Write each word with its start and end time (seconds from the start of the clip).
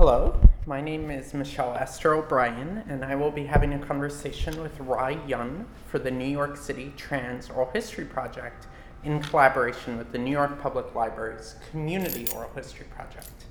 Hello, 0.00 0.34
my 0.64 0.80
name 0.80 1.10
is 1.10 1.34
Michelle 1.34 1.76
Esther 1.76 2.14
O'Brien, 2.14 2.84
and 2.88 3.04
I 3.04 3.14
will 3.16 3.30
be 3.30 3.44
having 3.44 3.74
a 3.74 3.78
conversation 3.78 4.62
with 4.62 4.80
Rye 4.80 5.20
Young 5.26 5.66
for 5.88 5.98
the 5.98 6.10
New 6.10 6.24
York 6.24 6.56
City 6.56 6.94
Trans 6.96 7.50
Oral 7.50 7.68
History 7.74 8.06
Project 8.06 8.66
in 9.04 9.20
collaboration 9.20 9.98
with 9.98 10.10
the 10.10 10.16
New 10.16 10.30
York 10.30 10.58
Public 10.58 10.94
Library's 10.94 11.56
Community 11.70 12.26
Oral 12.34 12.50
History 12.54 12.86
Project. 12.86 13.44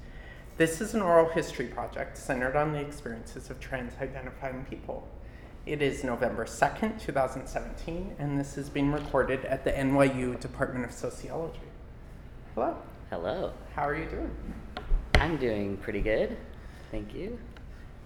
This 0.58 0.82
is 0.82 0.96
an 0.96 1.04
oral 1.04 1.30
history 1.30 1.68
project 1.68 2.18
centered 2.18 2.56
on 2.56 2.74
the 2.74 2.80
experiences 2.80 3.52
of 3.52 3.60
trans 3.60 3.94
identifying 4.02 4.66
people. 4.68 5.08
It 5.68 5.84
is 5.84 6.04
November 6.04 6.46
2nd, 6.46 7.00
2017, 7.00 8.16
and 8.18 8.40
this 8.40 8.58
is 8.58 8.70
being 8.70 8.92
recorded 8.92 9.46
at 9.46 9.64
the 9.64 9.72
NYU 9.72 10.40
Department 10.40 10.84
of 10.84 10.94
Sociology. 10.94 11.60
Hello, 12.56 12.76
Hello. 13.12 13.54
how 13.76 13.88
are 13.88 13.96
you 13.96 14.06
doing? 14.06 14.36
I'm 15.20 15.36
doing 15.36 15.76
pretty 15.76 16.00
good. 16.00 16.38
Thank 16.92 17.14
you. 17.14 17.38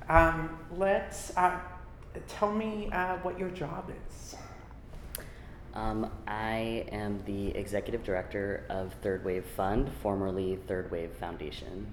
Um, 0.09 0.57
let's 0.75 1.31
uh, 1.37 1.59
tell 2.27 2.51
me 2.51 2.89
uh, 2.91 3.17
what 3.17 3.37
your 3.37 3.49
job 3.49 3.91
is. 4.07 4.35
Um, 5.75 6.09
I 6.27 6.85
am 6.91 7.21
the 7.25 7.49
executive 7.49 8.03
director 8.03 8.65
of 8.67 8.93
Third 9.03 9.23
Wave 9.23 9.45
Fund, 9.45 9.91
formerly 10.01 10.57
Third 10.67 10.89
Wave 10.89 11.11
Foundation. 11.11 11.85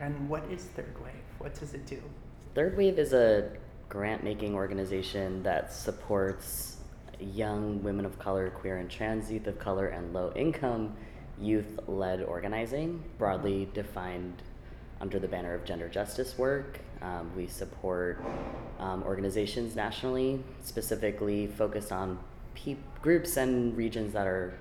And 0.00 0.28
what 0.28 0.44
is 0.50 0.64
Third 0.64 0.94
Wave? 1.02 1.14
What 1.38 1.58
does 1.58 1.72
it 1.72 1.86
do? 1.86 2.02
Third 2.54 2.76
Wave 2.76 2.98
is 2.98 3.14
a 3.14 3.50
grant 3.88 4.22
making 4.22 4.54
organization 4.54 5.42
that 5.44 5.72
supports 5.72 6.76
young 7.18 7.82
women 7.82 8.04
of 8.04 8.18
color, 8.18 8.50
queer 8.50 8.76
and 8.76 8.90
trans 8.90 9.32
youth 9.32 9.46
of 9.46 9.58
color, 9.58 9.86
and 9.86 10.12
low 10.12 10.30
income 10.36 10.94
youth 11.40 11.80
led 11.86 12.22
organizing, 12.22 13.02
broadly 13.16 13.66
defined 13.72 14.42
under 15.00 15.18
the 15.18 15.28
banner 15.28 15.54
of 15.54 15.64
gender 15.64 15.88
justice 15.88 16.36
work. 16.38 16.78
Um, 17.02 17.30
we 17.36 17.46
support 17.46 18.22
um, 18.80 19.02
organizations 19.04 19.76
nationally, 19.76 20.42
specifically 20.64 21.46
focused 21.46 21.92
on 21.92 22.18
pe- 22.54 22.76
groups 23.02 23.36
and 23.36 23.76
regions 23.76 24.12
that 24.14 24.26
are 24.26 24.54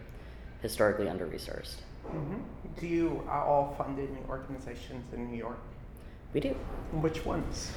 historically 0.61 1.09
under 1.09 1.25
resourced. 1.25 1.77
hmm 2.07 2.35
Do 2.79 2.87
you 2.87 3.23
all 3.29 3.73
fund 3.77 3.97
any 3.99 4.19
organizations 4.29 5.03
in 5.13 5.31
New 5.31 5.37
York? 5.37 5.57
We 6.33 6.39
do. 6.41 6.55
Which 6.91 7.25
ones? 7.25 7.71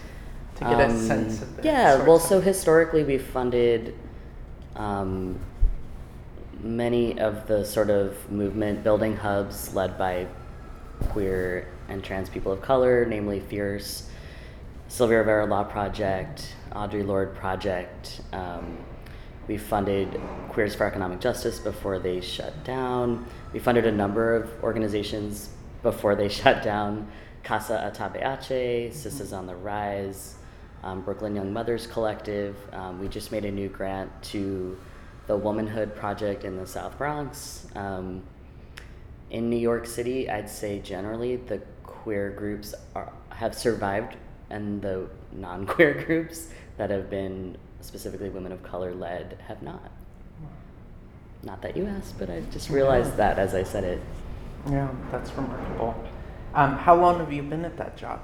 To 0.57 0.65
get 0.65 0.81
a 0.81 0.85
Um, 0.87 0.99
sense 0.99 1.41
of 1.41 1.57
the. 1.57 1.63
Yeah, 1.63 2.05
well, 2.05 2.17
of- 2.17 2.23
so 2.23 2.41
historically 2.41 3.05
we've 3.05 3.25
funded 3.25 3.95
um, 4.77 5.39
many 6.63 7.19
of 7.19 7.47
the 7.47 7.65
sort 7.65 7.89
of 7.91 8.31
movement 8.31 8.85
building 8.85 9.17
hubs 9.17 9.75
led 9.75 9.97
by 9.97 10.27
queer 11.09 11.69
and 11.91 12.03
trans 12.03 12.29
people 12.29 12.53
of 12.53 12.63
color, 12.63 13.05
namely 13.05 13.41
Fierce, 13.41 14.09
Sylvia 14.89 15.19
Rivera 15.19 15.47
Law 15.47 15.65
Project, 15.65 16.55
Audre 16.73 17.07
Lorde 17.07 17.35
Project. 17.35 18.21
Um, 18.33 18.79
we 19.47 19.59
funded 19.59 20.21
Queers 20.51 20.75
for 20.75 20.87
Economic 20.87 21.21
Justice 21.21 21.59
before 21.59 21.99
they 21.99 22.21
shut 22.21 22.65
down. 22.65 23.27
We 23.53 23.59
funded 23.59 23.87
a 23.87 23.93
number 23.93 24.35
of 24.35 24.63
organizations 24.63 25.51
before 25.83 26.15
they 26.15 26.29
shut 26.41 26.63
down. 26.63 27.11
Casa 27.43 27.93
Atabex 27.93 28.23
Aché, 28.23 28.93
Sisters 28.93 29.33
on 29.33 29.47
the 29.47 29.55
Rise, 29.55 30.37
um, 30.83 31.03
Brooklyn 31.03 31.35
Young 31.35 31.53
Mothers 31.53 31.87
Collective. 31.87 32.57
Um, 32.73 33.01
we 33.01 33.09
just 33.09 33.33
made 33.33 33.45
a 33.45 33.51
new 33.51 33.69
grant 33.69 34.11
to 34.25 34.79
the 35.27 35.37
Womanhood 35.37 35.95
Project 35.95 36.45
in 36.45 36.57
the 36.57 36.67
South 36.67 36.99
Bronx. 36.99 37.67
Um, 37.75 38.23
in 39.31 39.49
New 39.49 39.57
York 39.57 39.87
City, 39.87 40.29
I'd 40.29 40.51
say 40.51 40.81
generally 40.81 41.37
the 41.37 41.63
queer 42.03 42.31
groups 42.31 42.75
are, 42.95 43.13
have 43.31 43.55
survived, 43.55 44.17
and 44.49 44.81
the 44.81 45.09
non 45.33 45.67
queer 45.67 45.95
groups 46.07 46.49
that 46.77 46.91
have 46.91 47.11
been 47.11 47.57
specifically 47.81 48.29
women 48.31 48.53
of 48.53 48.63
color 48.63 48.95
led 48.95 49.39
have 49.47 49.63
not. 49.63 49.91
Not 51.43 51.63
that 51.63 51.77
you 51.77 51.87
asked, 51.87 52.19
but 52.19 52.29
I 52.29 52.41
just 52.53 52.69
realized 52.69 53.17
that 53.17 53.39
as 53.39 53.55
I 53.55 53.63
said 53.63 53.85
it. 53.85 54.01
Yeah, 54.69 54.89
that's 55.11 55.33
remarkable. 55.33 55.95
Um, 56.55 56.77
how 56.77 56.95
long 56.95 57.19
have 57.19 57.33
you 57.33 57.43
been 57.43 57.65
at 57.65 57.77
that 57.79 57.97
job? 57.97 58.21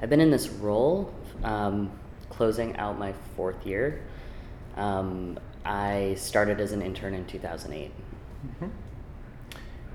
I've 0.00 0.10
been 0.10 0.20
in 0.20 0.30
this 0.30 0.48
role, 0.48 1.12
um, 1.42 1.90
closing 2.30 2.76
out 2.76 2.98
my 2.98 3.12
fourth 3.34 3.66
year. 3.66 4.00
Um, 4.76 5.38
I 5.64 6.14
started 6.16 6.60
as 6.60 6.70
an 6.72 6.82
intern 6.82 7.14
in 7.14 7.24
2008. 7.26 7.90
hmm 8.58 8.66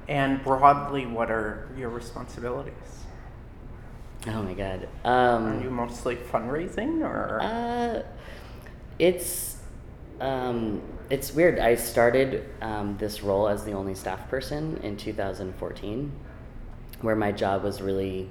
And 0.07 0.43
broadly, 0.43 1.05
what 1.05 1.31
are 1.31 1.69
your 1.77 1.89
responsibilities? 1.89 2.73
Oh 4.27 4.41
my 4.41 4.53
god. 4.53 4.87
are 5.05 5.53
you 5.61 5.67
Um, 5.69 5.73
mostly 5.73 6.15
fundraising 6.15 7.01
or? 7.01 7.39
uh, 7.41 8.03
it's 8.99 9.57
um, 10.21 10.81
it's 11.09 11.33
weird. 11.33 11.59
I 11.59 11.75
started 11.75 12.47
um, 12.61 12.95
this 12.97 13.21
role 13.23 13.47
as 13.49 13.65
the 13.65 13.73
only 13.73 13.95
staff 13.95 14.29
person 14.29 14.79
in 14.83 14.95
2014, 14.95 16.11
where 17.01 17.15
my 17.15 17.31
job 17.31 17.63
was 17.63 17.81
really 17.81 18.29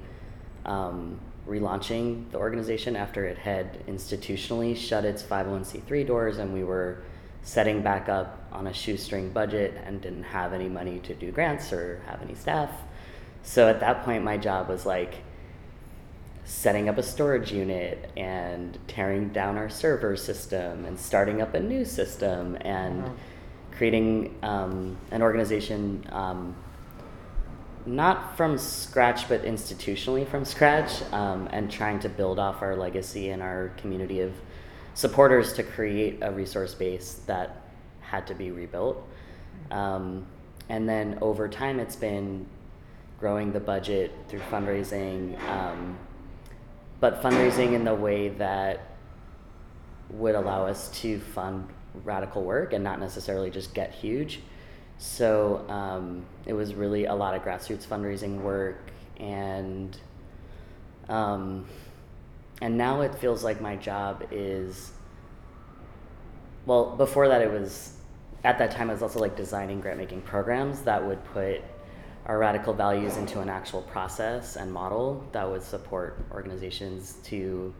um, 0.65 1.21
relaunching 1.47 2.31
the 2.31 2.39
organization 2.39 2.97
after 2.97 3.25
it 3.27 3.37
had 3.37 3.85
institutionally 3.87 4.77
shut 4.77 5.05
its 5.05 5.23
501c3 5.23 6.07
doors 6.07 6.39
and 6.39 6.55
we 6.55 6.63
were 6.65 7.03
setting 7.43 7.83
back 7.83 8.09
up 8.09 8.39
on 8.53 8.67
a 8.67 8.73
shoestring 8.73 9.31
budget 9.31 9.75
and 9.85 10.01
didn't 10.01 10.25
have 10.25 10.53
any 10.53 10.69
money 10.69 11.01
to 11.01 11.15
do 11.15 11.31
grants 11.33 11.73
or 11.73 12.01
have 12.07 12.21
any 12.23 12.35
staff. 12.35 12.71
So 13.43 13.69
at 13.69 13.81
that 13.81 14.05
point, 14.05 14.23
my 14.25 14.37
job 14.37 14.69
was 14.69 14.87
like 14.87 15.17
setting 16.45 16.89
up 16.89 16.99
a 16.99 17.03
storage 17.03 17.53
unit 17.53 18.11
and 18.17 18.79
tearing 18.89 19.29
down 19.31 19.57
our 19.57 19.69
server 19.69 20.17
system 20.17 20.85
and 20.85 20.99
starting 20.99 21.41
up 21.41 21.55
a 21.55 21.61
new 21.61 21.85
system 21.85 22.57
and 22.63 23.05
Mhm. 23.05 23.13
creating 23.77 24.35
um, 24.43 24.97
an 25.13 25.23
organization 25.23 26.05
um, 26.11 26.55
not 27.87 28.37
from 28.37 28.59
scratch 28.59 29.29
but 29.29 29.43
institutionally 29.45 30.27
from 30.27 30.45
scratch 30.45 31.03
um, 31.13 31.49
and 31.53 31.71
trying 31.71 31.99
to 31.99 32.09
build 32.09 32.39
off 32.39 32.63
our 32.63 32.77
legacy 32.77 33.31
and 33.31 33.43
our 33.43 33.71
community 33.77 34.21
of 34.21 34.33
supporters 34.95 35.53
to 35.55 35.63
create 35.63 36.19
a 36.23 36.31
resource 36.31 36.75
base 36.75 37.21
that 37.27 37.62
had 38.13 38.27
to 38.27 38.35
be 38.35 38.51
rebuilt 38.51 38.97
um, 39.73 40.25
and 40.69 40.89
then 40.89 41.19
over 41.21 41.49
time 41.49 41.81
it's 41.81 41.97
been 41.97 42.47
growing 43.19 43.53
the 43.53 43.61
budget 43.61 44.13
through 44.29 44.41
fundraising 44.51 45.41
um, 45.49 45.99
but 47.01 47.21
fundraising 47.21 47.73
in 47.73 47.85
the 47.85 47.95
way 47.95 48.29
that 48.29 48.93
would 50.11 50.35
allow 50.35 50.67
us 50.67 50.89
to 51.01 51.19
fund 51.19 51.67
radical 52.05 52.43
work 52.43 52.73
and 52.73 52.85
not 52.85 53.01
necessarily 53.01 53.51
just 53.51 53.75
get 53.75 53.93
huge. 53.93 54.41
So 54.99 55.65
um, 55.69 56.25
it 56.47 56.53
was 56.53 56.75
really 56.75 57.07
a 57.07 57.15
lot 57.15 57.35
of 57.35 57.43
grassroots 57.43 57.87
fundraising 57.87 58.41
work, 58.43 58.93
and 59.17 59.97
um, 61.09 61.67
and 62.61 62.79
now 62.79 63.01
it 63.01 63.15
feels 63.17 63.43
like 63.43 63.61
my 63.61 63.75
job 63.77 64.25
is. 64.31 64.93
Well, 66.67 66.95
before 66.97 67.27
that, 67.27 67.43
it 67.43 67.51
was 67.51 67.97
at 68.45 68.59
that 68.59 68.71
time 68.71 68.91
I 68.91 68.93
was 68.93 69.03
also 69.03 69.21
like 69.21 69.37
designing 69.37 69.81
grant 69.81 69.99
making 69.99 70.23
programs 70.23 70.83
that 70.83 71.05
would 71.05 71.23
put 71.27 71.63
our 72.27 72.39
radical 72.39 72.73
values 72.73 73.17
into 73.17 73.41
an 73.41 73.49
actual 73.49 73.83
process 73.83 74.57
and 74.57 74.73
model 74.73 75.27
that 75.33 75.49
would 75.49 75.63
support 75.63 76.19
organizations 76.33 77.15
to 77.25 77.75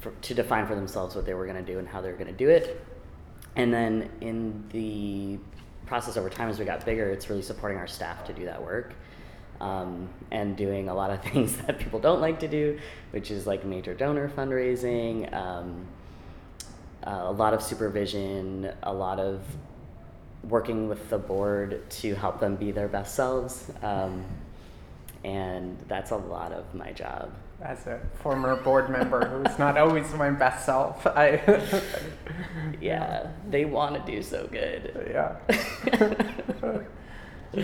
for, 0.00 0.10
to 0.22 0.34
define 0.34 0.66
for 0.66 0.74
themselves 0.74 1.14
what 1.14 1.24
they 1.24 1.34
were 1.34 1.46
going 1.46 1.64
to 1.64 1.72
do 1.72 1.78
and 1.78 1.88
how 1.88 2.00
they 2.00 2.08
were 2.10 2.16
going 2.16 2.26
to 2.30 2.32
do 2.32 2.48
it. 2.48 2.84
And 3.54 3.72
then 3.72 4.10
in 4.20 4.64
the 4.72 5.38
process 5.86 6.16
over 6.16 6.28
time, 6.28 6.48
as 6.48 6.58
we 6.58 6.64
got 6.64 6.84
bigger, 6.84 7.08
it's 7.10 7.30
really 7.30 7.42
supporting 7.42 7.78
our 7.78 7.86
staff 7.86 8.24
to 8.24 8.32
do 8.32 8.44
that 8.46 8.60
work 8.60 8.94
um, 9.60 10.08
and 10.32 10.56
doing 10.56 10.88
a 10.88 10.94
lot 10.94 11.10
of 11.10 11.22
things 11.32 11.56
that 11.58 11.78
people 11.78 12.00
don't 12.00 12.20
like 12.20 12.40
to 12.40 12.48
do, 12.48 12.78
which 13.12 13.30
is 13.30 13.46
like 13.46 13.64
major 13.64 13.94
donor 13.94 14.28
fundraising, 14.28 15.32
um, 15.32 15.86
uh, 17.04 17.22
a 17.24 17.32
lot 17.32 17.54
of 17.54 17.62
supervision, 17.62 18.70
a 18.82 18.92
lot 18.92 19.18
of 19.18 19.42
working 20.48 20.88
with 20.88 21.08
the 21.08 21.18
board 21.18 21.88
to 21.88 22.14
help 22.14 22.40
them 22.40 22.56
be 22.56 22.72
their 22.72 22.88
best 22.88 23.14
selves. 23.14 23.70
Um, 23.82 24.24
and 25.24 25.78
that's 25.88 26.10
a 26.10 26.16
lot 26.16 26.52
of 26.52 26.74
my 26.74 26.92
job. 26.92 27.32
As 27.60 27.86
a 27.86 28.00
former 28.14 28.56
board 28.56 28.90
member 28.90 29.24
who's 29.24 29.56
not 29.56 29.78
always 29.78 30.12
my 30.14 30.30
best 30.30 30.66
self, 30.66 31.06
I. 31.06 31.40
Yeah, 32.80 33.28
they 33.48 33.64
want 33.64 34.04
to 34.04 34.12
do 34.12 34.20
so 34.22 34.48
good. 34.50 35.08
Yeah. 35.10 35.36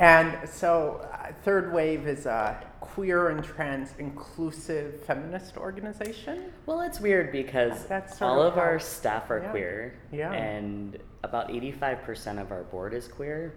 and 0.00 0.48
so, 0.48 1.08
Third 1.42 1.72
Wave 1.72 2.06
is 2.06 2.26
a 2.26 2.62
queer 2.80 3.28
and 3.30 3.42
trans 3.42 3.94
inclusive 3.98 5.02
feminist 5.04 5.56
organization. 5.56 6.52
Well, 6.66 6.82
it's 6.82 7.00
weird 7.00 7.32
because 7.32 7.86
That's 7.86 8.20
all 8.20 8.42
of 8.42 8.52
of 8.54 8.58
our 8.58 8.78
staff 8.78 9.30
are 9.30 9.38
yeah. 9.42 9.50
queer, 9.50 9.94
Yeah. 10.12 10.32
and 10.32 10.98
about 11.22 11.48
85% 11.50 12.40
of 12.40 12.52
our 12.52 12.64
board 12.64 12.92
is 12.94 13.08
queer. 13.08 13.54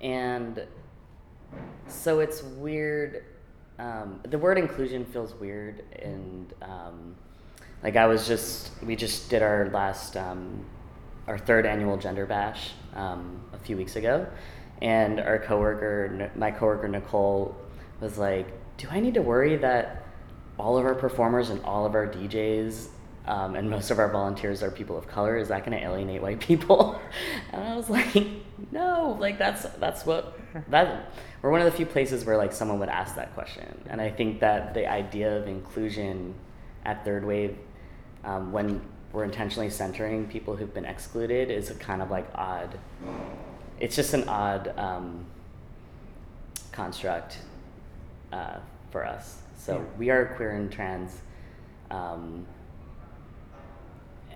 And 0.00 0.64
So 1.88 2.20
it's 2.20 2.42
weird. 2.42 3.24
Um, 3.78 4.20
the 4.28 4.38
word 4.38 4.58
inclusion 4.58 5.04
feels 5.06 5.34
weird, 5.34 5.82
and 6.02 6.52
um, 6.62 7.14
like 7.82 7.96
I 7.96 8.06
was 8.06 8.26
just, 8.28 8.70
we 8.82 8.96
just 8.96 9.30
did 9.30 9.40
our 9.42 9.70
last, 9.70 10.16
um, 10.16 10.64
our 11.26 11.38
third 11.38 11.64
annual 11.64 11.96
gender 11.96 12.26
bash 12.26 12.72
um, 12.94 13.40
a 13.52 13.58
few 13.58 13.76
weeks 13.76 13.96
ago, 13.96 14.26
and 14.82 15.20
our 15.20 15.38
coworker, 15.38 16.30
my 16.34 16.50
coworker 16.50 16.88
Nicole, 16.88 17.56
was 18.00 18.18
like, 18.18 18.46
"Do 18.76 18.88
I 18.90 19.00
need 19.00 19.14
to 19.14 19.22
worry 19.22 19.56
that 19.56 20.04
all 20.58 20.76
of 20.76 20.84
our 20.84 20.94
performers 20.94 21.50
and 21.50 21.62
all 21.64 21.86
of 21.86 21.94
our 21.94 22.06
DJs 22.06 22.88
um, 23.28 23.56
and 23.56 23.68
most 23.68 23.90
of 23.90 23.98
our 23.98 24.08
volunteers 24.08 24.62
are 24.62 24.70
people 24.70 24.96
of 24.96 25.06
color. 25.06 25.36
Is 25.36 25.48
that 25.48 25.64
going 25.64 25.78
to 25.78 25.84
alienate 25.84 26.22
white 26.22 26.40
people? 26.40 26.98
and 27.52 27.62
I 27.62 27.76
was 27.76 27.90
like, 27.90 28.16
no, 28.72 29.18
like 29.20 29.38
that's 29.38 29.64
that's 29.78 30.06
what 30.06 30.38
that 30.68 31.12
we're 31.42 31.50
one 31.50 31.60
of 31.60 31.66
the 31.70 31.76
few 31.76 31.84
places 31.84 32.24
where 32.24 32.38
like 32.38 32.54
someone 32.54 32.78
would 32.78 32.88
ask 32.88 33.14
that 33.16 33.34
question. 33.34 33.84
And 33.90 34.00
I 34.00 34.10
think 34.10 34.40
that 34.40 34.72
the 34.72 34.90
idea 34.90 35.36
of 35.36 35.46
inclusion 35.46 36.34
at 36.86 37.04
Third 37.04 37.22
Wave, 37.22 37.58
um, 38.24 38.50
when 38.50 38.80
we're 39.12 39.24
intentionally 39.24 39.68
centering 39.68 40.26
people 40.26 40.56
who've 40.56 40.72
been 40.72 40.86
excluded, 40.86 41.50
is 41.50 41.70
kind 41.78 42.00
of 42.00 42.10
like 42.10 42.28
odd. 42.34 42.78
It's 43.80 43.94
just 43.96 44.14
an 44.14 44.28
odd 44.28 44.72
um, 44.76 45.24
construct 46.72 47.38
uh, 48.32 48.58
for 48.90 49.04
us. 49.06 49.42
So 49.56 49.76
Yeah. 49.78 49.98
we 49.98 50.10
are 50.10 50.26
queer 50.36 50.50
and 50.52 50.70
trans. 50.70 51.16
Um, 51.90 52.46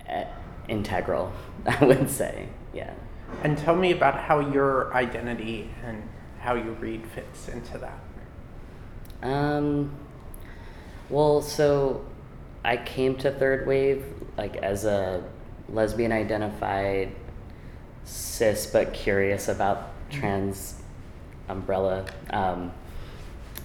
eh, 0.07 0.25
integral, 0.67 1.31
I 1.65 1.85
would 1.85 2.09
say. 2.09 2.47
Yeah. 2.73 2.93
And 3.43 3.57
tell 3.57 3.75
me 3.75 3.91
about 3.91 4.19
how 4.19 4.39
your 4.39 4.93
identity 4.93 5.69
and 5.83 6.01
how 6.39 6.55
you 6.55 6.71
read 6.79 7.05
fits 7.07 7.47
into 7.49 7.77
that. 7.79 7.99
Um, 9.21 9.95
well, 11.09 11.41
so 11.41 12.05
I 12.63 12.77
came 12.77 13.15
to 13.17 13.31
Third 13.31 13.65
Wave 13.67 14.05
like 14.37 14.57
as 14.57 14.85
a 14.85 15.23
lesbian 15.69 16.11
identified, 16.11 17.15
cis 18.05 18.65
but 18.65 18.93
curious 18.93 19.47
about 19.47 19.91
trans 20.09 20.75
umbrella 21.49 22.05
um, 22.29 22.71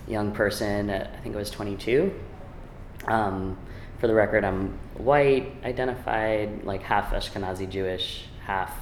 young 0.06 0.32
person. 0.32 0.90
At, 0.90 1.12
I 1.14 1.18
think 1.18 1.34
I 1.34 1.38
was 1.38 1.50
22. 1.50 2.12
Um, 3.06 3.56
for 3.98 4.06
the 4.06 4.14
record, 4.14 4.44
I'm 4.44 4.78
white, 4.94 5.52
identified, 5.64 6.64
like 6.64 6.82
half 6.82 7.12
Ashkenazi 7.12 7.68
Jewish, 7.68 8.24
half 8.44 8.72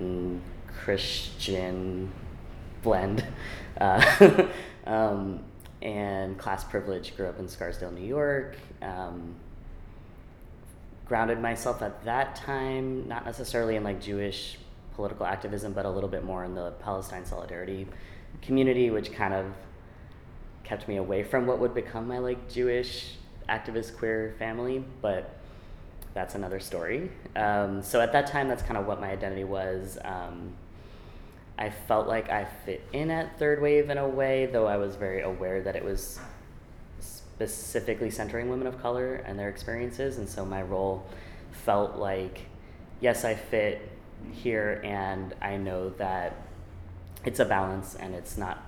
mm, 0.00 0.40
Christian 0.66 2.12
blend. 2.82 3.24
Uh, 3.80 4.48
um, 4.86 5.38
and 5.82 6.36
class 6.36 6.64
privilege, 6.64 7.16
grew 7.16 7.28
up 7.28 7.38
in 7.38 7.46
Scarsdale, 7.46 7.92
New 7.92 8.04
York. 8.04 8.56
Um, 8.82 9.36
grounded 11.06 11.40
myself 11.40 11.80
at 11.80 12.04
that 12.04 12.34
time, 12.34 13.06
not 13.06 13.24
necessarily 13.24 13.76
in 13.76 13.84
like 13.84 14.00
Jewish 14.00 14.58
political 14.98 15.24
activism, 15.24 15.72
but 15.72 15.86
a 15.86 15.88
little 15.88 16.08
bit 16.08 16.24
more 16.24 16.44
in 16.44 16.56
the 16.56 16.72
Palestine 16.80 17.24
solidarity 17.24 17.86
community, 18.42 18.90
which 18.90 19.12
kind 19.12 19.32
of 19.32 19.46
kept 20.64 20.88
me 20.88 20.96
away 20.96 21.22
from 21.22 21.46
what 21.46 21.60
would 21.60 21.72
become 21.72 22.08
my 22.08 22.18
like 22.18 22.50
Jewish 22.50 23.14
activist 23.48 23.96
queer 23.96 24.34
family, 24.40 24.84
but 25.00 25.38
that's 26.14 26.34
another 26.34 26.58
story. 26.58 27.12
Um, 27.36 27.80
so 27.80 28.00
at 28.00 28.10
that 28.10 28.26
time, 28.26 28.48
that's 28.48 28.64
kind 28.64 28.76
of 28.76 28.86
what 28.86 29.00
my 29.00 29.08
identity 29.08 29.44
was. 29.44 29.98
Um, 30.04 30.54
I 31.56 31.70
felt 31.70 32.08
like 32.08 32.28
I 32.28 32.44
fit 32.66 32.82
in 32.92 33.12
at 33.12 33.38
Third 33.38 33.62
Wave 33.62 33.90
in 33.90 33.98
a 33.98 34.08
way, 34.08 34.46
though 34.46 34.66
I 34.66 34.78
was 34.78 34.96
very 34.96 35.22
aware 35.22 35.62
that 35.62 35.76
it 35.76 35.84
was 35.84 36.18
specifically 36.98 38.10
centering 38.10 38.50
women 38.50 38.66
of 38.66 38.82
color 38.82 39.14
and 39.14 39.38
their 39.38 39.48
experiences, 39.48 40.18
and 40.18 40.28
so 40.28 40.44
my 40.44 40.62
role 40.62 41.06
felt 41.52 41.94
like, 41.98 42.40
yes, 43.00 43.24
I 43.24 43.36
fit 43.36 43.92
here, 44.32 44.80
and 44.84 45.34
I 45.40 45.56
know 45.56 45.90
that 45.90 46.36
it's 47.24 47.40
a 47.40 47.44
balance, 47.44 47.94
and 47.94 48.14
it's 48.14 48.36
not, 48.36 48.62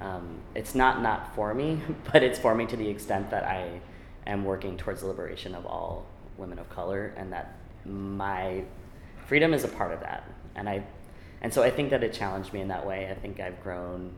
um, 0.00 0.40
it's 0.54 0.74
not 0.74 1.02
not 1.02 1.34
for 1.34 1.54
me, 1.54 1.80
but 2.12 2.22
it's 2.22 2.38
for 2.38 2.54
me 2.54 2.66
to 2.66 2.76
the 2.76 2.88
extent 2.88 3.30
that 3.30 3.44
I 3.44 3.80
am 4.26 4.44
working 4.44 4.76
towards 4.76 5.00
the 5.00 5.06
liberation 5.06 5.54
of 5.54 5.66
all 5.66 6.06
women 6.36 6.58
of 6.58 6.68
color, 6.70 7.14
and 7.16 7.32
that 7.32 7.56
my 7.84 8.62
freedom 9.26 9.54
is 9.54 9.64
a 9.64 9.68
part 9.68 9.92
of 9.92 10.00
that, 10.00 10.30
and 10.54 10.68
I, 10.68 10.84
and 11.40 11.52
so 11.52 11.62
I 11.62 11.70
think 11.70 11.90
that 11.90 12.02
it 12.02 12.12
challenged 12.12 12.52
me 12.52 12.60
in 12.60 12.68
that 12.68 12.86
way. 12.86 13.08
I 13.10 13.14
think 13.14 13.40
I've 13.40 13.62
grown 13.62 14.12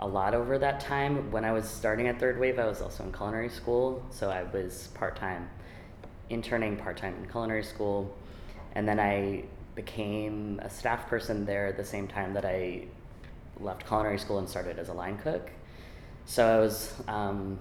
a 0.00 0.06
lot 0.06 0.34
over 0.34 0.58
that 0.58 0.80
time. 0.80 1.30
When 1.30 1.44
I 1.44 1.52
was 1.52 1.68
starting 1.68 2.06
at 2.08 2.20
Third 2.20 2.38
Wave, 2.38 2.58
I 2.58 2.66
was 2.66 2.80
also 2.80 3.04
in 3.04 3.12
culinary 3.12 3.48
school, 3.48 4.04
so 4.10 4.30
I 4.30 4.44
was 4.44 4.88
part 4.94 5.16
time 5.16 5.48
interning, 6.30 6.76
part 6.76 6.96
time 6.96 7.14
in 7.22 7.28
culinary 7.28 7.64
school, 7.64 8.14
and 8.74 8.86
then 8.86 9.00
I 9.00 9.44
became 9.78 10.58
a 10.64 10.68
staff 10.68 11.06
person 11.06 11.46
there 11.46 11.68
at 11.68 11.76
the 11.76 11.84
same 11.84 12.08
time 12.08 12.34
that 12.34 12.44
I 12.44 12.86
left 13.60 13.86
culinary 13.86 14.18
school 14.18 14.38
and 14.38 14.48
started 14.48 14.76
as 14.76 14.88
a 14.88 14.92
line 14.92 15.16
cook. 15.18 15.52
So 16.24 16.44
I 16.44 16.58
was 16.58 16.94
um, 17.06 17.60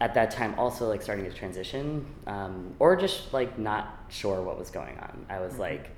at 0.00 0.14
that 0.14 0.30
time 0.30 0.54
also 0.56 0.88
like 0.88 1.02
starting 1.02 1.24
to 1.24 1.32
transition, 1.32 2.06
um, 2.28 2.76
or 2.78 2.94
just 2.94 3.32
like 3.32 3.58
not 3.58 4.04
sure 4.08 4.40
what 4.40 4.56
was 4.56 4.70
going 4.70 4.96
on. 5.00 5.26
I 5.28 5.40
was 5.40 5.58
like 5.58 5.90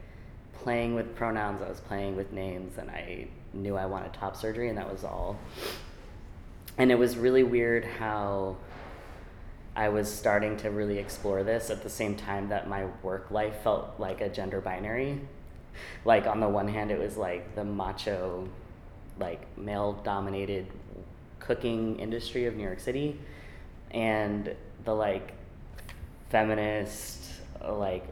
playing 0.54 0.94
with 0.94 1.14
pronouns, 1.14 1.60
I 1.60 1.68
was 1.68 1.80
playing 1.80 2.16
with 2.16 2.32
names, 2.32 2.78
and 2.78 2.90
I 2.90 3.28
knew 3.52 3.76
I 3.76 3.84
wanted 3.84 4.14
top 4.14 4.34
surgery, 4.34 4.70
and 4.70 4.78
that 4.78 4.90
was 4.90 5.04
all. 5.04 5.38
And 6.78 6.90
it 6.90 6.98
was 6.98 7.18
really 7.18 7.42
weird 7.42 7.84
how 7.84 8.56
I 9.76 9.90
was 9.90 10.10
starting 10.10 10.56
to 10.58 10.70
really 10.70 10.98
explore 10.98 11.42
this 11.44 11.68
at 11.68 11.82
the 11.82 11.90
same 11.90 12.16
time 12.16 12.48
that 12.48 12.66
my 12.66 12.86
work 13.02 13.30
life 13.30 13.62
felt 13.62 13.94
like 13.98 14.22
a 14.22 14.28
gender 14.30 14.62
binary. 14.62 15.20
Like, 16.06 16.26
on 16.26 16.40
the 16.40 16.48
one 16.48 16.66
hand, 16.66 16.90
it 16.90 16.98
was 16.98 17.18
like 17.18 17.54
the 17.54 17.62
macho, 17.62 18.48
like 19.20 19.42
male 19.58 19.92
dominated 20.02 20.66
cooking 21.40 21.98
industry 22.00 22.46
of 22.46 22.56
New 22.56 22.62
York 22.62 22.80
City, 22.80 23.20
and 23.90 24.56
the 24.84 24.94
like 24.94 25.34
feminist, 26.30 27.30
like 27.62 28.06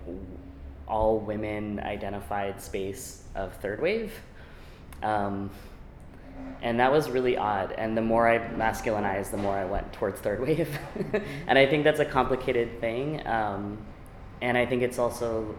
all 0.87 1.19
women 1.19 1.81
identified 1.81 2.61
space 2.61 3.23
of 3.35 3.55
third 3.55 3.81
wave. 3.81 4.13
Um, 5.03 5.51
and 6.65 6.81
that 6.81 6.91
was 6.91 7.11
really 7.11 7.37
odd. 7.37 7.73
And 7.73 7.97
the 7.97 8.03
more 8.03 8.27
I 8.27 8.39
masculinized, 8.39 9.31
the 9.31 9.37
more 9.37 9.55
I 9.55 9.67
went 9.67 9.93
towards 9.93 10.21
third 10.21 10.41
wave. 10.41 10.79
and 11.47 11.59
I 11.59 11.67
think 11.67 11.85
that's 11.85 12.01
a 12.01 12.07
complicated 12.07 12.81
thing. 12.81 13.25
Um, 13.27 13.79
and 14.41 14.57
I 14.57 14.65
think 14.65 14.83
it's 14.83 14.99
also, 14.99 15.55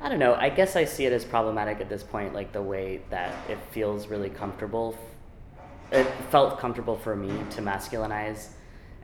I 0.00 0.08
don't 0.08 0.20
know, 0.20 0.34
I 0.34 0.48
guess 0.48 0.76
I 0.76 0.84
see 0.84 1.06
it 1.06 1.12
as 1.12 1.24
problematic 1.24 1.80
at 1.80 1.88
this 1.88 2.04
point, 2.04 2.34
like 2.34 2.52
the 2.52 2.62
way 2.62 3.02
that 3.10 3.34
it 3.50 3.58
feels 3.72 4.06
really 4.06 4.30
comfortable. 4.30 4.96
It 5.90 6.06
felt 6.30 6.60
comfortable 6.60 6.96
for 6.96 7.16
me 7.16 7.28
to 7.50 7.60
masculinize 7.60 8.50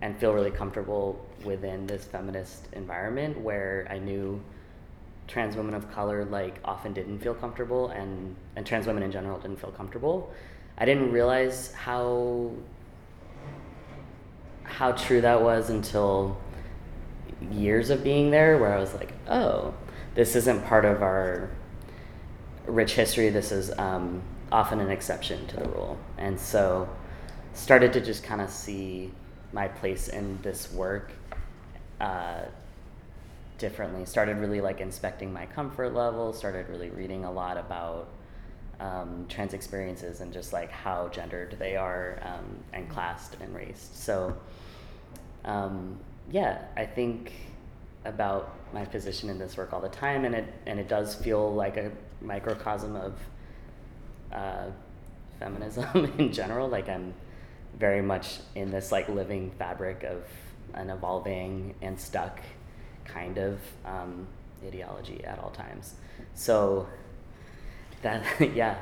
and 0.03 0.17
feel 0.19 0.33
really 0.33 0.51
comfortable 0.53 1.27
within 1.45 1.87
this 1.87 2.05
feminist 2.05 2.69
environment 2.75 3.41
where 3.41 3.89
I 3.91 3.99
knew 3.99 4.41
trans 5.27 5.57
women 5.57 5.75
of 5.75 5.91
color 5.91 6.25
like 6.25 6.59
often 6.65 6.93
didn't 6.93 7.19
feel 7.19 7.35
comfortable 7.35 7.89
and 7.89 8.37
and 8.57 8.67
trans 8.67 8.87
women 8.87 9.03
in 9.03 9.11
general 9.11 9.39
didn't 9.39 9.61
feel 9.61 9.73
comfortable. 9.73 10.33
I 10.77 10.85
didn't 10.85 11.13
realize 11.13 11.73
how 11.73 12.53
how 14.65 14.93
true 14.93 15.21
that 15.21 15.43
was 15.43 15.71
until 15.71 16.37
years 17.51 17.91
of 17.91 18.03
being 18.03 18.31
there 18.31 18.57
where 18.57 18.73
i 18.73 18.79
was 18.79 18.95
like 18.95 19.13
oh 19.29 19.75
this 20.15 20.35
isn't 20.37 20.65
part 20.65 20.85
of 20.85 21.03
our 21.03 21.51
rich 22.67 22.95
history. 22.95 23.31
This 23.31 23.53
is 23.53 23.77
um, 23.79 24.23
often 24.51 24.81
an 24.81 24.91
exception 24.91 25.47
to 25.49 25.57
the 25.57 25.69
rule. 25.69 25.99
And 26.19 26.39
so 26.39 26.89
started 27.53 27.93
to 27.95 28.01
just 28.01 28.23
kind 28.23 28.41
of 28.41 28.51
see 28.51 29.13
my 29.53 29.69
place 29.69 30.09
in 30.09 30.39
this 30.43 30.73
work 30.73 31.13
uh, 32.01 32.43
differently. 33.59 34.05
Started 34.05 34.39
really 34.39 34.61
like 34.61 34.81
inspecting 34.81 35.33
my 35.33 35.47
comfort 35.47 35.95
level. 35.95 36.33
Started 36.33 36.69
really 36.69 36.91
reading 36.91 37.25
a 37.25 37.33
lot 37.33 37.57
about 37.57 38.09
um, 38.81 39.27
trans 39.29 39.55
experiences 39.55 40.21
and 40.21 40.33
just 40.33 40.53
like 40.53 40.71
how 40.71 41.09
gendered 41.09 41.57
they 41.59 41.77
are 41.77 42.21
um, 42.23 42.59
and 42.73 42.89
classed 42.89 43.37
and 43.41 43.55
raced. 43.55 44.03
So 44.03 44.37
um, 45.45 45.99
yeah, 46.31 46.63
I 46.77 46.87
think 46.87 47.33
about 48.05 48.55
my 48.73 48.85
position 48.85 49.31
in 49.31 49.39
this 49.39 49.57
work 49.57 49.73
all 49.73 49.81
the 49.81 49.89
time, 49.89 50.25
and 50.25 50.35
it 50.35 50.53
and 50.67 50.79
it 50.79 50.89
does 50.89 51.15
feel 51.15 51.55
like 51.55 51.77
a 51.77 51.91
microcosm 52.21 52.97
of 52.97 53.19
uh, 54.33 54.67
feminism 55.39 56.13
in 56.19 56.33
general. 56.33 56.69
Like 56.69 56.89
I'm 56.89 57.15
very 57.79 58.03
much 58.03 58.39
in 58.55 58.71
this 58.71 58.93
like 58.93 59.09
living 59.09 59.51
fabric 59.59 60.05
of 60.05 60.25
an 60.75 60.91
evolving 60.91 61.75
and 61.83 61.99
stuck 61.99 62.41
kind 63.05 63.39
of 63.39 63.59
um, 63.85 64.27
ideology 64.67 65.25
at 65.25 65.39
all 65.39 65.51
times. 65.51 65.95
So 66.35 66.87
that 68.03 68.25
yeah, 68.55 68.77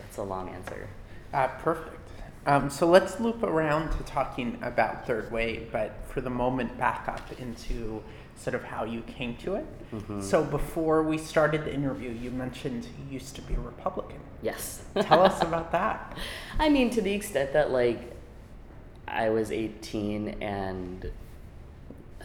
that's 0.00 0.16
a 0.18 0.22
long 0.22 0.48
answer. 0.48 0.88
Uh, 1.32 1.48
perfect. 1.48 2.00
Um, 2.46 2.68
so 2.68 2.86
let's 2.86 3.18
loop 3.20 3.42
around 3.42 3.90
to 3.96 4.02
talking 4.04 4.58
about 4.62 5.06
Third 5.06 5.32
Wave, 5.32 5.70
but 5.72 5.96
for 6.08 6.20
the 6.20 6.28
moment, 6.30 6.76
back 6.76 7.08
up 7.08 7.32
into 7.40 8.02
sort 8.36 8.54
of 8.54 8.64
how 8.64 8.84
you 8.84 9.00
came 9.02 9.34
to 9.36 9.54
it. 9.54 9.66
Mhm. 9.92 10.22
So 10.22 10.44
before 10.44 11.02
we 11.02 11.16
started 11.16 11.64
the 11.64 11.72
interview, 11.72 12.10
you 12.10 12.30
mentioned 12.30 12.86
you 12.98 13.14
used 13.14 13.34
to 13.36 13.42
be 13.42 13.54
a 13.54 13.60
Republican. 13.60 14.20
Yes. 14.42 14.82
Tell 15.00 15.22
us 15.22 15.40
about 15.48 15.72
that. 15.72 16.18
I 16.58 16.68
mean, 16.68 16.90
to 16.90 17.00
the 17.00 17.12
extent 17.12 17.52
that 17.54 17.70
like 17.70 18.12
I 19.08 19.30
was 19.30 19.50
18 19.50 20.28
and 20.42 21.10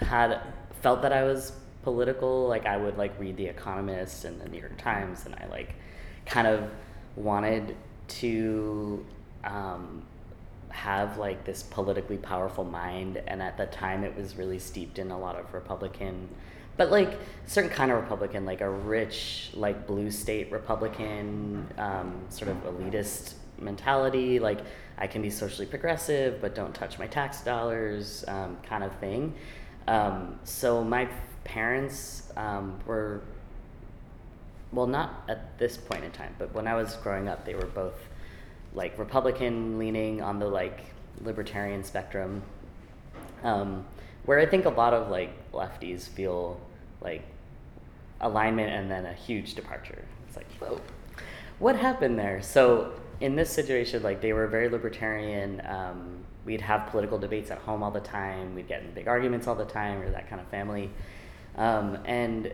had 0.01 0.41
felt 0.81 1.01
that 1.01 1.13
I 1.13 1.23
was 1.23 1.53
political, 1.83 2.47
like 2.47 2.65
I 2.65 2.77
would 2.77 2.97
like 2.97 3.17
read 3.19 3.37
The 3.37 3.47
Economist 3.47 4.25
and 4.25 4.39
the 4.39 4.49
New 4.49 4.59
York 4.59 4.77
Times, 4.77 5.25
and 5.25 5.35
I 5.35 5.47
like 5.49 5.75
kind 6.25 6.47
of 6.47 6.69
wanted 7.15 7.75
to 8.07 9.05
um, 9.43 10.03
have 10.69 11.17
like 11.17 11.45
this 11.45 11.63
politically 11.63 12.17
powerful 12.17 12.63
mind, 12.63 13.21
and 13.27 13.41
at 13.41 13.57
the 13.57 13.65
time 13.67 14.03
it 14.03 14.15
was 14.15 14.35
really 14.35 14.59
steeped 14.59 14.99
in 14.99 15.11
a 15.11 15.19
lot 15.19 15.39
of 15.39 15.53
Republican. 15.53 16.27
But 16.77 16.91
like 16.91 17.19
certain 17.45 17.69
kind 17.69 17.91
of 17.91 18.01
Republican, 18.01 18.45
like 18.45 18.61
a 18.61 18.69
rich, 18.69 19.49
like 19.53 19.85
blue 19.85 20.09
state 20.11 20.49
Republican, 20.51 21.67
um, 21.77 22.21
sort 22.29 22.49
of 22.49 22.57
elitist 22.63 23.33
mentality, 23.59 24.39
like 24.39 24.59
I 24.97 25.07
can 25.07 25.21
be 25.21 25.29
socially 25.29 25.65
progressive, 25.65 26.39
but 26.39 26.55
don't 26.55 26.73
touch 26.73 26.97
my 26.97 27.07
tax 27.07 27.41
dollars, 27.41 28.23
um, 28.27 28.57
kind 28.63 28.83
of 28.83 28.95
thing. 28.99 29.33
Um, 29.89 30.39
so 30.43 30.83
my 30.83 31.09
parents 31.43 32.31
um, 32.37 32.79
were, 32.85 33.21
well, 34.71 34.85
not 34.85 35.23
at 35.27 35.57
this 35.57 35.77
point 35.77 36.03
in 36.03 36.11
time, 36.11 36.35
but 36.37 36.53
when 36.53 36.67
I 36.67 36.75
was 36.75 36.95
growing 36.97 37.27
up, 37.27 37.43
they 37.43 37.55
were 37.55 37.65
both 37.65 37.95
like 38.75 38.95
Republican 38.99 39.79
leaning 39.79 40.21
on 40.21 40.37
the 40.37 40.45
like 40.45 40.81
libertarian 41.23 41.83
spectrum, 41.83 42.43
um, 43.41 43.83
where 44.25 44.37
I 44.37 44.45
think 44.45 44.65
a 44.65 44.69
lot 44.69 44.93
of 44.93 45.09
like 45.09 45.31
lefties 45.51 46.07
feel 46.07 46.61
like 47.01 47.23
alignment 48.21 48.71
and 48.71 48.91
then 48.91 49.07
a 49.07 49.13
huge 49.13 49.55
departure. 49.55 50.05
It's 50.27 50.37
like, 50.37 50.51
whoa, 50.59 50.79
what 51.57 51.75
happened 51.75 52.19
there? 52.19 52.43
So 52.43 52.93
in 53.21 53.35
this 53.35 53.49
situation, 53.49 54.03
like 54.03 54.21
they 54.21 54.33
were 54.33 54.45
very 54.45 54.69
libertarian. 54.69 55.63
Um, 55.65 56.18
we'd 56.45 56.61
have 56.61 56.87
political 56.87 57.17
debates 57.17 57.51
at 57.51 57.59
home 57.59 57.83
all 57.83 57.91
the 57.91 57.99
time. 57.99 58.55
We'd 58.55 58.67
get 58.67 58.81
in 58.81 58.91
big 58.91 59.07
arguments 59.07 59.47
all 59.47 59.55
the 59.55 59.65
time. 59.65 60.01
Are 60.01 60.09
that 60.09 60.29
kind 60.29 60.41
of 60.41 60.47
family. 60.47 60.89
Um, 61.57 61.97
and 62.05 62.51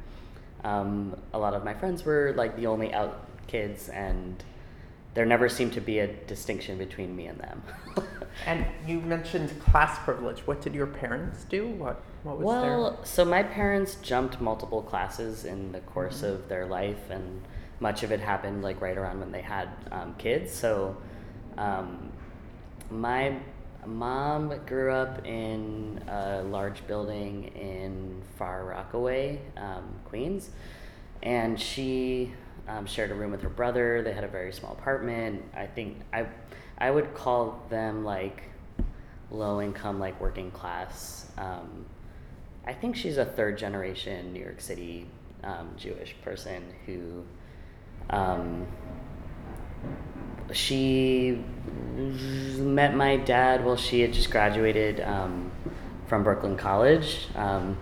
Um, 0.64 1.16
a 1.32 1.38
lot 1.38 1.54
of 1.54 1.64
my 1.64 1.74
friends 1.74 2.04
were 2.04 2.32
like 2.36 2.56
the 2.56 2.66
only 2.66 2.92
out 2.92 3.26
kids, 3.46 3.88
and 3.88 4.42
there 5.14 5.26
never 5.26 5.48
seemed 5.48 5.72
to 5.74 5.80
be 5.80 5.98
a 6.00 6.06
distinction 6.06 6.78
between 6.78 7.14
me 7.16 7.26
and 7.26 7.38
them. 7.38 7.62
And 8.46 8.64
you 8.86 9.00
mentioned 9.00 9.58
class 9.60 9.98
privilege. 10.04 10.46
What 10.46 10.62
did 10.62 10.72
your 10.74 10.86
parents 10.86 11.44
do? 11.44 11.66
What 11.68 12.00
what 12.22 12.38
was 12.38 12.46
well, 12.46 12.90
their 12.92 13.04
so 13.04 13.24
my 13.24 13.42
parents 13.42 13.96
jumped 13.96 14.40
multiple 14.40 14.82
classes 14.82 15.44
in 15.44 15.72
the 15.72 15.80
course 15.80 16.22
Mhm. 16.22 16.28
of 16.34 16.48
their 16.48 16.64
life, 16.66 17.10
and 17.10 17.42
much 17.80 18.02
of 18.02 18.12
it 18.12 18.20
happened 18.20 18.62
like 18.62 18.80
right 18.80 18.96
around 18.96 19.18
when 19.20 19.32
they 19.32 19.42
had 19.42 19.68
um, 19.90 20.14
kids. 20.16 20.52
So, 20.52 20.96
um, 21.60 22.10
my 22.90 23.36
mom 23.86 24.52
grew 24.66 24.90
up 24.92 25.26
in 25.26 26.02
a 26.08 26.42
large 26.42 26.86
building 26.86 27.44
in 27.54 28.22
Far 28.36 28.64
Rockaway, 28.64 29.40
um, 29.56 29.84
Queens, 30.06 30.50
and 31.22 31.60
she 31.60 32.32
um, 32.66 32.86
shared 32.86 33.10
a 33.10 33.14
room 33.14 33.30
with 33.30 33.42
her 33.42 33.50
brother. 33.50 34.02
They 34.02 34.12
had 34.12 34.24
a 34.24 34.28
very 34.28 34.52
small 34.52 34.72
apartment. 34.72 35.44
I 35.54 35.66
think 35.66 35.98
I, 36.12 36.26
I 36.78 36.90
would 36.90 37.12
call 37.14 37.62
them 37.68 38.04
like 38.04 38.44
low 39.30 39.60
income, 39.60 40.00
like 40.00 40.18
working 40.20 40.50
class. 40.50 41.30
Um, 41.36 41.84
I 42.66 42.72
think 42.72 42.96
she's 42.96 43.18
a 43.18 43.24
third 43.24 43.58
generation 43.58 44.32
New 44.32 44.40
York 44.40 44.60
City 44.60 45.06
um, 45.44 45.70
Jewish 45.76 46.14
person 46.22 46.62
who 46.86 47.24
um, 48.10 48.66
she 50.52 51.42
met 52.58 52.94
my 52.94 53.16
dad 53.16 53.64
while 53.64 53.76
she 53.76 54.00
had 54.00 54.12
just 54.12 54.30
graduated 54.30 55.00
um, 55.00 55.50
from 56.06 56.22
Brooklyn 56.24 56.56
College. 56.56 57.28
Um, 57.34 57.76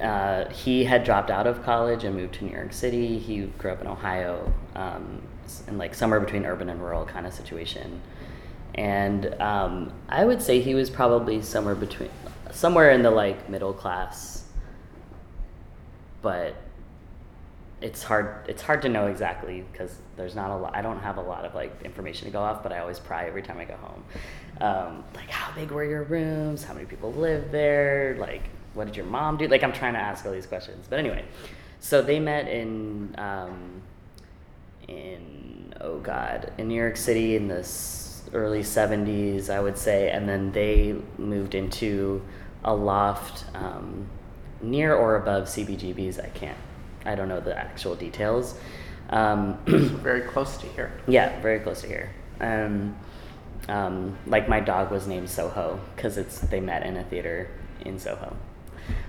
uh, 0.00 0.48
he 0.50 0.84
had 0.84 1.04
dropped 1.04 1.30
out 1.30 1.46
of 1.46 1.62
college 1.64 2.04
and 2.04 2.14
moved 2.14 2.34
to 2.34 2.44
New 2.44 2.52
York 2.52 2.72
City. 2.72 3.18
He 3.18 3.42
grew 3.58 3.72
up 3.72 3.80
in 3.80 3.86
Ohio, 3.86 4.52
um, 4.74 5.22
in 5.66 5.78
like 5.78 5.94
somewhere 5.94 6.20
between 6.20 6.46
urban 6.46 6.68
and 6.68 6.80
rural 6.80 7.04
kind 7.04 7.26
of 7.26 7.32
situation. 7.34 8.00
And 8.74 9.34
um, 9.40 9.92
I 10.08 10.24
would 10.24 10.40
say 10.40 10.60
he 10.60 10.74
was 10.74 10.88
probably 10.88 11.42
somewhere 11.42 11.74
between, 11.74 12.10
somewhere 12.52 12.90
in 12.90 13.02
the 13.02 13.10
like 13.10 13.48
middle 13.48 13.72
class. 13.72 14.44
But 16.22 16.54
it's 17.80 18.02
hard. 18.02 18.44
It's 18.48 18.62
hard 18.62 18.82
to 18.82 18.88
know 18.88 19.06
exactly 19.06 19.64
because 19.72 19.96
there's 20.16 20.34
not 20.34 20.50
a 20.50 20.56
lot. 20.56 20.74
I 20.74 20.82
don't 20.82 20.98
have 20.98 21.16
a 21.16 21.22
lot 21.22 21.44
of 21.44 21.54
like 21.54 21.82
information 21.84 22.26
to 22.26 22.32
go 22.32 22.40
off, 22.40 22.62
but 22.62 22.72
I 22.72 22.78
always 22.80 22.98
pry 22.98 23.26
every 23.26 23.42
time 23.42 23.58
I 23.58 23.64
go 23.64 23.76
home. 23.76 24.04
Um, 24.60 25.04
like, 25.14 25.30
how 25.30 25.54
big 25.54 25.70
were 25.70 25.84
your 25.84 26.02
rooms? 26.02 26.64
How 26.64 26.74
many 26.74 26.86
people 26.86 27.12
live 27.12 27.52
there? 27.52 28.16
Like, 28.18 28.42
what 28.74 28.86
did 28.86 28.96
your 28.96 29.06
mom 29.06 29.36
do? 29.36 29.46
Like, 29.46 29.62
I'm 29.62 29.72
trying 29.72 29.92
to 29.94 30.00
ask 30.00 30.26
all 30.26 30.32
these 30.32 30.46
questions. 30.46 30.86
But 30.90 30.98
anyway, 30.98 31.24
so 31.78 32.02
they 32.02 32.18
met 32.18 32.48
in 32.48 33.14
um, 33.16 33.82
in 34.88 35.74
oh 35.80 35.98
god 35.98 36.52
in 36.58 36.68
New 36.68 36.74
York 36.74 36.96
City 36.96 37.36
in 37.36 37.46
the 37.46 37.62
early 38.34 38.60
70s, 38.60 39.48
I 39.48 39.60
would 39.60 39.78
say, 39.78 40.10
and 40.10 40.28
then 40.28 40.52
they 40.52 40.96
moved 41.16 41.54
into 41.54 42.22
a 42.64 42.74
loft 42.74 43.44
um, 43.54 44.06
near 44.60 44.94
or 44.94 45.16
above 45.16 45.44
CBGB's. 45.44 46.18
I 46.18 46.28
can't. 46.28 46.58
I 47.08 47.14
don't 47.14 47.28
know 47.28 47.40
the 47.40 47.56
actual 47.56 47.94
details. 47.94 48.54
Um, 49.10 49.58
very 49.66 50.20
close 50.20 50.58
to 50.58 50.66
here? 50.66 50.92
yeah, 51.06 51.40
very 51.40 51.60
close 51.60 51.80
to 51.80 51.86
here. 51.86 52.10
Um, 52.40 52.96
um, 53.68 54.16
like 54.26 54.48
my 54.48 54.60
dog 54.60 54.90
was 54.90 55.06
named 55.06 55.28
Soho 55.28 55.80
because 55.96 56.18
it's 56.18 56.40
they 56.40 56.60
met 56.60 56.84
in 56.84 56.96
a 56.96 57.04
theater 57.04 57.48
in 57.80 57.98
Soho. 57.98 58.36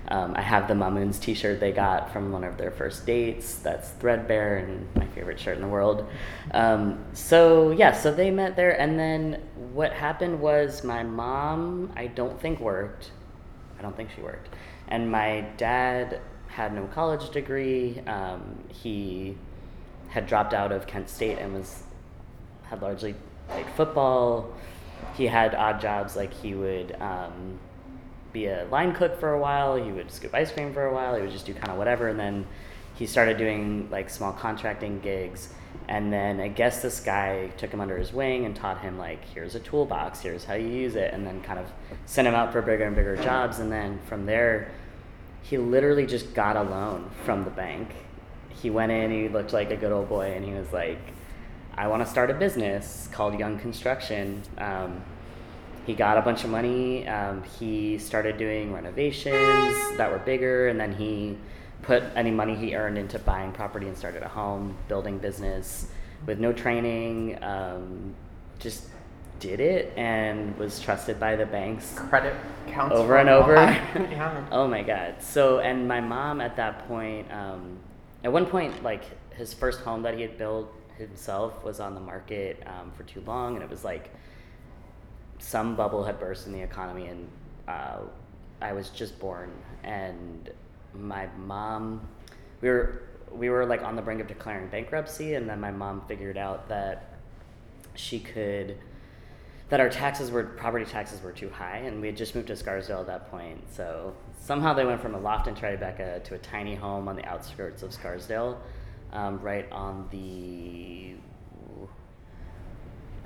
Um, 0.08 0.34
I 0.36 0.42
have 0.42 0.68
the 0.68 0.74
Mamoun's 0.74 1.18
T-shirt 1.18 1.60
they 1.60 1.72
got 1.72 2.12
from 2.12 2.32
one 2.32 2.44
of 2.44 2.58
their 2.58 2.70
first 2.70 3.06
dates. 3.06 3.54
That's 3.54 3.90
threadbare 3.90 4.58
and 4.58 4.86
my 4.94 5.06
favorite 5.06 5.38
shirt 5.38 5.56
in 5.56 5.62
the 5.62 5.68
world. 5.68 6.06
Um, 6.52 7.04
so 7.12 7.70
yeah, 7.70 7.92
so 7.92 8.12
they 8.12 8.30
met 8.30 8.56
there, 8.56 8.78
and 8.78 8.98
then 8.98 9.40
what 9.72 9.92
happened 9.92 10.40
was 10.40 10.84
my 10.84 11.02
mom, 11.02 11.92
I 11.96 12.08
don't 12.08 12.38
think 12.40 12.60
worked. 12.60 13.12
I 13.78 13.82
don't 13.82 13.96
think 13.96 14.10
she 14.14 14.20
worked, 14.20 14.48
And 14.88 15.10
my 15.10 15.46
dad 15.56 16.20
had 16.50 16.74
no 16.74 16.86
college 16.86 17.30
degree. 17.30 18.00
Um, 18.06 18.58
he 18.68 19.36
had 20.08 20.26
dropped 20.26 20.52
out 20.52 20.72
of 20.72 20.86
Kent 20.86 21.08
State 21.08 21.38
and 21.38 21.54
was 21.54 21.84
had 22.64 22.82
largely 22.82 23.14
played 23.48 23.66
football. 23.76 24.52
He 25.14 25.26
had 25.26 25.54
odd 25.54 25.80
jobs 25.80 26.16
like 26.16 26.32
he 26.32 26.54
would 26.54 26.96
um, 27.00 27.58
be 28.32 28.46
a 28.46 28.66
line 28.70 28.94
cook 28.94 29.18
for 29.18 29.32
a 29.32 29.38
while. 29.38 29.76
He 29.76 29.90
would 29.90 30.10
scoop 30.10 30.34
ice 30.34 30.52
cream 30.52 30.72
for 30.72 30.86
a 30.86 30.94
while. 30.94 31.14
He 31.14 31.22
would 31.22 31.30
just 31.30 31.46
do 31.46 31.54
kind 31.54 31.70
of 31.70 31.78
whatever, 31.78 32.08
and 32.08 32.18
then 32.18 32.46
he 32.94 33.06
started 33.06 33.38
doing 33.38 33.88
like 33.90 34.10
small 34.10 34.32
contracting 34.32 35.00
gigs. 35.00 35.48
And 35.88 36.12
then 36.12 36.40
I 36.40 36.48
guess 36.48 36.82
this 36.82 37.00
guy 37.00 37.48
took 37.56 37.70
him 37.70 37.80
under 37.80 37.96
his 37.96 38.12
wing 38.12 38.44
and 38.44 38.54
taught 38.54 38.80
him 38.80 38.98
like, 38.98 39.24
here's 39.24 39.54
a 39.54 39.60
toolbox, 39.60 40.20
here's 40.20 40.44
how 40.44 40.54
you 40.54 40.68
use 40.68 40.94
it, 40.94 41.12
and 41.14 41.26
then 41.26 41.40
kind 41.42 41.58
of 41.58 41.66
sent 42.06 42.28
him 42.28 42.34
out 42.34 42.52
for 42.52 42.60
bigger 42.62 42.84
and 42.84 42.94
bigger 42.94 43.16
jobs. 43.16 43.58
And 43.58 43.70
then 43.72 43.98
from 44.06 44.26
there, 44.26 44.70
he 45.42 45.58
literally 45.58 46.06
just 46.06 46.34
got 46.34 46.56
a 46.56 46.62
loan 46.62 47.10
from 47.24 47.44
the 47.44 47.50
bank. 47.50 47.90
He 48.50 48.70
went 48.70 48.92
in, 48.92 49.10
he 49.10 49.28
looked 49.28 49.52
like 49.52 49.70
a 49.70 49.76
good 49.76 49.92
old 49.92 50.08
boy, 50.08 50.32
and 50.32 50.44
he 50.44 50.52
was 50.52 50.72
like, 50.72 50.98
I 51.74 51.86
want 51.88 52.04
to 52.04 52.10
start 52.10 52.30
a 52.30 52.34
business 52.34 53.08
called 53.12 53.38
Young 53.38 53.58
Construction. 53.58 54.42
Um, 54.58 55.02
he 55.86 55.94
got 55.94 56.18
a 56.18 56.22
bunch 56.22 56.44
of 56.44 56.50
money. 56.50 57.08
Um, 57.08 57.42
he 57.58 57.98
started 57.98 58.36
doing 58.36 58.72
renovations 58.72 59.96
that 59.96 60.10
were 60.10 60.18
bigger, 60.18 60.68
and 60.68 60.78
then 60.78 60.92
he 60.92 61.38
put 61.82 62.02
any 62.14 62.30
money 62.30 62.54
he 62.54 62.74
earned 62.74 62.98
into 62.98 63.18
buying 63.18 63.52
property 63.52 63.88
and 63.88 63.96
started 63.96 64.22
a 64.22 64.28
home, 64.28 64.76
building 64.88 65.18
business 65.18 65.86
with 66.26 66.38
no 66.38 66.52
training. 66.52 67.42
Um, 67.42 68.14
just 68.58 68.84
did 69.40 69.58
it 69.58 69.92
and 69.96 70.56
was 70.58 70.78
trusted 70.78 71.18
by 71.18 71.34
the 71.34 71.46
banks 71.46 71.94
Credit 71.96 72.36
counts 72.68 72.94
over 72.94 73.16
and 73.16 73.28
over. 73.28 73.54
yeah. 73.94 74.46
oh 74.52 74.68
my 74.68 74.82
god. 74.82 75.16
So 75.20 75.58
and 75.58 75.88
my 75.88 76.00
mom 76.00 76.40
at 76.40 76.56
that 76.56 76.86
point, 76.86 77.30
um, 77.32 77.78
at 78.22 78.32
one 78.32 78.46
point, 78.46 78.82
like 78.82 79.02
his 79.34 79.52
first 79.52 79.80
home 79.80 80.02
that 80.02 80.14
he 80.14 80.22
had 80.22 80.38
built 80.38 80.72
himself 80.96 81.64
was 81.64 81.80
on 81.80 81.94
the 81.94 82.00
market 82.00 82.62
um, 82.66 82.92
for 82.92 83.02
too 83.04 83.22
long, 83.26 83.54
and 83.54 83.64
it 83.64 83.70
was 83.70 83.84
like 83.84 84.10
some 85.38 85.74
bubble 85.74 86.04
had 86.04 86.20
burst 86.20 86.46
in 86.46 86.52
the 86.52 86.60
economy, 86.60 87.06
and 87.06 87.28
uh, 87.66 87.98
I 88.60 88.72
was 88.72 88.90
just 88.90 89.18
born, 89.18 89.50
and 89.82 90.50
my 90.94 91.26
mom, 91.38 92.06
we 92.60 92.68
were 92.68 93.02
we 93.32 93.48
were 93.48 93.64
like 93.64 93.82
on 93.82 93.96
the 93.96 94.02
brink 94.02 94.20
of 94.20 94.28
declaring 94.28 94.68
bankruptcy, 94.68 95.34
and 95.34 95.48
then 95.48 95.60
my 95.60 95.70
mom 95.70 96.02
figured 96.06 96.36
out 96.36 96.68
that 96.68 97.14
she 97.94 98.20
could 98.20 98.76
that 99.70 99.80
our 99.80 99.88
taxes 99.88 100.30
were 100.30 100.44
property 100.44 100.84
taxes 100.84 101.22
were 101.22 101.32
too 101.32 101.48
high, 101.48 101.78
and 101.78 102.00
we 102.00 102.08
had 102.08 102.16
just 102.16 102.34
moved 102.34 102.48
to 102.48 102.56
Scarsdale 102.56 103.00
at 103.00 103.06
that 103.06 103.30
point. 103.30 103.60
So 103.72 104.14
somehow 104.40 104.74
they 104.74 104.84
went 104.84 105.00
from 105.00 105.14
a 105.14 105.18
loft 105.18 105.46
in 105.46 105.54
Tribeca 105.54 106.22
to 106.24 106.34
a 106.34 106.38
tiny 106.38 106.74
home 106.74 107.08
on 107.08 107.16
the 107.16 107.24
outskirts 107.24 107.82
of 107.82 107.92
Scarsdale, 107.92 108.60
um, 109.12 109.40
right 109.40 109.70
on 109.70 110.08
the 110.10 111.14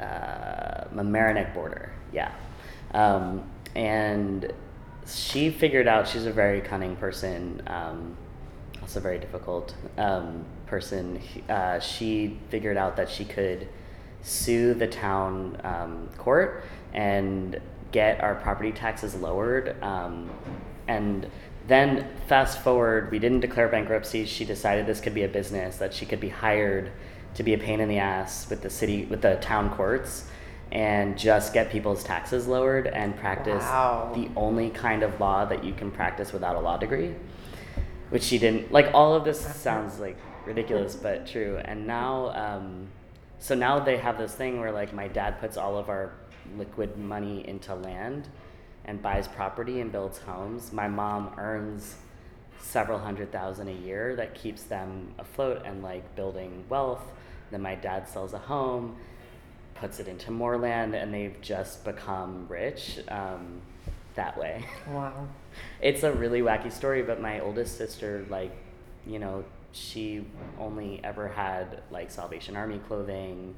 uh, 0.02 0.84
Mamaroneck 0.94 1.54
border. 1.54 1.92
Yeah, 2.12 2.32
um, 2.92 3.50
and 3.74 4.52
she 5.06 5.50
figured 5.50 5.88
out 5.88 6.06
she's 6.06 6.26
a 6.26 6.32
very 6.32 6.60
cunning 6.60 6.96
person. 6.96 7.62
Um, 7.66 8.16
also 8.82 9.00
very 9.00 9.18
difficult 9.18 9.74
um, 9.96 10.44
person. 10.66 11.18
Uh, 11.48 11.80
she 11.80 12.38
figured 12.50 12.76
out 12.76 12.96
that 12.96 13.08
she 13.08 13.24
could 13.24 13.66
sue 14.24 14.74
the 14.74 14.86
town 14.88 15.60
um, 15.62 16.08
court 16.18 16.64
and 16.92 17.60
get 17.92 18.20
our 18.20 18.34
property 18.34 18.72
taxes 18.72 19.14
lowered. 19.14 19.80
Um, 19.82 20.28
and 20.88 21.30
then 21.68 22.08
fast 22.26 22.60
forward, 22.62 23.10
we 23.12 23.18
didn't 23.20 23.40
declare 23.40 23.68
bankruptcy. 23.68 24.26
She 24.26 24.44
decided 24.44 24.86
this 24.86 25.00
could 25.00 25.14
be 25.14 25.22
a 25.22 25.28
business 25.28 25.76
that 25.76 25.94
she 25.94 26.04
could 26.06 26.20
be 26.20 26.30
hired 26.30 26.90
to 27.34 27.42
be 27.42 27.54
a 27.54 27.58
pain 27.58 27.80
in 27.80 27.88
the 27.88 27.98
ass 27.98 28.48
with 28.50 28.62
the 28.62 28.70
city 28.70 29.04
with 29.06 29.20
the 29.22 29.36
town 29.36 29.70
courts 29.74 30.24
and 30.72 31.16
just 31.18 31.52
get 31.52 31.70
people's 31.70 32.02
taxes 32.02 32.46
lowered 32.46 32.86
and 32.86 33.16
practice 33.16 33.62
Wow. 33.62 34.10
the 34.14 34.28
only 34.36 34.70
kind 34.70 35.02
of 35.02 35.20
law 35.20 35.44
that 35.44 35.62
you 35.64 35.72
can 35.74 35.90
practice 35.90 36.32
without 36.32 36.56
a 36.56 36.60
law 36.60 36.76
degree 36.76 37.14
which 38.10 38.22
she 38.22 38.38
didn't 38.38 38.70
like 38.72 38.88
all 38.94 39.14
of 39.14 39.24
this 39.24 39.40
sounds 39.40 39.98
like 40.00 40.16
ridiculous 40.46 40.94
but 40.94 41.26
true 41.26 41.60
and 41.64 41.86
now 41.86 42.28
um, 42.34 42.86
so 43.38 43.54
now 43.54 43.78
they 43.78 43.96
have 43.96 44.18
this 44.18 44.34
thing 44.34 44.60
where 44.60 44.72
like 44.72 44.92
my 44.92 45.08
dad 45.08 45.40
puts 45.40 45.56
all 45.56 45.76
of 45.78 45.88
our 45.88 46.12
liquid 46.56 46.96
money 46.96 47.46
into 47.46 47.74
land 47.74 48.28
and 48.84 49.00
buys 49.02 49.28
property 49.28 49.80
and 49.80 49.90
builds 49.90 50.18
homes. 50.18 50.72
My 50.72 50.88
mom 50.88 51.32
earns 51.38 51.96
several 52.60 52.98
hundred 52.98 53.32
thousand 53.32 53.68
a 53.68 53.72
year 53.72 54.16
that 54.16 54.34
keeps 54.34 54.62
them 54.64 55.14
afloat 55.18 55.62
and 55.64 55.82
like 55.82 56.14
building 56.16 56.64
wealth. 56.68 57.02
Then 57.50 57.62
my 57.62 57.74
dad 57.74 58.08
sells 58.08 58.32
a 58.32 58.38
home 58.38 58.96
puts 59.74 60.00
it 60.00 60.08
into 60.08 60.30
more 60.30 60.56
land 60.56 60.94
and 60.94 61.12
they've 61.12 61.40
just 61.40 61.84
become 61.84 62.46
rich 62.48 63.00
um, 63.08 63.60
that 64.14 64.38
way. 64.38 64.64
Wow. 64.88 65.28
it's 65.80 66.02
a 66.02 66.12
really 66.12 66.40
wacky 66.40 66.72
story, 66.72 67.02
but 67.02 67.20
my 67.20 67.40
oldest 67.40 67.76
sister, 67.76 68.24
like, 68.28 68.52
you 69.06 69.18
know, 69.18 69.44
she 69.74 70.24
only 70.58 71.00
ever 71.04 71.28
had 71.28 71.82
like 71.90 72.10
Salvation 72.10 72.56
Army 72.56 72.78
clothing. 72.86 73.54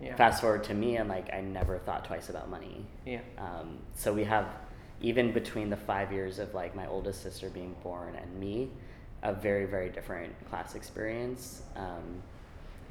Yeah. 0.00 0.14
Fast 0.16 0.42
forward 0.42 0.62
to 0.64 0.74
me, 0.74 0.96
and 0.96 1.08
like, 1.08 1.32
I 1.32 1.40
never 1.40 1.78
thought 1.78 2.04
twice 2.04 2.28
about 2.28 2.50
money. 2.50 2.84
Yeah. 3.06 3.20
Um, 3.38 3.78
so 3.94 4.12
we 4.12 4.24
have, 4.24 4.46
even 5.00 5.32
between 5.32 5.70
the 5.70 5.76
five 5.76 6.12
years 6.12 6.38
of 6.38 6.52
like 6.54 6.76
my 6.76 6.86
oldest 6.86 7.22
sister 7.22 7.48
being 7.48 7.74
born 7.82 8.14
and 8.14 8.38
me, 8.38 8.68
a 9.22 9.32
very, 9.32 9.64
very 9.64 9.88
different 9.88 10.34
class 10.50 10.74
experience. 10.74 11.62
Um, 11.76 12.22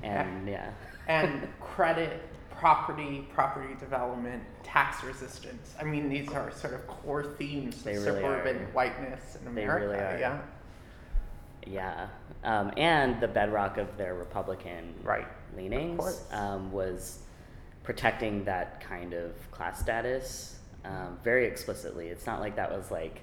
and 0.01 0.47
yeah. 0.49 0.71
and 1.07 1.47
credit, 1.59 2.23
property, 2.49 3.27
property 3.33 3.75
development, 3.79 4.41
tax 4.63 5.03
resistance. 5.03 5.75
I 5.79 5.83
mean, 5.83 6.09
these 6.09 6.27
are 6.31 6.51
sort 6.51 6.73
of 6.73 6.87
core 6.87 7.23
themes 7.23 7.83
They 7.83 7.95
of 7.97 8.03
really 8.05 8.21
suburban 8.21 8.55
are. 8.57 8.65
whiteness 8.73 9.35
in 9.45 9.53
They 9.53 9.61
America. 9.63 9.85
really 9.87 9.99
are. 9.99 10.17
Yeah. 10.19 10.41
Yeah, 11.65 12.07
um, 12.43 12.71
and 12.77 13.19
the 13.19 13.27
bedrock 13.27 13.77
of 13.77 13.97
their 13.97 14.13
Republican 14.13 14.93
Right. 15.03 15.27
leanings 15.57 16.23
um, 16.31 16.71
was 16.71 17.19
protecting 17.83 18.43
that 18.45 18.81
kind 18.81 19.13
of 19.13 19.33
class 19.51 19.79
status 19.79 20.59
um, 20.83 21.17
very 21.23 21.45
explicitly. 21.45 22.07
It's 22.07 22.25
not 22.27 22.39
like 22.39 22.55
that 22.55 22.71
was 22.71 22.91
like, 22.91 23.21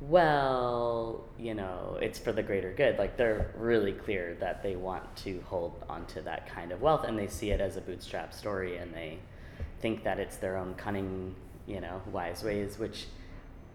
well, 0.00 1.24
you 1.38 1.54
know, 1.54 1.98
it's 2.00 2.18
for 2.18 2.32
the 2.32 2.42
greater 2.42 2.72
good. 2.72 2.98
Like 2.98 3.16
they're 3.16 3.52
really 3.56 3.92
clear 3.92 4.36
that 4.40 4.62
they 4.62 4.76
want 4.76 5.14
to 5.16 5.42
hold 5.46 5.84
onto 5.88 6.22
that 6.22 6.48
kind 6.48 6.72
of 6.72 6.80
wealth, 6.80 7.04
and 7.04 7.18
they 7.18 7.28
see 7.28 7.50
it 7.50 7.60
as 7.60 7.76
a 7.76 7.80
bootstrap 7.80 8.34
story, 8.34 8.78
and 8.78 8.92
they 8.94 9.18
think 9.80 10.04
that 10.04 10.18
it's 10.18 10.36
their 10.36 10.56
own 10.56 10.74
cunning, 10.74 11.34
you 11.66 11.80
know, 11.80 12.00
wise 12.10 12.42
ways, 12.42 12.78
which 12.78 13.06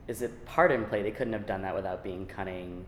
is 0.08 0.22
a 0.22 0.30
part 0.30 0.72
in 0.72 0.86
play. 0.86 1.02
They 1.04 1.12
couldn't 1.12 1.34
have 1.34 1.46
done 1.46 1.62
that 1.62 1.76
without 1.76 2.04
being 2.04 2.26
cunning. 2.26 2.86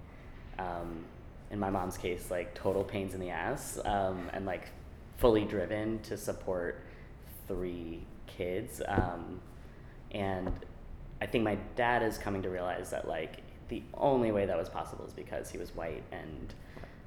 Um, 0.60 1.06
in 1.52 1.60
my 1.60 1.70
mom's 1.70 1.98
case, 1.98 2.30
like 2.30 2.54
total 2.54 2.84
pains 2.84 3.14
in 3.14 3.20
the 3.20 3.30
ass, 3.32 3.80
um, 3.86 4.30
and 4.34 4.46
like 4.46 4.70
fully 5.18 5.46
driven 5.46 6.00
to 6.04 6.18
support 6.18 6.84
three 7.48 8.02
kids. 8.28 8.82
Um, 8.88 9.40
and 10.12 10.52
I 11.22 11.26
think 11.26 11.44
my 11.44 11.58
dad 11.76 12.04
is 12.04 12.18
coming 12.18 12.42
to 12.44 12.50
realize 12.50 12.92
that 12.92 13.08
like 13.08 13.42
the 13.70 13.82
only 13.96 14.32
way 14.32 14.46
that 14.46 14.58
was 14.58 14.70
possible 14.70 15.06
is 15.06 15.14
because 15.14 15.50
he 15.50 15.58
was 15.58 15.76
white 15.76 16.04
and 16.12 16.54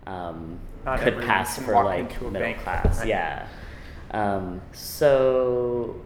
um, 0.07 0.59
could 0.99 1.21
pass 1.23 1.59
for 1.59 1.73
like 1.85 2.11
middle 2.21 2.31
bank. 2.33 2.59
class. 2.59 2.99
Right. 2.99 3.09
Yeah. 3.09 3.47
Um, 4.11 4.61
so 4.73 6.01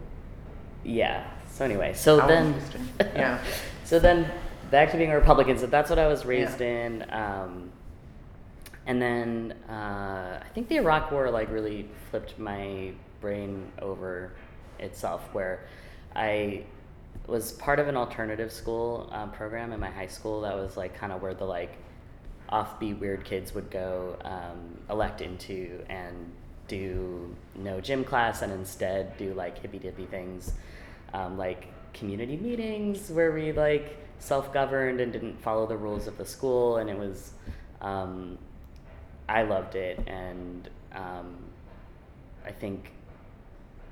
yeah. 0.83 1.27
So 1.49 1.65
anyway, 1.65 1.93
so 1.95 2.17
then. 2.27 2.55
Yeah. 2.99 3.43
so 3.83 3.99
then 3.99 4.29
back 4.71 4.91
to 4.91 4.97
being 4.97 5.11
a 5.11 5.15
Republican. 5.15 5.57
So 5.57 5.67
that's 5.67 5.89
what 5.89 5.99
I 5.99 6.07
was 6.07 6.25
raised 6.25 6.59
Yeah. 6.61 6.85
in. 6.85 7.05
Um, 7.09 7.71
and 8.85 9.01
then 9.01 9.53
uh, 9.69 10.41
I 10.43 10.47
think 10.53 10.69
the 10.69 10.77
Iraq 10.77 11.11
War 11.11 11.29
like 11.29 11.51
really 11.51 11.87
flipped 12.09 12.37
my 12.39 12.91
brain 13.19 13.71
over 13.81 14.31
itself, 14.79 15.27
where 15.33 15.61
I 16.15 16.63
was 17.27 17.51
part 17.53 17.79
of 17.79 17.87
an 17.87 17.97
alternative 17.97 18.51
school 18.51 19.09
um, 19.11 19.31
program 19.31 19.73
in 19.73 19.79
my 19.79 19.89
high 19.89 20.07
school 20.07 20.41
that 20.41 20.55
was 20.55 20.77
like 20.77 20.95
kind 20.95 21.11
of 21.11 21.21
where 21.21 21.33
the 21.33 21.43
like 21.43 21.77
offbeat 22.49 22.97
weird 22.99 23.25
kids 23.25 23.53
would 23.53 23.69
go 23.69 24.15
um, 24.23 24.77
elect 24.89 25.19
into 25.21 25.83
and 25.89 26.15
do 26.69 27.35
no 27.55 27.81
gym 27.81 28.03
class 28.05 28.41
and 28.41 28.53
instead 28.53 29.17
do 29.17 29.33
like 29.33 29.57
hippy 29.59 29.79
dippy 29.79 30.05
things 30.05 30.53
um, 31.13 31.37
like 31.37 31.65
community 31.93 32.37
meetings 32.37 33.09
where 33.09 33.31
we 33.33 33.51
like 33.51 33.97
self-governed 34.19 34.99
and 34.99 35.13
didn't 35.13 35.41
follow 35.41 35.65
the 35.65 35.77
rules 35.77 36.07
of 36.07 36.17
the 36.17 36.25
school 36.25 36.77
and 36.77 36.89
it 36.89 36.97
was 36.97 37.31
um, 37.81 38.37
i 39.29 39.43
loved 39.43 39.75
it 39.75 39.99
and 40.07 40.69
um, 40.93 41.35
i 42.45 42.51
think 42.51 42.91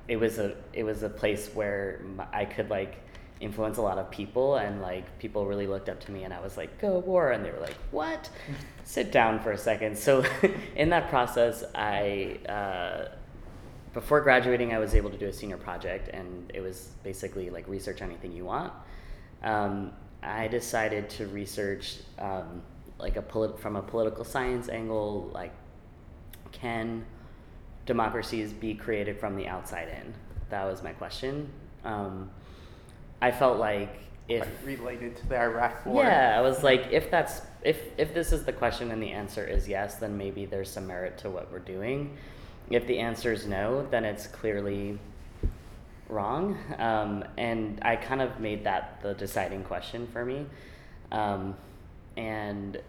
it 0.07 0.17
was 0.17 0.37
a 0.37 0.55
it 0.73 0.83
was 0.83 1.03
a 1.03 1.09
place 1.09 1.49
where 1.53 2.01
I 2.31 2.45
could 2.45 2.69
like 2.69 3.01
influence 3.41 3.77
a 3.77 3.81
lot 3.81 3.97
of 3.97 4.09
people 4.11 4.55
and 4.55 4.81
like 4.81 5.19
people 5.19 5.45
really 5.45 5.67
looked 5.67 5.89
up 5.89 5.99
to 5.99 6.11
me 6.11 6.23
and 6.23 6.33
I 6.33 6.39
was 6.39 6.57
like 6.57 6.79
go 6.79 6.99
war 6.99 7.31
and 7.31 7.43
they 7.43 7.51
were 7.51 7.59
like 7.59 7.75
what? 7.91 8.29
Sit 8.83 9.11
down 9.11 9.39
for 9.39 9.51
a 9.51 9.57
second. 9.57 9.97
So 9.97 10.23
in 10.75 10.89
that 10.89 11.09
process 11.09 11.63
I 11.73 12.39
uh, 12.47 13.09
before 13.93 14.21
graduating 14.21 14.73
I 14.73 14.79
was 14.79 14.93
able 14.93 15.09
to 15.09 15.17
do 15.17 15.27
a 15.27 15.33
senior 15.33 15.57
project 15.57 16.09
and 16.09 16.51
it 16.53 16.61
was 16.61 16.91
basically 17.03 17.49
like 17.49 17.67
research 17.67 18.01
anything 18.01 18.31
you 18.31 18.45
want. 18.45 18.71
Um, 19.43 19.91
I 20.25 20.47
decided 20.47 21.09
to 21.11 21.27
research 21.27 21.97
um, 22.19 22.61
like 22.99 23.15
a 23.17 23.21
polit- 23.21 23.59
from 23.59 23.75
a 23.75 23.81
political 23.81 24.23
science 24.23 24.69
angle 24.69 25.29
like 25.33 25.51
can 26.51 27.05
democracies 27.85 28.51
be 28.53 28.73
created 28.73 29.19
from 29.19 29.35
the 29.35 29.47
outside 29.47 29.89
in 29.89 30.13
that 30.49 30.63
was 30.65 30.81
my 30.81 30.93
question 30.93 31.49
um, 31.83 32.29
I 33.21 33.31
felt 33.31 33.59
like 33.59 33.99
if 34.27 34.41
Like, 34.41 34.79
related 34.79 35.15
to 35.17 35.27
the 35.27 35.37
Iraq 35.39 35.85
War. 35.85 36.03
yeah, 36.03 36.35
I 36.37 36.41
was 36.41 36.63
like, 36.63 36.87
if 36.91 37.11
that's 37.11 37.41
if 37.63 37.79
if 37.97 38.13
this 38.13 38.31
is 38.31 38.43
the 38.43 38.53
question 38.53 38.89
and 38.91 39.01
the 39.01 39.11
answer 39.11 39.45
is 39.45 39.67
yes, 39.67 39.95
then 39.95 40.17
maybe 40.17 40.45
there's 40.45 40.69
some 40.69 40.87
merit 40.87 41.17
to 41.19 41.29
what 41.29 41.51
we're 41.51 41.59
doing. 41.59 42.17
If 42.71 42.87
the 42.87 42.97
answer 42.97 43.31
is 43.31 43.45
no, 43.45 43.85
then 43.91 44.03
it's 44.03 44.25
clearly 44.25 44.97
wrong. 46.09 46.57
Um, 46.77 47.23
and 47.37 47.79
I 47.81 47.95
kind 47.95 48.21
of 48.21 48.39
made 48.39 48.63
that 48.65 48.99
the 49.01 49.13
deciding 49.13 49.63
question 49.63 50.07
for 50.07 50.25
me. 50.25 50.45
Um, 51.11 51.55
and 52.17 52.81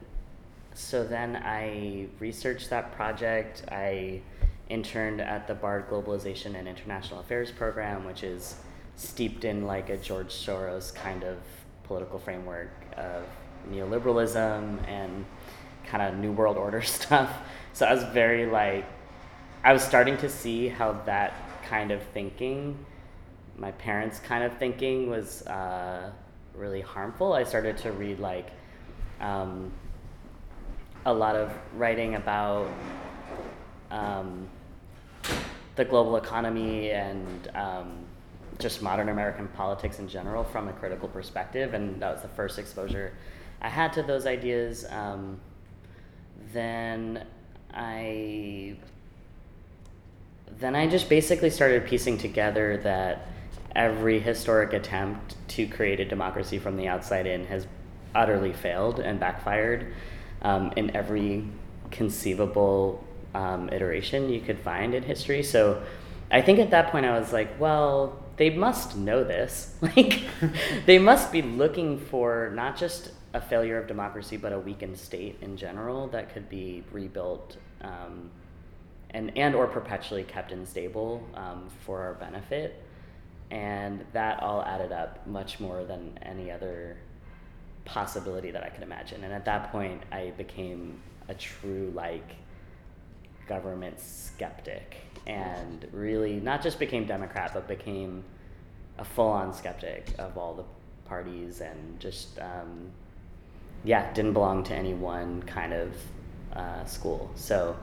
so 0.74 1.05
then 1.05 1.37
I 1.37 2.07
researched 2.18 2.70
that 2.70 2.92
project. 2.92 3.64
I 3.70 4.20
interned 4.68 5.20
at 5.20 5.46
the 5.46 5.55
Bard 5.55 5.88
Globalization 5.88 6.55
and 6.59 6.68
International 6.68 7.20
Affairs 7.20 7.50
program, 7.50 8.05
which 8.05 8.22
is 8.22 8.57
steeped 8.96 9.44
in 9.44 9.66
like 9.66 9.90
a 9.90 9.96
George 9.96 10.33
Soros 10.33 10.94
kind 10.94 11.22
of 11.22 11.38
political 11.85 12.18
framework 12.18 12.70
of 12.96 13.24
neoliberalism 13.70 14.87
and 14.88 15.24
kind 15.87 16.02
of 16.02 16.18
New 16.18 16.33
World 16.33 16.57
Order 16.57 16.83
stuff. 16.83 17.31
So 17.72 17.87
I 17.87 17.94
was 17.94 18.05
very 18.05 18.46
like, 18.46 18.85
I 19.64 19.72
was 19.72 19.83
starting 19.83 20.16
to 20.18 20.29
see 20.29 20.68
how 20.68 20.92
that 21.07 21.35
kind 21.68 21.90
of 21.90 22.02
thinking, 22.14 22.85
my 23.59 23.73
parents' 23.73 24.19
kind 24.19 24.45
of 24.45 24.57
thinking, 24.59 25.09
was 25.09 25.47
uh, 25.47 26.11
really 26.55 26.81
harmful. 26.81 27.33
I 27.33 27.45
started 27.45 27.77
to 27.79 27.92
read 27.92 28.19
like 28.19 28.51
um, 29.21 29.73
a 31.05 31.12
lot 31.12 31.37
of 31.37 31.53
writing 31.75 32.16
about 32.16 32.69
um, 33.90 34.49
the 35.77 35.85
global 35.85 36.16
economy 36.16 36.90
and 36.90 37.51
um, 37.55 37.99
just 38.59 38.83
modern 38.83 39.09
American 39.09 39.49
politics 39.49 39.99
in 39.99 40.09
general 40.09 40.45
from 40.45 40.69
a 40.69 40.73
critical 40.73 41.09
perspective, 41.09 41.75
and 41.75 42.01
that 42.01 42.12
was 42.12 42.23
the 42.23 42.29
first 42.29 42.59
exposure 42.59 43.12
I 43.61 43.69
had 43.69 43.92
to 43.95 44.03
those 44.03 44.27
ideas. 44.27 44.85
Um, 44.90 45.40
then 46.53 47.27
I 47.73 48.77
then 50.59 50.75
I 50.75 50.87
just 50.87 51.09
basically 51.09 51.51
started 51.51 51.87
piecing 51.87 52.19
together 52.19 52.79
that 52.79 53.29
every 53.77 54.19
historic 54.19 54.73
attempt 54.73 55.37
to 55.49 55.69
create 55.69 56.01
a 56.01 56.05
democracy 56.05 56.59
from 56.59 56.77
the 56.77 56.89
outside 56.89 57.27
in 57.27 57.47
has 57.47 57.67
utterly 58.15 58.53
failed 58.53 58.99
and 58.99 59.21
backfired 59.21 59.93
um, 60.43 60.73
in 60.77 60.97
every 60.97 61.47
conceivable 61.91 63.05
um, 63.35 63.69
iteration 63.69 64.31
you 64.31 64.41
could 64.41 64.59
find 64.59 64.95
in 64.95 65.03
history. 65.03 65.43
So 65.43 65.83
I 66.31 66.41
think 66.41 66.59
at 66.59 66.71
that 66.71 66.91
point 66.91 67.05
I 67.05 67.19
was 67.19 67.33
like, 67.33 67.61
well, 67.61 68.19
they 68.39 68.51
must 68.51 68.97
know 68.97 69.23
this. 69.23 69.75
Like, 69.83 70.23
they 70.87 70.99
must 70.99 71.31
be 71.31 71.43
looking 71.43 71.99
for 71.99 72.51
not 72.55 72.77
just 72.77 73.12
a 73.35 73.41
failure 73.41 73.79
of 73.79 73.87
democracy, 73.87 74.37
but 74.39 74.53
a 74.53 74.59
weakened 74.59 74.99
state 74.99 75.37
in 75.43 75.57
general 75.57 76.09
that 76.09 76.33
could 76.33 76.49
be 76.49 76.83
rebuilt 76.91 77.57
um, 77.83 78.31
and 79.11 79.37
and 79.37 79.55
or 79.55 79.67
perpetually 79.67 80.25
kept 80.25 80.53
unstable 80.53 81.23
um, 81.35 81.69
for 81.85 82.01
our 82.01 82.15
benefit. 82.15 82.83
And 83.50 84.04
that 84.12 84.42
all 84.42 84.62
added 84.62 84.92
up 84.92 85.26
much 85.26 85.61
more 85.61 85.85
than 85.85 86.18
any 86.22 86.50
other 86.50 86.96
possibility 87.85 88.50
that 88.50 88.64
I 88.64 88.68
could 88.68 88.82
imagine. 88.82 89.24
And 89.24 89.32
at 89.32 89.44
that 89.44 89.70
point, 89.70 90.02
I 90.11 90.32
became 90.37 91.00
a 91.28 91.35
true 91.35 91.92
like 91.94 92.37
government 93.48 94.00
skeptic 94.00 94.96
and 95.26 95.87
really 95.92 96.40
not 96.40 96.62
just 96.62 96.78
became 96.78 97.06
Democrat, 97.06 97.52
but 97.54 97.66
became 97.68 98.24
a 98.98 99.04
full 99.04 99.28
on 99.28 99.52
skeptic 99.52 100.14
of 100.18 100.37
all 100.37 100.54
the 100.54 100.64
parties 101.09 101.61
and 101.61 101.98
just, 102.00 102.38
um, 102.40 102.90
yeah, 103.85 104.12
didn't 104.12 104.32
belong 104.32 104.64
to 104.64 104.74
any 104.74 104.94
one 104.94 105.42
kind 105.44 105.72
of 105.72 105.94
uh, 106.52 106.85
school. 106.85 107.30
So 107.35 107.76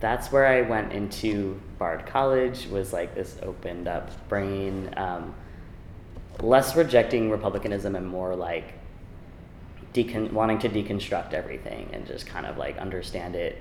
that's 0.00 0.30
where 0.30 0.46
I 0.46 0.62
went 0.62 0.92
into 0.92 1.60
Bard 1.78 2.06
College, 2.06 2.66
was 2.68 2.92
like 2.92 3.14
this 3.14 3.36
opened 3.42 3.88
up 3.88 4.10
brain, 4.28 4.92
um, 4.96 5.34
less 6.40 6.76
rejecting 6.76 7.30
republicanism 7.30 7.96
and 7.96 8.06
more 8.06 8.36
like 8.36 8.74
decon- 9.92 10.32
wanting 10.32 10.58
to 10.60 10.68
deconstruct 10.68 11.32
everything 11.32 11.90
and 11.92 12.06
just 12.06 12.26
kind 12.26 12.46
of 12.46 12.56
like 12.58 12.78
understand 12.78 13.34
it 13.34 13.60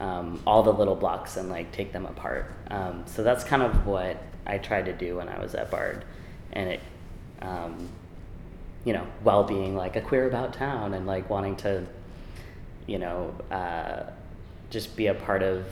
um, 0.00 0.42
all 0.46 0.62
the 0.62 0.72
little 0.72 0.96
blocks 0.96 1.36
and 1.36 1.48
like 1.48 1.70
take 1.72 1.92
them 1.92 2.06
apart. 2.06 2.50
Um, 2.70 3.04
so 3.06 3.22
that's 3.22 3.44
kind 3.44 3.62
of 3.62 3.86
what 3.86 4.20
I 4.46 4.58
tried 4.58 4.86
to 4.86 4.92
do 4.92 5.16
when 5.16 5.28
I 5.28 5.38
was 5.38 5.54
at 5.54 5.70
Bard, 5.70 6.04
and 6.52 6.70
it, 6.70 6.80
um, 7.40 7.88
you 8.84 8.92
know, 8.92 9.06
while 9.22 9.44
being 9.44 9.76
like 9.76 9.96
a 9.96 10.00
queer 10.00 10.26
about 10.26 10.52
town 10.52 10.94
and 10.94 11.06
like 11.06 11.30
wanting 11.30 11.56
to, 11.56 11.86
you 12.86 12.98
know, 12.98 13.34
uh, 13.50 14.10
just 14.74 14.96
be 14.96 15.06
a 15.06 15.14
part 15.14 15.42
of 15.42 15.64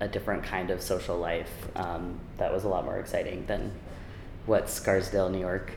a 0.00 0.08
different 0.08 0.42
kind 0.42 0.70
of 0.70 0.80
social 0.80 1.18
life 1.18 1.52
um, 1.76 2.18
that 2.38 2.50
was 2.52 2.64
a 2.64 2.68
lot 2.68 2.86
more 2.86 2.98
exciting 2.98 3.44
than 3.46 3.70
what 4.46 4.68
Scarsdale, 4.70 5.28
New 5.28 5.38
York, 5.38 5.72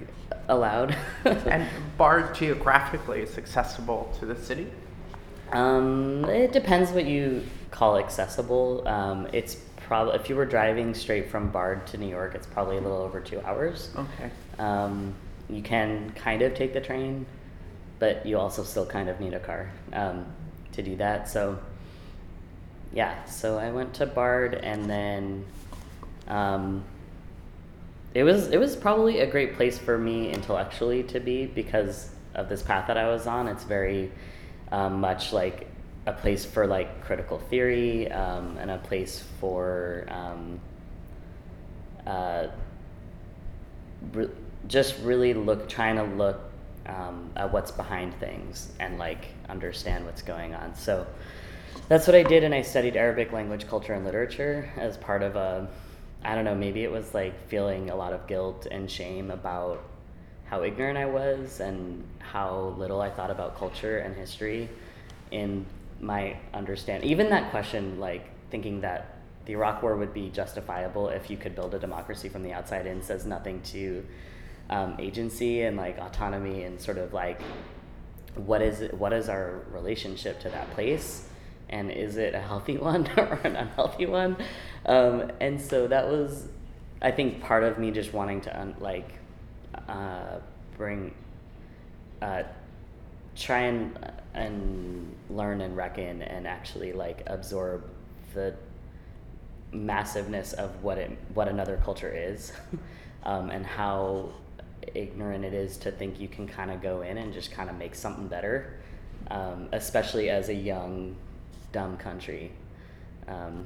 allowed. 0.48 0.96
And 1.26 1.68
Bard 1.98 2.34
geographically 2.34 3.22
is 3.22 3.38
accessible 3.38 4.16
to 4.20 4.26
the 4.26 4.36
city. 4.36 4.68
Um, 5.52 6.24
it 6.26 6.54
depends 6.54 6.92
what 6.92 7.06
you 7.06 7.44
call 7.70 7.98
accessible. 7.98 8.88
Um, 8.88 9.28
it's 9.34 9.56
probably 9.76 10.16
if 10.16 10.30
you 10.30 10.36
were 10.38 10.46
driving 10.46 10.94
straight 10.94 11.30
from 11.30 11.50
Bard 11.50 11.86
to 11.88 11.98
New 11.98 12.08
York, 12.08 12.34
it's 12.34 12.48
probably 12.48 12.78
a 12.78 12.82
little 12.82 13.00
over 13.00 13.20
two 13.20 13.42
hours. 13.42 13.90
Okay. 13.96 14.32
Um, 14.58 15.14
you 15.50 15.62
can 15.62 16.12
kind 16.12 16.42
of 16.42 16.56
take 16.56 16.74
the 16.74 16.82
train, 16.82 17.26
but 18.00 18.26
you 18.26 18.40
also 18.40 18.64
still 18.64 18.86
kind 18.86 19.10
of 19.10 19.20
need 19.20 19.34
a 19.34 19.40
car 19.40 19.70
um, 19.92 20.26
to 20.72 20.82
do 20.82 20.96
that. 20.96 21.30
So, 21.30 21.60
yeah. 22.94 23.24
So 23.26 23.58
I 23.58 23.72
went 23.72 23.96
to 23.96 24.06
Bard, 24.06 24.54
and 24.56 24.90
then 24.90 25.46
um, 26.28 26.84
it 28.14 28.24
was 28.24 28.50
it 28.50 28.60
was 28.60 28.76
probably 28.76 29.20
a 29.20 29.28
great 29.28 29.56
place 29.56 29.78
for 29.78 29.98
me 29.98 30.32
intellectually 30.32 31.04
to 31.04 31.20
be 31.20 31.46
because 31.46 32.10
of 32.36 32.50
this 32.50 32.62
path 32.62 32.88
that 32.88 32.98
I 32.98 33.10
was 33.10 33.28
on. 33.28 33.48
It's 33.48 33.64
very 33.64 34.12
um, 34.72 35.00
much 35.00 35.34
like 35.34 35.68
a 36.06 36.14
place 36.14 36.46
for 36.46 36.68
like 36.68 37.04
critical 37.04 37.40
theory 37.40 38.12
um, 38.12 38.58
and 38.58 38.70
a 38.70 38.78
place 38.78 39.24
for 39.40 40.06
um, 40.10 40.60
uh, 42.06 42.48
re- 44.12 44.30
just 44.68 45.00
really 45.02 45.34
look 45.34 45.68
trying 45.70 45.96
to 45.96 46.04
look 46.04 46.42
um, 46.86 47.32
at 47.36 47.52
what's 47.52 47.72
behind 47.72 48.14
things 48.20 48.70
and 48.80 48.98
like 49.00 49.28
understand 49.50 50.06
what's 50.06 50.22
going 50.22 50.54
on. 50.54 50.76
So 50.76 51.08
that's 51.94 52.08
what 52.08 52.16
I 52.16 52.24
did, 52.24 52.44
and 52.44 52.56
I 52.56 52.64
studied 52.64 52.98
Arabic 52.98 53.32
language, 53.32 53.68
culture, 53.68 53.94
and 53.94 54.04
literature 54.04 54.68
as 54.78 54.98
part 54.98 55.22
of 55.22 55.36
a 55.36 55.70
I 56.26 56.34
don't 56.34 56.44
know, 56.44 56.56
maybe 56.56 56.84
it 56.84 56.92
was 56.92 57.14
like 57.14 57.48
feeling 57.50 57.92
a 57.92 57.96
lot 57.96 58.14
of 58.14 58.26
guilt 58.26 58.66
and 58.72 58.90
shame 58.90 59.30
about 59.30 59.84
how 60.46 60.64
ignorant 60.64 60.98
I 60.98 61.06
was 61.06 61.60
and 61.60 62.04
how 62.18 62.74
little 62.80 63.00
I 63.00 63.12
thought 63.12 63.30
about 63.30 63.60
culture 63.60 64.00
and 64.00 64.16
history 64.16 64.70
in 65.30 65.68
my 66.00 66.36
understand 66.52 67.04
even 67.04 67.30
that 67.30 67.52
question 67.52 68.00
like 68.00 68.28
thinking 68.50 68.82
that 68.82 69.20
the 69.46 69.54
Iraq 69.54 69.84
war 69.84 69.96
would 69.96 70.16
be 70.16 70.30
justifiable 70.30 71.10
if 71.10 71.30
you 71.30 71.38
could 71.38 71.54
build 71.54 71.76
a 71.76 71.80
democracy 71.80 72.28
from 72.28 72.42
the 72.42 72.54
outside 72.54 72.88
in 72.88 73.04
says 73.04 73.26
nothing 73.28 73.62
to 73.62 74.04
um, 74.72 74.96
agency 74.98 75.62
and 75.62 75.78
like 75.78 76.00
autonomy 76.00 76.64
and 76.64 76.82
sort 76.82 76.98
of 76.98 77.14
like 77.14 77.40
what 78.36 78.64
is 78.64 78.92
what 78.94 79.14
is 79.14 79.30
our 79.30 79.62
relationship 79.72 80.40
to 80.40 80.50
that 80.50 80.70
place 80.72 81.28
and 81.70 81.92
is 81.92 82.18
it 82.18 82.36
a 82.36 82.42
healthy 82.42 82.78
one 82.92 83.08
or 83.18 83.40
an 83.44 83.56
unhealthy 83.56 84.06
one? 84.06 84.38
Um, 84.86 85.32
and 85.40 85.62
so 85.62 85.88
that 85.88 86.08
was 86.08 86.48
i 87.02 87.12
think 87.12 87.42
part 87.42 87.64
of 87.64 87.78
me 87.78 87.92
just 87.92 88.14
wanting 88.14 88.40
to 88.40 88.60
un- 88.60 88.76
like 88.80 89.14
uh, 89.90 90.38
bring 90.78 91.14
uh, 92.22 92.44
try 93.36 93.60
and 93.60 93.98
and 94.34 95.14
learn 95.30 95.62
and 95.62 95.76
reckon 95.76 96.22
and 96.22 96.48
actually 96.48 96.94
like 96.94 97.24
absorb 97.28 97.84
the 98.34 98.56
massiveness 99.72 100.54
of 100.54 100.84
what 100.84 100.98
it 100.98 101.12
what 101.34 101.48
another 101.48 101.80
culture 101.84 102.14
is 102.16 102.54
um, 103.24 103.50
and 103.50 103.66
how 103.66 104.30
ignorant 104.96 105.46
it 105.46 105.54
is 105.54 105.78
to 105.78 105.92
think 105.92 106.20
you 106.20 106.28
can 106.28 106.48
kind 106.48 106.72
of 106.72 106.82
go 106.82 107.02
in 107.02 107.18
and 107.18 107.34
just 107.34 107.52
kind 107.52 107.70
of 107.70 107.78
make 107.78 107.96
something 107.96 108.28
better, 108.28 108.74
um, 109.32 109.70
especially 109.72 110.30
as 110.30 110.50
a 110.50 110.54
young, 110.54 111.16
dumb 111.74 111.98
country. 111.98 112.52
Um, 113.28 113.66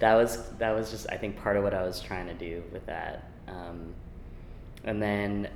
that 0.00 0.14
was 0.14 0.48
that 0.58 0.72
was 0.74 0.90
just 0.90 1.06
I 1.10 1.16
think 1.16 1.36
part 1.36 1.56
of 1.56 1.62
what 1.62 1.74
I 1.74 1.82
was 1.82 2.00
trying 2.00 2.26
to 2.26 2.34
do 2.34 2.62
with 2.72 2.84
that. 2.86 3.30
Um, 3.46 3.94
and 4.84 5.00
then 5.00 5.48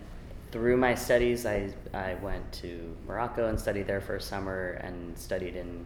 through 0.53 0.77
my 0.77 0.95
studies, 0.95 1.45
I 1.45 1.73
I 1.93 2.15
went 2.23 2.53
to 2.63 2.97
Morocco 3.09 3.49
and 3.49 3.59
studied 3.59 3.89
there 3.89 4.01
for 4.01 4.17
a 4.17 4.21
summer, 4.21 4.81
and 4.83 5.19
studied 5.19 5.57
in 5.57 5.85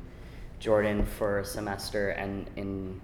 Jordan 0.59 1.07
for 1.07 1.39
a 1.39 1.45
semester, 1.45 2.11
and 2.11 2.51
in 2.57 3.01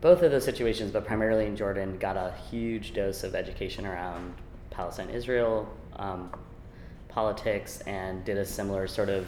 both 0.00 0.22
of 0.22 0.30
those 0.30 0.44
situations, 0.44 0.92
but 0.92 1.04
primarily 1.04 1.46
in 1.46 1.56
Jordan, 1.56 1.98
got 1.98 2.16
a 2.16 2.32
huge 2.50 2.94
dose 2.94 3.24
of 3.24 3.34
education 3.34 3.84
around 3.84 4.32
Palestine 4.70 5.10
Israel 5.10 5.68
um, 5.96 6.30
politics 7.08 7.80
and 7.80 8.24
did 8.24 8.38
a 8.38 8.44
similar 8.44 8.86
sort 8.86 9.08
of 9.08 9.26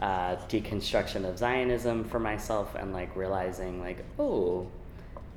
uh, 0.00 0.36
deconstruction 0.48 1.28
of 1.28 1.38
Zionism 1.38 2.04
for 2.04 2.18
myself 2.18 2.74
and 2.74 2.92
like 2.92 3.14
realizing, 3.16 3.80
like, 3.80 4.04
oh, 4.18 4.66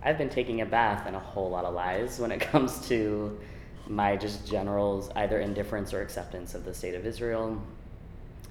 I've 0.03 0.17
been 0.17 0.29
taking 0.29 0.61
a 0.61 0.65
bath 0.65 1.07
in 1.07 1.15
a 1.15 1.19
whole 1.19 1.49
lot 1.49 1.65
of 1.65 1.73
lies 1.73 2.19
when 2.19 2.31
it 2.31 2.39
comes 2.51 2.87
to 2.89 3.39
my 3.87 4.15
just 4.15 4.47
general 4.47 5.11
either 5.15 5.39
indifference 5.39 5.93
or 5.93 6.01
acceptance 6.01 6.53
of 6.53 6.65
the 6.65 6.73
state 6.73 6.95
of 6.95 7.05
Israel. 7.05 7.61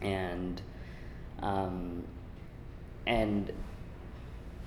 And 0.00 0.60
um, 1.42 2.04
and 3.06 3.52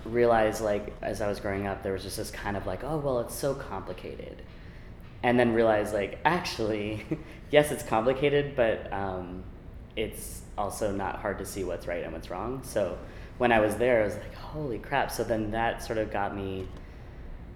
realize 0.06 0.62
like 0.62 0.94
as 1.02 1.22
I 1.22 1.28
was 1.28 1.40
growing 1.40 1.68
up, 1.68 1.84
there 1.84 1.94
was 1.94 2.04
just 2.04 2.18
this 2.18 2.32
kind 2.32 2.58
of 2.58 2.66
like, 2.66 2.84
oh 2.84 2.98
well, 2.98 3.20
it's 3.20 3.36
so 3.36 3.54
complicated, 3.54 4.42
and 5.24 5.40
then 5.40 5.54
realize 5.54 5.94
like 5.94 6.20
actually, 6.26 7.06
yes, 7.52 7.72
it's 7.72 7.84
complicated, 7.84 8.56
but 8.56 8.92
um, 8.92 9.44
it's 9.96 10.42
also 10.58 10.92
not 10.92 11.20
hard 11.20 11.40
to 11.40 11.46
see 11.46 11.64
what's 11.64 11.88
right 11.88 12.04
and 12.04 12.14
what's 12.14 12.30
wrong. 12.30 12.62
So 12.64 12.98
when 13.38 13.52
I 13.52 13.60
was 13.60 13.76
there, 13.76 14.02
I 14.02 14.06
was 14.06 14.16
like, 14.16 14.36
holy 14.36 14.80
crap! 14.80 15.12
So 15.12 15.24
then 15.24 15.52
that 15.52 15.84
sort 15.84 15.98
of 15.98 16.12
got 16.12 16.36
me 16.36 16.68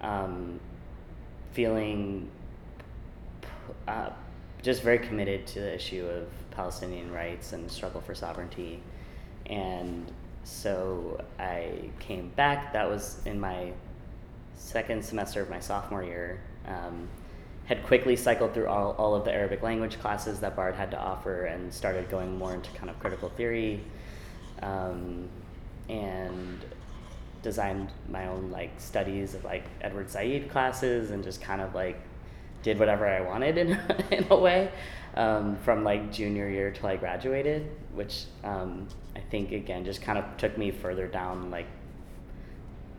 um, 0.00 0.60
feeling 1.52 2.28
uh, 3.88 4.10
just 4.62 4.82
very 4.82 4.98
committed 4.98 5.46
to 5.48 5.60
the 5.60 5.74
issue 5.74 6.06
of 6.06 6.28
Palestinian 6.50 7.12
rights 7.12 7.52
and 7.52 7.70
struggle 7.70 8.00
for 8.00 8.14
sovereignty, 8.14 8.80
and 9.46 10.10
so 10.44 11.20
I 11.38 11.90
came 11.98 12.28
back. 12.30 12.72
That 12.72 12.88
was 12.88 13.20
in 13.24 13.38
my 13.40 13.72
second 14.56 15.04
semester 15.04 15.42
of 15.42 15.50
my 15.50 15.60
sophomore 15.60 16.02
year. 16.02 16.40
Um, 16.66 17.08
had 17.66 17.84
quickly 17.84 18.14
cycled 18.16 18.54
through 18.54 18.68
all, 18.68 18.92
all 18.92 19.14
of 19.14 19.24
the 19.24 19.32
Arabic 19.32 19.62
language 19.62 19.98
classes 19.98 20.40
that 20.40 20.54
Bard 20.54 20.74
had 20.76 20.90
to 20.92 20.98
offer 20.98 21.46
and 21.46 21.72
started 21.72 22.08
going 22.08 22.38
more 22.38 22.54
into 22.54 22.70
kind 22.70 22.88
of 22.88 22.98
critical 23.00 23.28
theory 23.30 23.82
um, 24.62 25.28
and 25.88 26.64
designed 27.42 27.90
my 28.08 28.26
own 28.28 28.50
like 28.50 28.70
studies 28.78 29.34
of 29.34 29.44
like 29.44 29.64
Edward 29.80 30.08
Said 30.10 30.48
classes 30.48 31.10
and 31.10 31.22
just 31.24 31.42
kind 31.42 31.60
of 31.60 31.74
like 31.74 32.00
did 32.62 32.78
whatever 32.78 33.06
I 33.06 33.20
wanted 33.20 33.58
in, 33.58 33.78
in 34.10 34.26
a 34.30 34.36
way 34.36 34.70
um, 35.14 35.56
from 35.56 35.82
like 35.82 36.12
junior 36.12 36.48
year 36.48 36.70
till 36.70 36.88
I 36.88 36.96
graduated, 36.96 37.70
which 37.94 38.24
um, 38.44 38.86
I 39.16 39.20
think 39.20 39.50
again 39.50 39.84
just 39.84 40.02
kind 40.02 40.18
of 40.18 40.24
took 40.36 40.56
me 40.56 40.70
further 40.70 41.08
down 41.08 41.50
like 41.50 41.66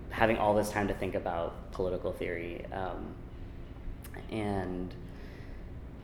having 0.09 0.37
all 0.37 0.55
this 0.55 0.71
time 0.71 0.87
to 0.87 0.93
think 0.93 1.15
about 1.15 1.71
political 1.71 2.11
theory 2.11 2.65
um, 2.73 3.13
and 4.31 4.93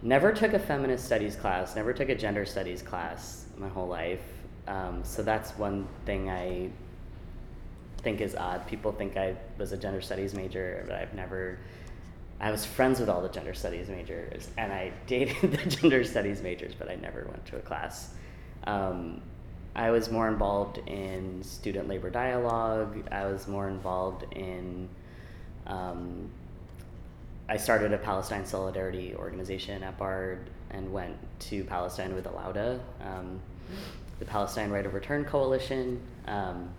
never 0.01 0.31
took 0.31 0.53
a 0.53 0.59
feminist 0.59 1.05
studies 1.05 1.35
class 1.35 1.75
never 1.75 1.93
took 1.93 2.09
a 2.09 2.15
gender 2.15 2.45
studies 2.45 2.81
class 2.81 3.45
my 3.57 3.67
whole 3.67 3.87
life 3.87 4.21
um, 4.67 5.03
so 5.03 5.23
that's 5.23 5.51
one 5.57 5.87
thing 6.05 6.29
i 6.29 6.69
think 8.01 8.19
is 8.19 8.35
odd 8.35 8.65
people 8.67 8.91
think 8.91 9.15
i 9.17 9.35
was 9.57 9.71
a 9.71 9.77
gender 9.77 10.01
studies 10.01 10.33
major 10.33 10.83
but 10.87 10.95
i've 10.95 11.13
never 11.13 11.57
i 12.39 12.51
was 12.51 12.65
friends 12.65 12.99
with 12.99 13.09
all 13.09 13.21
the 13.21 13.29
gender 13.29 13.53
studies 13.53 13.87
majors 13.87 14.49
and 14.57 14.73
i 14.73 14.91
dated 15.07 15.51
the 15.51 15.69
gender 15.69 16.03
studies 16.03 16.41
majors 16.41 16.73
but 16.77 16.89
i 16.89 16.95
never 16.95 17.25
went 17.29 17.45
to 17.45 17.55
a 17.55 17.61
class 17.61 18.13
um, 18.65 19.21
I 19.75 19.89
was 19.89 20.11
more 20.11 20.27
involved 20.27 20.77
in 20.87 21.41
student 21.43 21.87
labor 21.87 22.09
dialogue. 22.09 23.07
I 23.11 23.25
was 23.25 23.47
more 23.47 23.67
involved 23.67 24.25
in. 24.31 24.87
Um, 25.65 26.29
I 27.49 27.57
started 27.57 27.91
a 27.93 27.97
Palestine 27.97 28.45
solidarity 28.45 29.13
organization 29.15 29.83
at 29.83 29.97
Bard 29.97 30.49
and 30.71 30.91
went 30.91 31.17
to 31.39 31.63
Palestine 31.65 32.15
with 32.15 32.25
Al-Awda, 32.25 32.79
um, 33.01 33.39
the 34.19 34.25
Palestine 34.25 34.69
Right 34.69 34.85
of 34.85 34.93
Return 34.93 35.25
Coalition. 35.25 36.01
Um, 36.27 36.69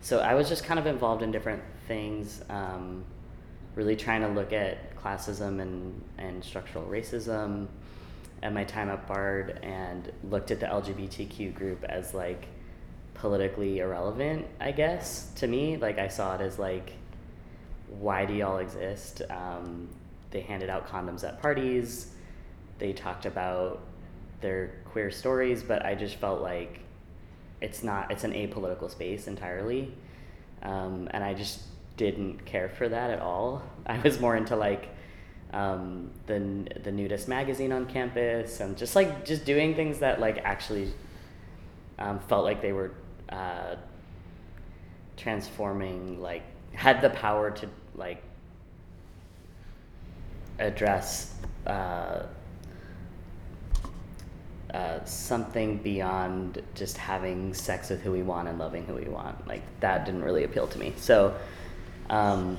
so 0.00 0.20
I 0.20 0.34
was 0.34 0.48
just 0.48 0.64
kind 0.64 0.78
of 0.78 0.86
involved 0.86 1.22
in 1.22 1.30
different 1.30 1.62
things, 1.86 2.42
um, 2.48 3.04
really 3.74 3.96
trying 3.96 4.22
to 4.22 4.28
look 4.28 4.52
at 4.52 4.96
classism 4.96 5.60
and, 5.60 6.02
and 6.18 6.42
structural 6.42 6.84
racism 6.86 7.68
at 8.42 8.52
my 8.52 8.64
time 8.64 8.88
at 8.88 9.06
Bard 9.06 9.60
and 9.62 10.12
looked 10.24 10.50
at 10.50 10.60
the 10.60 10.66
LGBTQ 10.66 11.54
group 11.54 11.84
as 11.84 12.14
like 12.14 12.46
politically 13.14 13.78
irrelevant, 13.78 14.46
I 14.60 14.72
guess, 14.72 15.30
to 15.36 15.46
me. 15.46 15.76
Like 15.76 15.98
I 15.98 16.08
saw 16.08 16.34
it 16.34 16.40
as 16.40 16.58
like, 16.58 16.92
why 17.88 18.26
do 18.26 18.34
y'all 18.34 18.58
exist? 18.58 19.22
Um, 19.30 19.88
they 20.30 20.40
handed 20.40 20.70
out 20.70 20.88
condoms 20.88 21.24
at 21.24 21.40
parties. 21.40 22.08
They 22.78 22.92
talked 22.92 23.26
about 23.26 23.80
their 24.40 24.74
queer 24.84 25.10
stories, 25.10 25.62
but 25.62 25.84
I 25.84 25.94
just 25.94 26.16
felt 26.16 26.42
like 26.42 26.80
it's 27.60 27.82
not, 27.82 28.10
it's 28.10 28.24
an 28.24 28.32
apolitical 28.32 28.90
space 28.90 29.26
entirely. 29.26 29.92
Um, 30.62 31.08
and 31.12 31.24
I 31.24 31.34
just 31.34 31.60
didn't 31.96 32.44
care 32.44 32.68
for 32.68 32.88
that 32.88 33.10
at 33.10 33.20
all. 33.20 33.62
I 33.86 33.98
was 34.00 34.20
more 34.20 34.36
into 34.36 34.56
like, 34.56 34.88
um, 35.52 36.10
the 36.26 36.66
the 36.82 36.92
nudist 36.92 37.26
magazine 37.26 37.72
on 37.72 37.86
campus 37.86 38.60
and 38.60 38.76
just 38.76 38.94
like 38.94 39.24
just 39.24 39.46
doing 39.46 39.74
things 39.74 40.00
that 40.00 40.20
like 40.20 40.38
actually 40.44 40.92
um, 41.98 42.18
felt 42.20 42.44
like 42.44 42.60
they 42.60 42.72
were 42.72 42.92
uh, 43.30 43.76
transforming 45.16 46.20
like 46.20 46.42
had 46.72 47.00
the 47.00 47.10
power 47.10 47.50
to 47.50 47.68
like 47.94 48.22
address 50.58 51.34
uh, 51.66 52.22
uh, 54.72 55.04
something 55.04 55.78
beyond 55.78 56.62
just 56.74 56.96
having 56.96 57.54
sex 57.54 57.90
with 57.90 58.02
who 58.02 58.12
we 58.12 58.22
want 58.22 58.48
and 58.48 58.58
loving 58.58 58.84
who 58.84 58.94
we 58.94 59.04
want. 59.04 59.46
Like 59.46 59.62
that 59.80 60.04
didn't 60.04 60.22
really 60.22 60.44
appeal 60.44 60.66
to 60.66 60.78
me. 60.78 60.92
So 60.96 61.34
um, 62.10 62.58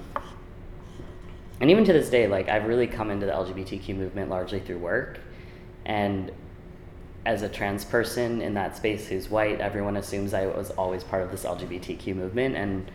and 1.59 1.69
even 1.69 1.83
to 1.85 1.93
this 1.93 2.09
day, 2.09 2.27
like 2.27 2.47
I've 2.47 2.65
really 2.65 2.87
come 2.87 3.11
into 3.11 3.25
the 3.25 3.31
LGBTQ 3.31 3.95
movement 3.95 4.29
largely 4.29 4.59
through 4.59 4.77
work, 4.79 5.19
and 5.85 6.31
as 7.25 7.41
a 7.41 7.49
trans 7.49 7.83
person 7.83 8.41
in 8.41 8.53
that 8.53 8.77
space 8.77 9.07
who's 9.07 9.29
white, 9.29 9.59
everyone 9.59 9.97
assumes 9.97 10.33
I 10.33 10.45
was 10.45 10.71
always 10.71 11.03
part 11.03 11.23
of 11.23 11.31
this 11.31 11.43
LGBTQ 11.43 12.15
movement, 12.15 12.55
and 12.55 12.89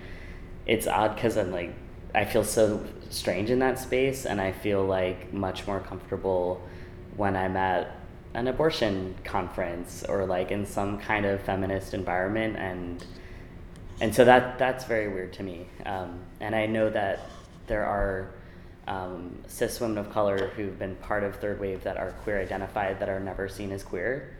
it's 0.67 0.87
odd 0.87 1.14
because 1.14 1.37
I'm 1.37 1.53
like 1.53 1.75
I 2.14 2.24
feel 2.24 2.44
so 2.44 2.85
strange 3.11 3.50
in 3.50 3.59
that 3.59 3.79
space, 3.79 4.27
and 4.27 4.40
I 4.40 4.53
feel 4.53 4.85
like 4.85 5.33
much 5.33 5.66
more 5.66 5.81
comfortable 5.81 6.62
when 7.16 7.37
I'm 7.37 7.57
at 7.57 7.96
an 8.35 8.48
abortion 8.48 9.14
conference 9.24 10.05
or 10.09 10.27
like 10.27 10.50
in 10.50 10.66
some 10.66 10.98
kind 10.98 11.27
of 11.27 11.40
feminist 11.42 11.94
environment, 11.94 12.57
and 12.57 13.05
and 14.00 14.14
so 14.14 14.24
that 14.24 14.59
that's 14.59 14.85
very 14.85 15.09
weird 15.09 15.33
to 15.35 15.42
me. 15.42 15.68
Um, 15.87 16.20
and 16.40 16.55
I 16.55 16.66
know 16.66 16.90
that 16.90 17.20
there 17.66 17.85
are 17.85 18.31
um, 18.87 19.38
cis 19.46 19.81
women 19.81 19.98
of 19.98 20.11
color 20.11 20.48
who've 20.57 20.79
been 20.79 20.96
part 20.96 21.24
of 21.24 21.37
third 21.37 21.59
wave 21.59 21.83
that 21.85 21.96
are 21.96 22.12
queer 22.22 22.40
identified 22.40 23.00
that 23.00 23.09
are 23.09 23.20
never 23.20 23.48
seen 23.48 23.72
as 23.72 23.83
queer. 23.83 24.37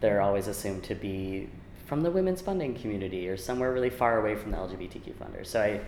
They're 0.00 0.20
always 0.20 0.48
assumed 0.48 0.84
to 0.84 0.94
be 0.94 1.48
from 1.86 2.02
the 2.02 2.10
women's 2.10 2.40
funding 2.40 2.74
community 2.74 3.28
or 3.28 3.36
somewhere 3.36 3.72
really 3.72 3.90
far 3.90 4.20
away 4.20 4.36
from 4.36 4.52
the 4.52 4.56
LGBTQ 4.56 5.14
funders. 5.14 5.46
So 5.46 5.60
I, 5.60 5.80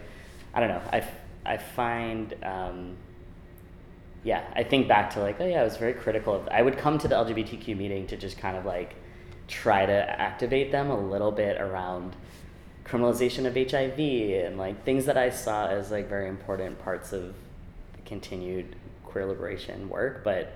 I 0.55 0.61
don't 0.61 0.69
know. 0.69 0.83
I, 0.93 1.05
I 1.45 1.57
find, 1.57 2.35
um, 2.43 2.97
yeah, 4.25 4.45
I 4.55 4.63
think 4.63 4.89
back 4.89 5.11
to 5.15 5.21
like, 5.21 5.41
oh 5.41 5.47
yeah, 5.47 5.61
I 5.61 5.65
was 5.65 5.77
very 5.77 5.95
critical 5.95 6.35
of. 6.35 6.49
I 6.49 6.63
would 6.63 6.79
come 6.79 6.99
to 6.99 7.09
the 7.09 7.15
LGBTQ 7.15 7.77
meeting 7.77 8.07
to 8.09 8.17
just 8.17 8.39
kind 8.39 8.57
of 8.57 8.65
like 8.65 8.95
try 9.49 9.85
to 9.85 10.21
activate 10.21 10.73
them 10.73 10.91
a 10.91 10.99
little 10.99 11.33
bit 11.33 11.61
around 11.61 12.15
criminalization 12.85 13.47
of 13.47 13.55
HIV 13.55 13.99
and 14.47 14.59
like 14.59 14.85
things 14.85 15.07
that 15.07 15.17
I 15.17 15.31
saw 15.31 15.69
as 15.69 15.91
like 15.91 16.09
very 16.09 16.29
important 16.29 16.79
parts 16.81 17.13
of 17.13 17.35
continued 18.05 18.77
queer 19.05 19.27
liberation 19.27 19.89
work, 19.89 20.25
but 20.25 20.53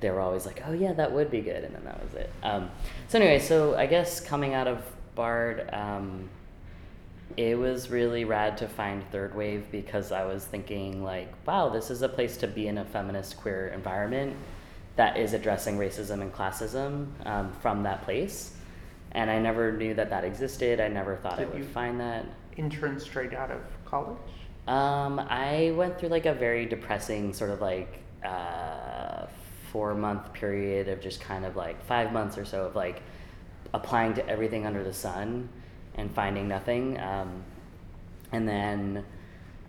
they 0.00 0.10
were 0.10 0.20
always 0.20 0.46
like, 0.46 0.62
oh 0.66 0.72
yeah, 0.72 0.92
that 0.94 1.12
would 1.12 1.30
be 1.30 1.40
good, 1.40 1.64
and 1.64 1.74
then 1.74 1.84
that 1.84 2.02
was 2.02 2.14
it. 2.14 2.30
Um, 2.42 2.70
so 3.08 3.18
anyway, 3.18 3.38
so 3.38 3.76
I 3.76 3.86
guess 3.86 4.20
coming 4.20 4.54
out 4.54 4.66
of 4.66 4.82
Bard, 5.14 5.68
um, 5.72 6.28
it 7.36 7.58
was 7.58 7.90
really 7.90 8.24
rad 8.24 8.56
to 8.58 8.68
find 8.68 9.02
Third 9.10 9.34
Wave 9.34 9.64
because 9.70 10.12
I 10.12 10.24
was 10.24 10.44
thinking 10.44 11.02
like, 11.02 11.28
wow, 11.46 11.68
this 11.68 11.90
is 11.90 12.02
a 12.02 12.08
place 12.08 12.36
to 12.38 12.46
be 12.46 12.68
in 12.68 12.78
a 12.78 12.84
feminist 12.84 13.36
queer 13.36 13.68
environment 13.68 14.36
that 14.96 15.16
is 15.16 15.32
addressing 15.32 15.78
racism 15.78 16.20
and 16.22 16.32
classism 16.32 17.06
um, 17.26 17.52
from 17.62 17.82
that 17.84 18.02
place. 18.02 18.54
And 19.12 19.30
I 19.30 19.38
never 19.38 19.72
knew 19.72 19.94
that 19.94 20.10
that 20.10 20.24
existed. 20.24 20.80
I 20.80 20.88
never 20.88 21.16
thought 21.16 21.34
I 21.34 21.44
Did 21.44 21.52
would 21.52 21.58
you- 21.58 21.64
find 21.64 21.98
that. 22.00 22.26
Intern 22.56 22.98
straight 23.00 23.32
out 23.32 23.50
of 23.50 23.60
college? 23.84 24.18
Um, 24.68 25.18
I 25.20 25.72
went 25.76 25.98
through 25.98 26.10
like 26.10 26.26
a 26.26 26.34
very 26.34 26.66
depressing 26.66 27.32
sort 27.32 27.50
of 27.50 27.60
like 27.60 28.00
uh, 28.24 29.26
four 29.72 29.94
month 29.94 30.32
period 30.32 30.88
of 30.88 31.00
just 31.00 31.20
kind 31.20 31.44
of 31.46 31.56
like 31.56 31.82
five 31.86 32.12
months 32.12 32.36
or 32.36 32.44
so 32.44 32.66
of 32.66 32.76
like 32.76 33.00
applying 33.72 34.12
to 34.14 34.28
everything 34.28 34.66
under 34.66 34.82
the 34.84 34.92
sun 34.92 35.48
and 36.00 36.10
finding 36.12 36.48
nothing. 36.48 36.98
Um, 36.98 37.44
and 38.32 38.48
then 38.48 39.04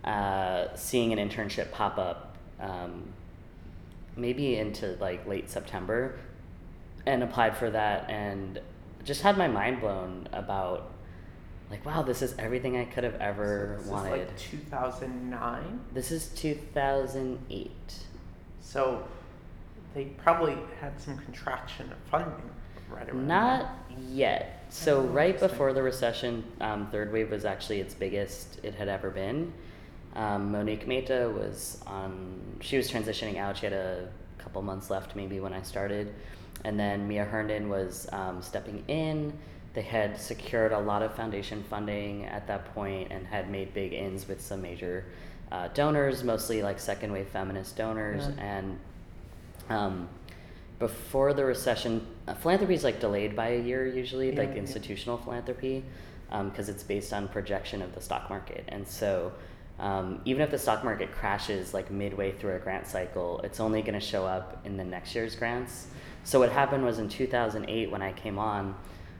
uh, 0.04 0.74
seeing 0.74 1.12
an 1.12 1.28
internship 1.28 1.70
pop 1.70 1.98
up 1.98 2.36
um, 2.60 3.12
maybe 4.16 4.56
into 4.56 4.96
like 5.00 5.26
late 5.26 5.50
September 5.50 6.18
and 7.06 7.22
applied 7.22 7.56
for 7.56 7.70
that 7.70 8.08
and 8.10 8.60
just 9.04 9.22
had 9.22 9.36
my 9.36 9.48
mind 9.48 9.80
blown 9.80 10.28
about 10.32 10.92
like 11.70 11.84
wow 11.84 12.02
this 12.02 12.22
is 12.22 12.34
everything 12.38 12.76
I 12.76 12.84
could 12.84 13.02
have 13.02 13.16
ever 13.16 13.76
so 13.78 13.82
this 13.82 13.90
wanted. 13.90 14.20
Is 14.20 14.28
like 14.28 14.38
2009. 14.38 15.80
This 15.92 16.12
is 16.12 16.28
2008. 16.28 17.70
So 18.60 19.04
they 19.94 20.04
probably 20.04 20.56
had 20.80 21.00
some 21.00 21.18
contraction 21.18 21.90
of 21.90 21.98
funding 22.10 22.50
right 22.90 23.08
around. 23.08 23.26
Not 23.26 23.70
yet. 24.08 24.61
So 24.72 25.02
right 25.02 25.38
before 25.38 25.74
the 25.74 25.82
recession, 25.82 26.42
um, 26.62 26.86
third 26.90 27.12
wave 27.12 27.30
was 27.30 27.44
actually 27.44 27.80
its 27.80 27.92
biggest 27.92 28.58
it 28.62 28.74
had 28.74 28.88
ever 28.88 29.10
been. 29.10 29.52
Um, 30.16 30.50
Monique 30.50 30.86
Mehta 30.88 31.30
was 31.38 31.78
on. 31.86 32.40
She 32.60 32.78
was 32.78 32.90
transitioning 32.90 33.36
out. 33.36 33.58
She 33.58 33.66
had 33.66 33.74
a 33.74 34.08
couple 34.38 34.62
months 34.62 34.88
left, 34.88 35.14
maybe 35.14 35.40
when 35.40 35.52
I 35.52 35.60
started, 35.60 36.14
and 36.64 36.80
then 36.80 37.06
Mia 37.06 37.24
Herndon 37.24 37.68
was 37.68 38.08
um, 38.12 38.40
stepping 38.40 38.82
in. 38.88 39.32
They 39.74 39.82
had 39.82 40.18
secured 40.18 40.72
a 40.72 40.78
lot 40.80 41.02
of 41.02 41.14
foundation 41.14 41.62
funding 41.68 42.24
at 42.26 42.46
that 42.46 42.74
point 42.74 43.12
and 43.12 43.26
had 43.26 43.50
made 43.50 43.74
big 43.74 43.92
ins 43.92 44.26
with 44.26 44.40
some 44.40 44.62
major 44.62 45.04
uh, 45.50 45.68
donors, 45.74 46.24
mostly 46.24 46.62
like 46.62 46.78
second 46.80 47.12
wave 47.12 47.28
feminist 47.28 47.76
donors, 47.76 48.24
Yeah. 48.36 48.42
and 48.42 48.78
um, 49.68 50.08
before 50.82 51.32
the 51.32 51.44
recession, 51.44 52.04
uh, 52.26 52.34
philanthropy 52.34 52.74
is 52.74 52.82
like 52.82 52.98
delayed 52.98 53.36
by 53.36 53.50
a 53.50 53.60
year 53.60 53.86
usually, 53.86 54.32
Yeah, 54.32 54.40
like 54.40 54.50
yeah. 54.50 54.56
institutional 54.56 55.16
philanthropy, 55.16 55.84
because 56.28 56.68
it's 56.68 56.82
based 56.82 57.12
on 57.12 57.28
projection 57.28 57.82
of 57.82 57.94
the 57.94 58.00
stock 58.00 58.28
market. 58.28 58.64
And 58.66 58.86
so, 58.88 59.32
um, 59.78 60.20
even 60.24 60.42
if 60.42 60.50
the 60.50 60.58
stock 60.58 60.82
market 60.82 61.12
crashes 61.12 61.72
like 61.72 61.92
midway 61.92 62.32
through 62.32 62.56
a 62.56 62.58
grant 62.58 62.88
cycle, 62.88 63.40
it's 63.44 63.60
only 63.60 63.80
going 63.82 63.94
to 63.94 64.04
show 64.04 64.26
up 64.26 64.60
in 64.64 64.76
the 64.76 64.82
next 64.82 65.14
year's 65.14 65.36
grants. 65.36 65.86
So 66.24 66.40
what 66.40 66.50
happened 66.50 66.84
was 66.84 66.98
in 66.98 67.08
2008 67.08 67.88
when 67.88 68.02
I 68.02 68.12
came 68.12 68.40
on, 68.40 68.74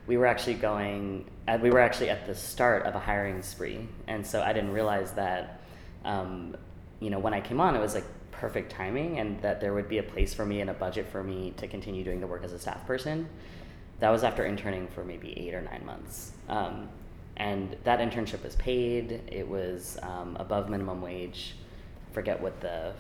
we 0.09 0.16
were 0.16 0.27
actually 0.27 0.55
going, 0.55 1.31
uh, 1.46 1.59
we 1.62 1.70
were 1.70 1.79
actually 1.79 2.11
at 2.11 2.27
the 2.27 2.35
start 2.35 2.87
of 2.87 2.96
a 2.96 2.98
hiring 2.98 3.40
spree, 3.40 3.87
and 4.09 4.27
so 4.27 4.42
I 4.42 4.53
didn't 4.53 4.72
realize 4.72 5.12
that 5.12 5.61
um, 6.05 6.57
you 6.98 7.11
know, 7.11 7.20
when 7.20 7.35
I 7.35 7.40
came 7.40 7.61
on, 7.61 7.77
it 7.77 7.81
was 7.81 7.94
like 7.94 8.05
perfect 8.42 8.72
timing 8.72 9.20
and 9.20 9.40
that 9.40 9.61
there 9.61 9.72
would 9.72 9.88
be 9.88 9.98
a 9.98 10.02
place 10.02 10.35
for 10.35 10.44
me 10.44 10.61
and 10.61 10.68
a 10.68 10.74
budget 10.74 11.07
for 11.07 11.22
me 11.22 11.55
to 11.57 11.68
continue 11.68 12.02
doing 12.02 12.20
the 12.20 12.26
work 12.26 12.42
as 12.42 12.52
a 12.52 12.59
staff 12.59 12.85
person. 12.88 13.28
That 14.00 14.11
was 14.11 14.24
after 14.24 14.44
interning 14.44 14.88
for 14.88 15.05
maybe 15.05 15.33
eight 15.38 15.55
or 15.55 15.61
nine 15.61 15.87
months. 15.87 16.33
Um, 16.48 16.88
and 17.37 17.76
that 17.85 18.00
internship 18.00 18.42
was 18.42 18.57
paid, 18.57 19.22
it 19.31 19.48
was 19.48 19.96
um, 20.02 20.37
above 20.40 20.68
minimum 20.68 21.00
wage. 21.00 21.55
Forget 22.11 22.40
what 22.42 22.61
the 22.61 22.94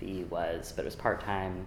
fee 0.00 0.24
was, 0.30 0.72
but 0.74 0.82
it 0.82 0.86
was 0.86 0.96
part 0.96 1.20
time. 1.20 1.66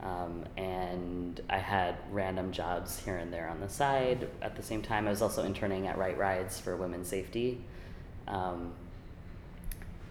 Um, 0.00 0.46
and 0.56 1.38
I 1.50 1.58
had 1.58 1.96
random 2.10 2.52
jobs 2.52 2.98
here 2.98 3.18
and 3.18 3.30
there 3.30 3.50
on 3.50 3.60
the 3.60 3.68
side. 3.68 4.30
At 4.40 4.56
the 4.56 4.62
same 4.62 4.80
time, 4.80 5.06
I 5.06 5.10
was 5.10 5.20
also 5.20 5.44
interning 5.44 5.88
at 5.88 5.98
Right 5.98 6.16
Rides 6.16 6.58
for 6.58 6.74
women's 6.74 7.08
safety. 7.08 7.60
Um, 8.26 8.72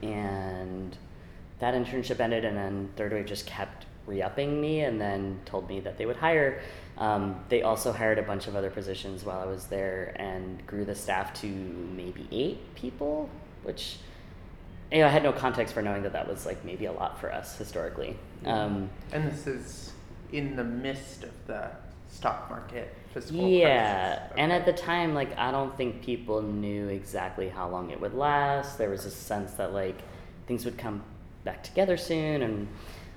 and 0.04 0.96
that 1.60 1.74
internship 1.74 2.20
ended 2.20 2.44
and 2.46 2.58
then 2.58 2.90
third 2.96 3.14
wave 3.14 3.26
just 3.26 3.46
kept 3.46 3.86
re-upping 4.08 4.62
me 4.62 4.82
and 4.82 5.02
then 5.02 5.40
told 5.46 5.68
me 5.68 5.80
that 5.80 5.98
they 5.98 6.06
would 6.06 6.18
hire 6.18 6.62
um, 6.98 7.44
they 7.50 7.62
also 7.64 7.92
hired 7.92 8.18
a 8.20 8.24
bunch 8.24 8.48
of 8.48 8.56
other 8.56 8.70
positions 8.70 9.24
while 9.26 9.40
i 9.40 9.46
was 9.46 9.66
there 9.68 10.16
and 10.20 10.66
grew 10.68 10.86
the 10.86 10.94
staff 10.96 11.34
to 11.34 11.48
maybe 11.48 12.28
eight 12.32 12.76
people 12.76 13.30
which 13.64 13.98
you 14.92 15.00
know, 15.00 15.08
i 15.08 15.10
had 15.10 15.24
no 15.24 15.32
context 15.32 15.74
for 15.74 15.82
knowing 15.82 16.04
that 16.04 16.14
that 16.14 16.28
was 16.28 16.46
like 16.46 16.64
maybe 16.64 16.86
a 16.86 16.92
lot 16.92 17.20
for 17.20 17.32
us 17.34 17.58
historically 17.58 18.16
um, 18.46 18.90
And 19.12 19.32
this 19.32 19.48
is 19.48 19.92
in 20.32 20.56
the 20.56 20.64
midst 20.64 21.24
of 21.24 21.32
the 21.48 21.72
stock 22.10 22.48
market 22.50 22.94
Yeah, 23.32 24.18
crisis. 24.18 24.34
and 24.38 24.52
at 24.52 24.66
the 24.66 24.74
time, 24.74 25.14
like 25.16 25.36
I 25.38 25.50
don't 25.52 25.76
think 25.76 26.04
people 26.04 26.42
knew 26.42 26.90
exactly 26.90 27.50
how 27.50 27.68
long 27.70 27.90
it 27.90 28.00
would 28.00 28.14
last. 28.14 28.78
There 28.78 28.90
was 28.90 29.06
a 29.06 29.12
sense 29.12 29.54
that 29.54 29.74
like 29.74 29.98
things 30.48 30.64
would 30.66 30.78
come 30.78 31.02
back 31.46 31.64
together 31.64 31.96
soon, 31.96 32.42
and 32.42 32.68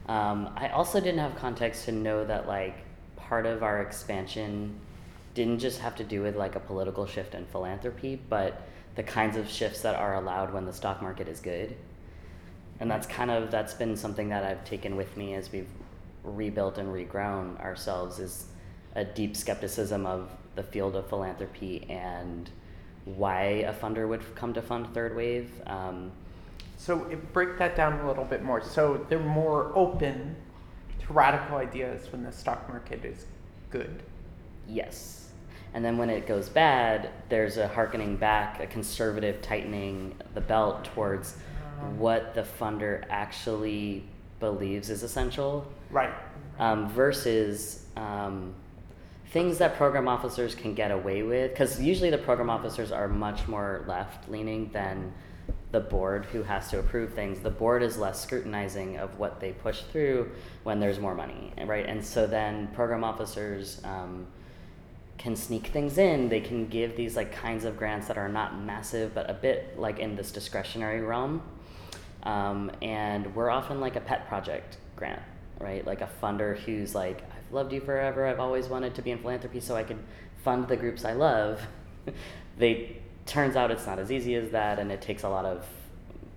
um, 0.09 0.51
I 0.57 0.69
also 0.69 1.01
didn't 1.01 1.19
have 1.19 1.35
context 1.35 1.87
to 1.87 1.93
know 1.93 2.25
that 2.25 2.47
like 2.47 2.77
part 3.17 3.45
of 3.45 3.65
our 3.65 3.83
expansion 3.83 4.79
didn't 5.35 5.59
just 5.59 5.81
have 5.81 5.97
to 5.97 6.05
do 6.05 6.23
with 6.23 6.37
like 6.37 6.55
a 6.55 6.61
political 6.61 7.07
shift 7.07 7.35
in 7.35 7.45
philanthropy, 7.47 8.21
but 8.29 8.63
the 8.95 9.03
kinds 9.03 9.37
of 9.37 9.49
shifts 9.49 9.83
that 9.83 9.97
are 9.97 10.15
allowed 10.15 10.53
when 10.53 10.65
the 10.65 10.73
stock 10.73 11.03
market 11.03 11.29
is 11.29 11.41
good. 11.41 11.77
And 12.81 12.91
that's 12.91 13.07
kind 13.07 13.31
of 13.31 13.51
that's 13.51 13.75
been 13.75 13.97
something 13.97 14.29
that 14.29 14.45
I've 14.45 14.65
taken 14.65 14.97
with 14.97 15.17
me 15.17 15.35
as 15.35 15.51
we've 15.51 15.69
rebuilt 16.25 16.79
and 16.79 16.89
regrown 16.89 17.61
ourselves 17.61 18.19
is 18.19 18.47
a 18.95 19.05
deep 19.05 19.37
skepticism 19.37 20.07
of 20.07 20.31
the 20.55 20.63
field 20.63 20.97
of 20.97 21.09
philanthropy 21.09 21.87
and 21.89 22.51
why 23.05 23.43
a 23.43 23.73
funder 23.73 24.09
would 24.09 24.35
come 24.35 24.53
to 24.55 24.63
fund 24.63 24.93
third 24.93 25.15
wave. 25.17 25.51
Um, 25.67 26.13
So 26.79 27.05
it, 27.07 27.33
break 27.33 27.59
that 27.59 27.77
down 27.77 28.01
a 28.01 28.09
little 28.09 28.25
bit 28.25 28.43
more. 28.43 28.63
So 28.63 29.05
they're 29.09 29.19
more 29.19 29.73
open 29.75 30.37
to 31.01 31.13
radical 31.13 31.59
ideas 31.59 32.11
when 32.11 32.23
the 32.23 32.33
stock 32.33 32.69
market 32.69 33.05
is 33.05 33.27
good. 33.69 34.03
Yes. 34.67 35.31
And 35.75 35.85
then 35.85 35.99
when 35.99 36.09
it 36.09 36.27
goes 36.27 36.49
bad, 36.49 37.11
there's 37.29 37.59
a 37.59 37.69
harkening 37.69 38.17
back, 38.17 38.61
a 38.61 38.67
conservative 38.67 39.43
tightening 39.43 40.15
the 40.35 40.41
belt 40.41 40.85
towards 40.85 41.37
what 41.97 42.35
the 42.35 42.43
funder 42.43 43.05
actually 43.11 44.05
believes 44.41 44.89
is 44.91 45.03
essential 45.03 45.71
Right. 45.91 46.13
um, 46.59 46.89
versus 46.89 47.87
um, 47.97 48.55
things 49.31 49.59
that 49.59 49.77
program 49.77 50.09
officers 50.09 50.55
can 50.55 50.75
get 50.75 50.91
away 50.91 51.23
with. 51.23 51.51
Because 51.51 51.81
usually 51.81 52.11
the 52.11 52.19
program 52.19 52.51
officers 52.51 52.93
are 52.93 53.09
much 53.09 53.47
more 53.47 53.85
left 53.87 54.29
leaning 54.29 54.71
than 54.73 55.13
the 55.71 55.81
board 55.81 56.25
who 56.27 56.43
has 56.43 56.71
to 56.71 56.79
approve 56.79 57.13
things. 57.13 57.41
The 57.41 57.51
board 57.51 57.83
is 57.83 57.99
less 57.99 58.21
scrutinizing 58.21 58.97
of 58.97 59.19
what 59.19 59.41
they 59.41 59.53
push 59.53 59.83
through 59.83 60.31
when 60.63 60.81
there's 60.81 60.99
more 60.99 61.15
money, 61.15 61.53
right? 61.67 61.87
And 61.87 62.05
so 62.05 62.27
then 62.27 62.69
program 62.69 63.05
officers 63.05 63.81
um, 63.85 64.27
can 65.19 65.37
sneak 65.37 65.67
things 65.67 65.99
in. 65.99 66.31
They 66.31 66.41
can 66.41 66.69
give 66.69 66.97
these 66.97 67.17
like 67.17 67.33
kinds 67.33 67.65
of 67.65 67.77
grants 67.77 68.09
that 68.09 68.17
are 68.17 68.29
not 68.29 68.59
massive, 68.59 69.15
but 69.15 69.29
a 69.29 69.35
bit 69.35 69.79
like 69.79 69.99
in 69.99 70.17
this 70.17 70.31
discretionary 70.31 71.03
realm. 71.03 71.43
Um, 72.23 72.71
and 72.81 73.35
we're 73.35 73.51
often 73.51 73.81
like 73.81 73.97
a 73.97 74.01
pet 74.01 74.27
project 74.27 74.79
grant, 74.97 75.23
right? 75.61 75.87
Like 75.87 76.01
a 76.01 76.09
funder 76.23 76.57
who's 76.57 76.95
like, 76.95 77.23
I've 77.23 77.53
loved 77.53 77.73
you 77.73 77.81
forever. 77.81 78.27
I've 78.27 78.41
always 78.41 78.69
wanted 78.69 78.95
to 78.95 79.03
be 79.03 79.11
in 79.11 79.19
philanthropy 79.19 79.61
so 79.61 79.77
I 79.77 79.85
can 79.85 80.03
fund 80.45 80.67
the 80.67 80.77
groups 80.77 81.05
I 81.05 81.13
love. 81.13 81.61
they 82.59 83.03
turns 83.29 83.55
out 83.57 83.71
it's 83.71 83.87
not 83.87 83.99
as 83.99 84.11
easy 84.11 84.35
as 84.35 84.51
that, 84.51 84.79
and 84.79 84.91
it 84.91 85.01
takes 85.01 85.23
a 85.23 85.29
lot 85.29 85.45
of 85.45 85.65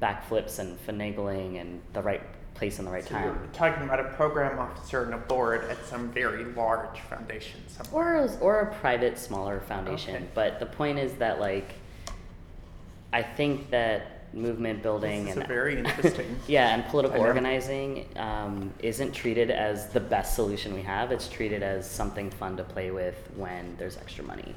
backflips 0.01 0.59
and 0.59 0.77
finagling 0.87 1.59
and 1.61 1.81
the 1.93 2.01
right 2.01 2.21
place 2.53 2.77
and 2.79 2.87
the 2.87 2.91
right 2.91 3.03
So 3.03 3.11
time. 3.11 3.23
you're 3.25 3.47
talking 3.53 3.83
about 3.83 3.99
a 3.99 4.09
program 4.15 4.59
officer 4.59 5.03
and 5.05 5.13
a 5.13 5.17
board 5.17 5.63
at 5.69 5.83
some 5.85 6.09
very 6.11 6.43
large 6.45 6.99
foundation 7.01 7.59
somewhere. 7.67 8.17
or 8.17 8.25
a, 8.25 8.37
or 8.39 8.59
a 8.61 8.73
private 8.75 9.17
smaller 9.17 9.61
foundation 9.61 10.15
Okay. 10.15 10.25
but 10.35 10.59
the 10.59 10.65
point 10.65 10.99
is 10.99 11.13
that 11.13 11.39
like 11.39 11.73
i 13.13 13.21
think 13.23 13.69
that 13.71 14.33
movement 14.33 14.81
building 14.83 15.29
and 15.29 15.41
a 15.43 15.47
very 15.47 15.77
interesting 15.77 16.35
yeah 16.47 16.73
and 16.75 16.85
political 16.87 17.19
organizing 17.21 18.05
um, 18.17 18.71
isn't 18.79 19.11
treated 19.13 19.49
as 19.49 19.87
the 19.89 19.99
best 19.99 20.35
solution 20.35 20.73
we 20.73 20.81
have 20.81 21.11
it's 21.11 21.27
treated 21.29 21.63
as 21.63 21.89
something 21.89 22.29
fun 22.29 22.55
to 22.57 22.63
play 22.63 22.91
with 22.91 23.15
when 23.35 23.75
there's 23.77 23.97
extra 23.97 24.23
money 24.25 24.53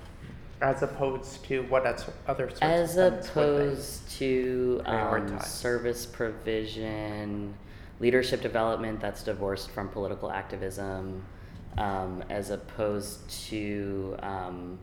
As 0.64 0.82
opposed 0.82 1.44
to 1.44 1.62
what 1.64 1.86
else- 1.86 2.10
other 2.26 2.48
sorts 2.48 2.62
as 2.62 2.96
of 2.96 3.12
would 3.12 3.22
they? 3.22 3.28
opposed 3.28 4.10
to 4.18 4.82
um, 4.86 4.96
prioritize? 4.96 5.44
service 5.44 6.06
provision, 6.06 7.54
leadership 8.00 8.40
development 8.40 9.00
that's 9.00 9.22
divorced 9.22 9.70
from 9.70 9.88
political 9.88 10.30
activism, 10.30 11.22
um, 11.76 12.24
as 12.30 12.50
opposed 12.50 13.28
to 13.48 14.16
um, 14.22 14.78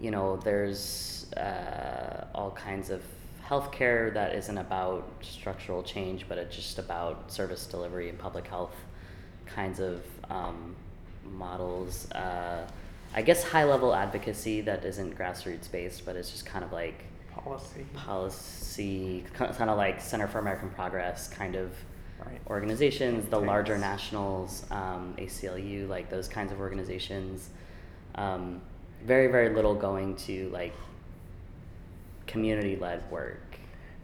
you 0.00 0.10
know, 0.10 0.36
there's 0.38 1.32
uh, 1.34 2.26
all 2.34 2.50
kinds 2.50 2.90
of 2.90 3.02
healthcare 3.46 4.12
that 4.12 4.34
isn't 4.34 4.58
about 4.58 5.08
structural 5.20 5.82
change, 5.82 6.26
but 6.28 6.36
it's 6.36 6.54
just 6.54 6.78
about 6.78 7.30
service 7.30 7.66
delivery 7.66 8.08
and 8.08 8.18
public 8.18 8.46
health 8.46 8.74
kinds 9.46 9.78
of 9.80 10.02
um, 10.28 10.74
models. 11.24 12.10
Uh, 12.10 12.66
I 13.16 13.22
guess 13.22 13.42
high 13.42 13.64
level 13.64 13.94
advocacy 13.94 14.60
that 14.62 14.84
isn't 14.84 15.16
grassroots 15.16 15.70
based, 15.70 16.04
but 16.04 16.16
it's 16.16 16.30
just 16.30 16.44
kind 16.44 16.64
of 16.64 16.70
like 16.72 17.04
Policy. 17.34 17.86
policy, 17.94 19.24
kind 19.34 19.70
of 19.70 19.76
like 19.76 20.00
Center 20.00 20.26
for 20.28 20.38
American 20.38 20.70
Progress 20.70 21.28
kind 21.28 21.54
of 21.56 21.72
Right. 22.24 22.40
organizations, 22.48 23.28
the 23.28 23.38
larger 23.38 23.76
nationals, 23.76 24.64
um, 24.70 25.14
ACLU, 25.18 25.86
like 25.86 26.08
those 26.08 26.28
kinds 26.28 26.50
of 26.50 26.60
organizations. 26.60 27.50
Um, 28.14 28.62
very, 29.04 29.28
very 29.28 29.54
little 29.54 29.74
going 29.74 30.16
to 30.16 30.48
like 30.48 30.72
community 32.26 32.76
led 32.76 33.08
work. 33.10 33.58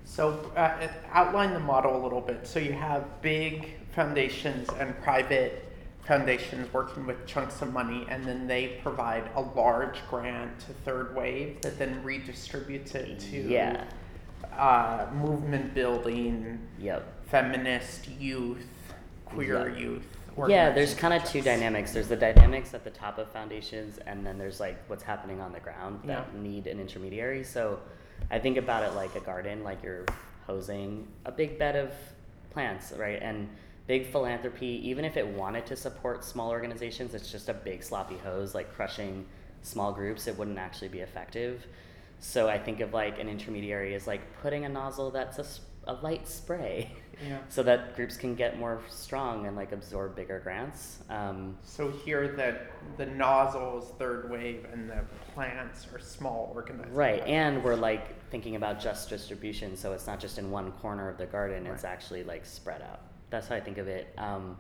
So 0.05 0.53
uh, 0.57 0.89
outline 1.11 1.55
the 1.55 1.61
model 1.61 1.97
a 1.97 2.03
little 2.03 2.21
bit. 2.21 2.47
So 2.47 2.59
you 2.59 2.73
have 2.73 3.23
big 3.23 3.71
foundations 3.93 4.69
and 4.79 4.99
private 5.03 5.62
foundations 6.05 6.73
working 6.73 7.07
with 7.07 7.27
chunks 7.27 7.63
of 7.63 7.73
money, 7.73 8.05
and 8.09 8.25
then 8.25 8.47
they 8.47 8.79
provide 8.83 9.31
a 9.37 9.41
large 9.41 9.99
grant 10.09 10.59
to 10.61 10.73
Third 10.85 11.15
Wave 11.15 11.61
that 11.63 11.79
then 11.79 12.03
redistributes 12.05 12.95
it 12.95 13.19
to 13.21 13.37
Yeah. 13.37 13.85
uh, 14.57 15.07
movement 15.15 15.73
building, 15.75 16.59
Yep. 16.79 17.05
feminist 17.27 18.09
youth, 18.09 18.67
queer 19.25 19.69
Yeah. 19.71 19.77
youth. 19.77 20.07
Yeah, 20.49 20.71
there's 20.71 20.95
kind 20.95 21.13
of 21.15 21.25
two 21.25 21.41
dynamics. 21.43 21.93
There's 21.93 22.09
the 22.09 22.17
dynamics 22.17 22.75
at 22.75 22.85
the 22.85 22.91
top 22.91 23.19
of 23.19 23.29
foundations, 23.29 23.99
and 23.99 24.27
then 24.27 24.39
there's 24.39 24.61
like 24.61 24.77
what's 24.89 25.03
happening 25.05 25.41
on 25.41 25.53
the 25.53 25.61
ground 25.61 26.01
that 26.05 26.27
Yeah. 26.35 26.41
need 26.41 26.67
an 26.67 26.81
intermediary. 26.81 27.45
So 27.45 27.79
I 28.31 28.39
think 28.39 28.57
about 28.57 28.83
it 28.83 28.95
like 28.95 29.15
a 29.15 29.21
garden, 29.21 29.63
like 29.63 29.83
you're 29.83 30.07
hosing 30.47 31.07
a 31.25 31.31
big 31.33 31.59
bed 31.59 31.77
of 31.77 31.93
plants, 32.51 32.93
right? 32.93 33.21
And 33.23 33.49
big 33.87 34.07
philanthropy, 34.07 34.81
even 34.89 35.05
if 35.05 35.17
it 35.17 35.27
wanted 35.27 35.67
to 35.67 35.77
support 35.77 36.25
small 36.25 36.51
organizations, 36.51 37.15
it's 37.15 37.31
just 37.31 37.49
a 37.49 37.55
big 37.55 37.83
sloppy 37.83 38.17
hose, 38.17 38.55
like 38.55 38.73
crushing 38.75 39.27
small 39.63 39.93
groups. 39.93 40.27
It 40.27 40.37
wouldn't 40.39 40.59
actually 40.59 40.89
be 40.89 41.01
effective. 41.01 41.67
So 42.21 42.49
I 42.49 42.59
think 42.59 42.81
of 42.81 42.93
like 42.95 43.19
an 43.19 43.29
intermediary 43.29 43.95
as 43.95 44.07
like 44.07 44.21
putting 44.41 44.65
a 44.65 44.69
nozzle 44.69 45.11
that's 45.11 45.39
a 45.89 45.95
light 45.95 46.29
spray. 46.29 46.93
Yeah. 47.27 47.39
so 47.49 47.65
that 47.65 47.97
groups 47.97 48.17
can 48.17 48.37
get 48.37 48.59
more 48.59 48.81
strong 48.89 49.47
and 49.47 49.57
like 49.57 49.73
absorb 49.73 50.15
bigger 50.15 50.39
grants. 50.39 50.99
Um, 51.11 51.57
So 51.65 51.91
here 51.91 52.29
that 52.37 52.71
the 52.97 53.07
nozzles 53.07 53.93
third 53.99 54.31
wave 54.31 54.65
and 54.73 54.89
the 54.89 55.01
plants 55.35 55.89
are 55.93 55.99
small 55.99 56.53
organizations. 56.55 56.97
right, 56.97 57.23
and 57.27 57.63
we're 57.65 57.75
like 57.75 58.29
thinking 58.31 58.55
about 58.57 58.81
just 58.81 59.09
distribution, 59.11 59.77
so 59.77 59.93
it's 59.93 60.07
not 60.07 60.21
just 60.21 60.39
in 60.39 60.51
one 60.51 60.71
corner 60.73 61.09
of 61.09 61.19
the 61.19 61.27
garden; 61.27 61.67
it's 61.67 61.85
actually 61.85 62.23
like 62.23 62.47
spread 62.47 62.83
out. 62.83 63.01
That's 63.33 63.49
how 63.49 63.57
I 63.57 63.61
think 63.61 63.79
of 63.79 63.89
it. 63.89 64.15
Um, 64.17 64.57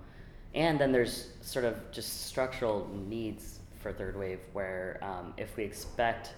and 0.55 0.81
then 0.81 0.91
there's 0.91 1.29
sort 1.43 1.65
of 1.65 1.93
just 1.93 2.27
structural 2.27 2.91
needs 3.09 3.61
for 3.81 3.93
third 3.93 4.17
wave, 4.19 4.41
where 4.53 4.99
um, 5.03 5.33
if 5.37 5.57
we 5.57 5.63
expect 5.63 6.35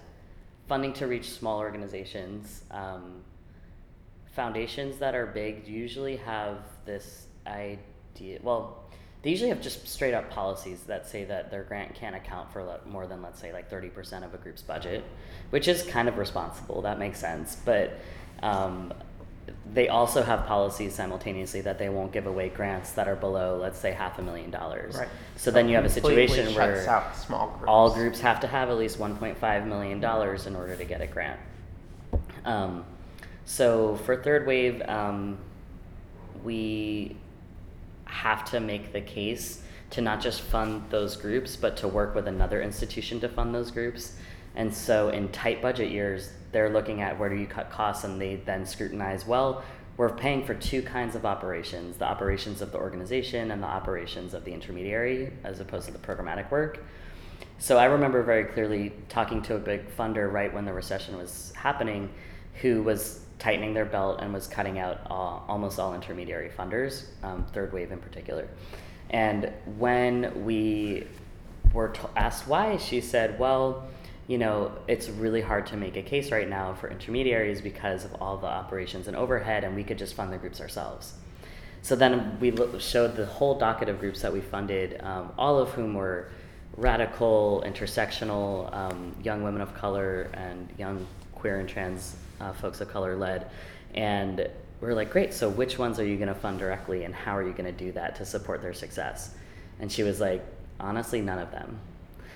funding 0.67 0.93
to 0.93 1.07
reach 1.07 1.31
small 1.31 1.59
organizations, 1.59 2.63
um, 2.69 3.23
foundations 4.35 4.97
that 4.97 5.15
are 5.15 5.25
big 5.25 5.65
usually 5.65 6.17
have 6.17 6.57
this 6.85 7.27
idea 7.47 8.37
well 8.43 8.83
they 9.21 9.29
usually 9.29 9.49
have 9.49 9.61
just 9.61 9.87
straight 9.87 10.13
up 10.13 10.29
policies 10.29 10.81
that 10.83 11.07
say 11.07 11.23
that 11.23 11.49
their 11.49 11.63
grant 11.63 11.95
can't 11.95 12.15
account 12.15 12.51
for 12.51 12.79
more 12.85 13.07
than 13.07 13.21
let's 13.21 13.39
say 13.39 13.53
like 13.53 13.71
30% 13.71 14.23
of 14.25 14.33
a 14.33 14.37
group's 14.37 14.61
budget 14.61 15.03
which 15.51 15.67
is 15.69 15.83
kind 15.83 16.09
of 16.09 16.17
responsible 16.17 16.81
that 16.81 16.99
makes 16.99 17.17
sense 17.17 17.57
but 17.63 17.97
um, 18.43 18.93
they 19.73 19.89
also 19.89 20.21
have 20.21 20.45
policies 20.45 20.93
simultaneously 20.93 21.59
that 21.61 21.79
they 21.79 21.89
won't 21.89 22.11
give 22.11 22.27
away 22.27 22.49
grants 22.49 22.91
that 22.91 23.07
are 23.07 23.15
below 23.15 23.57
let's 23.57 23.79
say 23.79 23.91
half 23.91 24.19
a 24.19 24.21
million 24.21 24.51
dollars 24.51 24.95
Right. 24.95 25.07
so 25.35 25.49
then 25.51 25.67
you 25.67 25.75
have 25.75 25.85
a 25.85 25.89
situation 25.89 26.53
where 26.53 26.87
out 26.87 27.15
small 27.17 27.47
groups. 27.49 27.65
all 27.67 27.93
groups 27.93 28.19
have 28.21 28.39
to 28.41 28.47
have 28.47 28.69
at 28.69 28.77
least 28.77 28.99
1.5 28.99 29.67
million 29.67 29.99
dollars 29.99 30.45
in 30.45 30.55
order 30.55 30.75
to 30.75 30.85
get 30.85 31.01
a 31.01 31.07
grant. 31.07 31.39
Um, 32.45 32.85
so 33.45 33.95
for 34.05 34.15
third 34.15 34.45
wave, 34.47 34.81
um, 34.87 35.37
we 36.43 37.15
have 38.05 38.45
to 38.51 38.59
make 38.59 38.93
the 38.93 39.01
case 39.01 39.61
to 39.91 40.01
not 40.01 40.21
just 40.21 40.41
fund 40.41 40.83
those 40.89 41.15
groups, 41.15 41.55
but 41.55 41.77
to 41.77 41.87
work 41.87 42.15
with 42.15 42.27
another 42.27 42.61
institution 42.61 43.19
to 43.21 43.29
fund 43.29 43.53
those 43.53 43.71
groups. 43.71 44.15
And 44.55 44.73
so 44.73 45.09
in 45.09 45.29
tight 45.29 45.61
budget 45.61 45.91
years, 45.91 46.29
they're 46.55 46.69
looking 46.69 47.01
at 47.01 47.19
where 47.19 47.27
do 47.27 47.35
you 47.35 47.45
cut 47.45 47.69
costs, 47.69 48.05
and 48.05 48.19
they 48.19 48.37
then 48.37 48.65
scrutinize 48.65 49.25
well. 49.25 49.61
We're 49.97 50.15
paying 50.15 50.45
for 50.45 50.53
two 50.53 50.81
kinds 50.81 51.13
of 51.13 51.25
operations 51.25 51.97
the 51.97 52.05
operations 52.05 52.61
of 52.61 52.71
the 52.71 52.77
organization 52.77 53.51
and 53.51 53.61
the 53.61 53.67
operations 53.67 54.33
of 54.33 54.45
the 54.45 54.53
intermediary, 54.53 55.33
as 55.43 55.59
opposed 55.59 55.87
to 55.87 55.91
the 55.91 55.99
programmatic 55.99 56.49
work. 56.49 56.79
So 57.57 57.77
I 57.77 57.85
remember 57.85 58.23
very 58.23 58.45
clearly 58.45 58.93
talking 59.09 59.41
to 59.43 59.55
a 59.55 59.59
big 59.59 59.93
funder 59.97 60.31
right 60.31 60.53
when 60.53 60.63
the 60.63 60.71
recession 60.71 61.17
was 61.17 61.51
happening, 61.57 62.09
who 62.61 62.81
was 62.83 63.19
tightening 63.37 63.73
their 63.73 63.83
belt 63.83 64.21
and 64.21 64.33
was 64.33 64.47
cutting 64.47 64.79
out 64.79 65.01
all, 65.07 65.43
almost 65.49 65.77
all 65.77 65.93
intermediary 65.93 66.49
funders, 66.57 67.07
um, 67.21 67.45
third 67.51 67.73
wave 67.73 67.91
in 67.91 67.99
particular. 67.99 68.47
And 69.09 69.51
when 69.77 70.45
we 70.45 71.05
were 71.73 71.89
t- 71.89 71.99
asked 72.15 72.47
why, 72.47 72.77
she 72.77 73.01
said, 73.01 73.37
"Well, 73.37 73.89
you 74.27 74.37
know, 74.37 74.71
it's 74.87 75.07
really 75.09 75.41
hard 75.41 75.67
to 75.67 75.77
make 75.77 75.97
a 75.97 76.01
case 76.01 76.31
right 76.31 76.49
now 76.49 76.73
for 76.73 76.89
intermediaries 76.89 77.61
because 77.61 78.05
of 78.05 78.15
all 78.15 78.37
the 78.37 78.47
operations 78.47 79.07
and 79.07 79.15
overhead, 79.15 79.63
and 79.63 79.75
we 79.75 79.83
could 79.83 79.97
just 79.97 80.15
fund 80.15 80.33
the 80.33 80.37
groups 80.37 80.59
ourselves." 80.61 81.13
So 81.81 81.95
then 81.95 82.39
we 82.39 82.49
lo- 82.49 82.79
showed 82.79 83.15
the 83.15 83.27
whole 83.27 83.59
docket 83.59 83.89
of 83.89 83.99
groups 83.99 84.21
that 84.21 84.33
we 84.33 84.41
funded, 84.41 84.99
um, 85.03 85.31
all 85.37 85.59
of 85.59 85.69
whom 85.69 85.93
were 85.93 86.29
radical, 86.77 87.63
intersectional, 87.65 88.73
um, 88.73 89.15
young 89.23 89.43
women 89.43 89.61
of 89.61 89.73
color, 89.75 90.29
and 90.33 90.67
young 90.77 91.05
queer 91.35 91.59
and 91.59 91.69
trans 91.69 92.15
uh, 92.41 92.51
folks 92.53 92.81
of 92.81 92.89
color 92.89 93.15
led. 93.15 93.51
And 93.93 94.49
we 94.81 94.87
are 94.87 94.95
like, 94.95 95.11
great, 95.11 95.33
so 95.33 95.47
which 95.47 95.77
ones 95.77 95.99
are 95.99 96.05
you 96.05 96.15
going 96.17 96.27
to 96.27 96.35
fund 96.35 96.57
directly, 96.57 97.03
and 97.03 97.13
how 97.13 97.37
are 97.37 97.43
you 97.43 97.53
going 97.53 97.65
to 97.65 97.85
do 97.85 97.91
that 97.91 98.15
to 98.15 98.25
support 98.25 98.63
their 98.63 98.73
success? 98.73 99.35
And 99.79 99.91
she 99.91 100.03
was 100.03 100.19
like, 100.19 100.43
honestly, 100.79 101.21
none 101.21 101.39
of 101.39 101.51
them. 101.51 101.79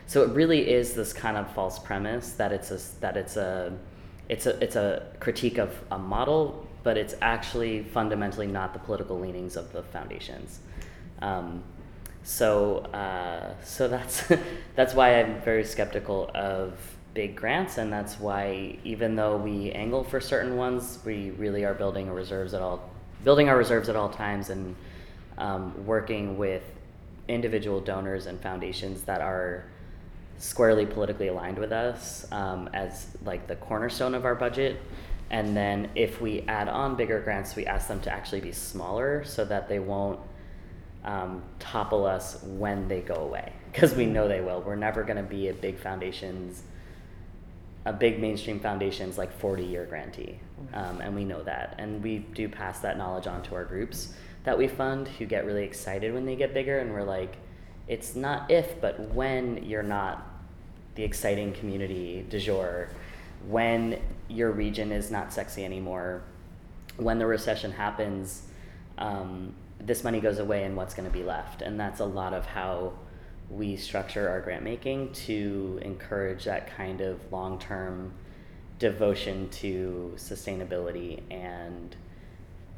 So 0.09 0.23
it 0.23 0.31
really 0.31 0.67
is 0.67 0.95
this 0.95 1.13
kind 1.13 1.37
of 1.37 1.53
false 1.53 1.77
premise 1.77 2.31
that 2.31 2.51
it's 2.51 2.71
a 2.71 2.79
that 2.99 3.15
it's 3.15 3.37
a 3.37 3.71
it's 4.27 4.47
a 4.47 4.57
it's 4.59 4.75
a 4.75 5.05
critique 5.19 5.59
of 5.59 5.71
a 5.91 5.99
model, 5.99 6.67
but 6.81 6.97
it's 6.97 7.13
actually 7.21 7.83
fundamentally 7.83 8.47
not 8.47 8.73
the 8.73 8.79
political 8.79 9.19
leanings 9.19 9.55
of 9.55 9.71
the 9.71 9.83
foundations. 9.83 10.61
Um, 11.21 11.63
so 12.23 12.77
uh, 12.91 13.53
so 13.63 13.87
that's 13.87 14.23
that's 14.75 14.95
why 14.95 15.19
I'm 15.19 15.41
very 15.41 15.63
skeptical 15.63 16.31
of 16.33 16.73
big 17.13 17.35
grants, 17.35 17.77
and 17.77 17.93
that's 17.93 18.19
why 18.19 18.79
even 18.83 19.15
though 19.15 19.37
we 19.37 19.71
angle 19.73 20.03
for 20.03 20.19
certain 20.19 20.57
ones, 20.57 20.97
we 21.05 21.29
really 21.37 21.65
are 21.65 21.75
building 21.75 22.09
our 22.09 22.15
reserves 22.15 22.55
at 22.55 22.63
all 22.63 22.89
building 23.23 23.47
our 23.47 23.57
reserves 23.57 23.89
at 23.89 23.95
all 23.95 24.09
times 24.09 24.49
and 24.49 24.75
um, 25.37 25.85
working 25.85 26.35
with 26.35 26.63
individual 27.27 27.79
donors 27.79 28.25
and 28.25 28.41
foundations 28.41 29.03
that 29.03 29.21
are 29.21 29.65
squarely 30.39 30.85
politically 30.85 31.27
aligned 31.27 31.57
with 31.59 31.71
us 31.71 32.25
um, 32.31 32.69
as 32.73 33.07
like 33.23 33.47
the 33.47 33.55
cornerstone 33.55 34.15
of 34.15 34.25
our 34.25 34.35
budget. 34.35 34.81
And 35.29 35.55
then 35.55 35.89
if 35.93 36.19
we 36.19 36.41
add 36.47 36.67
on 36.67 36.95
bigger 36.95 37.19
grants 37.21 37.55
we 37.55 37.65
ask 37.67 37.87
them 37.87 37.99
to 38.01 38.11
actually 38.11 38.41
be 38.41 38.51
smaller 38.51 39.23
so 39.23 39.45
that 39.45 39.69
they 39.69 39.79
won't 39.79 40.19
um, 41.03 41.43
topple 41.59 42.05
us 42.05 42.41
when 42.43 42.87
they 42.87 43.01
go 43.01 43.15
away. 43.15 43.53
Because 43.71 43.93
we 43.93 44.07
know 44.07 44.27
they 44.27 44.41
will. 44.41 44.61
We're 44.61 44.75
never 44.75 45.03
going 45.03 45.17
to 45.17 45.29
be 45.29 45.49
a 45.49 45.53
big 45.53 45.77
foundations 45.77 46.63
a 47.85 47.93
big 47.93 48.19
mainstream 48.19 48.59
foundations 48.59 49.17
like 49.17 49.31
40 49.31 49.63
year 49.63 49.85
grantee. 49.85 50.39
Um, 50.73 51.01
and 51.01 51.15
we 51.15 51.23
know 51.23 51.43
that. 51.43 51.75
And 51.77 52.03
we 52.03 52.19
do 52.19 52.49
pass 52.49 52.79
that 52.79 52.97
knowledge 52.97 53.27
on 53.27 53.41
to 53.43 53.55
our 53.55 53.63
groups 53.63 54.13
that 54.43 54.57
we 54.57 54.67
fund 54.67 55.07
who 55.07 55.25
get 55.25 55.45
really 55.45 55.63
excited 55.63 56.13
when 56.13 56.25
they 56.25 56.35
get 56.35 56.53
bigger 56.53 56.79
and 56.79 56.93
we're 56.93 57.03
like 57.03 57.35
it's 57.87 58.15
not 58.15 58.49
if 58.49 58.79
but 58.79 58.99
when 59.13 59.63
you're 59.63 59.83
not 59.83 60.28
the 60.99 61.05
exciting 61.05 61.53
community 61.53 62.25
du 62.29 62.37
jour. 62.37 62.89
When 63.47 64.01
your 64.27 64.51
region 64.51 64.91
is 64.91 65.09
not 65.09 65.31
sexy 65.31 65.63
anymore 65.63 66.23
when 66.97 67.19
the 67.19 67.25
recession 67.25 67.71
happens 67.71 68.43
um, 68.97 69.53
this 69.79 70.03
money 70.03 70.19
goes 70.19 70.39
away 70.39 70.65
and 70.65 70.75
what's 70.75 70.93
going 70.93 71.09
to 71.09 71.17
be 71.17 71.23
left. 71.23 71.61
And 71.61 71.79
that's 71.79 72.01
a 72.01 72.05
lot 72.05 72.33
of 72.33 72.45
how 72.45 72.91
we 73.49 73.77
structure 73.77 74.27
our 74.27 74.41
grant 74.41 74.61
making 74.61 75.13
to 75.13 75.79
encourage 75.81 76.43
that 76.43 76.67
kind 76.75 76.99
of 76.99 77.31
long-term 77.31 78.11
devotion 78.77 79.47
to 79.51 80.11
sustainability 80.17 81.21
and 81.31 81.95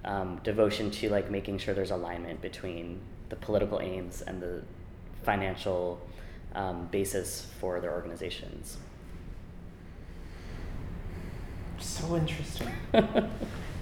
um, 0.06 0.40
devotion 0.44 0.92
to 0.92 1.10
like 1.10 1.32
making 1.32 1.58
sure 1.58 1.74
there's 1.74 1.90
alignment 1.90 2.40
between 2.40 3.00
the 3.30 3.36
political 3.36 3.80
aims 3.80 4.22
and 4.22 4.40
the 4.40 4.62
financial 5.24 6.00
um, 6.56 6.88
basis 6.92 7.48
for 7.60 7.80
their 7.80 7.92
organizations. 7.94 8.78
so 11.80 12.16
interesting. 12.16 12.70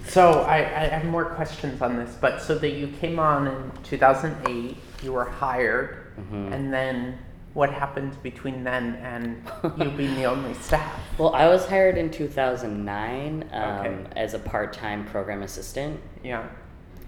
So 0.06 0.40
I, 0.40 0.56
I 0.56 0.88
have 0.88 1.04
more 1.04 1.24
questions 1.26 1.80
on 1.82 1.96
this, 1.96 2.16
but 2.20 2.40
so 2.42 2.56
that 2.58 2.70
you 2.70 2.88
came 3.00 3.20
on 3.20 3.46
in 3.46 3.70
2008, 3.84 4.76
you 5.04 5.12
were 5.12 5.26
hired, 5.26 5.98
Mhm. 6.18 6.52
and 6.52 6.72
then 6.72 7.18
what 7.52 7.70
happened 7.70 8.20
between 8.22 8.64
then 8.64 8.94
and 8.96 9.42
you 9.78 9.90
being 9.96 10.14
the 10.16 10.24
only 10.24 10.54
staff? 10.54 10.98
Well, 11.18 11.32
I 11.34 11.46
was 11.48 11.64
hired 11.66 11.96
in 11.96 12.10
2009 12.10 13.44
um, 13.52 13.62
Okay. 13.62 13.96
as 14.16 14.34
a 14.34 14.38
part 14.40 14.72
time 14.72 15.04
program 15.04 15.42
assistant. 15.42 16.00
Yeah. 16.24 16.44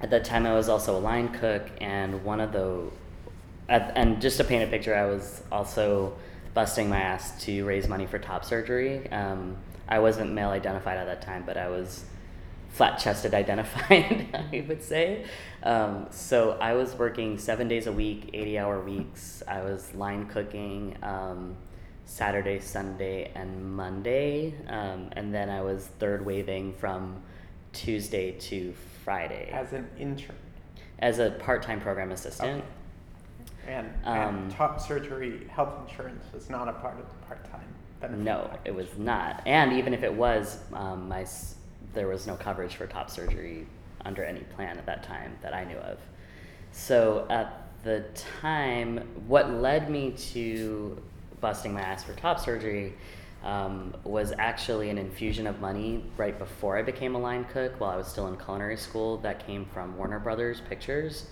At 0.02 0.10
that 0.10 0.24
time, 0.24 0.46
I 0.46 0.52
was 0.54 0.68
also 0.68 0.96
a 0.96 1.00
line 1.00 1.30
cook, 1.30 1.70
and 1.80 2.22
one 2.22 2.40
of 2.40 2.52
the, 2.52 2.84
at, 3.68 3.92
and 3.96 4.20
just 4.20 4.36
to 4.38 4.44
paint 4.44 4.64
a 4.64 4.66
picture, 4.66 4.94
I 4.94 5.06
was 5.06 5.42
also 5.50 6.14
busting 6.54 6.88
my 6.88 7.00
ass 7.00 7.42
to 7.44 7.64
raise 7.64 7.88
money 7.88 8.06
for 8.06 8.18
top 8.18 8.44
surgery. 8.44 9.10
Um, 9.10 9.56
I 9.88 9.98
wasn't 9.98 10.32
male 10.32 10.50
identified 10.50 10.98
at 10.98 11.06
that 11.06 11.22
time, 11.22 11.44
but 11.46 11.56
I 11.56 11.68
was 11.68 12.04
flat 12.70 12.98
chested 12.98 13.34
identified, 13.42 14.28
I 14.52 14.64
would 14.68 14.82
say. 14.82 15.26
Um, 15.62 16.06
so 16.10 16.52
I 16.60 16.74
was 16.74 16.94
working 16.94 17.38
seven 17.38 17.68
days 17.68 17.86
a 17.86 17.92
week, 17.92 18.30
80 18.32 18.58
hour 18.58 18.80
weeks. 18.80 19.42
I 19.46 19.62
was 19.62 19.94
line 19.94 20.26
cooking 20.26 20.96
um, 21.02 21.56
Saturday, 22.04 22.60
Sunday, 22.60 23.30
and 23.34 23.74
Monday. 23.76 24.54
Um, 24.68 25.10
and 25.12 25.32
then 25.34 25.48
I 25.48 25.62
was 25.62 25.86
third 25.98 26.24
waving 26.24 26.74
from 26.74 27.22
Tuesday 27.72 28.32
to 28.32 28.74
Friday 29.04 29.48
As 29.52 29.72
an 29.72 29.88
intern. 29.98 30.36
as 30.98 31.18
a 31.18 31.30
part 31.30 31.62
time 31.62 31.80
program 31.80 32.12
assistant. 32.12 32.64
And, 33.66 33.88
Um, 34.04 34.16
and 34.16 34.50
top 34.50 34.80
surgery 34.80 35.46
health 35.48 35.74
insurance 35.88 36.24
was 36.32 36.50
not 36.50 36.68
a 36.68 36.72
part 36.72 36.98
of 36.98 37.08
the 37.08 37.26
part-time 37.26 37.60
benefit. 38.00 38.22
No, 38.22 38.48
package. 38.50 38.60
it 38.64 38.74
was 38.74 38.98
not. 38.98 39.42
And 39.46 39.72
even 39.72 39.94
if 39.94 40.02
it 40.02 40.12
was, 40.12 40.58
um, 40.72 41.08
my 41.08 41.24
there 41.94 42.08
was 42.08 42.26
no 42.26 42.34
coverage 42.36 42.74
for 42.76 42.86
top 42.86 43.10
surgery 43.10 43.66
under 44.04 44.24
any 44.24 44.40
plan 44.40 44.78
at 44.78 44.86
that 44.86 45.02
time 45.02 45.36
that 45.42 45.54
I 45.54 45.64
knew 45.64 45.76
of. 45.76 45.98
So 46.72 47.26
at 47.30 47.68
the 47.84 48.04
time, 48.40 48.98
what 49.26 49.50
led 49.50 49.90
me 49.90 50.12
to 50.32 51.00
busting 51.40 51.74
my 51.74 51.82
ass 51.82 52.02
for 52.04 52.14
top 52.14 52.40
surgery 52.40 52.94
um, 53.44 53.92
was 54.04 54.32
actually 54.38 54.88
an 54.88 54.98
infusion 54.98 55.46
of 55.46 55.60
money 55.60 56.04
right 56.16 56.38
before 56.38 56.76
I 56.78 56.82
became 56.82 57.14
a 57.16 57.18
line 57.18 57.44
cook 57.52 57.78
while 57.80 57.90
I 57.90 57.96
was 57.96 58.06
still 58.06 58.28
in 58.28 58.36
culinary 58.36 58.76
school 58.76 59.18
that 59.18 59.44
came 59.44 59.66
from 59.66 59.96
Warner 59.98 60.20
Brothers 60.20 60.60
Pictures 60.68 61.26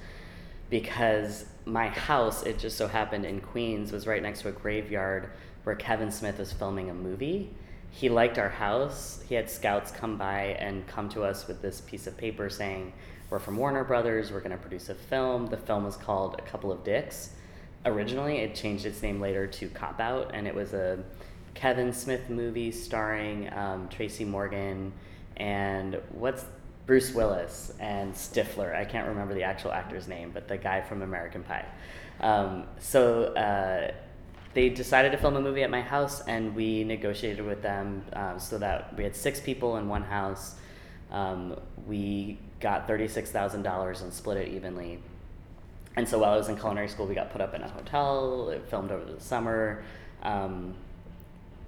because 0.71 1.45
my 1.67 1.89
house, 1.89 2.45
it 2.45 2.59
just 2.59 2.79
so 2.79 2.87
happened 2.87 3.27
in 3.27 3.41
Queens, 3.41 3.93
was 3.93 4.07
right 4.07 4.23
next 4.23 4.43
to 4.43 4.49
a 4.49 4.53
graveyard 4.53 5.31
where 5.65 5.77
Kevin 5.77 6.11
Smith 6.11 6.39
was 6.39 6.53
filming 6.53 6.89
a 6.89 6.95
movie. 6.95 7.51
He 7.91 8.09
liked 8.09 8.39
our 8.39 8.49
house. 8.49 9.23
He 9.29 9.35
had 9.35 9.51
scouts 9.51 9.91
come 9.91 10.17
by 10.17 10.57
and 10.61 10.87
come 10.87 11.09
to 11.11 11.25
us 11.25 11.49
with 11.49 11.61
this 11.61 11.81
piece 11.81 12.07
of 12.07 12.17
paper 12.17 12.49
saying, 12.49 12.93
We're 13.29 13.41
from 13.41 13.57
Warner 13.57 13.85
Brothers, 13.85 14.31
we're 14.33 14.41
going 14.41 14.53
to 14.53 14.59
produce 14.59 14.89
a 14.89 14.95
film. 14.95 15.47
The 15.47 15.57
film 15.57 15.85
was 15.85 15.97
called 15.97 16.37
A 16.39 16.43
Couple 16.43 16.71
of 16.71 16.85
Dicks. 16.85 17.31
Originally, 17.85 18.39
it 18.39 18.55
changed 18.55 18.87
its 18.87 19.03
name 19.03 19.21
later 19.21 19.47
to 19.47 19.69
Cop 19.71 19.99
Out, 20.01 20.31
and 20.35 20.47
it 20.47 20.55
was 20.55 20.73
a 20.73 21.03
Kevin 21.55 21.93
Smith 21.93 22.31
movie 22.31 22.71
starring 22.71 23.53
um, 23.53 23.89
Tracy 23.89 24.25
Morgan 24.25 24.93
and 25.37 26.01
what's 26.11 26.45
Bruce 26.91 27.15
Willis 27.15 27.73
and 27.79 28.13
Stifler. 28.13 28.75
I 28.75 28.85
can't 28.85 29.07
remember 29.07 29.33
the 29.33 29.45
actual 29.45 29.71
actor's 29.71 30.09
name, 30.09 30.33
but 30.35 30.49
the 30.49 30.57
guy 30.57 30.81
from 30.81 31.03
American 31.03 31.45
Pie. 31.45 31.65
Um, 32.19 32.65
so 32.81 33.27
uh, 33.35 33.93
they 34.55 34.71
decided 34.71 35.13
to 35.13 35.19
film 35.19 35.37
a 35.37 35.41
movie 35.41 35.63
at 35.63 35.71
my 35.71 35.83
house, 35.83 36.21
and 36.23 36.53
we 36.53 36.83
negotiated 36.83 37.47
with 37.47 37.63
them 37.63 38.05
um, 38.15 38.41
so 38.41 38.59
that 38.59 38.97
we 38.97 39.05
had 39.05 39.15
six 39.15 39.39
people 39.39 39.77
in 39.77 39.87
one 39.87 40.03
house. 40.03 40.57
Um, 41.13 41.61
we 41.87 42.41
got 42.59 42.89
thirty-six 42.89 43.31
thousand 43.31 43.63
dollars 43.63 44.01
and 44.01 44.13
split 44.13 44.39
it 44.39 44.49
evenly. 44.49 44.99
And 45.95 46.09
so 46.09 46.19
while 46.19 46.33
I 46.33 46.39
was 46.39 46.49
in 46.49 46.57
culinary 46.57 46.89
school, 46.89 47.07
we 47.07 47.15
got 47.15 47.31
put 47.31 47.41
up 47.41 47.55
in 47.55 47.63
a 47.63 47.69
hotel. 47.69 48.51
It 48.51 48.69
filmed 48.69 48.91
over 48.91 49.05
the 49.05 49.21
summer. 49.21 49.85
Um, 50.25 50.75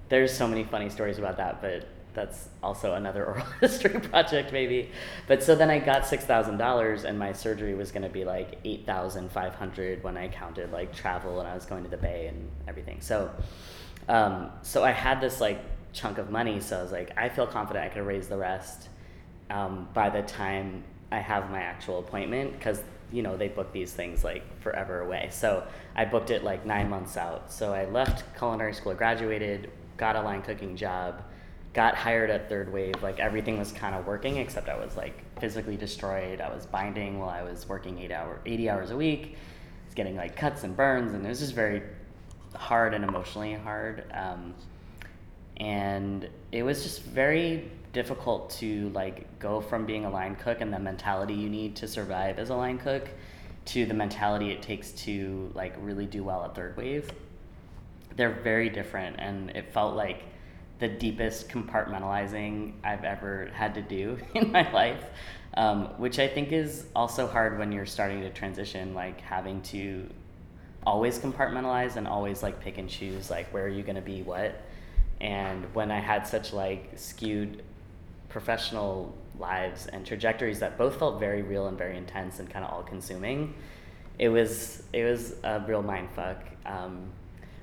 there's 0.09 0.35
so 0.35 0.49
many 0.49 0.65
funny 0.65 0.89
stories 0.89 1.17
about 1.17 1.37
that, 1.37 1.61
but 1.61 1.87
that's 2.13 2.49
also 2.61 2.93
another 2.93 3.25
oral 3.27 3.45
history 3.59 3.99
project 3.99 4.51
maybe. 4.51 4.91
But 5.27 5.43
so 5.43 5.55
then 5.55 5.69
I 5.69 5.79
got 5.79 6.05
six 6.05 6.25
thousand 6.25 6.57
dollars, 6.57 7.05
and 7.05 7.17
my 7.17 7.33
surgery 7.33 7.75
was 7.75 7.91
going 7.91 8.03
to 8.03 8.09
be 8.09 8.23
like 8.23 8.59
eight 8.65 8.85
thousand 8.85 9.31
five 9.31 9.55
hundred 9.55 10.03
when 10.03 10.17
I 10.17 10.27
counted 10.27 10.71
like 10.71 10.95
travel 10.95 11.39
and 11.39 11.47
I 11.47 11.55
was 11.55 11.65
going 11.65 11.83
to 11.83 11.89
the 11.89 11.97
Bay 11.97 12.27
and 12.27 12.49
everything. 12.67 13.01
So, 13.01 13.29
um, 14.09 14.51
so 14.61 14.83
I 14.83 14.91
had 14.91 15.21
this 15.21 15.41
like 15.41 15.59
chunk 15.93 16.17
of 16.17 16.29
money, 16.29 16.59
so 16.59 16.79
I 16.79 16.83
was 16.83 16.91
like, 16.91 17.11
I 17.17 17.29
feel 17.29 17.47
confident 17.47 17.85
I 17.85 17.89
could 17.89 18.05
raise 18.05 18.27
the 18.27 18.37
rest 18.37 18.89
um, 19.49 19.87
by 19.93 20.09
the 20.09 20.21
time 20.23 20.83
I 21.11 21.19
have 21.19 21.51
my 21.51 21.61
actual 21.61 21.99
appointment 21.99 22.53
because 22.53 22.81
you 23.11 23.21
know 23.21 23.37
they 23.37 23.47
book 23.47 23.71
these 23.71 23.93
things 23.93 24.23
like 24.23 24.43
forever 24.61 25.01
away. 25.01 25.29
So 25.31 25.63
I 25.95 26.05
booked 26.05 26.31
it 26.31 26.43
like 26.43 26.65
nine 26.65 26.89
months 26.89 27.17
out. 27.17 27.51
So 27.51 27.73
I 27.73 27.85
left 27.85 28.35
culinary 28.37 28.73
school, 28.73 28.93
graduated, 28.95 29.69
got 29.97 30.15
a 30.15 30.21
line 30.21 30.41
cooking 30.41 30.75
job, 30.75 31.23
got 31.73 31.95
hired 31.95 32.29
at 32.29 32.49
Third 32.49 32.71
Wave. 32.71 33.01
Like 33.01 33.19
everything 33.19 33.57
was 33.57 33.71
kind 33.71 33.95
of 33.95 34.05
working 34.05 34.37
except 34.37 34.69
I 34.69 34.77
was 34.77 34.95
like 34.95 35.39
physically 35.39 35.75
destroyed. 35.75 36.39
I 36.39 36.53
was 36.53 36.65
binding 36.65 37.19
while 37.19 37.29
I 37.29 37.41
was 37.41 37.67
working 37.67 37.99
eight 37.99 38.11
hour, 38.11 38.39
eighty 38.45 38.69
hours 38.69 38.91
a 38.91 38.97
week. 38.97 39.35
It's 39.85 39.95
getting 39.95 40.15
like 40.15 40.35
cuts 40.35 40.63
and 40.63 40.75
burns, 40.75 41.13
and 41.13 41.25
it 41.25 41.29
was 41.29 41.39
just 41.39 41.53
very 41.53 41.81
hard 42.55 42.93
and 42.93 43.03
emotionally 43.03 43.53
hard. 43.53 44.05
Um, 44.13 44.53
and 45.57 46.29
it 46.51 46.63
was 46.63 46.83
just 46.83 47.03
very 47.03 47.71
difficult 47.93 48.49
to 48.49 48.89
like 48.89 49.39
go 49.39 49.61
from 49.61 49.85
being 49.85 50.05
a 50.05 50.09
line 50.09 50.35
cook 50.35 50.61
and 50.61 50.73
the 50.73 50.79
mentality 50.79 51.33
you 51.33 51.49
need 51.49 51.75
to 51.75 51.87
survive 51.87 52.39
as 52.39 52.49
a 52.49 52.55
line 52.55 52.79
cook 52.79 53.07
to 53.65 53.85
the 53.85 53.93
mentality 53.93 54.49
it 54.49 54.63
takes 54.63 54.91
to 54.91 55.51
like 55.53 55.75
really 55.79 56.07
do 56.07 56.23
well 56.23 56.43
at 56.43 56.55
third 56.55 56.75
wave 56.75 57.11
they're 58.15 58.31
very 58.31 58.67
different 58.67 59.15
and 59.19 59.51
it 59.51 59.71
felt 59.71 59.95
like 59.95 60.23
the 60.83 60.89
deepest 60.89 61.47
compartmentalizing 61.47 62.73
i've 62.83 63.05
ever 63.05 63.49
had 63.53 63.73
to 63.73 63.81
do 63.81 64.17
in 64.33 64.51
my 64.51 64.69
life 64.73 65.05
um, 65.55 65.85
which 65.97 66.19
i 66.19 66.27
think 66.27 66.51
is 66.51 66.87
also 66.93 67.25
hard 67.25 67.57
when 67.57 67.71
you're 67.71 67.85
starting 67.85 68.19
to 68.19 68.29
transition 68.29 68.93
like 68.93 69.21
having 69.21 69.61
to 69.61 70.09
always 70.85 71.17
compartmentalize 71.17 71.95
and 71.95 72.05
always 72.05 72.43
like 72.43 72.59
pick 72.59 72.77
and 72.77 72.89
choose 72.89 73.29
like 73.29 73.47
where 73.53 73.63
are 73.63 73.69
you 73.69 73.83
going 73.83 73.95
to 73.95 74.01
be 74.01 74.21
what. 74.23 74.61
And 75.21 75.63
when 75.73 75.89
i 75.89 75.99
had 75.99 76.27
such 76.27 76.51
like 76.51 76.91
skewed 76.97 77.63
professional 78.27 79.15
lives 79.39 79.87
and 79.87 80.05
trajectories 80.05 80.59
that 80.59 80.77
both 80.77 80.99
felt 80.99 81.17
very 81.17 81.43
real 81.43 81.67
and 81.67 81.77
very 81.77 81.95
intense 81.95 82.39
and 82.39 82.49
kind 82.49 82.65
of 82.65 82.71
all 82.71 82.83
consuming 82.83 83.53
it 84.19 84.27
was 84.27 84.83
it 84.91 85.05
was 85.05 85.35
a 85.43 85.61
real 85.61 85.81
mind 85.81 86.09
fuck. 86.13 86.43
Um, 86.65 87.05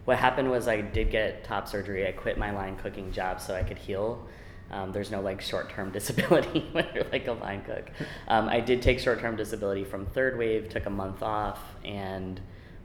what 0.04 0.18
happened 0.18 0.50
was 0.50 0.68
i 0.68 0.80
did 0.80 1.10
get 1.10 1.44
top 1.44 1.68
surgery. 1.68 2.06
I 2.06 2.12
quit 2.12 2.38
my 2.38 2.50
line 2.50 2.76
cooking 2.76 3.12
job 3.12 3.40
so 3.40 3.54
i 3.54 3.62
could 3.62 3.78
heal. 3.78 4.26
Um, 4.70 4.92
there's 4.92 5.10
no 5.10 5.20
like 5.20 5.40
short-term 5.40 5.90
disability 5.98 6.66
when 6.72 6.86
you're 6.94 7.06
like 7.10 7.26
a 7.26 7.32
line 7.32 7.62
cook. 7.62 7.90
Um, 8.28 8.48
i 8.48 8.60
did 8.60 8.82
take 8.82 8.98
short-term 8.98 9.36
disability 9.36 9.84
from 9.84 10.06
third 10.06 10.38
wave 10.38 10.68
took 10.68 10.86
a 10.86 10.90
month 10.90 11.22
off 11.22 11.60
and 11.84 12.40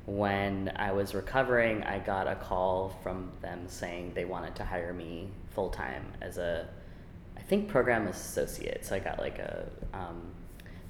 when 0.05 0.71
I 0.75 0.91
was 0.91 1.15
recovering, 1.15 1.83
I 1.83 1.99
got 1.99 2.27
a 2.27 2.35
call 2.35 2.95
from 3.01 3.31
them 3.41 3.67
saying 3.67 4.11
they 4.13 4.25
wanted 4.25 4.55
to 4.57 4.63
hire 4.63 4.93
me 4.93 5.29
full 5.49 5.69
time 5.69 6.05
as 6.21 6.37
a, 6.37 6.67
I 7.35 7.41
think, 7.41 7.67
program 7.67 8.07
associate. 8.07 8.85
So 8.85 8.95
I 8.95 8.99
got 8.99 9.17
like 9.17 9.39
a 9.39 9.67
um, 9.93 10.31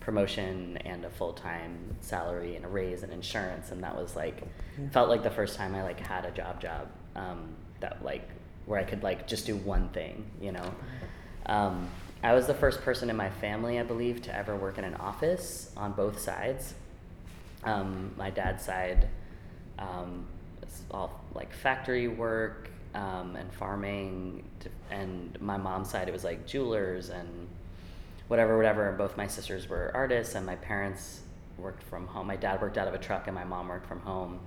promotion 0.06 0.78
and 0.86 1.04
a 1.04 1.10
full 1.10 1.34
time 1.34 1.96
salary 2.02 2.56
and 2.56 2.64
a 2.64 2.68
raise 2.68 3.04
and 3.04 3.12
insurance, 3.12 3.72
and 3.72 3.84
that 3.84 3.96
was 3.96 4.16
like, 4.16 4.44
felt 4.92 5.10
like 5.10 5.24
the 5.24 5.32
first 5.32 5.58
time 5.58 5.76
I 5.76 5.84
like 5.84 6.00
had 6.00 6.26
a 6.26 6.32
job 6.32 6.62
job 6.62 6.88
um, 7.16 7.56
that 7.82 8.04
like 8.04 8.30
where 8.66 8.80
I 8.80 8.84
could 8.84 9.04
like 9.04 9.28
just 9.28 9.46
do 9.46 9.56
one 9.56 9.90
thing, 9.90 10.26
you 10.42 10.52
know. 10.52 10.74
Um, 11.48 11.88
I 12.24 12.34
was 12.34 12.48
the 12.48 12.56
first 12.56 12.82
person 12.82 13.10
in 13.10 13.16
my 13.16 13.30
family, 13.30 13.80
I 13.80 13.84
believe, 13.84 14.22
to 14.24 14.36
ever 14.36 14.56
work 14.56 14.78
in 14.78 14.84
an 14.84 14.96
office 14.96 15.72
on 15.78 15.92
both 15.92 16.20
sides 16.20 16.74
um, 17.66 18.14
my 18.16 18.30
dad's 18.30 18.64
side, 18.64 19.08
um, 19.80 20.26
it's 20.62 20.82
all 20.92 21.20
like 21.34 21.52
factory 21.52 22.08
work 22.08 22.70
um, 22.94 23.36
and 23.36 23.52
farming, 23.54 24.44
to, 24.62 24.70
and 24.92 25.40
my 25.42 25.58
mom's 25.58 25.90
side 25.90 26.08
it 26.08 26.12
was 26.12 26.24
like 26.24 26.46
jewelers 26.46 27.10
and 27.10 27.48
whatever, 28.28 28.58
whatever. 28.58 28.92
Both 28.94 29.18
my 29.18 29.28
sisters 29.28 29.68
were 29.70 29.92
artists, 29.94 30.36
and 30.36 30.46
my 30.46 30.56
parents 30.56 31.22
worked 31.58 31.84
from 31.84 32.08
home. 32.08 32.28
My 32.28 32.36
dad 32.36 32.62
worked 32.62 32.78
out 32.78 32.88
of 32.88 32.94
a 32.94 32.98
truck, 32.98 33.28
and 33.28 33.36
my 33.36 33.44
mom 33.44 33.68
worked 33.68 33.88
from 33.88 34.02
home. 34.02 34.40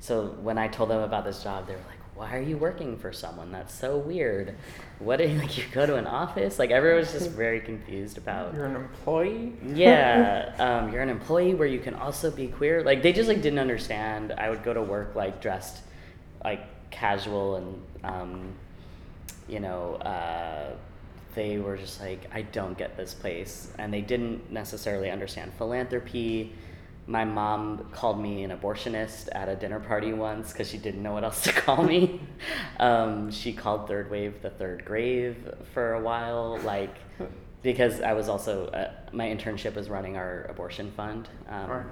So 0.00 0.26
when 0.42 0.58
I 0.58 0.68
told 0.68 0.90
them 0.90 1.00
about 1.00 1.24
this 1.24 1.42
job, 1.42 1.66
they 1.66 1.74
were 1.74 1.80
like, 1.80 2.16
"Why 2.16 2.36
are 2.36 2.42
you 2.42 2.56
working 2.56 2.96
for 2.98 3.12
someone? 3.12 3.52
That's 3.52 3.74
so 3.74 3.96
weird. 3.96 4.54
What 4.98 5.20
you 5.20 5.38
like? 5.40 5.56
You 5.56 5.64
go 5.72 5.86
to 5.86 5.96
an 5.96 6.06
office? 6.06 6.58
Like 6.58 6.70
everyone 6.70 7.00
was 7.00 7.12
just 7.12 7.30
very 7.30 7.60
confused 7.60 8.18
about." 8.18 8.54
You're 8.54 8.66
an 8.66 8.76
employee? 8.76 9.52
yeah 9.74 10.52
um, 10.58 10.92
you're 10.92 11.02
an 11.02 11.08
employee 11.10 11.54
where 11.54 11.68
you 11.68 11.80
can 11.80 11.94
also 11.94 12.30
be 12.30 12.48
queer 12.48 12.82
like 12.84 13.02
they 13.02 13.12
just 13.12 13.28
like 13.28 13.40
didn't 13.42 13.58
understand 13.58 14.32
i 14.32 14.48
would 14.50 14.62
go 14.62 14.72
to 14.74 14.82
work 14.82 15.14
like 15.14 15.40
dressed 15.40 15.82
like 16.44 16.60
casual 16.90 17.56
and 17.56 17.82
um, 18.04 18.52
you 19.48 19.60
know 19.60 19.94
uh, 19.96 20.70
they 21.34 21.58
were 21.58 21.76
just 21.76 22.00
like, 22.00 22.28
I 22.32 22.42
don't 22.42 22.76
get 22.76 22.96
this 22.96 23.14
place. 23.14 23.70
And 23.78 23.92
they 23.92 24.00
didn't 24.00 24.50
necessarily 24.50 25.10
understand 25.10 25.52
philanthropy. 25.58 26.52
My 27.06 27.24
mom 27.24 27.88
called 27.92 28.18
me 28.20 28.44
an 28.44 28.50
abortionist 28.50 29.28
at 29.32 29.48
a 29.48 29.56
dinner 29.56 29.78
party 29.80 30.12
once 30.14 30.52
because 30.52 30.70
she 30.70 30.78
didn't 30.78 31.02
know 31.02 31.12
what 31.12 31.24
else 31.24 31.42
to 31.42 31.52
call 31.52 31.82
me. 31.82 32.20
um, 32.80 33.30
she 33.30 33.52
called 33.52 33.86
Third 33.88 34.10
Wave 34.10 34.40
the 34.40 34.50
third 34.50 34.84
grave 34.84 35.36
for 35.74 35.94
a 35.94 36.00
while, 36.00 36.58
like, 36.64 36.94
because 37.62 38.00
I 38.00 38.12
was 38.14 38.28
also, 38.28 38.66
uh, 38.68 38.92
my 39.12 39.26
internship 39.26 39.74
was 39.74 39.90
running 39.90 40.16
our 40.16 40.44
abortion 40.48 40.92
fund. 40.92 41.28
Um, 41.48 41.70
Right. 41.70 41.86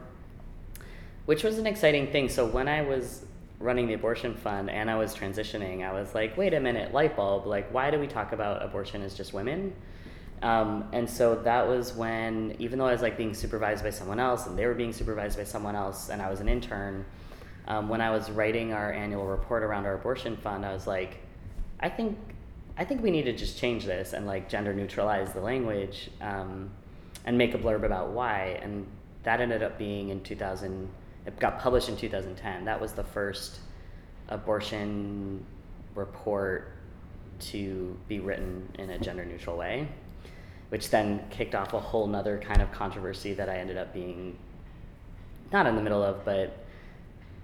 which 1.26 1.44
was 1.44 1.58
an 1.58 1.66
exciting 1.66 2.10
thing. 2.10 2.28
So 2.28 2.46
when 2.46 2.66
I 2.68 2.82
was 2.82 3.24
running 3.62 3.86
the 3.86 3.94
abortion 3.94 4.34
fund 4.34 4.68
and 4.68 4.90
I 4.90 4.96
was 4.96 5.14
transitioning, 5.14 5.86
I 5.86 5.92
was 5.92 6.14
like, 6.14 6.36
wait 6.36 6.52
a 6.52 6.60
minute, 6.60 6.92
light 6.92 7.16
bulb. 7.16 7.46
Like, 7.46 7.72
why 7.72 7.90
do 7.90 7.98
we 7.98 8.06
talk 8.06 8.32
about 8.32 8.62
abortion 8.62 9.02
as 9.02 9.14
just 9.14 9.32
women? 9.32 9.72
Um, 10.42 10.88
and 10.92 11.08
so 11.08 11.36
that 11.36 11.68
was 11.68 11.94
when, 11.94 12.56
even 12.58 12.78
though 12.78 12.86
I 12.86 12.92
was 12.92 13.02
like 13.02 13.16
being 13.16 13.32
supervised 13.32 13.84
by 13.84 13.90
someone 13.90 14.18
else 14.18 14.46
and 14.46 14.58
they 14.58 14.66
were 14.66 14.74
being 14.74 14.92
supervised 14.92 15.38
by 15.38 15.44
someone 15.44 15.76
else, 15.76 16.08
and 16.08 16.20
I 16.20 16.28
was 16.28 16.40
an 16.40 16.48
intern, 16.48 17.04
um, 17.68 17.88
when 17.88 18.00
I 18.00 18.10
was 18.10 18.28
writing 18.28 18.72
our 18.72 18.92
annual 18.92 19.24
report 19.24 19.62
around 19.62 19.86
our 19.86 19.94
abortion 19.94 20.36
fund, 20.36 20.66
I 20.66 20.72
was 20.72 20.88
like, 20.88 21.18
I 21.78 21.88
think, 21.88 22.18
I 22.76 22.84
think 22.84 23.02
we 23.02 23.12
need 23.12 23.24
to 23.24 23.32
just 23.32 23.56
change 23.56 23.84
this 23.84 24.12
and 24.14 24.26
like 24.26 24.48
gender 24.48 24.74
neutralize 24.74 25.32
the 25.32 25.40
language 25.40 26.10
um, 26.20 26.70
and 27.24 27.38
make 27.38 27.54
a 27.54 27.58
blurb 27.58 27.84
about 27.84 28.10
why. 28.10 28.58
And 28.62 28.84
that 29.22 29.40
ended 29.40 29.62
up 29.62 29.78
being 29.78 30.08
in 30.08 30.22
2000. 30.22 30.88
It 31.26 31.38
got 31.38 31.60
published 31.60 31.88
in 31.88 31.96
2010. 31.96 32.64
That 32.64 32.80
was 32.80 32.92
the 32.92 33.04
first 33.04 33.60
abortion 34.28 35.44
report 35.94 36.72
to 37.38 37.96
be 38.08 38.20
written 38.20 38.68
in 38.78 38.90
a 38.90 38.98
gender 38.98 39.24
neutral 39.24 39.56
way, 39.56 39.88
which 40.70 40.90
then 40.90 41.24
kicked 41.30 41.54
off 41.54 41.74
a 41.74 41.80
whole 41.80 42.06
nother 42.06 42.38
kind 42.38 42.62
of 42.62 42.70
controversy 42.72 43.34
that 43.34 43.48
I 43.48 43.56
ended 43.56 43.76
up 43.76 43.92
being 43.92 44.36
not 45.52 45.66
in 45.66 45.76
the 45.76 45.82
middle 45.82 46.02
of, 46.02 46.24
but 46.24 46.64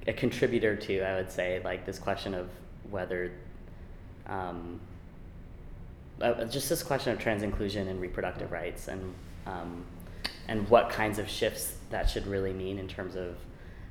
a 0.07 0.13
contributor 0.13 0.75
to, 0.75 1.03
I 1.03 1.17
would 1.17 1.31
say, 1.31 1.61
like 1.63 1.85
this 1.85 1.99
question 1.99 2.35
of 2.35 2.49
whether, 2.91 3.31
um, 4.27 4.81
uh, 6.21 6.45
just 6.45 6.69
this 6.69 6.83
question 6.83 7.13
of 7.13 7.19
trans 7.19 7.43
inclusion 7.43 7.89
and 7.89 8.01
reproductive 8.01 8.51
rights 8.51 8.89
and, 8.89 9.15
um, 9.47 9.85
and 10.49 10.67
what 10.71 10.89
kinds 10.89 11.19
of 11.19 11.29
shifts 11.29 11.77
that 11.91 12.09
should 12.09 12.27
really 12.27 12.53
mean 12.53 12.79
in 12.79 12.89
terms 12.89 13.15
of 13.15 13.37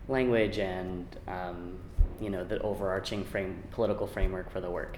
language 0.07 0.57
and, 0.57 1.05
um, 1.27 1.77
you 2.21 2.29
know, 2.29 2.43
the 2.43 2.59
overarching 2.61 3.23
frame, 3.23 3.63
political 3.71 4.07
framework 4.07 4.49
for 4.51 4.61
the 4.61 4.69
work. 4.69 4.97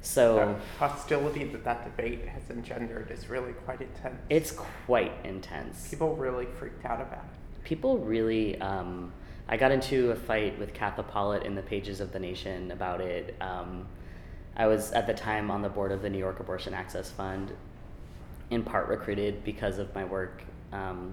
So 0.00 0.36
The 0.36 0.78
hostility 0.78 1.44
that 1.44 1.64
that 1.64 1.84
debate 1.84 2.26
has 2.28 2.48
engendered 2.50 3.10
is 3.10 3.28
really 3.28 3.52
quite 3.52 3.80
intense. 3.80 4.16
it's 4.30 4.52
quite 4.52 5.12
intense. 5.24 5.88
People 5.88 6.14
really 6.16 6.46
freaked 6.58 6.84
out 6.84 7.00
about 7.00 7.24
it. 7.24 7.64
people 7.64 7.98
really 7.98 8.58
um, 8.60 9.12
i 9.48 9.56
got 9.56 9.70
into 9.72 10.10
a 10.12 10.16
fight 10.16 10.58
with 10.58 10.72
katha 10.72 11.02
pollitt 11.06 11.42
in 11.44 11.54
the 11.54 11.62
pages 11.62 12.00
of 12.00 12.12
the 12.12 12.18
nation 12.18 12.70
about 12.70 13.00
it 13.00 13.34
um, 13.40 13.86
i 14.56 14.66
was 14.66 14.92
at 14.92 15.06
the 15.06 15.12
time 15.14 15.50
on 15.50 15.60
the 15.62 15.68
board 15.68 15.90
of 15.92 16.00
the 16.02 16.08
new 16.08 16.18
york 16.18 16.38
abortion 16.40 16.72
access 16.74 17.10
fund 17.10 17.52
in 18.50 18.62
part 18.62 18.88
recruited 18.88 19.42
because 19.44 19.78
of 19.78 19.92
my 19.94 20.04
work 20.04 20.42
um, 20.72 21.12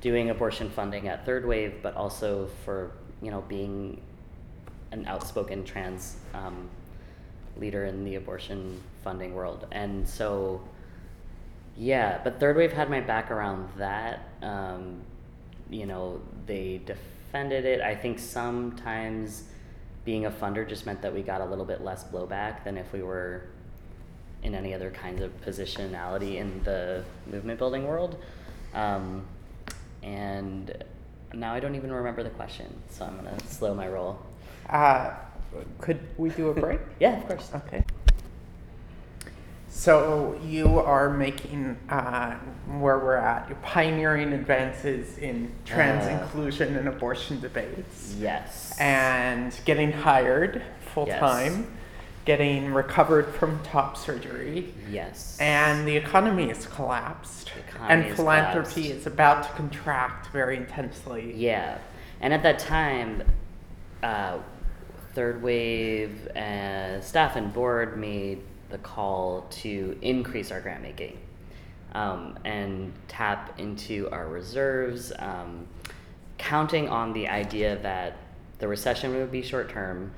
doing 0.00 0.30
abortion 0.30 0.70
funding 0.70 1.08
at 1.08 1.24
third 1.24 1.44
wave 1.46 1.74
but 1.82 1.94
also 1.96 2.48
for 2.64 2.92
you 3.22 3.30
know 3.30 3.42
being 3.42 4.00
an 4.92 5.06
outspoken 5.06 5.64
trans 5.64 6.16
um, 6.34 6.68
leader 7.56 7.86
in 7.86 8.04
the 8.04 8.14
abortion 8.14 8.80
funding 9.02 9.34
world 9.34 9.66
and 9.72 10.08
so 10.08 10.60
yeah, 11.76 12.20
but 12.24 12.40
Third 12.40 12.56
Wave 12.56 12.72
had 12.72 12.88
my 12.88 13.00
back 13.00 13.30
around 13.30 13.68
that. 13.76 14.28
Um, 14.42 15.02
you 15.68 15.86
know, 15.86 16.20
they 16.46 16.80
defended 16.84 17.64
it. 17.64 17.80
I 17.80 17.94
think 17.94 18.18
sometimes 18.18 19.44
being 20.04 20.26
a 20.26 20.30
funder 20.30 20.66
just 20.66 20.86
meant 20.86 21.02
that 21.02 21.12
we 21.12 21.22
got 21.22 21.40
a 21.40 21.44
little 21.44 21.64
bit 21.64 21.82
less 21.82 22.04
blowback 22.04 22.64
than 22.64 22.78
if 22.78 22.92
we 22.92 23.02
were 23.02 23.48
in 24.42 24.54
any 24.54 24.72
other 24.72 24.90
kinds 24.90 25.20
of 25.20 25.32
positionality 25.44 26.36
in 26.36 26.62
the 26.62 27.04
movement 27.26 27.58
building 27.58 27.86
world. 27.86 28.16
Um, 28.72 29.26
and 30.06 30.84
now 31.34 31.52
I 31.52 31.60
don't 31.60 31.74
even 31.74 31.92
remember 31.92 32.22
the 32.22 32.30
question, 32.30 32.66
so 32.88 33.04
I'm 33.04 33.16
gonna 33.16 33.38
slow 33.48 33.74
my 33.74 33.88
roll. 33.88 34.18
Uh, 34.70 35.10
could 35.80 35.98
we 36.16 36.30
do 36.30 36.48
a 36.48 36.54
break? 36.60 36.80
Yeah, 37.00 37.18
of 37.18 37.26
course. 37.26 37.50
Okay. 37.54 37.84
So 39.68 40.40
you 40.42 40.78
are 40.78 41.10
making 41.10 41.76
uh, 41.90 42.34
where 42.78 42.98
we're 42.98 43.16
at. 43.16 43.46
You're 43.48 43.58
pioneering 43.58 44.32
advances 44.32 45.18
in 45.18 45.52
trans 45.66 46.06
Uh. 46.06 46.22
inclusion 46.22 46.76
and 46.76 46.88
abortion 46.88 47.40
debates, 47.40 48.14
Yes. 48.18 48.74
and 48.80 49.52
getting 49.66 49.92
hired 49.92 50.62
full 50.94 51.06
Yes. 51.06 51.20
time, 51.20 51.66
getting 52.26 52.74
recovered 52.74 53.32
from 53.34 53.62
top 53.62 53.96
surgery, 53.96 54.74
yes. 54.90 55.38
and 55.40 55.86
the 55.88 55.96
economy 55.96 56.48
has 56.48 56.66
collapsed, 56.66 57.52
The 57.54 57.60
economy 57.60 58.08
and 58.08 58.16
philanthropy 58.16 58.82
collapsed. 58.82 59.00
is 59.00 59.06
about 59.06 59.44
to 59.44 59.48
contract 59.50 60.26
very 60.32 60.56
intensely. 60.56 61.32
Yeah, 61.34 61.78
and 62.20 62.34
at 62.34 62.42
that 62.42 62.58
time, 62.58 63.22
uh, 64.02 64.38
Third 65.14 65.40
Wave 65.40 66.26
uh, 66.28 67.00
staff 67.00 67.36
and 67.36 67.54
board 67.54 67.96
made 67.96 68.42
the 68.68 68.78
call 68.78 69.46
to 69.48 69.96
increase 70.02 70.50
our 70.50 70.60
grant 70.60 70.82
making 70.82 71.18
um, 71.94 72.38
and 72.44 72.92
tap 73.08 73.58
into 73.58 74.10
our 74.10 74.26
reserves, 74.26 75.12
um, 75.20 75.66
counting 76.38 76.88
on 76.88 77.12
the 77.12 77.28
idea 77.28 77.76
that 77.82 78.18
the 78.58 78.66
recession 78.66 79.14
would 79.14 79.30
be 79.30 79.42
short 79.42 79.70
term, 79.70 80.10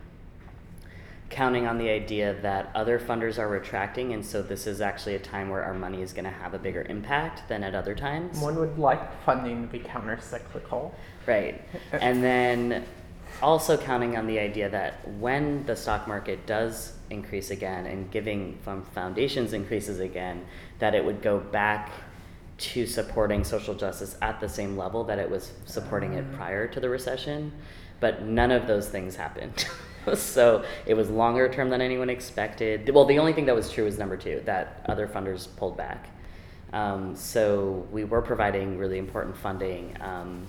counting 1.30 1.66
on 1.66 1.78
the 1.78 1.88
idea 1.90 2.34
that 2.42 2.70
other 2.74 2.98
funders 2.98 3.38
are 3.38 3.48
retracting, 3.48 4.12
and 4.12 4.24
so 4.24 4.42
this 4.42 4.66
is 4.66 4.80
actually 4.80 5.14
a 5.14 5.18
time 5.18 5.50
where 5.50 5.62
our 5.62 5.74
money 5.74 6.02
is 6.02 6.12
going 6.12 6.24
to 6.24 6.30
have 6.30 6.54
a 6.54 6.58
bigger 6.58 6.86
impact 6.88 7.48
than 7.48 7.62
at 7.62 7.74
other 7.74 7.94
times. 7.94 8.38
One 8.38 8.56
would 8.56 8.78
like 8.78 9.24
funding 9.24 9.66
to 9.66 9.68
be 9.68 9.78
counter-cyclical. 9.80 10.94
Right. 11.26 11.62
And 11.92 12.22
then 12.22 12.86
also 13.42 13.76
counting 13.76 14.16
on 14.16 14.26
the 14.26 14.38
idea 14.38 14.70
that 14.70 15.06
when 15.18 15.64
the 15.66 15.76
stock 15.76 16.08
market 16.08 16.46
does 16.46 16.94
increase 17.10 17.50
again 17.50 17.86
and 17.86 18.10
giving 18.10 18.58
from 18.62 18.82
foundations 18.82 19.52
increases 19.52 20.00
again, 20.00 20.46
that 20.78 20.94
it 20.94 21.04
would 21.04 21.22
go 21.22 21.38
back 21.38 21.90
to 22.58 22.86
supporting 22.86 23.44
social 23.44 23.74
justice 23.74 24.16
at 24.20 24.40
the 24.40 24.48
same 24.48 24.76
level 24.76 25.04
that 25.04 25.18
it 25.18 25.30
was 25.30 25.52
supporting 25.66 26.14
it 26.14 26.28
mm. 26.28 26.36
prior 26.36 26.66
to 26.66 26.80
the 26.80 26.88
recession. 26.88 27.52
But 28.00 28.22
none 28.22 28.50
of 28.50 28.66
those 28.66 28.88
things 28.88 29.16
happened. 29.16 29.66
so 30.16 30.64
it 30.86 30.94
was 30.94 31.10
longer 31.10 31.48
term 31.48 31.70
than 31.70 31.80
anyone 31.80 32.10
expected. 32.10 32.88
Well, 32.90 33.04
the 33.04 33.18
only 33.18 33.32
thing 33.32 33.46
that 33.46 33.54
was 33.54 33.70
true 33.70 33.84
was 33.84 33.98
number 33.98 34.16
two, 34.16 34.42
that 34.44 34.82
other 34.86 35.06
funders 35.06 35.48
pulled 35.56 35.76
back. 35.76 36.08
Um, 36.72 37.16
so 37.16 37.86
we 37.90 38.04
were 38.04 38.20
providing 38.22 38.78
really 38.78 38.98
important 38.98 39.36
funding. 39.36 39.96
Um, 40.00 40.46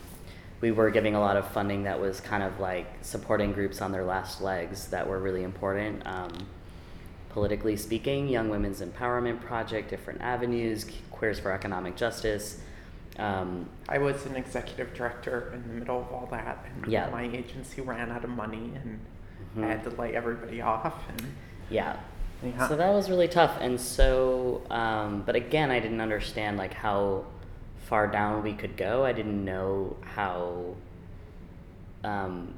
we 0.61 0.71
were 0.71 0.89
giving 0.89 1.15
a 1.15 1.19
lot 1.19 1.37
of 1.37 1.47
funding 1.51 1.83
that 1.83 1.99
was 1.99 2.19
kind 2.19 2.43
of 2.43 2.59
like 2.59 2.87
supporting 3.01 3.53
groups 3.53 3.81
on 3.81 3.91
their 3.93 4.03
last 4.03 4.41
legs 4.41 4.87
that 4.87 5.07
were 5.07 5.19
really 5.19 5.43
important. 5.43 6.05
Um, 6.05 6.47
politically 7.29 7.77
speaking, 7.77 8.27
Young 8.27 8.49
Women's 8.49 8.81
Empowerment 8.81 9.39
Project, 9.41 9.89
different 9.89 10.19
avenues, 10.21 10.85
Queers 11.11 11.39
for 11.39 11.51
Economic 11.51 11.95
Justice. 11.95 12.59
Um, 13.17 13.69
I 13.87 13.97
was 13.99 14.25
an 14.25 14.35
executive 14.35 14.93
director 14.93 15.51
in 15.53 15.61
the 15.67 15.73
middle 15.75 15.99
of 16.01 16.11
all 16.11 16.27
that, 16.31 16.65
and 16.73 16.91
Yeah. 16.91 17.09
my 17.09 17.23
agency 17.23 17.81
ran 17.81 18.11
out 18.11 18.23
of 18.23 18.29
money, 18.29 18.71
and 18.75 18.99
Mhm. 19.57 19.63
I 19.63 19.67
had 19.67 19.83
to 19.83 19.89
lay 19.91 20.15
everybody 20.15 20.61
off. 20.61 21.03
And 21.09 21.25
yeah. 21.69 21.97
Yeah. 22.43 22.67
So 22.67 22.75
that 22.77 22.89
was 22.93 23.09
really 23.09 23.27
tough. 23.27 23.57
And 23.59 23.79
so, 23.79 24.61
um, 24.69 25.23
but 25.25 25.35
again, 25.35 25.71
I 25.71 25.79
didn't 25.79 25.99
understand 26.01 26.57
like 26.57 26.73
how 26.73 27.25
far 27.79 28.07
down 28.07 28.43
we 28.43 28.53
could 28.53 28.77
go. 28.77 29.03
I 29.03 29.11
didn't 29.11 29.43
know 29.43 29.97
how, 30.15 30.75
um, 32.03 32.53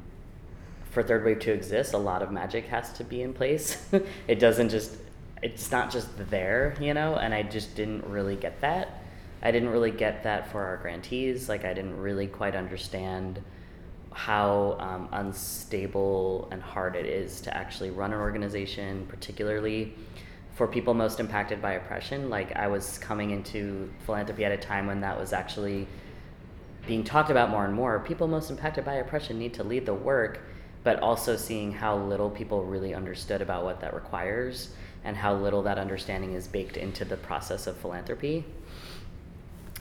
for 0.92 1.02
third 1.02 1.24
wave 1.26 1.39
to 1.39 1.52
exist, 1.54 1.94
a 1.94 1.98
lot 1.98 2.22
of 2.22 2.32
magic 2.32 2.66
has 2.68 2.92
to 2.94 3.04
be 3.04 3.22
in 3.22 3.34
place. 3.34 3.84
it 4.28 4.39
doesn't 4.39 4.70
just, 4.70 4.98
it's 5.42 5.72
not 5.72 5.89
just 5.89 6.10
there, 6.30 6.76
you 6.80 6.94
know, 6.94 7.16
and 7.16 7.34
I 7.34 7.44
just 7.44 7.76
didn't 7.76 8.06
really 8.06 8.36
get 8.36 8.62
that. 8.62 9.02
I 9.42 9.50
didn't 9.52 9.70
really 9.70 9.89
get 9.89 10.24
that 10.24 10.52
for 10.52 10.64
our 10.64 10.78
grantees. 10.78 11.50
Like, 11.50 11.66
I 11.66 11.74
didn't 11.74 11.98
really 11.98 12.28
quite 12.28 12.56
understand 12.56 13.42
how 14.14 14.76
um, 14.80 15.07
unstable 15.12 16.47
and 16.51 16.62
hard 16.62 16.95
it 16.95 17.05
is 17.05 17.41
to 17.41 17.55
actually 17.55 17.89
run 17.89 18.14
an 18.14 18.20
organization, 18.20 19.05
particularly 19.07 19.93
for 20.55 20.68
people 20.68 20.93
most 20.93 21.20
impacted 21.20 21.62
by 21.62 21.74
oppression. 21.74 22.30
Like, 22.30 22.55
I 22.55 22.68
was 22.68 22.97
coming 22.97 23.32
into 23.32 23.89
philanthropy 24.05 24.45
at 24.45 24.51
a 24.51 24.57
time 24.57 24.86
when 24.86 25.01
that 25.01 25.18
was 25.18 25.34
actually 25.34 25.88
being 26.86 27.03
talked 27.03 27.30
about 27.30 27.49
more 27.49 27.64
and 27.66 27.74
more. 27.74 27.99
People 27.99 28.28
most 28.28 28.49
impacted 28.49 28.84
by 28.84 28.95
oppression 28.95 29.39
need 29.39 29.53
to 29.53 29.64
lead 29.64 29.86
the 29.86 29.93
work, 29.93 30.41
but 30.84 30.99
also 30.99 31.38
seeing 31.38 31.72
how 31.72 31.95
little 31.95 32.30
people 32.30 32.66
really 32.66 32.93
understood 32.93 33.41
about 33.41 33.64
what 33.64 33.80
that 33.82 33.93
requires. 33.93 34.72
and 35.03 35.18
how 35.18 35.34
little 35.34 35.64
that 35.64 35.78
understanding 35.78 36.34
is 36.34 36.47
baked 36.47 36.78
into 36.78 37.05
the 37.05 37.18
process 37.18 37.68
of 37.68 37.78
philanthropy. 37.78 38.45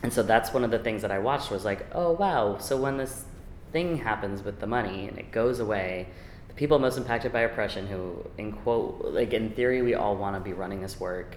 And 0.02 0.12
so 0.12 0.22
that's 0.22 0.52
one 0.54 0.64
of 0.64 0.70
the 0.70 0.78
things 0.78 1.02
that 1.02 1.10
I 1.10 1.18
watched 1.18 1.50
was 1.50 1.64
like, 1.64 1.86
oh 1.94 2.12
wow, 2.12 2.56
so 2.58 2.76
when 2.76 2.96
this 2.96 3.24
thing 3.72 3.98
happens 3.98 4.42
with 4.42 4.60
the 4.60 4.66
money 4.66 5.08
and 5.08 5.18
it 5.18 5.30
goes 5.30 5.60
away, 5.60 6.08
the 6.48 6.54
people 6.54 6.78
most 6.78 6.98
impacted 6.98 7.32
by 7.32 7.40
oppression 7.40 7.86
who 7.86 8.24
in 8.36 8.52
quote 8.52 9.04
like 9.04 9.32
in 9.32 9.50
theory 9.50 9.82
we 9.82 9.94
all 9.94 10.16
want 10.16 10.34
to 10.36 10.40
be 10.40 10.52
running 10.52 10.80
this 10.80 10.98
work 10.98 11.36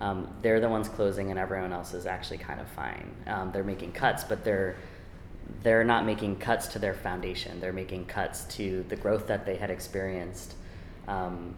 um, 0.00 0.28
they're 0.42 0.60
the 0.60 0.68
ones 0.68 0.88
closing 0.88 1.30
and 1.30 1.38
everyone 1.38 1.72
else 1.72 1.92
is 1.92 2.06
actually 2.06 2.38
kind 2.38 2.60
of 2.60 2.68
fine. 2.68 3.14
Um, 3.26 3.52
they're 3.52 3.64
making 3.64 3.92
cuts 3.92 4.24
but 4.24 4.44
they're 4.44 4.76
they're 5.62 5.84
not 5.84 6.06
making 6.06 6.36
cuts 6.36 6.68
to 6.68 6.78
their 6.78 6.94
foundation. 6.94 7.60
They're 7.60 7.72
making 7.72 8.06
cuts 8.06 8.44
to 8.56 8.84
the 8.88 8.96
growth 8.96 9.26
that 9.26 9.44
they 9.44 9.56
had 9.56 9.68
experienced 9.70 10.54
um, 11.08 11.54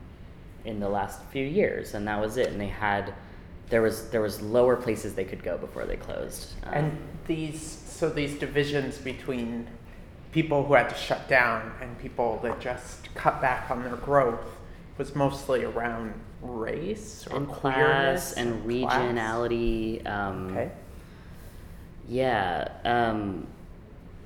in 0.64 0.80
the 0.80 0.88
last 0.88 1.22
few 1.26 1.44
years 1.44 1.94
and 1.94 2.06
that 2.08 2.20
was 2.20 2.36
it. 2.36 2.48
And 2.48 2.60
they 2.60 2.68
had 2.68 3.14
there 3.68 3.82
was 3.82 4.10
there 4.10 4.22
was 4.22 4.40
lower 4.42 4.76
places 4.76 5.14
they 5.14 5.24
could 5.24 5.42
go 5.42 5.56
before 5.56 5.84
they 5.84 5.96
closed. 5.96 6.54
Um, 6.64 6.74
And 6.74 6.98
these, 7.26 7.62
so 7.62 8.10
these 8.10 8.38
divisions 8.38 8.98
between 8.98 9.68
people 10.32 10.64
who 10.64 10.74
had 10.74 10.88
to 10.88 10.94
shut 10.96 11.28
down 11.28 11.72
and 11.80 11.98
people 11.98 12.40
that 12.42 12.60
just 12.60 13.14
cut 13.14 13.40
back 13.40 13.70
on 13.70 13.82
their 13.82 13.96
growth 13.96 14.44
was 14.98 15.14
mostly 15.14 15.64
around 15.64 16.14
race 16.40 17.26
or 17.30 17.36
and 17.36 17.48
class 17.48 18.32
and 18.32 18.62
class? 18.64 18.92
regionality 19.02 20.06
um, 20.06 20.48
Okay. 20.48 20.70
Yeah, 22.08 22.68
um, 22.84 23.46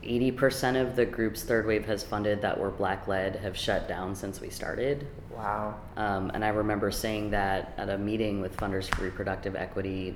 80% 0.02 0.80
of 0.80 0.96
the 0.96 1.04
groups 1.04 1.42
Third 1.42 1.66
Wave 1.66 1.84
has 1.86 2.02
funded 2.02 2.40
that 2.42 2.58
were 2.58 2.70
black 2.70 3.06
led 3.06 3.36
have 3.36 3.56
shut 3.56 3.88
down 3.88 4.14
since 4.14 4.40
we 4.40 4.48
started. 4.48 5.06
Wow. 5.30 5.74
Um, 5.96 6.30
and 6.32 6.44
I 6.44 6.48
remember 6.48 6.90
saying 6.90 7.30
that 7.30 7.74
at 7.76 7.90
a 7.90 7.98
meeting 7.98 8.40
with 8.40 8.56
Funders 8.56 8.92
for 8.94 9.02
Reproductive 9.04 9.56
Equity, 9.56 10.14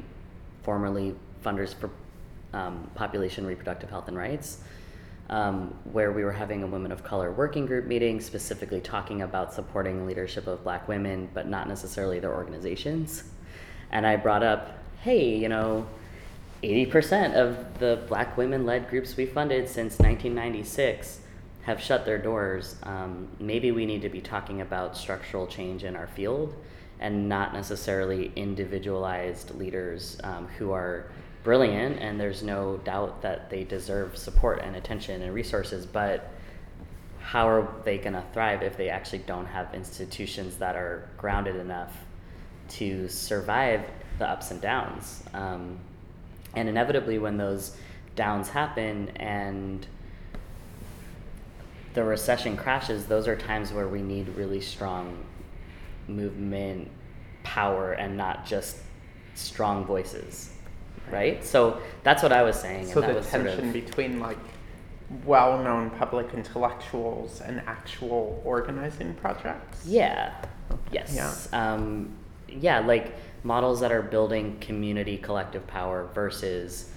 formerly 0.62 1.14
Funders 1.44 1.74
for 1.74 1.90
um, 2.52 2.90
Population 2.94 3.46
Reproductive 3.46 3.90
Health 3.90 4.08
and 4.08 4.16
Rights, 4.16 4.58
um, 5.30 5.72
where 5.92 6.10
we 6.10 6.24
were 6.24 6.32
having 6.32 6.64
a 6.64 6.66
women 6.66 6.90
of 6.90 7.04
color 7.04 7.30
working 7.32 7.64
group 7.64 7.86
meeting, 7.86 8.20
specifically 8.20 8.80
talking 8.80 9.22
about 9.22 9.54
supporting 9.54 10.06
leadership 10.06 10.46
of 10.46 10.62
black 10.64 10.88
women, 10.88 11.30
but 11.32 11.48
not 11.48 11.68
necessarily 11.68 12.18
their 12.18 12.34
organizations. 12.34 13.24
And 13.92 14.04
I 14.06 14.16
brought 14.16 14.42
up, 14.42 14.78
hey, 15.02 15.36
you 15.36 15.48
know, 15.48 15.86
80% 16.64 17.34
of 17.34 17.78
the 17.78 18.02
black 18.08 18.36
women 18.36 18.66
led 18.66 18.90
groups 18.90 19.16
we 19.16 19.24
funded 19.24 19.68
since 19.68 19.98
1996 19.98 21.20
have 21.62 21.80
shut 21.80 22.04
their 22.04 22.18
doors. 22.18 22.76
Um, 22.82 23.28
maybe 23.38 23.70
we 23.70 23.86
need 23.86 24.02
to 24.02 24.08
be 24.08 24.20
talking 24.20 24.60
about 24.60 24.96
structural 24.96 25.46
change 25.46 25.84
in 25.84 25.94
our 25.94 26.08
field 26.08 26.54
and 26.98 27.28
not 27.28 27.54
necessarily 27.54 28.32
individualized 28.34 29.54
leaders 29.54 30.18
um, 30.24 30.48
who 30.58 30.72
are 30.72 31.10
brilliant 31.42 31.98
and 31.98 32.20
there's 32.20 32.42
no 32.42 32.76
doubt 32.78 33.22
that 33.22 33.50
they 33.50 33.64
deserve 33.64 34.16
support 34.16 34.60
and 34.62 34.76
attention 34.76 35.22
and 35.22 35.34
resources, 35.34 35.86
but 35.86 36.30
how 37.20 37.48
are 37.48 37.68
they 37.84 37.98
going 37.98 38.14
to 38.14 38.24
thrive 38.32 38.62
if 38.62 38.76
they 38.76 38.88
actually 38.88 39.20
don't 39.20 39.46
have 39.46 39.74
institutions 39.74 40.56
that 40.56 40.74
are 40.76 41.08
grounded 41.16 41.56
enough 41.56 41.96
to 42.68 43.08
survive 43.08 43.82
the 44.18 44.28
ups 44.28 44.50
and 44.50 44.60
downs? 44.60 45.22
Um, 45.32 45.78
and 46.54 46.68
inevitably, 46.68 47.18
when 47.18 47.36
those 47.36 47.76
downs 48.16 48.48
happen 48.48 49.10
and 49.16 49.86
the 51.94 52.02
recession 52.04 52.56
crashes, 52.56 53.06
those 53.06 53.28
are 53.28 53.36
times 53.36 53.72
where 53.72 53.88
we 53.88 54.02
need 54.02 54.28
really 54.30 54.60
strong 54.60 55.24
movement 56.08 56.90
power 57.42 57.92
and 57.92 58.16
not 58.16 58.46
just 58.46 58.78
strong 59.34 59.84
voices. 59.84 60.52
Right? 61.10 61.44
So 61.44 61.80
that's 62.02 62.22
what 62.22 62.32
I 62.32 62.42
was 62.42 62.58
saying. 62.58 62.86
So 62.86 62.94
and 62.94 63.02
that 63.02 63.08
the 63.08 63.18
was 63.18 63.26
sort 63.26 63.44
tension 63.44 63.68
of, 63.68 63.72
between 63.72 64.20
like 64.20 64.38
well-known 65.24 65.90
public 65.90 66.32
intellectuals 66.34 67.40
and 67.40 67.60
actual 67.66 68.40
organizing 68.44 69.14
projects. 69.14 69.84
Yeah. 69.86 70.34
Yes. 70.92 71.52
Um, 71.52 72.10
yeah, 72.48 72.80
like 72.80 73.14
models 73.42 73.80
that 73.80 73.92
are 73.92 74.02
building 74.02 74.58
community 74.60 75.16
collective 75.16 75.66
power 75.66 76.08
versus 76.14 76.90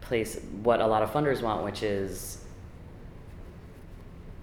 place 0.00 0.40
what 0.62 0.80
a 0.80 0.86
lot 0.86 1.02
of 1.02 1.10
funders 1.10 1.42
want, 1.42 1.64
which 1.64 1.82
is 1.82 2.44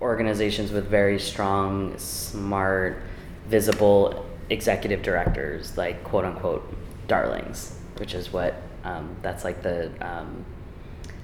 organizations 0.02 0.72
with 0.72 0.88
very 0.88 1.20
strong, 1.20 1.98
smart, 1.98 3.02
visible 3.48 4.26
executive 4.50 5.02
directors, 5.02 5.78
like 5.78 6.04
quote 6.04 6.26
unquote 6.26 6.76
darlings, 7.08 7.79
which 8.00 8.14
is 8.14 8.32
what 8.32 8.56
um, 8.84 9.16
that's 9.22 9.44
like 9.44 9.62
the 9.62 9.92
um, 10.02 10.46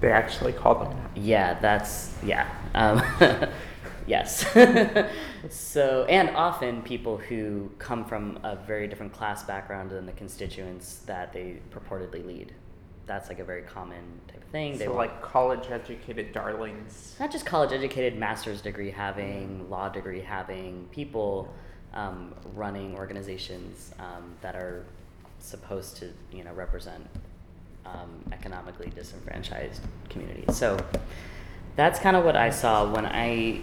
They 0.01 0.11
actually 0.11 0.53
call 0.53 0.76
them 0.76 0.97
that. 0.97 1.11
yeah, 1.15 1.59
that's 1.59 2.13
yeah. 2.23 2.47
Um, 2.73 3.01
yes. 4.07 4.45
so, 5.49 6.05
and 6.09 6.30
often 6.36 6.82
people 6.82 7.17
who 7.17 7.71
come 7.80 8.05
from 8.05 8.39
a 8.43 8.55
very 8.55 8.88
different 8.88 9.13
class 9.13 9.43
background 9.43 9.89
than 9.91 10.05
the 10.05 10.11
constituents 10.13 10.97
that 11.05 11.34
they 11.34 11.61
purportedly 11.71 12.26
lead. 12.26 12.53
That's 13.05 13.30
like 13.30 13.39
a 13.39 13.43
very 13.43 13.61
common 13.61 14.19
type 14.28 14.43
of 14.43 14.49
thing. 14.49 14.78
They 14.78 14.86
So 14.86 14.93
want 14.93 15.11
like 15.11 15.21
college-educated 15.21 16.34
darlings. 16.34 17.15
not 17.19 17.32
just 17.32 17.45
college 17.45 17.71
educated, 17.71 18.17
master's 18.17 18.61
degree 18.61 18.89
having, 18.89 19.69
law 19.69 19.89
degree 19.89 20.21
having 20.21 20.88
people 20.91 21.53
um, 21.93 22.34
running 22.55 22.95
organizations 22.95 23.93
um, 23.99 24.34
that 24.41 24.55
are 24.55 24.86
supposed 25.45 25.97
to, 25.97 26.11
you 26.31 26.43
know, 26.43 26.53
represent 26.53 27.05
um, 27.85 28.23
economically 28.31 28.91
disenfranchised 28.95 29.81
communities. 30.09 30.55
So 30.55 30.77
that's 31.75 31.99
kind 31.99 32.15
of 32.15 32.25
what 32.25 32.35
I 32.35 32.49
saw 32.49 32.91
when 32.91 33.05
I. 33.05 33.61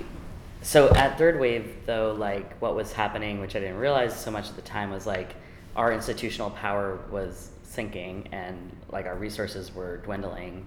So 0.63 0.95
at 0.95 1.19
Third 1.19 1.41
Wave, 1.41 1.75
though, 1.87 2.15
like 2.17 2.61
what 2.61 2.77
was 2.77 2.93
happening, 2.93 3.41
which 3.41 3.57
I 3.57 3.61
didn't 3.61 3.79
realize 3.79 4.19
so 4.19 4.31
much 4.31 4.49
at 4.49 4.57
the 4.57 4.63
time, 4.63 4.91
was 4.91 5.07
like 5.07 5.35
our 5.75 5.93
institutional 5.93 6.51
power 6.51 7.01
was 7.11 7.51
sinking 7.63 8.29
and 8.33 8.77
like 8.91 9.07
our 9.07 9.17
resources 9.17 9.75
were 9.75 9.97
dwindling 9.99 10.67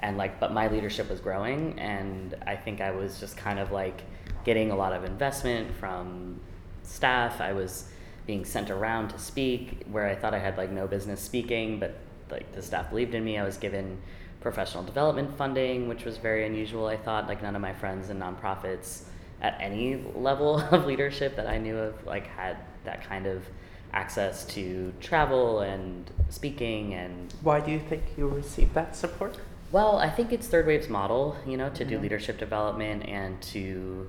and 0.00 0.18
like 0.18 0.38
but 0.38 0.52
my 0.52 0.68
leadership 0.68 1.08
was 1.08 1.20
growing 1.20 1.78
and 1.78 2.34
i 2.46 2.54
think 2.54 2.80
i 2.80 2.90
was 2.90 3.18
just 3.18 3.36
kind 3.36 3.58
of 3.58 3.72
like 3.72 4.02
getting 4.44 4.70
a 4.70 4.76
lot 4.76 4.92
of 4.92 5.04
investment 5.04 5.74
from 5.76 6.38
staff 6.82 7.40
i 7.40 7.52
was 7.52 7.88
being 8.26 8.44
sent 8.44 8.70
around 8.70 9.08
to 9.08 9.18
speak 9.18 9.84
where 9.90 10.06
i 10.06 10.14
thought 10.14 10.34
i 10.34 10.38
had 10.38 10.56
like 10.56 10.70
no 10.70 10.86
business 10.86 11.20
speaking 11.20 11.78
but 11.78 11.94
like 12.30 12.50
the 12.52 12.62
staff 12.62 12.88
believed 12.90 13.14
in 13.14 13.24
me 13.24 13.38
i 13.38 13.44
was 13.44 13.56
given 13.56 13.98
professional 14.40 14.82
development 14.82 15.36
funding 15.36 15.88
which 15.88 16.04
was 16.04 16.16
very 16.18 16.46
unusual 16.46 16.86
i 16.86 16.96
thought 16.96 17.26
like 17.28 17.42
none 17.42 17.54
of 17.56 17.62
my 17.62 17.72
friends 17.72 18.10
in 18.10 18.18
nonprofits 18.18 19.02
at 19.40 19.56
any 19.60 19.96
level 20.14 20.58
of 20.70 20.84
leadership 20.86 21.36
that 21.36 21.46
i 21.46 21.58
knew 21.58 21.76
of 21.78 22.06
like 22.06 22.26
had 22.26 22.56
that 22.84 23.02
kind 23.08 23.26
of 23.26 23.44
access 23.92 24.44
to 24.46 24.92
travel 25.00 25.60
and 25.60 26.10
speaking 26.30 26.94
and 26.94 27.34
Why 27.42 27.60
do 27.60 27.70
you 27.70 27.78
think 27.78 28.02
you 28.16 28.26
received 28.26 28.72
that 28.74 28.96
support? 28.96 29.38
well, 29.70 29.98
I 29.98 30.08
think 30.10 30.32
it's 30.32 30.46
Third 30.48 30.66
Wave's 30.66 30.88
model, 30.88 31.36
you 31.46 31.56
know, 31.58 31.68
to 31.70 31.84
do 31.84 31.98
Mhm. 31.98 32.02
leadership 32.02 32.38
development 32.38 33.06
and 33.06 33.40
to 33.54 34.08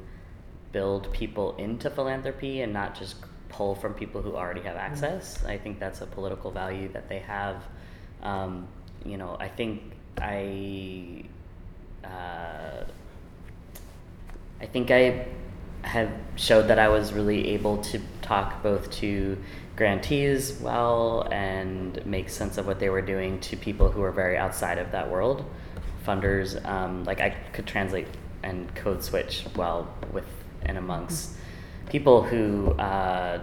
build 0.72 1.12
people 1.14 1.56
into 1.58 1.90
philanthropy 1.90 2.62
and 2.62 2.72
not 2.74 2.96
just 2.98 3.16
pull 3.54 3.76
from 3.76 3.94
people 3.94 4.22
who 4.22 4.36
already 4.36 4.62
have 4.62 4.76
access. 4.76 5.44
I 5.46 5.58
think 5.58 5.80
that's 5.80 6.02
a 6.02 6.06
political 6.06 6.52
value 6.52 6.90
that 6.90 7.08
they 7.08 7.20
have. 7.20 7.64
Um, 8.22 8.68
you 9.06 9.18
know, 9.18 9.38
I 9.40 9.48
think 9.48 9.82
I, 10.20 11.24
uh, 12.04 12.84
I 14.62 14.66
think 14.66 14.92
I 14.92 15.28
have 15.84 16.12
showed 16.36 16.68
that 16.70 16.80
I 16.80 16.90
was 16.90 17.14
really 17.14 17.50
able 17.50 17.78
to 17.84 18.00
talk 18.22 18.64
both 18.64 18.90
to 18.92 19.38
grantees 19.76 20.60
well 20.62 21.28
and 21.32 22.04
make 22.06 22.30
sense 22.30 22.58
of 22.58 22.66
what 22.66 22.80
they 22.80 22.90
were 22.90 23.02
doing 23.02 23.40
to 23.42 23.58
people 23.58 23.92
who 23.92 24.02
were 24.02 24.12
very 24.12 24.38
outside 24.38 24.78
of 24.78 24.92
that 24.92 25.10
world. 25.10 25.46
Funders, 26.06 26.64
um, 26.66 27.04
like 27.04 27.20
I 27.20 27.32
could 27.54 27.66
translate 27.66 28.08
and 28.44 28.74
code 28.76 29.04
switch 29.04 29.46
well 29.56 29.94
with 30.12 30.26
and 30.64 30.78
amongst 30.78 31.38
people 31.90 32.24
who 32.24 32.72
uh, 32.74 33.40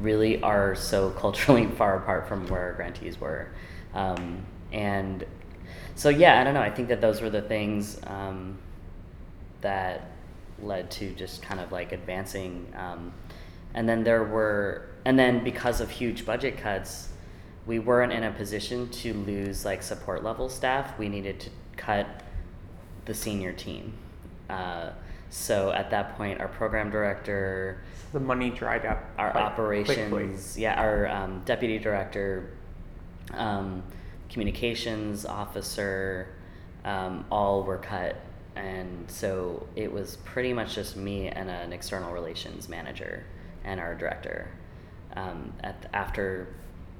really 0.00 0.42
are 0.42 0.74
so 0.74 1.10
culturally 1.18 1.66
far 1.66 1.96
apart 1.96 2.28
from 2.28 2.46
where 2.48 2.62
our 2.62 2.72
grantees 2.74 3.20
were. 3.20 3.48
Um, 3.94 4.44
and 4.72 5.24
so, 5.94 6.08
yeah, 6.08 6.40
I 6.40 6.44
don't 6.44 6.54
know. 6.54 6.60
I 6.60 6.70
think 6.70 6.88
that 6.88 7.00
those 7.00 7.20
were 7.20 7.30
the 7.30 7.42
things 7.42 8.00
um, 8.06 8.58
that 9.60 10.10
led 10.62 10.90
to 10.92 11.12
just 11.14 11.42
kind 11.42 11.60
of 11.60 11.72
like 11.72 11.92
advancing. 11.92 12.72
Um, 12.76 13.12
and 13.74 13.88
then 13.88 14.04
there 14.04 14.24
were, 14.24 14.88
and 15.04 15.18
then 15.18 15.42
because 15.44 15.80
of 15.80 15.90
huge 15.90 16.24
budget 16.24 16.58
cuts, 16.58 17.08
we 17.66 17.78
weren't 17.78 18.12
in 18.12 18.24
a 18.24 18.30
position 18.30 18.88
to 18.88 19.14
lose 19.14 19.64
like 19.64 19.82
support 19.82 20.24
level 20.24 20.48
staff. 20.48 20.98
We 20.98 21.08
needed 21.08 21.40
to 21.40 21.50
cut 21.76 22.22
the 23.04 23.14
senior 23.14 23.52
team. 23.52 23.92
Uh, 24.48 24.90
So 25.30 25.70
at 25.70 25.90
that 25.90 26.16
point, 26.16 26.40
our 26.40 26.48
program 26.48 26.90
director, 26.90 27.80
The 28.12 28.20
money 28.20 28.50
dried 28.50 28.84
up. 28.84 29.04
our 29.16 29.34
operations, 29.36 30.10
quickly. 30.12 30.62
yeah, 30.62 30.80
our 30.80 31.06
um, 31.08 31.42
deputy 31.44 31.78
director, 31.78 32.50
um, 33.32 33.82
communications 34.28 35.24
officer, 35.24 36.28
um, 36.84 37.24
all 37.30 37.62
were 37.62 37.78
cut, 37.78 38.16
and 38.56 39.08
so 39.08 39.66
it 39.76 39.92
was 39.92 40.16
pretty 40.24 40.52
much 40.52 40.74
just 40.74 40.96
me 40.96 41.28
and 41.28 41.48
an 41.48 41.72
external 41.72 42.12
relations 42.12 42.68
manager 42.68 43.24
and 43.64 43.78
our 43.78 43.94
director. 43.94 44.48
Um, 45.14 45.52
at 45.62 45.86
after 45.92 46.48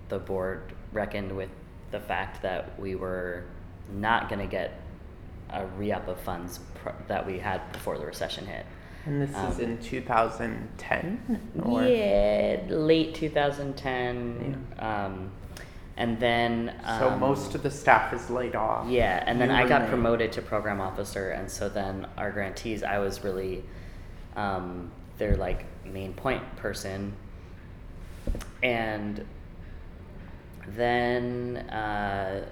the 0.09 0.19
board 0.19 0.73
reckoned 0.93 1.37
with 1.37 1.51
the 1.93 2.01
fact 2.01 2.43
that 2.43 2.79
we 2.79 2.95
were 2.97 3.45
not 3.93 4.29
going 4.29 4.41
to 4.41 4.47
get 4.47 4.80
a 5.53 5.67
re-up 5.67 6.09
of 6.09 6.19
funds 6.21 6.61
pr- 6.75 6.91
that 7.09 7.27
we 7.27 7.39
had 7.39 7.61
before 7.73 7.99
the 7.99 8.07
recession 8.07 8.47
hit. 8.47 8.67
And 9.07 9.21
this 9.23 9.31
is 9.31 9.37
Um, 9.37 9.61
in 9.61 9.79
2010? 9.79 11.53
Or? 11.63 11.83
Yeah, 11.83 12.61
late 12.69 13.15
2010. 13.15 14.67
Um, 14.79 15.31
and 15.97 16.19
then. 16.21 16.75
So 16.99 17.09
um, 17.11 17.21
most 17.21 17.55
of 17.55 17.63
the 17.63 17.71
staff 17.71 18.13
is 18.13 18.31
laid 18.31 18.55
off. 18.55 18.89
Yeah, 18.89 19.23
and 19.27 19.41
then 19.41 19.49
You 19.51 19.57
I 19.57 19.69
got 19.69 19.89
promoted 19.89 20.33
to 20.33 20.43
program 20.43 20.81
officer, 20.81 21.31
and 21.31 21.51
so 21.51 21.69
then 21.69 22.07
our 22.17 22.31
grantees, 22.31 22.83
I 22.83 22.99
was 22.99 23.23
really 23.25 23.65
um, 24.37 24.91
their 25.19 25.37
like 25.37 25.65
main 25.85 26.13
point 26.15 26.43
person, 26.57 27.13
and 28.63 29.25
then 30.69 31.57
uh, 31.71 32.47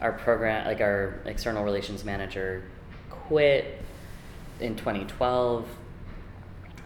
our 0.00 0.12
program, 0.12 0.66
like 0.66 0.80
our 0.80 1.20
external 1.26 1.64
relations 1.64 2.04
manager, 2.04 2.64
quit 3.10 3.82
in 4.60 4.76
2012. 4.76 5.66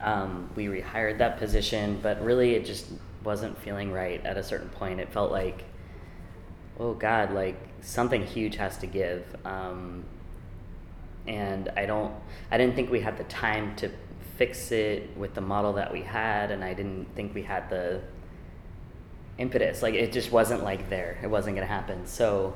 Um, 0.02 0.50
we 0.54 0.66
rehired 0.66 1.18
that 1.18 1.38
position, 1.38 1.98
but 2.02 2.22
really 2.22 2.54
it 2.54 2.64
just 2.64 2.86
wasn't 3.22 3.58
feeling 3.58 3.90
right 3.90 4.24
at 4.26 4.36
a 4.36 4.42
certain 4.42 4.68
point. 4.68 5.00
It 5.00 5.12
felt 5.12 5.32
like 5.32 5.64
oh 6.78 6.94
god 6.94 7.32
like 7.32 7.56
something 7.80 8.26
huge 8.26 8.56
has 8.56 8.76
to 8.78 8.86
give 8.86 9.24
um, 9.44 10.04
and 11.26 11.70
i 11.76 11.86
don't 11.86 12.12
i 12.50 12.58
didn't 12.58 12.74
think 12.74 12.90
we 12.90 13.00
had 13.00 13.16
the 13.16 13.24
time 13.24 13.74
to 13.76 13.90
fix 14.36 14.72
it 14.72 15.16
with 15.16 15.34
the 15.34 15.40
model 15.40 15.74
that 15.74 15.92
we 15.92 16.02
had 16.02 16.50
and 16.50 16.64
i 16.64 16.74
didn't 16.74 17.06
think 17.14 17.34
we 17.34 17.42
had 17.42 17.68
the 17.70 18.00
impetus 19.38 19.82
like 19.82 19.94
it 19.94 20.12
just 20.12 20.30
wasn't 20.32 20.62
like 20.62 20.88
there 20.90 21.18
it 21.22 21.28
wasn't 21.28 21.54
going 21.54 21.66
to 21.66 21.72
happen 21.72 22.06
so 22.06 22.54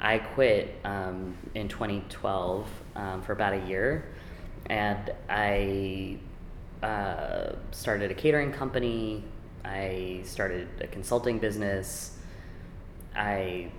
i 0.00 0.18
quit 0.18 0.78
um, 0.84 1.36
in 1.54 1.68
2012 1.68 2.68
um, 2.96 3.22
for 3.22 3.32
about 3.32 3.52
a 3.52 3.66
year 3.66 4.06
and 4.66 5.10
i 5.28 6.18
uh, 6.82 7.52
started 7.70 8.10
a 8.10 8.14
catering 8.14 8.52
company 8.52 9.24
i 9.64 10.20
started 10.24 10.68
a 10.80 10.86
consulting 10.86 11.38
business 11.38 12.16
I 13.16 13.70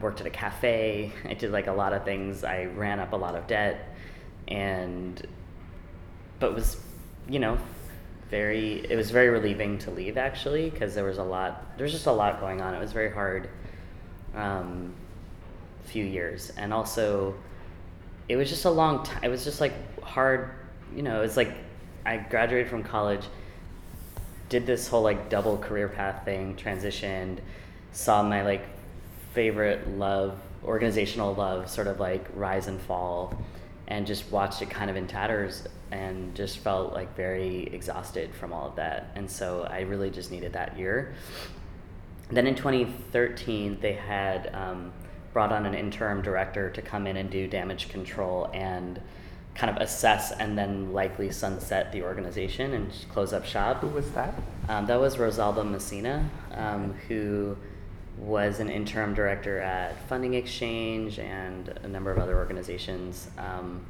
worked 0.00 0.20
at 0.20 0.26
a 0.26 0.30
cafe. 0.30 1.12
I 1.24 1.34
did 1.34 1.52
like 1.52 1.68
a 1.68 1.72
lot 1.72 1.92
of 1.92 2.04
things. 2.04 2.44
I 2.44 2.64
ran 2.64 2.98
up 2.98 3.12
a 3.12 3.16
lot 3.16 3.34
of 3.34 3.46
debt, 3.46 3.96
and 4.48 5.24
but 6.38 6.54
was 6.54 6.76
you 7.28 7.38
know 7.38 7.58
very. 8.30 8.84
It 8.90 8.96
was 8.96 9.10
very 9.10 9.28
relieving 9.28 9.78
to 9.78 9.90
leave 9.90 10.16
actually 10.16 10.70
because 10.70 10.94
there 10.94 11.04
was 11.04 11.18
a 11.18 11.24
lot. 11.24 11.76
There 11.76 11.84
was 11.84 11.92
just 11.92 12.06
a 12.06 12.12
lot 12.12 12.40
going 12.40 12.60
on. 12.60 12.74
It 12.74 12.80
was 12.80 12.92
very 12.92 13.12
hard. 13.12 13.48
Um, 14.34 14.94
few 15.84 16.04
years, 16.04 16.52
and 16.56 16.72
also 16.72 17.34
it 18.28 18.36
was 18.36 18.48
just 18.48 18.64
a 18.64 18.70
long 18.70 19.02
time. 19.02 19.20
It 19.22 19.28
was 19.28 19.44
just 19.44 19.60
like 19.60 19.72
hard. 20.02 20.50
You 20.94 21.02
know, 21.02 21.22
it's 21.22 21.36
like 21.36 21.52
I 22.04 22.16
graduated 22.16 22.68
from 22.68 22.82
college 22.82 23.24
did 24.50 24.66
this 24.66 24.88
whole 24.88 25.02
like 25.02 25.30
double 25.30 25.56
career 25.56 25.88
path 25.88 26.24
thing, 26.26 26.54
transitioned, 26.56 27.38
saw 27.92 28.22
my 28.22 28.42
like 28.42 28.66
favorite 29.32 29.88
love, 29.96 30.38
organizational 30.64 31.34
love, 31.34 31.70
sort 31.70 31.86
of 31.86 31.98
like 31.98 32.26
rise 32.34 32.66
and 32.66 32.78
fall, 32.82 33.32
and 33.86 34.06
just 34.06 34.30
watched 34.30 34.60
it 34.60 34.68
kind 34.68 34.90
of 34.90 34.96
in 34.96 35.06
tatters 35.06 35.66
and 35.92 36.34
just 36.34 36.58
felt 36.58 36.92
like 36.92 37.16
very 37.16 37.68
exhausted 37.72 38.34
from 38.34 38.52
all 38.52 38.68
of 38.68 38.76
that. 38.76 39.12
And 39.14 39.30
so 39.30 39.66
I 39.70 39.80
really 39.80 40.10
just 40.10 40.30
needed 40.30 40.52
that 40.52 40.76
year. 40.76 41.14
Then 42.28 42.46
in 42.46 42.54
2013, 42.54 43.78
they 43.80 43.92
had 43.92 44.52
um, 44.52 44.92
brought 45.32 45.52
on 45.52 45.66
an 45.66 45.74
interim 45.74 46.22
director 46.22 46.70
to 46.70 46.82
come 46.82 47.06
in 47.06 47.16
and 47.16 47.30
do 47.30 47.46
damage 47.46 47.88
control 47.88 48.50
and 48.52 49.00
kind 49.54 49.76
of 49.76 49.82
assess 49.82 50.32
and 50.32 50.56
then 50.56 50.92
likely 50.92 51.30
sunset 51.30 51.92
the 51.92 52.02
organization 52.02 52.74
and 52.74 52.92
close 53.12 53.32
up 53.32 53.44
shop. 53.44 53.80
Who 53.80 53.88
was 53.88 54.10
that? 54.12 54.34
Um, 54.68 54.86
that 54.86 55.00
was 55.00 55.16
Rosalba 55.16 55.68
Messina, 55.68 56.28
um, 56.54 56.94
who 57.08 57.56
was 58.16 58.60
an 58.60 58.70
interim 58.70 59.14
director 59.14 59.60
at 59.60 60.00
Funding 60.08 60.34
Exchange 60.34 61.18
and 61.18 61.68
a 61.82 61.88
number 61.88 62.10
of 62.10 62.18
other 62.18 62.36
organizations. 62.36 63.28
Um, 63.38 63.84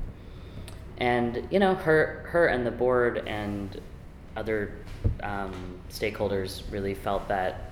and 0.99 1.47
you 1.51 1.59
know, 1.59 1.75
her 1.75 2.27
her 2.29 2.47
and 2.47 2.67
the 2.67 2.71
board 2.71 3.27
and 3.27 3.81
other 4.37 4.73
um, 5.23 5.79
stakeholders 5.91 6.63
really 6.71 6.95
felt 6.95 7.29
that 7.29 7.70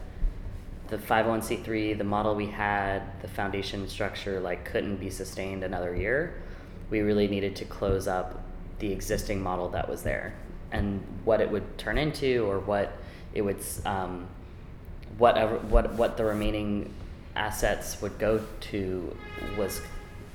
the 0.89 0.99
501c3, 0.99 1.97
the 1.97 2.05
model 2.05 2.34
we 2.34 2.47
had, 2.47 3.03
the 3.20 3.28
foundation 3.28 3.89
structure, 3.89 4.41
like 4.41 4.64
couldn't 4.64 4.97
be 4.97 5.11
sustained 5.11 5.62
another 5.62 5.95
year. 5.95 6.43
We 6.91 7.01
really 7.01 7.28
needed 7.28 7.57
to 7.57 7.64
close 7.64 8.09
up 8.09 8.43
the 8.78 8.93
existing 8.93 9.43
model 9.43 9.68
that 9.70 9.89
was 9.89 10.03
there, 10.03 10.34
and 10.72 11.03
what 11.24 11.41
it 11.41 11.51
would 11.51 11.76
turn 11.78 11.99
into, 11.99 12.47
or 12.49 12.59
what 12.61 12.93
it 13.34 13.43
would, 13.43 13.62
um, 13.84 14.28
whatever, 15.18 15.59
what 15.59 15.93
what 15.95 16.16
the 16.16 16.24
remaining 16.24 16.93
assets 17.36 18.01
would 18.01 18.18
go 18.18 18.41
to 18.61 19.16
was 19.57 19.80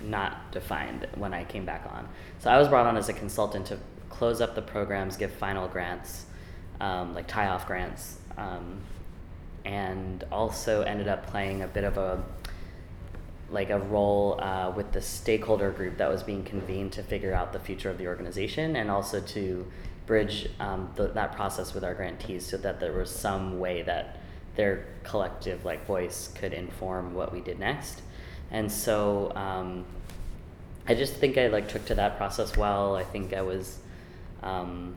not 0.02 0.52
defined 0.52 1.08
when 1.16 1.34
I 1.34 1.44
came 1.44 1.66
back 1.66 1.86
on. 1.92 2.08
So 2.40 2.50
I 2.50 2.58
was 2.58 2.68
brought 2.68 2.86
on 2.86 2.98
as 2.98 3.10
a 3.10 3.14
consultant 3.14 3.68
to 3.68 3.80
close 4.10 4.42
up 4.42 4.56
the 4.56 4.62
programs, 4.62 5.18
give 5.18 5.32
final 5.32 5.68
grants, 5.68 6.26
um, 6.80 7.14
like 7.14 7.28
tie 7.28 7.48
off 7.48 7.66
grants, 7.66 8.18
um, 8.38 8.82
and 9.66 10.24
also 10.32 10.82
ended 10.82 11.08
up 11.08 11.28
playing 11.28 11.62
a 11.62 11.68
bit 11.68 11.84
of 11.84 11.98
a 11.98 12.24
like 13.50 13.70
a 13.70 13.80
role 13.80 14.40
uh, 14.42 14.72
with 14.76 14.92
the 14.94 15.02
stakeholder 15.02 15.70
group 15.72 15.98
that 15.98 16.10
was 16.10 16.24
being 16.24 16.44
convened 16.44 16.92
to 16.92 17.04
figure 17.04 17.34
out 17.34 17.54
the 17.54 17.60
future 17.60 17.90
of 17.90 18.00
the 18.00 18.08
organization 18.08 18.76
and 18.76 18.90
also 18.90 19.22
to 19.22 19.66
bridge 20.08 20.50
um, 20.60 20.90
that 20.98 21.34
process 21.34 21.74
with 21.74 21.84
our 21.84 21.94
grantees 21.94 22.46
so 22.46 22.58
that 22.58 22.80
there 22.80 22.92
was 22.92 23.12
some 23.12 23.60
way 23.60 23.84
that 23.84 24.18
their 24.56 24.86
collective 25.04 25.64
like 25.66 25.86
voice 25.86 26.30
could 26.36 26.52
inform 26.52 27.14
what 27.14 27.32
we 27.32 27.42
did 27.42 27.60
next. 27.60 28.02
And 28.52 28.72
so 28.72 29.32
um, 29.36 29.86
i 30.86 30.94
just 30.94 31.14
think 31.16 31.38
i 31.38 31.48
like 31.48 31.70
took 31.70 31.86
to 31.86 31.96
that 31.96 32.18
process 32.18 32.58
well. 32.58 32.96
I 32.96 33.04
think 33.04 33.34
i 33.34 33.42
was 33.42 33.78
um, 34.42 34.96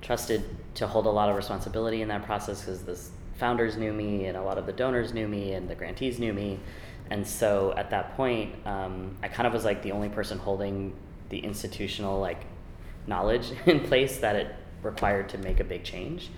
trusted 0.00 0.44
to 0.74 0.86
hold 0.86 1.06
a 1.06 1.10
lot 1.10 1.28
of 1.28 1.36
responsibility 1.36 2.02
in 2.02 2.08
that 2.08 2.24
process 2.24 2.60
because 2.60 2.82
the 2.82 2.98
founders 3.40 3.76
knew 3.76 3.92
me 3.92 4.26
and 4.26 4.36
a 4.36 4.42
lot 4.42 4.58
of 4.58 4.66
the 4.66 4.72
donors 4.72 5.12
knew 5.12 5.26
me 5.26 5.54
and 5.54 5.68
the 5.68 5.74
grantees 5.74 6.18
knew 6.20 6.32
me. 6.32 6.60
And 7.10 7.26
so 7.26 7.74
at 7.76 7.90
that 7.90 8.16
point 8.16 8.54
um, 8.66 9.16
i 9.22 9.26
kind 9.26 9.46
of 9.48 9.52
was 9.52 9.64
like 9.64 9.82
the 9.82 9.90
only 9.90 10.08
person 10.08 10.38
holding 10.38 10.94
the 11.30 11.38
institutional 11.38 12.20
like 12.20 12.44
knowledge 13.06 13.52
in 13.66 13.80
place 13.80 14.18
that 14.18 14.36
it 14.36 14.54
required 14.82 15.28
to 15.30 15.38
make 15.38 15.58
a 15.60 15.64
big 15.64 15.82
change. 15.82 16.30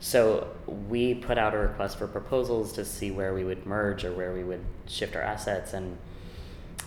So 0.00 0.48
we 0.66 1.14
put 1.14 1.36
out 1.36 1.54
a 1.54 1.58
request 1.58 1.98
for 1.98 2.06
proposals 2.06 2.72
to 2.74 2.84
see 2.84 3.10
where 3.10 3.34
we 3.34 3.44
would 3.44 3.66
merge 3.66 4.04
or 4.04 4.12
where 4.12 4.32
we 4.32 4.44
would 4.44 4.64
shift 4.86 5.14
our 5.14 5.22
assets 5.22 5.74
and 5.74 5.98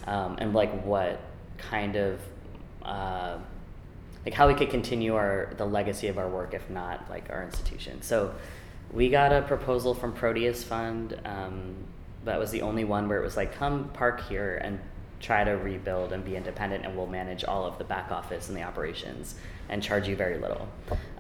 um, 0.08 0.38
and 0.40 0.54
like 0.54 0.84
what 0.84 1.22
kind 1.58 1.96
of 1.96 2.20
uh, 2.84 3.38
like 4.26 4.34
how 4.34 4.48
we 4.48 4.56
could 4.56 4.70
continue 4.70 5.16
our 5.16 5.54
the 5.58 5.66
legacy 5.66 6.08
of 6.08 6.18
our 6.18 6.28
work 6.28 6.54
if 6.54 6.70
not 6.70 7.08
like 7.10 7.30
our 7.30 7.44
institution. 7.44 8.02
So 8.02 8.34
we 8.94 9.10
got 9.10 9.34
a 9.34 9.42
proposal 9.42 9.94
from 9.94 10.14
proteus 10.14 10.64
fund 10.64 11.20
um, 11.26 11.76
that 12.26 12.40
was 12.40 12.52
the 12.52 12.62
only 12.62 12.84
one 12.84 13.10
where 13.10 13.20
it 13.20 13.24
was 13.24 13.36
like 13.36 13.54
come 13.56 13.90
park 13.90 14.22
here 14.28 14.62
and 14.64 14.80
try 15.20 15.44
to 15.44 15.52
rebuild 15.52 16.12
and 16.12 16.24
be 16.24 16.36
independent 16.36 16.86
and 16.86 16.96
we'll 16.96 17.08
manage 17.08 17.44
all 17.46 17.66
of 17.66 17.78
the 17.78 17.84
back 17.84 18.12
office 18.12 18.50
and 18.50 18.58
the 18.58 18.62
operations 18.62 19.36
and 19.70 19.82
charge 19.82 20.08
you 20.08 20.16
very 20.16 20.38
little. 20.38 20.68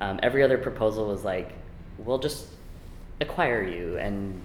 Um, 0.01 0.19
every 0.21 0.43
other 0.43 0.57
proposal 0.57 1.07
was 1.07 1.23
like 1.23 1.53
we'll 1.97 2.19
just 2.19 2.47
acquire 3.21 3.63
you 3.63 3.97
and 3.97 4.41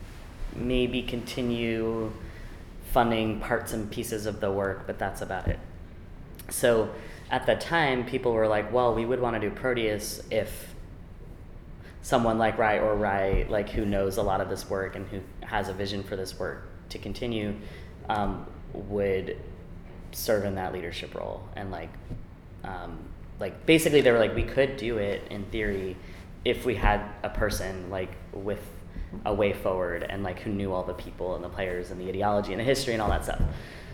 maybe 0.55 1.03
continue 1.03 2.13
funding 2.93 3.41
parts 3.41 3.73
and 3.73 3.91
pieces 3.91 4.27
of 4.27 4.41
the 4.41 4.51
work 4.51 4.87
but 4.87 4.99
that's 4.99 5.23
about 5.23 5.49
it. 5.49 5.59
So 6.51 6.91
at 7.31 7.45
the 7.45 7.57
time, 7.57 8.07
people 8.07 8.33
were 8.33 8.49
like, 8.49 8.73
"Well, 8.73 8.95
we 8.95 9.05
would 9.05 9.21
want 9.21 9.35
to 9.35 9.41
do 9.41 9.55
Proteus 9.55 10.23
if 10.31 10.75
someone 12.03 12.39
like 12.39 12.59
Rye 12.59 12.79
or 12.79 12.95
Rye, 12.95 13.47
like 13.49 13.71
who 13.71 13.85
knows 13.85 14.17
a 14.17 14.23
lot 14.23 14.41
of 14.41 14.49
this 14.49 14.69
work 14.69 14.97
and 14.97 15.07
who 15.09 15.21
has 15.45 15.69
a 15.69 15.73
vision 15.73 16.03
for 16.03 16.17
this 16.17 16.39
work 16.39 16.69
to 16.91 16.99
continue, 16.99 17.55
um, 18.09 18.47
would 18.73 19.37
serve 20.13 20.45
in 20.45 20.55
that 20.55 20.73
leadership 20.73 21.15
role 21.15 21.47
and 21.55 21.71
like 21.71 21.91
um, 22.65 22.99
like 23.41 23.67
basically 23.67 24.01
they 24.01 24.11
were 24.11 24.19
like 24.19 24.35
we 24.35 24.43
could 24.43 24.77
do 24.77 24.99
it 24.99 25.23
in 25.31 25.45
theory 25.45 25.97
if 26.45 26.65
we 26.65 26.75
had 26.75 27.01
a 27.23 27.29
person 27.29 27.91
like 27.91 28.11
with 28.33 28.63
a 29.25 29.33
way 29.33 29.53
forward 29.53 30.05
and 30.09 30.23
like 30.23 30.41
who 30.41 30.51
knew 30.51 30.73
all 30.73 30.83
the 30.83 30.95
people 30.95 31.35
and 31.35 31.45
the 31.45 31.49
players 31.49 31.91
and 31.91 32.01
the 32.01 32.09
ideology 32.09 32.53
and 32.53 32.61
the 32.61 32.65
history 32.65 32.93
and 32.93 33.03
all 33.03 33.09
that 33.09 33.25
stuff. 33.25 33.41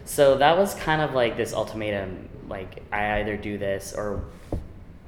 So 0.04 0.36
that 0.38 0.56
was 0.56 0.74
kind 0.74 1.00
of 1.00 1.14
like 1.14 1.36
this 1.36 1.52
ultimatum 1.52 2.28
like 2.48 2.82
I 2.92 3.20
either 3.20 3.36
do 3.36 3.58
this 3.58 3.94
or 3.96 4.24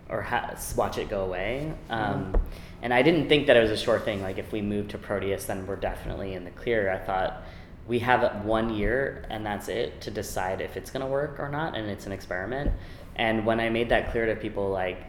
or 0.09 0.23
ha- 0.23 0.57
watch 0.77 0.99
it 0.99 1.09
go 1.09 1.25
away. 1.25 1.73
Um, 1.91 2.33
mm-hmm. 2.33 2.45
And 2.87 2.95
I 2.95 3.03
didn't 3.03 3.29
think 3.29 3.49
that 3.49 3.57
it 3.57 3.61
was 3.61 3.73
a 3.73 3.77
sure 3.77 3.99
thing. 3.99 4.23
Like 4.23 4.39
if 4.39 4.53
we 4.53 4.63
move 4.63 4.87
to 4.91 4.97
Proteus, 4.97 5.47
then 5.47 5.67
we're 5.67 5.75
definitely 5.75 6.35
in 6.35 6.45
the 6.45 6.53
clear. 6.53 6.89
I 6.89 6.99
thought 6.99 7.43
we 7.89 7.99
have 7.99 8.45
one 8.45 8.73
year 8.73 9.25
and 9.29 9.45
that's 9.45 9.67
it 9.67 10.01
to 10.03 10.13
decide 10.13 10.61
if 10.61 10.77
it's 10.77 10.93
going 10.93 11.01
to 11.01 11.09
work 11.09 11.41
or 11.41 11.49
not, 11.49 11.77
and 11.77 11.91
it's 11.91 12.07
an 12.07 12.13
experiment. 12.13 12.71
And 13.17 13.45
when 13.45 13.59
I 13.59 13.71
made 13.71 13.89
that 13.89 14.13
clear 14.13 14.27
to 14.27 14.37
people, 14.37 14.71
like 14.71 15.03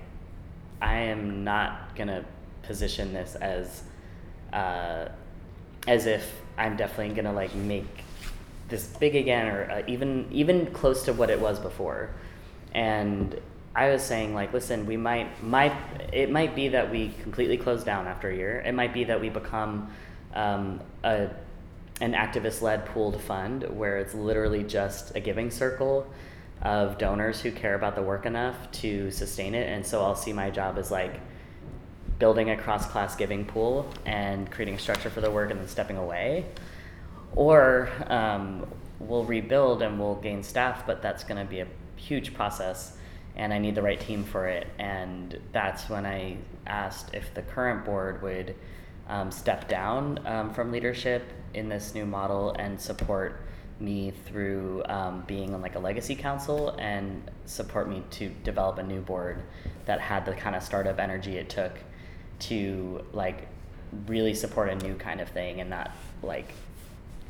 I 0.82 0.96
am 1.02 1.44
not 1.44 1.96
going 1.96 2.08
to 2.08 2.26
position 2.64 3.14
this 3.14 3.36
as 3.36 3.84
uh, 4.52 5.10
as 5.86 6.08
if 6.08 6.34
I'm 6.58 6.78
definitely 6.78 7.14
gonna 7.14 7.34
like 7.34 7.54
make 7.54 8.04
this 8.70 8.88
big 8.88 9.16
again 9.16 9.46
or 9.46 9.70
uh, 9.70 9.84
even 9.86 10.28
even 10.32 10.66
close 10.72 11.04
to 11.04 11.14
what 11.14 11.30
it 11.30 11.40
was 11.40 11.60
before. 11.60 12.10
And 12.74 13.40
I 13.78 13.92
was 13.92 14.02
saying 14.02 14.34
like, 14.34 14.54
listen, 14.54 14.88
we 14.88 14.98
might 14.98 15.44
might 15.44 15.72
it 16.12 16.32
might 16.32 16.56
be 16.56 16.70
that 16.70 16.90
we 16.90 17.14
completely 17.22 17.58
close 17.58 17.84
down 17.84 18.08
after 18.08 18.28
a 18.28 18.36
year. 18.36 18.60
It 18.66 18.74
might 18.74 18.92
be 18.92 19.04
that 19.04 19.22
we 19.22 19.30
become 19.30 19.92
um, 20.34 20.82
a 21.04 21.30
an 22.02 22.14
activist 22.14 22.64
led 22.64 22.88
pooled 22.88 23.22
fund 23.22 23.64
where 23.70 24.00
it's 24.00 24.16
literally 24.16 24.64
just 24.64 25.16
a 25.16 25.20
giving 25.20 25.52
circle 25.52 26.12
of 26.64 26.98
donors 26.98 27.40
who 27.40 27.52
care 27.52 27.76
about 27.76 27.94
the 27.94 28.02
work 28.02 28.26
enough 28.26 28.56
to 28.72 29.12
sustain 29.12 29.54
it. 29.54 29.70
And 29.70 29.86
so 29.86 30.04
I'll 30.04 30.16
see 30.16 30.34
my 30.34 30.50
job 30.50 30.80
as 30.80 30.90
like 30.90 31.20
building 32.18 32.50
a 32.50 32.58
cross 32.58 32.88
class 32.88 33.16
giving 33.16 33.46
pool 33.46 33.88
and 34.08 34.50
creating 34.50 34.74
a 34.74 34.80
structure 34.80 35.12
for 35.12 35.22
the 35.22 35.30
work 35.30 35.52
and 35.52 35.60
then 35.60 35.68
stepping 35.68 35.98
away. 35.98 36.46
Or 37.36 37.90
um, 38.08 38.66
we'll 38.98 39.26
rebuild 39.26 39.84
and 39.84 40.00
we'll 40.00 40.16
gain 40.16 40.42
staff, 40.42 40.88
but 40.88 41.04
that's 41.04 41.24
going 41.24 41.46
to 41.46 41.48
be 41.48 41.60
a 41.60 41.68
huge 41.96 42.34
process 42.34 42.98
and 43.38 43.54
I 43.54 43.60
need 43.60 43.76
the 43.76 43.82
right 43.82 44.00
team 44.00 44.24
for 44.24 44.48
it. 44.48 44.68
And 44.80 45.40
that's 45.54 45.90
when 45.90 46.06
I 46.06 46.38
asked 46.66 47.14
if 47.14 47.34
the 47.34 47.44
current 47.44 47.86
board 47.86 48.22
would 48.22 48.56
um, 49.08 49.32
step 49.32 49.70
down 49.70 50.20
um, 50.26 50.54
from 50.54 50.72
leadership 50.72 51.24
in 51.54 51.70
this 51.70 51.96
new 51.96 52.06
model 52.06 52.56
and 52.60 52.80
support 52.80 53.42
me 53.80 54.12
through 54.26 54.84
um, 54.88 55.24
being 55.28 55.54
on 55.54 55.62
like 55.62 55.76
a 55.76 55.80
legacy 55.80 56.16
council 56.16 56.76
and 56.80 57.30
support 57.46 57.88
me 57.88 58.04
to 58.10 58.30
develop 58.44 58.80
a 58.80 58.84
new 58.84 59.02
board 59.02 59.44
that 59.86 60.02
had 60.02 60.26
the 60.26 60.34
kind 60.34 60.56
of 60.56 60.64
startup 60.64 61.00
energy 61.00 61.38
it 61.38 61.48
took 61.48 61.74
to 62.40 63.06
like 63.14 63.48
really 64.08 64.34
support 64.34 64.70
a 64.70 64.76
new 64.76 64.96
kind 64.96 65.22
of 65.22 65.30
thing 65.30 65.62
and 65.62 65.70
not 65.70 65.92
like 66.24 66.54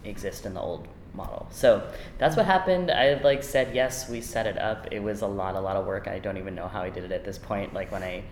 exist 0.06 0.46
in 0.46 0.54
the 0.54 0.60
old 0.60 0.88
model. 1.18 1.48
So 1.52 1.86
that's 2.20 2.38
what 2.38 2.46
happened. 2.46 2.90
I 2.90 3.20
like 3.22 3.44
said 3.44 3.76
yes, 3.76 4.08
we 4.08 4.22
set 4.22 4.48
it 4.48 4.58
up. 4.58 4.88
It 4.92 5.00
was 5.00 5.22
a 5.22 5.28
lot, 5.28 5.56
a 5.56 5.60
lot 5.60 5.76
of 5.76 5.86
work. 5.86 6.08
I 6.08 6.20
don't 6.20 6.38
even 6.38 6.56
know 6.56 6.68
how 6.68 6.84
I 6.84 6.90
did 6.90 7.04
it 7.04 7.12
at 7.12 7.26
this 7.26 7.38
point. 7.38 7.74
Like 7.74 7.92
when 7.92 8.04
I, 8.04 8.24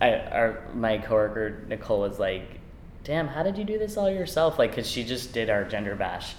I 0.00 0.14
our 0.14 0.62
my 0.74 0.96
coworker 0.98 1.64
Nicole 1.68 2.00
was 2.00 2.18
like, 2.18 2.60
"Damn, 3.04 3.28
how 3.28 3.42
did 3.42 3.58
you 3.58 3.64
do 3.64 3.78
this 3.78 3.98
all 3.98 4.08
yourself?" 4.08 4.58
Like, 4.58 4.74
cause 4.74 4.88
she 4.88 5.04
just 5.04 5.34
did 5.34 5.50
our 5.50 5.64
gender 5.64 5.96
bash, 5.96 6.36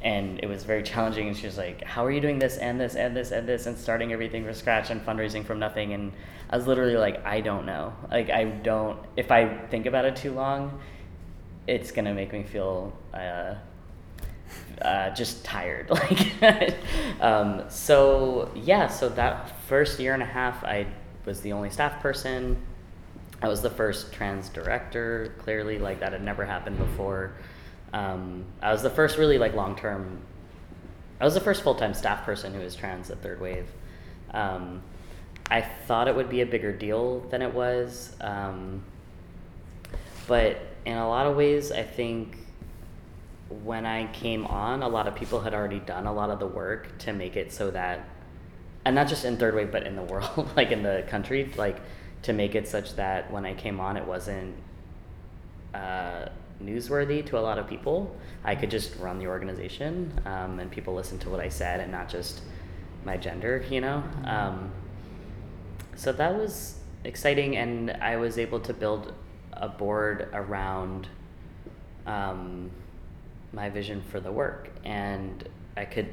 and 0.00 0.38
it 0.40 0.46
was 0.46 0.64
very 0.64 0.82
challenging. 0.90 1.28
And 1.28 1.36
she 1.36 1.46
was 1.46 1.58
like, 1.58 1.82
"How 1.84 2.06
are 2.06 2.10
you 2.10 2.20
doing 2.20 2.38
this 2.38 2.56
and 2.56 2.80
this 2.80 2.94
and 2.94 3.14
this 3.14 3.32
and 3.32 3.46
this 3.46 3.66
and 3.66 3.76
starting 3.76 4.12
everything 4.12 4.44
from 4.44 4.54
scratch 4.54 4.90
and 4.90 5.04
fundraising 5.04 5.44
from 5.44 5.58
nothing?" 5.58 5.92
And 5.92 6.12
I 6.48 6.56
was 6.56 6.66
literally 6.66 6.96
like, 6.96 7.24
I 7.26 7.40
don't 7.40 7.66
know. 7.66 7.94
Like 8.10 8.30
I 8.30 8.44
don't. 8.44 8.98
If 9.16 9.32
I 9.32 9.56
think 9.68 9.86
about 9.86 10.04
it 10.04 10.16
too 10.16 10.32
long, 10.32 10.80
it's 11.66 11.90
gonna 11.90 12.14
make 12.14 12.32
me 12.32 12.42
feel 12.42 12.92
uh, 13.14 13.54
uh, 14.80 15.10
just 15.10 15.44
tired. 15.44 15.90
Like, 16.42 16.76
um, 17.20 17.64
so 17.68 18.50
yeah. 18.54 18.88
So 18.88 19.08
that 19.10 19.60
first 19.68 20.00
year 20.00 20.14
and 20.14 20.22
a 20.22 20.26
half, 20.26 20.64
I 20.64 20.86
was 21.24 21.40
the 21.40 21.52
only 21.52 21.70
staff 21.70 22.00
person. 22.00 22.56
I 23.40 23.48
was 23.48 23.62
the 23.62 23.70
first 23.70 24.12
trans 24.12 24.48
director. 24.48 25.34
Clearly, 25.38 25.78
like 25.78 26.00
that 26.00 26.12
had 26.12 26.22
never 26.22 26.44
happened 26.44 26.78
before. 26.78 27.32
Um, 27.92 28.44
I 28.60 28.72
was 28.72 28.82
the 28.82 28.90
first 28.90 29.18
really 29.18 29.38
like 29.38 29.54
long 29.54 29.76
term. 29.76 30.20
I 31.20 31.24
was 31.24 31.34
the 31.34 31.40
first 31.40 31.62
full 31.62 31.74
time 31.74 31.94
staff 31.94 32.24
person 32.24 32.52
who 32.54 32.60
was 32.60 32.74
trans 32.74 33.10
at 33.10 33.22
Third 33.22 33.40
Wave. 33.40 33.66
Um, 34.32 34.82
I 35.50 35.60
thought 35.60 36.08
it 36.08 36.16
would 36.16 36.30
be 36.30 36.40
a 36.40 36.46
bigger 36.46 36.72
deal 36.72 37.20
than 37.30 37.42
it 37.42 37.52
was. 37.52 38.16
Um, 38.20 38.82
but 40.26 40.58
in 40.84 40.96
a 40.96 41.08
lot 41.08 41.26
of 41.26 41.36
ways, 41.36 41.70
I 41.72 41.82
think 41.82 42.38
when 43.64 43.86
I 43.86 44.10
came 44.12 44.46
on, 44.46 44.82
a 44.82 44.88
lot 44.88 45.06
of 45.06 45.14
people 45.14 45.40
had 45.40 45.54
already 45.54 45.80
done 45.80 46.06
a 46.06 46.12
lot 46.12 46.30
of 46.30 46.38
the 46.38 46.46
work 46.46 46.98
to 46.98 47.12
make 47.12 47.36
it 47.36 47.52
so 47.52 47.70
that, 47.70 48.08
and 48.84 48.94
not 48.94 49.08
just 49.08 49.24
in 49.24 49.36
third 49.36 49.54
wave, 49.54 49.70
but 49.70 49.86
in 49.86 49.96
the 49.96 50.02
world, 50.12 50.50
like 50.56 50.70
in 50.70 50.82
the 50.82 51.04
country, 51.08 51.52
like 51.56 51.78
to 52.22 52.32
make 52.32 52.54
it 52.54 52.68
such 52.68 52.96
that 52.96 53.30
when 53.30 53.44
I 53.44 53.54
came 53.54 53.80
on, 53.80 53.96
it 53.96 54.06
wasn't 54.06 54.54
uh, 55.74 56.26
newsworthy 56.62 57.24
to 57.26 57.38
a 57.38 57.40
lot 57.40 57.58
of 57.58 57.68
people. 57.68 58.16
I 58.44 58.54
could 58.54 58.70
just 58.70 58.96
run 58.98 59.18
the 59.18 59.26
organization, 59.26 60.20
um, 60.24 60.58
and 60.58 60.70
people 60.70 60.94
listened 60.94 61.20
to 61.22 61.30
what 61.30 61.40
I 61.40 61.48
said 61.48 61.80
and 61.80 61.92
not 61.92 62.08
just 62.08 62.42
my 63.04 63.16
gender, 63.16 63.64
you 63.70 63.80
know. 63.80 64.02
Um, 64.24 64.70
so 65.96 66.12
that 66.12 66.34
was 66.34 66.76
exciting, 67.04 67.56
and 67.56 67.90
I 67.90 68.16
was 68.16 68.38
able 68.38 68.60
to 68.60 68.72
build 68.72 69.12
a 69.52 69.68
board 69.68 70.28
around 70.32 71.08
um, 72.06 72.70
my 73.52 73.68
vision 73.68 74.02
for 74.10 74.20
the 74.20 74.32
work, 74.32 74.70
and 74.84 75.48
I 75.76 75.84
could 75.84 76.08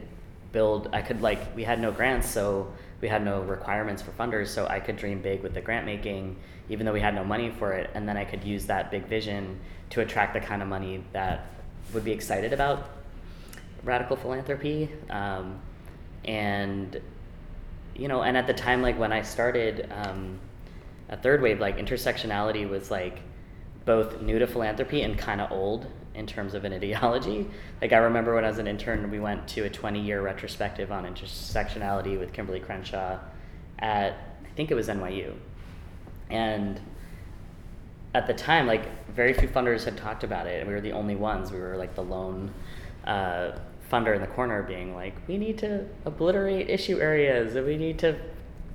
build. 0.51 0.89
I 0.93 1.01
could 1.01 1.21
like 1.21 1.55
we 1.55 1.63
had 1.63 1.79
no 1.79 1.91
grants, 1.91 2.29
so 2.29 2.71
we 3.01 3.07
had 3.07 3.23
no 3.23 3.41
requirements 3.41 4.01
for 4.01 4.11
funders, 4.11 4.47
so 4.47 4.67
I 4.67 4.79
could 4.79 4.97
dream 4.97 5.21
big 5.21 5.41
with 5.41 5.53
the 5.53 5.61
grant 5.61 5.85
making, 5.85 6.35
even 6.69 6.85
though 6.85 6.93
we 6.93 6.99
had 6.99 7.15
no 7.15 7.23
money 7.23 7.49
for 7.49 7.73
it, 7.73 7.89
and 7.93 8.07
then 8.07 8.17
I 8.17 8.25
could 8.25 8.43
use 8.43 8.65
that 8.65 8.91
big 8.91 9.05
vision 9.05 9.59
to 9.91 10.01
attract 10.01 10.33
the 10.33 10.39
kind 10.39 10.61
of 10.61 10.67
money 10.67 11.03
that 11.13 11.47
would 11.93 12.03
be 12.03 12.11
excited 12.11 12.53
about 12.53 12.89
radical 13.83 14.15
philanthropy, 14.15 14.89
um, 15.09 15.59
and 16.25 17.01
you 17.95 18.07
know, 18.07 18.23
and 18.23 18.37
at 18.37 18.47
the 18.47 18.53
time, 18.53 18.81
like 18.81 18.97
when 18.97 19.11
I 19.11 19.21
started 19.21 19.89
um, 19.91 20.39
a 21.09 21.17
third 21.17 21.41
wave, 21.41 21.59
like 21.59 21.77
intersectionality 21.77 22.67
was 22.69 22.91
like 22.91 23.19
both 23.85 24.21
new 24.21 24.39
to 24.39 24.47
philanthropy 24.47 25.01
and 25.01 25.17
kind 25.17 25.41
of 25.41 25.51
old 25.51 25.87
in 26.19 26.27
terms 26.27 26.53
of 26.53 26.65
an 26.65 26.73
ideology. 26.73 27.47
Like 27.81 27.93
I 27.93 27.97
remember 27.97 28.35
when 28.35 28.43
I 28.43 28.49
was 28.49 28.57
an 28.59 28.67
intern, 28.67 29.09
we 29.09 29.21
went 29.21 29.47
to 29.49 29.61
a 29.61 29.69
20 29.69 30.01
year 30.01 30.21
retrospective 30.21 30.91
on 30.91 31.05
intersectionality 31.05 32.19
with 32.19 32.33
Kimberly 32.33 32.59
Crenshaw 32.59 33.17
at 33.79 34.13
I 34.43 34.49
think 34.55 34.69
it 34.69 34.75
was 34.75 34.89
NYU, 34.89 35.33
and 36.29 36.81
at 38.13 38.27
the 38.27 38.33
time, 38.33 38.67
like 38.67 38.83
very 39.09 39.33
few 39.33 39.47
funders 39.47 39.85
had 39.85 39.95
talked 39.95 40.25
about 40.25 40.45
it, 40.45 40.59
and 40.59 40.67
we 40.67 40.73
were 40.73 40.81
the 40.81 40.91
only 40.91 41.15
ones. 41.15 41.51
We 41.51 41.59
were 41.59 41.77
like 41.77 41.95
the 41.95 42.03
lone. 42.03 42.53
Uh, 43.05 43.51
funder 43.89 44.13
in 44.13 44.21
the 44.21 44.27
corner 44.27 44.61
being 44.61 44.93
like, 44.93 45.15
we 45.27 45.37
need 45.37 45.57
to 45.59 45.87
obliterate 46.05 46.69
issue 46.69 46.99
areas 46.99 47.55
and 47.55 47.65
we 47.65 47.75
need 47.75 47.97
to 47.97 48.15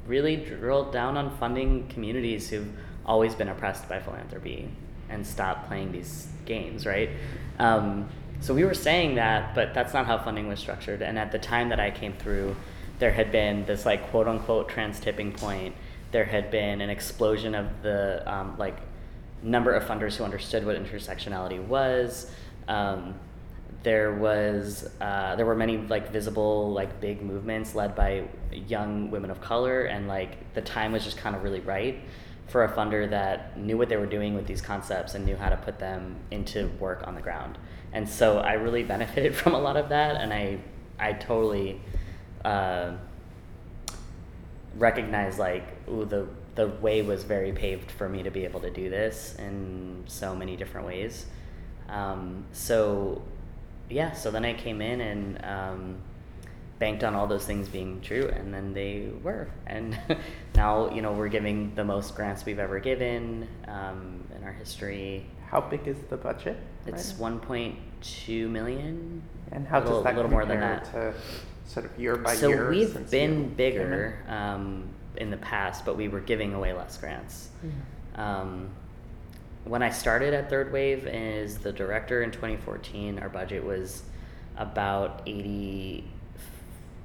really 0.06 0.36
drill 0.36 0.90
down 0.90 1.16
on 1.16 1.36
funding 1.38 1.86
communities 1.88 2.50
who've 2.50 2.72
always 3.06 3.34
been 3.34 3.48
oppressed 3.48 3.88
by 3.88 4.00
philanthropy 4.00 4.68
and 5.08 5.26
stop 5.26 5.66
playing 5.66 5.92
these 5.92 6.28
games, 6.46 6.86
right? 6.86 7.10
Um, 7.58 8.08
so 8.40 8.54
we 8.54 8.64
were 8.64 8.74
saying 8.74 9.14
that, 9.14 9.54
but 9.54 9.74
that's 9.74 9.94
not 9.94 10.06
how 10.06 10.18
funding 10.18 10.48
was 10.48 10.60
structured. 10.60 11.02
And 11.02 11.18
at 11.18 11.32
the 11.32 11.38
time 11.38 11.70
that 11.70 11.80
I 11.80 11.90
came 11.90 12.12
through, 12.12 12.56
there 12.98 13.12
had 13.12 13.32
been 13.32 13.64
this 13.64 13.86
like 13.86 14.10
quote 14.10 14.28
unquote 14.28 14.68
trans 14.68 15.00
tipping 15.00 15.32
point. 15.32 15.74
There 16.12 16.24
had 16.24 16.50
been 16.50 16.80
an 16.80 16.90
explosion 16.90 17.54
of 17.54 17.82
the 17.82 18.22
um, 18.30 18.56
like 18.58 18.76
number 19.42 19.72
of 19.72 19.84
funders 19.84 20.16
who 20.16 20.24
understood 20.24 20.64
what 20.64 20.76
intersectionality 20.76 21.64
was. 21.64 22.30
Um, 22.68 23.14
there 23.82 24.14
was 24.14 24.90
uh, 25.00 25.36
there 25.36 25.46
were 25.46 25.54
many 25.54 25.76
like 25.76 26.10
visible 26.10 26.72
like 26.72 27.00
big 27.00 27.22
movements 27.22 27.74
led 27.74 27.94
by 27.94 28.24
young 28.50 29.10
women 29.10 29.30
of 29.30 29.40
color 29.40 29.82
and 29.82 30.08
like 30.08 30.52
the 30.54 30.62
time 30.62 30.90
was 30.90 31.04
just 31.04 31.18
kind 31.18 31.36
of 31.36 31.42
really 31.42 31.60
right 31.60 32.00
for 32.46 32.64
a 32.64 32.68
funder 32.72 33.08
that 33.10 33.58
knew 33.58 33.76
what 33.76 33.88
they 33.88 33.96
were 33.96 34.06
doing 34.06 34.34
with 34.34 34.46
these 34.46 34.60
concepts 34.60 35.14
and 35.14 35.24
knew 35.24 35.36
how 35.36 35.48
to 35.48 35.56
put 35.56 35.78
them 35.78 36.16
into 36.30 36.68
work 36.78 37.06
on 37.06 37.14
the 37.14 37.22
ground. 37.22 37.58
And 37.92 38.08
so 38.08 38.38
i 38.38 38.54
really 38.54 38.82
benefited 38.82 39.34
from 39.40 39.54
a 39.54 39.60
lot 39.60 39.76
of 39.76 39.88
that 39.90 40.16
and 40.16 40.32
i 40.32 40.58
i 40.98 41.12
totally 41.12 41.80
uh, 42.44 42.92
recognized 44.76 45.38
like 45.38 45.64
ooh 45.88 46.04
the 46.04 46.26
the 46.54 46.68
way 46.68 47.02
was 47.02 47.24
very 47.24 47.52
paved 47.52 47.90
for 47.90 48.08
me 48.08 48.22
to 48.22 48.30
be 48.30 48.44
able 48.44 48.60
to 48.60 48.70
do 48.70 48.88
this 48.88 49.34
in 49.38 50.04
so 50.06 50.34
many 50.36 50.56
different 50.56 50.86
ways. 50.86 51.26
Um, 51.88 52.44
so 52.52 53.22
yeah, 53.88 54.12
so 54.12 54.30
then 54.30 54.44
I 54.44 54.54
came 54.54 54.80
in 54.80 55.00
and 55.00 55.44
um, 55.44 55.96
banked 56.84 57.02
on 57.02 57.14
all 57.14 57.26
those 57.26 57.46
things 57.46 57.66
being 57.66 57.98
true, 58.02 58.30
and 58.36 58.52
then 58.52 58.74
they 58.74 59.08
were. 59.22 59.48
And 59.66 59.98
now, 60.54 60.90
you 60.94 61.00
know, 61.00 61.12
we're 61.12 61.34
giving 61.38 61.74
the 61.74 61.84
most 61.84 62.14
grants 62.14 62.44
we've 62.44 62.58
ever 62.58 62.78
given 62.78 63.48
um, 63.66 64.22
in 64.36 64.44
our 64.44 64.52
history. 64.52 65.24
How 65.46 65.62
big 65.62 65.88
is 65.88 65.96
the 66.10 66.18
budget? 66.18 66.58
It's 66.86 67.14
right 67.14 67.40
1.2 67.40 68.50
million. 68.50 69.22
And 69.50 69.66
how 69.66 69.78
little, 69.78 69.94
does 69.94 70.04
that 70.04 70.16
little 70.16 70.30
compare 70.30 70.46
more 70.46 70.46
than 70.46 70.60
that. 70.60 70.84
to 70.92 71.14
sort 71.66 71.86
of 71.86 71.98
year 71.98 72.16
by 72.16 72.34
so 72.34 72.48
year? 72.48 72.64
So 72.64 72.70
we've 72.70 73.10
been 73.10 73.32
you 73.32 73.44
in? 73.44 73.54
bigger 73.54 74.18
um, 74.28 74.88
in 75.16 75.30
the 75.30 75.38
past, 75.38 75.86
but 75.86 75.96
we 75.96 76.08
were 76.08 76.20
giving 76.20 76.52
away 76.52 76.74
less 76.74 76.98
grants. 76.98 77.48
Mhm. 77.64 78.20
Um, 78.20 78.68
when 79.64 79.82
I 79.82 79.88
started 79.88 80.34
at 80.34 80.50
Third 80.50 80.70
Wave 80.70 81.06
as 81.06 81.56
the 81.56 81.72
director 81.72 82.22
in 82.22 82.30
2014, 82.30 83.18
our 83.20 83.30
budget 83.30 83.64
was 83.64 84.02
about 84.58 85.22
80, 85.26 86.04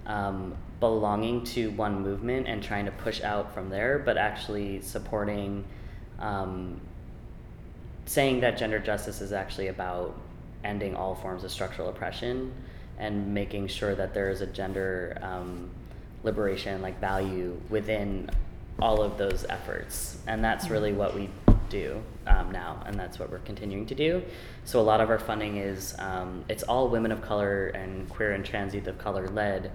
um, 0.07 0.55
belonging 0.83 1.45
to 1.45 1.71
one 1.71 2.03
movement 2.03 2.49
and 2.49 2.61
trying 2.61 2.85
to 2.85 2.91
push 2.91 3.23
out 3.23 3.55
from 3.55 3.71
there, 3.71 4.01
but 4.01 4.17
actually 4.17 4.81
supporting, 4.81 5.65
um, 6.19 6.81
saying 8.05 8.41
that 8.41 8.59
gender 8.59 8.81
justice 8.81 9.21
is 9.21 9.33
actually 9.33 9.69
about 9.69 10.19
ending 10.65 10.97
all 10.97 11.15
forms 11.15 11.45
of 11.45 11.53
structural 11.53 11.89
oppression 11.89 12.53
and 12.99 13.33
making 13.33 13.69
sure 13.69 13.95
that 13.95 14.13
there 14.13 14.29
is 14.29 14.41
a 14.41 14.47
gender 14.47 15.17
um, 15.23 15.71
liberation, 16.25 16.83
like 16.83 16.99
value 17.01 17.57
within 17.71 18.29
all 18.81 19.03
of 19.03 19.17
those 19.17 19.47
efforts. 19.49 20.19
And 20.27 20.43
that's 20.43 20.69
really 20.69 20.93
what 20.93 21.15
we 21.15 21.31
do 21.69 22.03
um, 22.27 22.51
now, 22.51 22.83
and 22.87 22.99
that's 22.99 23.21
what 23.21 23.31
we're 23.31 23.39
continuing 23.39 23.87
to 23.87 23.95
do. 23.95 24.21
So 24.65 24.81
a 24.81 24.83
lot 24.83 25.01
of 25.01 25.11
our 25.11 25.21
funding 25.21 25.59
is 25.59 25.95
um, 26.01 26.45
it's 26.49 26.65
all 26.65 26.89
women 26.89 27.13
of 27.13 27.23
color 27.23 27.69
and 27.69 28.09
queer 28.09 28.33
and 28.33 28.45
trans 28.45 28.75
youth 28.75 28.89
of 28.89 28.99
color 28.99 29.29
led, 29.29 29.71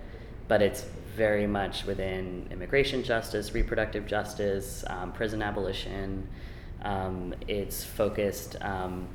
but 0.48 0.62
it's 0.62 0.86
very 1.16 1.48
much 1.48 1.86
within 1.86 2.48
immigration 2.52 3.04
justice, 3.04 3.54
reproductive 3.54 4.06
justice, 4.06 4.84
um, 4.88 5.12
prison 5.12 5.42
abolition. 5.42 6.28
Um, 6.84 7.34
it's 7.48 7.84
focused 7.84 8.56
um, 8.62 9.08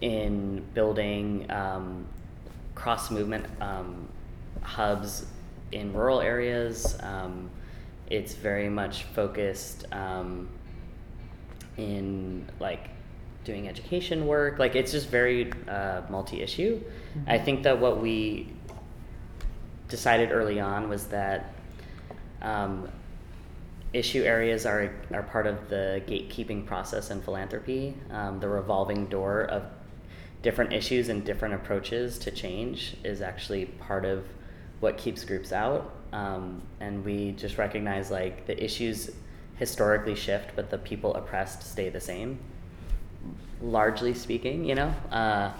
in 0.00 0.64
building 0.72 1.50
um, 1.50 2.06
cross 2.74 3.10
movement 3.10 3.46
um, 3.60 4.08
hubs 4.62 5.26
in 5.72 5.92
rural 5.92 6.20
areas. 6.20 6.96
Um, 7.00 7.50
it's 8.08 8.34
very 8.34 8.68
much 8.68 9.04
focused 9.04 9.86
um, 9.92 10.48
in 11.76 12.48
like 12.60 12.88
doing 13.44 13.68
education 13.68 14.26
work. 14.26 14.58
Like 14.58 14.74
it's 14.74 14.92
just 14.92 15.08
very 15.08 15.52
uh, 15.68 16.02
multi-issue. 16.08 16.80
I 17.26 17.38
think 17.38 17.62
that 17.64 17.78
what 17.78 18.00
we 18.00 18.53
decided 19.94 20.32
early 20.32 20.58
on 20.58 20.88
was 20.88 21.06
that 21.06 21.54
um, 22.42 22.88
issue 23.92 24.24
areas 24.24 24.66
are, 24.66 24.92
are 25.12 25.22
part 25.22 25.46
of 25.46 25.68
the 25.68 26.02
gatekeeping 26.08 26.66
process 26.66 27.12
in 27.12 27.22
philanthropy, 27.22 27.94
um, 28.10 28.40
the 28.40 28.48
revolving 28.48 29.06
door 29.06 29.42
of 29.42 29.62
different 30.42 30.72
issues 30.72 31.10
and 31.10 31.24
different 31.24 31.54
approaches 31.54 32.18
to 32.18 32.32
change 32.32 32.96
is 33.04 33.22
actually 33.22 33.66
part 33.66 34.04
of 34.04 34.24
what 34.80 34.98
keeps 34.98 35.22
groups 35.22 35.52
out. 35.52 35.94
Um, 36.12 36.60
and 36.80 37.04
we 37.04 37.30
just 37.32 37.56
recognize 37.56 38.10
like 38.10 38.46
the 38.46 38.62
issues 38.62 39.10
historically 39.54 40.16
shift, 40.16 40.56
but 40.56 40.70
the 40.70 40.78
people 40.78 41.14
oppressed 41.14 41.62
stay 41.62 41.88
the 41.88 42.00
same. 42.00 42.40
Largely 43.62 44.12
speaking, 44.12 44.64
you 44.64 44.74
know, 44.74 44.92
uh, 45.12 45.52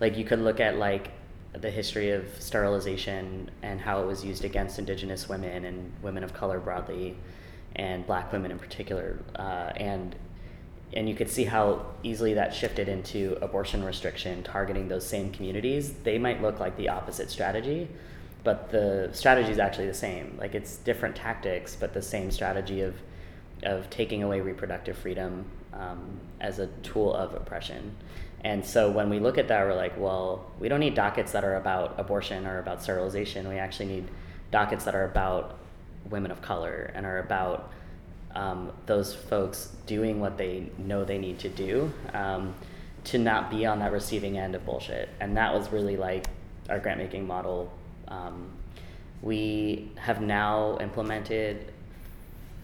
like 0.00 0.18
you 0.18 0.24
could 0.24 0.40
look 0.40 0.60
at 0.60 0.76
like 0.76 1.12
the 1.52 1.70
history 1.70 2.10
of 2.10 2.24
sterilization 2.38 3.50
and 3.62 3.80
how 3.80 4.02
it 4.02 4.06
was 4.06 4.24
used 4.24 4.44
against 4.44 4.78
indigenous 4.78 5.28
women 5.28 5.64
and 5.64 5.92
women 6.02 6.22
of 6.22 6.32
color 6.32 6.60
broadly 6.60 7.16
and 7.76 8.06
black 8.06 8.32
women 8.32 8.50
in 8.50 8.58
particular 8.58 9.18
uh, 9.36 9.72
and 9.76 10.14
and 10.92 11.08
you 11.08 11.14
could 11.14 11.30
see 11.30 11.44
how 11.44 11.86
easily 12.02 12.34
that 12.34 12.52
shifted 12.52 12.88
into 12.88 13.38
abortion 13.42 13.84
restriction 13.84 14.42
targeting 14.42 14.88
those 14.88 15.06
same 15.06 15.30
communities. 15.30 15.92
They 16.02 16.18
might 16.18 16.42
look 16.42 16.58
like 16.58 16.76
the 16.76 16.88
opposite 16.88 17.30
strategy 17.30 17.88
but 18.42 18.70
the 18.70 19.10
strategy 19.12 19.50
is 19.50 19.58
actually 19.58 19.86
the 19.86 19.94
same. 19.94 20.36
Like 20.38 20.54
it's 20.54 20.76
different 20.76 21.16
tactics 21.16 21.76
but 21.78 21.92
the 21.92 22.02
same 22.02 22.30
strategy 22.30 22.82
of 22.82 22.94
of 23.62 23.90
taking 23.90 24.22
away 24.22 24.40
reproductive 24.40 24.96
freedom 24.96 25.44
um, 25.74 26.18
as 26.40 26.58
a 26.58 26.66
tool 26.82 27.12
of 27.12 27.34
oppression 27.34 27.94
and 28.42 28.64
so 28.64 28.90
when 28.90 29.10
we 29.10 29.18
look 29.18 29.36
at 29.36 29.48
that, 29.48 29.66
we're 29.66 29.74
like, 29.74 29.98
well, 29.98 30.50
we 30.58 30.68
don't 30.68 30.80
need 30.80 30.94
dockets 30.94 31.32
that 31.32 31.44
are 31.44 31.56
about 31.56 31.94
abortion 31.98 32.46
or 32.46 32.58
about 32.58 32.82
sterilization. 32.82 33.48
We 33.48 33.58
actually 33.58 33.86
need 33.86 34.08
dockets 34.50 34.84
that 34.84 34.94
are 34.94 35.04
about 35.04 35.58
women 36.08 36.30
of 36.30 36.40
color 36.40 36.90
and 36.94 37.04
are 37.04 37.18
about 37.18 37.70
um, 38.34 38.72
those 38.86 39.14
folks 39.14 39.72
doing 39.86 40.20
what 40.20 40.38
they 40.38 40.70
know 40.78 41.04
they 41.04 41.18
need 41.18 41.38
to 41.40 41.48
do 41.48 41.92
um, 42.14 42.54
to 43.04 43.18
not 43.18 43.50
be 43.50 43.66
on 43.66 43.80
that 43.80 43.92
receiving 43.92 44.38
end 44.38 44.54
of 44.54 44.64
bullshit. 44.64 45.08
And 45.20 45.36
that 45.36 45.52
was 45.52 45.70
really 45.70 45.96
like 45.96 46.26
our 46.68 46.78
grant 46.78 46.98
making 46.98 47.26
model. 47.26 47.70
Um, 48.08 48.50
we 49.20 49.90
have 49.96 50.22
now 50.22 50.78
implemented 50.80 51.72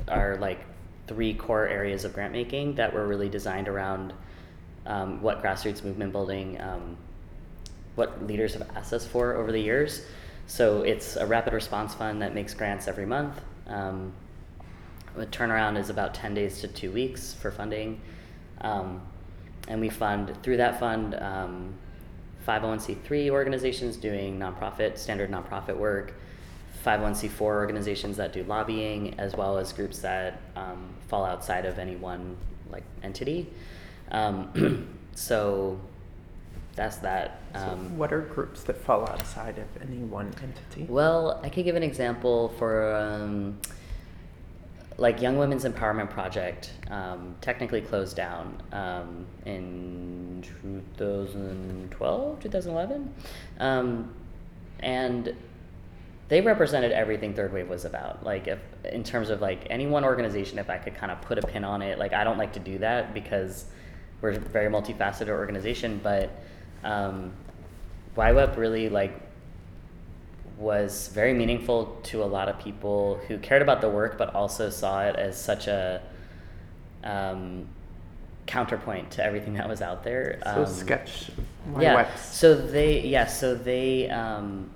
our 0.08 0.36
like 0.36 0.60
three 1.06 1.34
core 1.34 1.66
areas 1.66 2.04
of 2.04 2.14
grant 2.14 2.32
making 2.32 2.76
that 2.76 2.92
were 2.94 3.06
really 3.06 3.28
designed 3.28 3.68
around 3.68 4.12
um, 4.86 5.20
what 5.22 5.42
grassroots 5.42 5.84
movement 5.84 6.12
building, 6.12 6.60
um, 6.60 6.96
what 7.94 8.26
leaders 8.26 8.54
have 8.54 8.68
asked 8.76 8.92
us 8.92 9.06
for 9.06 9.34
over 9.34 9.52
the 9.52 9.60
years. 9.60 10.06
So 10.46 10.82
it's 10.82 11.16
a 11.16 11.26
rapid 11.26 11.52
response 11.52 11.94
fund 11.94 12.22
that 12.22 12.34
makes 12.34 12.54
grants 12.54 12.86
every 12.86 13.06
month. 13.06 13.40
Um, 13.66 14.12
the 15.16 15.26
turnaround 15.26 15.78
is 15.78 15.90
about 15.90 16.14
10 16.14 16.34
days 16.34 16.60
to 16.60 16.68
two 16.68 16.92
weeks 16.92 17.34
for 17.34 17.50
funding. 17.50 18.00
Um, 18.60 19.00
and 19.68 19.80
we 19.80 19.88
fund, 19.88 20.36
through 20.42 20.58
that 20.58 20.78
fund, 20.78 21.14
um, 21.16 21.74
501c3 22.46 23.30
organizations 23.30 23.96
doing 23.96 24.38
nonprofit, 24.38 24.98
standard 24.98 25.30
nonprofit 25.30 25.76
work, 25.76 26.14
501c4 26.84 27.40
organizations 27.40 28.16
that 28.18 28.32
do 28.32 28.44
lobbying, 28.44 29.18
as 29.18 29.34
well 29.34 29.58
as 29.58 29.72
groups 29.72 29.98
that 29.98 30.40
um, 30.54 30.88
fall 31.08 31.24
outside 31.24 31.64
of 31.64 31.78
any 31.78 31.96
one 31.96 32.36
like 32.70 32.84
entity. 33.02 33.48
Um, 34.10 34.86
so 35.14 35.78
that's 36.74 36.96
that. 36.98 37.40
So 37.54 37.60
Um, 37.60 37.96
what 37.98 38.12
are 38.12 38.20
groups 38.20 38.62
that 38.64 38.76
fall 38.76 39.02
outside 39.08 39.58
of 39.58 39.82
any 39.82 39.98
one 39.98 40.26
entity? 40.42 40.84
well, 40.90 41.40
I 41.42 41.48
could 41.48 41.64
give 41.64 41.76
an 41.76 41.82
example 41.82 42.50
for 42.58 42.94
um, 42.94 43.58
like 44.98 45.20
Young 45.20 45.38
Women's 45.38 45.64
Empowerment 45.64 46.10
Project 46.10 46.72
um, 46.90 47.34
technically 47.40 47.80
closed 47.80 48.16
down 48.16 48.62
um, 48.72 49.26
in 49.44 50.42
2012, 50.62 52.40
2011. 52.40 53.14
Um, 53.58 54.10
and 54.80 55.34
they 56.28 56.40
represented 56.40 56.92
everything 56.92 57.32
third 57.34 57.52
wave 57.52 57.68
was 57.68 57.84
about 57.84 58.24
like 58.24 58.48
if 58.48 58.58
in 58.92 59.02
terms 59.04 59.30
of 59.30 59.40
like 59.40 59.66
any 59.70 59.86
one 59.86 60.04
organization 60.04 60.58
if 60.58 60.68
i 60.68 60.76
could 60.76 60.94
kind 60.94 61.10
of 61.12 61.20
put 61.22 61.38
a 61.38 61.42
pin 61.46 61.64
on 61.64 61.80
it 61.82 61.98
like 61.98 62.12
i 62.12 62.24
don't 62.24 62.36
like 62.36 62.52
to 62.52 62.58
do 62.58 62.78
that 62.78 63.14
because 63.14 63.66
we're 64.20 64.30
a 64.30 64.38
very 64.38 64.70
multifaceted 64.70 65.28
organization 65.28 66.00
but 66.02 66.30
um, 66.84 67.32
YWEP 68.16 68.56
really 68.56 68.88
like 68.88 69.20
was 70.58 71.08
very 71.08 71.34
meaningful 71.34 71.98
to 72.02 72.22
a 72.22 72.24
lot 72.24 72.48
of 72.48 72.58
people 72.58 73.20
who 73.28 73.38
cared 73.38 73.62
about 73.62 73.80
the 73.80 73.90
work 73.90 74.16
but 74.16 74.34
also 74.34 74.70
saw 74.70 75.02
it 75.02 75.16
as 75.16 75.38
such 75.40 75.66
a 75.66 76.02
um, 77.04 77.66
counterpoint 78.46 79.10
to 79.10 79.24
everything 79.24 79.54
that 79.54 79.68
was 79.68 79.82
out 79.82 80.02
there 80.02 80.38
So 80.44 80.64
um, 80.64 80.66
sketch 80.66 81.30
yeah. 81.78 82.04
YWEP's 82.04 82.20
So 82.34 82.54
they 82.54 83.00
yeah. 83.00 83.26
So 83.26 83.54
they 83.54 84.08
um, 84.08 84.70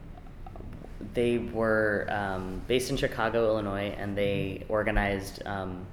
they 1.14 1.38
were 1.38 2.06
um, 2.10 2.62
based 2.66 2.90
in 2.90 2.96
Chicago, 2.96 3.46
Illinois, 3.46 3.94
and 3.96 4.16
they 4.16 4.64
organized 4.68 5.42
um, 5.46 5.86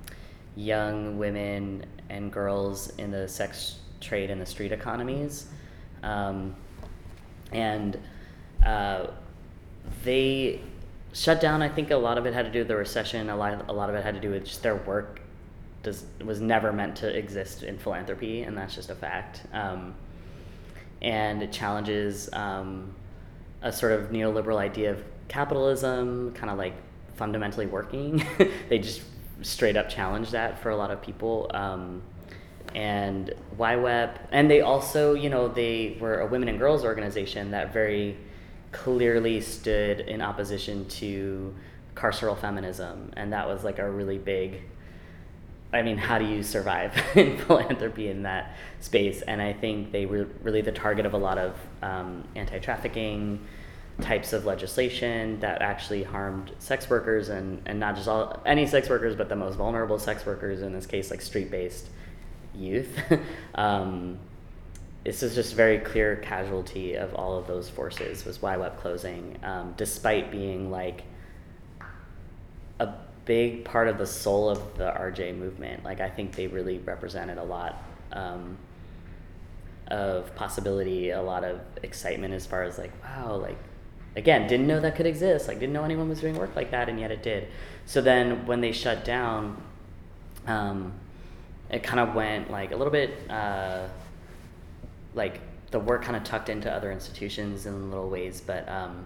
young 0.57 1.19
women 1.19 1.85
and 2.09 2.31
girls 2.31 2.89
in 2.97 3.11
the 3.11 3.27
sex 3.27 3.77
trade 4.01 4.31
and 4.31 4.41
the 4.41 4.45
street 4.45 4.71
economies, 4.71 5.47
um, 6.03 6.55
and 7.51 7.97
uh, 8.65 9.07
they 10.03 10.59
shut 11.13 11.39
down. 11.39 11.61
I 11.61 11.69
think 11.69 11.91
a 11.91 11.95
lot 11.95 12.17
of 12.17 12.25
it 12.25 12.33
had 12.33 12.45
to 12.45 12.51
do 12.51 12.59
with 12.59 12.67
the 12.67 12.75
recession. 12.75 13.29
A 13.29 13.35
lot 13.35 13.69
a 13.69 13.73
lot 13.73 13.89
of 13.89 13.95
it 13.95 14.03
had 14.03 14.15
to 14.15 14.21
do 14.21 14.31
with 14.31 14.45
just 14.45 14.63
their 14.63 14.75
work. 14.75 15.21
Does, 15.83 16.05
was 16.25 16.41
never 16.41 16.73
meant 16.73 16.97
to 16.97 17.15
exist 17.15 17.63
in 17.63 17.77
philanthropy, 17.77 18.41
and 18.41 18.57
that's 18.57 18.75
just 18.75 18.89
a 18.89 18.95
fact. 18.95 19.43
Um, 19.53 19.93
and 21.01 21.43
it 21.43 21.51
challenges 21.51 22.33
um, 22.33 22.93
a 23.61 23.71
sort 23.71 23.93
of 23.93 24.09
neoliberal 24.09 24.57
idea 24.57 24.91
of 24.91 25.03
capitalism, 25.27 26.33
kind 26.33 26.49
of 26.49 26.57
like 26.57 26.73
fundamentally 27.15 27.67
working. 27.67 28.25
they 28.69 28.79
just 28.79 29.01
straight 29.41 29.77
up 29.77 29.89
challenge 29.89 30.31
that 30.31 30.59
for 30.59 30.69
a 30.69 30.75
lot 30.75 30.91
of 30.91 31.01
people. 31.01 31.49
Um, 31.53 32.01
and 32.75 33.33
YWEP, 33.57 34.17
and 34.31 34.51
they 34.51 34.61
also, 34.61 35.13
you 35.13 35.29
know, 35.29 35.47
they 35.47 35.97
were 35.99 36.19
a 36.19 36.27
women 36.27 36.49
and 36.49 36.59
girls 36.59 36.83
organization 36.83 37.51
that 37.51 37.73
very 37.73 38.17
clearly 38.71 39.39
stood 39.41 40.01
in 40.01 40.21
opposition 40.21 40.87
to 40.89 41.55
carceral 41.95 42.37
feminism, 42.37 43.11
and 43.15 43.31
that 43.33 43.47
was 43.47 43.63
like 43.63 43.79
a 43.79 43.89
really 43.89 44.17
big 44.17 44.61
I 45.73 45.81
mean, 45.81 45.97
how 45.97 46.17
do 46.17 46.25
you 46.25 46.43
survive 46.43 46.93
in 47.15 47.37
philanthropy 47.37 48.09
in 48.09 48.23
that 48.23 48.55
space? 48.79 49.21
And 49.21 49.41
I 49.41 49.53
think 49.53 49.91
they 49.91 50.05
were 50.05 50.27
really 50.41 50.61
the 50.61 50.71
target 50.71 51.05
of 51.05 51.13
a 51.13 51.17
lot 51.17 51.37
of 51.37 51.55
um, 51.81 52.23
anti 52.35 52.59
trafficking 52.59 53.45
types 54.01 54.31
of 54.33 54.45
legislation 54.45 55.39
that 55.39 55.61
actually 55.61 56.03
harmed 56.03 56.51
sex 56.59 56.89
workers 56.89 57.29
and, 57.29 57.61
and 57.65 57.79
not 57.79 57.95
just 57.95 58.07
all 58.07 58.41
any 58.45 58.67
sex 58.67 58.89
workers, 58.89 59.15
but 59.15 59.29
the 59.29 59.35
most 59.35 59.55
vulnerable 59.55 59.97
sex 59.97 60.25
workers, 60.25 60.61
in 60.61 60.73
this 60.73 60.85
case, 60.85 61.09
like 61.09 61.21
street 61.21 61.49
based 61.49 61.87
youth. 62.53 62.89
um, 63.55 64.19
this 65.03 65.23
is 65.23 65.33
just 65.33 65.55
very 65.55 65.79
clear 65.79 66.17
casualty 66.17 66.95
of 66.95 67.15
all 67.15 67.37
of 67.37 67.47
those 67.47 67.69
forces 67.69 68.25
was 68.25 68.39
YWEP 68.39 68.77
closing, 68.77 69.39
um, 69.41 69.73
despite 69.77 70.31
being 70.31 70.69
like 70.69 71.03
a 72.79 72.89
big 73.25 73.65
part 73.65 73.87
of 73.87 73.97
the 73.97 74.05
soul 74.05 74.49
of 74.49 74.77
the 74.77 74.91
RJ 74.91 75.37
movement. 75.37 75.83
Like 75.83 76.01
I 76.01 76.09
think 76.09 76.35
they 76.35 76.47
really 76.47 76.79
represented 76.79 77.37
a 77.37 77.43
lot 77.43 77.81
um, 78.11 78.57
of 79.87 80.35
possibility, 80.35 81.11
a 81.11 81.21
lot 81.21 81.43
of 81.43 81.61
excitement 81.83 82.33
as 82.33 82.45
far 82.45 82.63
as 82.63 82.77
like, 82.77 82.91
wow, 83.03 83.37
like 83.37 83.57
again, 84.17 84.47
didn't 84.47 84.67
know 84.67 84.79
that 84.81 84.95
could 84.95 85.05
exist. 85.05 85.47
Like 85.47 85.59
didn't 85.59 85.73
know 85.73 85.85
anyone 85.85 86.09
was 86.09 86.19
doing 86.19 86.35
work 86.35 86.55
like 86.55 86.71
that, 86.71 86.89
and 86.89 86.99
yet 86.99 87.11
it 87.11 87.23
did. 87.23 87.47
So 87.85 88.01
then 88.01 88.45
when 88.45 88.59
they 88.59 88.73
shut 88.73 89.05
down, 89.05 89.61
um, 90.45 90.93
it 91.69 91.83
kind 91.83 91.99
of 91.99 92.15
went 92.15 92.51
like 92.51 92.71
a 92.71 92.75
little 92.75 92.91
bit 92.91 93.29
uh, 93.29 93.87
like 95.13 95.39
the 95.71 95.79
work 95.79 96.03
kind 96.03 96.17
of 96.17 96.23
tucked 96.23 96.49
into 96.49 96.71
other 96.71 96.91
institutions 96.91 97.65
in 97.65 97.89
little 97.89 98.09
ways, 98.09 98.41
but. 98.45 98.67
Um, 98.67 99.05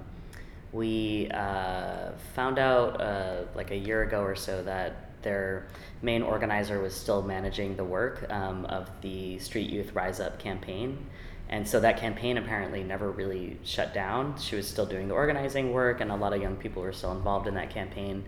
we 0.72 1.30
uh, 1.34 2.12
found 2.34 2.58
out 2.58 3.02
uh, 3.02 3.44
like 3.56 3.72
a 3.72 3.76
year 3.76 4.04
ago 4.04 4.22
or 4.22 4.36
so 4.36 4.64
that 4.64 5.22
their 5.22 5.68
main 6.02 6.22
organizer 6.22 6.82
was 6.82 6.96
still 6.96 7.22
managing 7.22 7.76
the 7.76 7.84
work 7.84 8.26
um, 8.32 8.66
of 8.66 8.90
the 9.02 9.38
Street 9.40 9.70
Youth 9.70 9.94
Rise 9.94 10.20
Up 10.20 10.40
campaign. 10.40 11.06
And 11.52 11.68
so 11.68 11.82
that 11.82 11.98
campaign 11.98 12.38
apparently 12.38 12.82
never 12.82 13.12
really 13.12 13.58
shut 13.64 13.94
down. 13.94 14.38
She 14.40 14.56
was 14.56 14.66
still 14.68 14.86
doing 14.86 15.10
the 15.10 15.14
organizing 15.14 15.74
work, 15.74 16.00
and 16.00 16.10
a 16.10 16.16
lot 16.16 16.34
of 16.34 16.42
young 16.42 16.56
people 16.56 16.82
were 16.82 16.94
still 16.94 17.12
involved 17.12 17.46
in 17.46 17.56
that 17.56 17.70
campaign. 17.70 18.24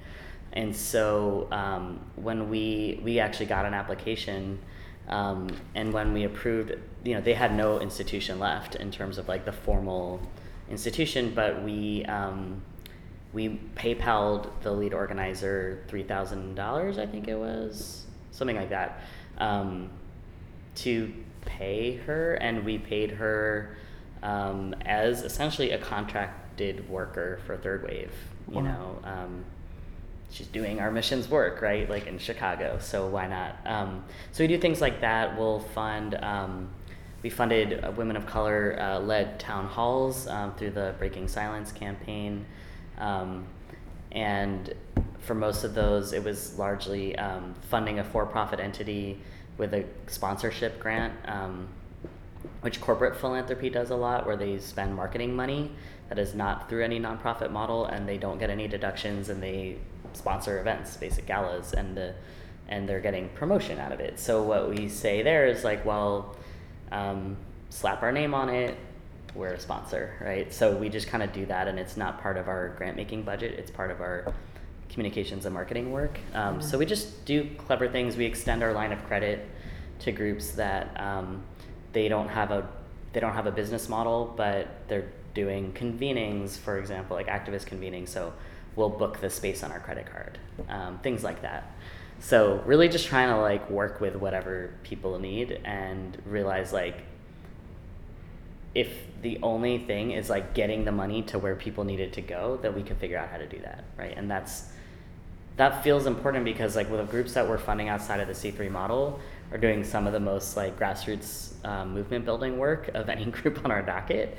And 0.52 0.76
so 0.76 1.48
um, 1.52 2.02
when 2.16 2.50
we 2.50 3.00
we 3.02 3.20
actually 3.20 3.45
got 3.48 3.66
an 3.66 3.74
application, 3.74 4.60
um, 5.08 5.48
and 5.74 5.94
when 5.94 6.14
we 6.14 6.26
approved, 6.26 6.74
you 7.04 7.16
know, 7.16 7.22
they 7.22 7.34
had 7.34 7.56
no 7.56 7.80
institution 7.80 8.40
left 8.40 8.76
in 8.76 8.91
terms 8.91 9.18
of 9.18 9.28
like 9.30 9.45
the 9.45 9.54
formal 9.54 10.22
institution, 10.70 11.32
but 11.34 11.64
we 11.64 12.04
um, 12.06 12.62
we 13.32 13.60
PayPal'd 13.76 14.50
the 14.64 14.72
lead 14.72 14.94
organizer 14.94 15.84
three 15.88 16.04
thousand 16.04 16.56
dollars, 16.56 16.98
I 16.98 17.06
think 17.06 17.28
it 17.30 17.38
was 17.38 18.06
something 18.32 18.56
like 18.58 18.70
that, 18.70 19.02
um, 19.38 19.90
to 20.76 21.14
pay 21.45 21.98
her, 21.98 22.34
and 22.36 22.64
we 22.65 22.78
paid 22.78 23.11
her 23.11 23.76
um, 24.22 24.74
as 24.86 25.22
essentially 25.22 25.72
a 25.72 25.78
contracted 25.78 26.88
worker 26.90 27.40
for 27.45 27.57
Third 27.57 27.84
Wave. 27.84 28.11
You 28.49 28.56
Wow. 28.57 28.61
know, 28.61 28.99
um, 29.03 29.45
she's 30.30 30.48
doing 30.48 30.80
our 30.80 30.91
missions 30.91 31.30
work, 31.30 31.61
right? 31.61 31.90
Like 31.90 32.07
in 32.07 32.18
Chicago, 32.20 32.78
so 32.80 33.07
why 33.07 33.28
not? 33.28 33.57
Um, 33.65 34.03
so 34.32 34.44
we 34.44 34.48
do 34.48 34.57
things 34.57 34.82
like 34.82 35.02
that. 35.02 35.38
We'll 35.38 35.60
fund. 35.60 36.15
Um, 36.15 36.70
we 37.22 37.30
funded 37.30 37.84
uh, 37.84 37.91
women 37.91 38.18
of 38.18 38.26
color 38.26 38.78
uh, 38.80 38.99
led 38.99 39.40
town 39.40 39.65
halls 39.68 40.28
um, 40.28 40.53
through 40.56 40.72
the 40.72 40.94
Breaking 40.99 41.28
Silence 41.28 41.72
campaign. 41.72 42.45
Um, 42.98 43.45
and 44.11 44.74
for 45.20 45.34
most 45.34 45.64
of 45.64 45.74
those, 45.74 46.11
it 46.11 46.22
was 46.24 46.57
largely 46.60 47.15
um, 47.18 47.56
funding 47.70 47.99
a 47.99 48.03
for 48.03 48.26
profit 48.26 48.60
entity 48.60 49.20
with 49.58 49.74
a 49.74 49.86
sponsorship 50.08 50.80
grant, 50.80 51.14
um, 51.26 51.68
which 52.62 52.82
corporate 52.82 53.16
philanthropy 53.16 53.70
does 53.70 53.90
a 53.90 53.96
lot, 53.96 54.26
where 54.26 54.38
they 54.38 54.58
spend 54.60 54.96
marketing 54.96 55.36
money 55.36 55.72
that 56.10 56.20
is 56.20 56.34
not 56.34 56.70
through 56.70 56.84
any 56.84 57.00
nonprofit 57.00 57.52
model 57.52 57.86
and 57.86 58.08
they 58.08 58.18
don't 58.18 58.38
get 58.40 58.50
any 58.50 58.68
deductions 58.68 59.30
and 59.30 59.42
they 59.42 59.78
sponsor 60.14 60.60
events, 60.60 60.96
basic 60.98 61.26
galas, 61.26 61.74
and, 61.74 61.96
the, 61.98 62.14
and 62.68 62.88
they're 62.88 63.00
getting 63.00 63.30
promotion 63.30 63.80
out 63.80 63.92
of 63.92 64.00
it. 64.00 64.20
So, 64.20 64.44
what 64.44 64.70
we 64.70 64.90
say 64.90 65.24
there 65.24 65.48
is 65.48 65.64
like, 65.64 65.86
well, 65.86 66.36
um, 66.92 67.38
slap 67.70 68.04
our 68.04 68.12
name 68.12 68.34
on 68.34 68.50
it 68.50 68.78
we're 69.36 69.54
a 69.54 69.60
sponsor 69.60 70.14
right 70.22 70.54
so 70.54 70.76
we 70.76 70.90
just 70.90 71.08
kind 71.08 71.24
of 71.24 71.34
do 71.34 71.46
that 71.46 71.68
and 71.68 71.80
it's 71.80 71.98
not 71.98 72.22
part 72.22 72.38
of 72.38 72.48
our 72.48 72.70
grant 72.78 72.96
making 72.96 73.24
budget 73.24 73.54
it's 73.58 73.72
part 73.72 73.90
of 73.90 74.00
our 74.00 74.32
communications 74.94 75.45
and 75.45 75.53
marketing 75.53 75.91
work. 75.91 76.20
Um, 76.34 76.61
so 76.61 76.78
we 76.78 76.86
just 76.86 77.26
do 77.26 77.49
clever 77.57 77.90
things. 77.90 78.15
We 78.15 78.26
extend 78.26 78.64
our 78.64 78.74
line 78.74 78.91
of 78.91 79.03
credit 79.06 79.49
to 79.99 80.11
groups 80.11 80.52
that 80.52 80.99
um, 80.99 81.44
they 81.91 82.07
don't 82.07 82.30
have 82.30 82.52
a 82.52 82.68
they 83.14 83.20
don't 83.20 83.34
have 83.34 83.45
a 83.45 83.52
business 83.52 83.90
model 83.90 84.34
but 84.36 84.68
they're 84.88 85.06
doing 85.36 85.72
convenings 85.74 86.57
for 86.57 86.80
example 86.80 87.15
like 87.15 87.28
activist 87.28 87.65
convening. 87.65 88.06
So 88.06 88.34
we'll 88.76 88.90
book 88.90 89.20
the 89.20 89.30
space 89.30 89.64
on 89.64 89.72
our 89.72 89.80
credit 89.80 90.07
card 90.11 90.38
um, 90.70 90.99
things 90.99 91.24
like 91.24 91.41
that. 91.41 91.72
So 92.20 92.61
really 92.65 92.88
just 92.88 93.07
trying 93.07 93.30
to 93.30 93.38
like 93.38 93.70
work 93.70 93.99
with 93.99 94.15
whatever 94.15 94.74
people 94.84 95.18
need 95.20 95.60
and 95.64 96.18
realize 96.26 96.72
like 96.72 97.03
if 98.76 98.90
the 99.22 99.40
only 99.44 99.78
thing 99.78 100.11
is 100.11 100.30
like 100.30 100.53
getting 100.53 100.86
the 100.86 100.91
money 100.91 101.22
to 101.24 101.40
where 101.40 101.56
people 101.56 101.84
need 101.84 101.99
it 101.99 102.14
to 102.14 102.22
go, 102.22 102.57
that 102.61 102.74
we 102.74 102.82
can 102.82 102.95
figure 102.95 103.18
out 103.18 103.30
how 103.30 103.38
to 103.38 103.48
do 103.48 103.60
that, 103.60 103.84
right? 103.98 104.18
And 104.18 104.30
that's 104.30 104.73
that 105.58 105.84
feels 105.84 106.06
important 106.06 106.46
because 106.46 106.76
like 106.76 106.90
with 106.90 107.00
the 107.00 107.06
groups 107.06 107.34
that 107.34 107.48
we're 107.48 107.58
funding 107.58 107.90
outside 107.90 108.20
of 108.20 108.28
the 108.28 108.34
C3 108.34 108.72
model 108.72 109.20
are 109.52 109.58
doing 109.58 109.84
some 109.84 110.08
of 110.08 110.14
the 110.14 110.20
most 110.20 110.58
like 110.58 110.78
grassroots 110.80 111.54
um, 111.66 111.94
movement 111.94 112.26
building 112.26 112.58
work 112.58 112.90
of 112.94 113.10
any 113.10 113.26
group 113.32 113.64
on 113.64 113.72
our 113.72 113.82
docket, 113.82 114.38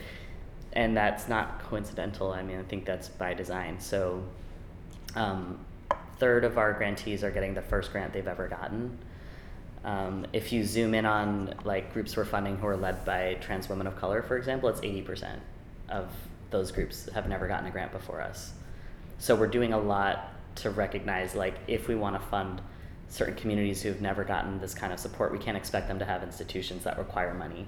and 0.72 0.96
that's 0.96 1.28
not 1.28 1.60
coincidental. 1.64 2.32
I 2.32 2.42
mean, 2.42 2.58
I 2.58 2.62
think 2.64 2.84
that's 2.84 3.08
by 3.08 3.32
design. 3.34 3.78
So, 3.78 4.24
um, 5.14 5.64
third 6.18 6.44
of 6.44 6.58
our 6.58 6.72
grantees 6.72 7.22
are 7.22 7.30
getting 7.30 7.54
the 7.54 7.62
first 7.62 7.92
grant 7.92 8.12
they've 8.12 8.26
ever 8.26 8.48
gotten. 8.48 8.98
Um, 9.84 10.26
if 10.32 10.52
you 10.52 10.64
zoom 10.64 10.94
in 10.94 11.04
on 11.04 11.54
like 11.64 11.92
groups 11.92 12.16
we're 12.16 12.24
funding 12.24 12.56
who 12.56 12.66
are 12.66 12.76
led 12.76 13.04
by 13.04 13.34
trans 13.40 13.68
women 13.68 13.86
of 13.86 13.96
color, 13.96 14.22
for 14.22 14.36
example, 14.36 14.68
it's 14.68 14.80
80% 14.80 15.38
of 15.90 16.10
those 16.50 16.72
groups 16.72 17.08
have 17.14 17.28
never 17.28 17.46
gotten 17.46 17.66
a 17.66 17.70
grant 17.70 17.92
before 17.92 18.20
us. 18.20 18.52
So 19.18 19.36
we're 19.36 19.46
doing 19.46 19.72
a 19.72 19.78
lot 19.78 20.33
to 20.56 20.70
recognize 20.70 21.34
like 21.34 21.54
if 21.66 21.88
we 21.88 21.94
want 21.94 22.20
to 22.20 22.28
fund 22.28 22.60
certain 23.08 23.34
communities 23.34 23.82
who've 23.82 24.00
never 24.00 24.24
gotten 24.24 24.58
this 24.60 24.74
kind 24.74 24.92
of 24.92 24.98
support, 24.98 25.30
we 25.30 25.38
can't 25.38 25.56
expect 25.56 25.88
them 25.88 25.98
to 25.98 26.04
have 26.04 26.22
institutions 26.22 26.84
that 26.84 26.98
require 26.98 27.34
money. 27.34 27.66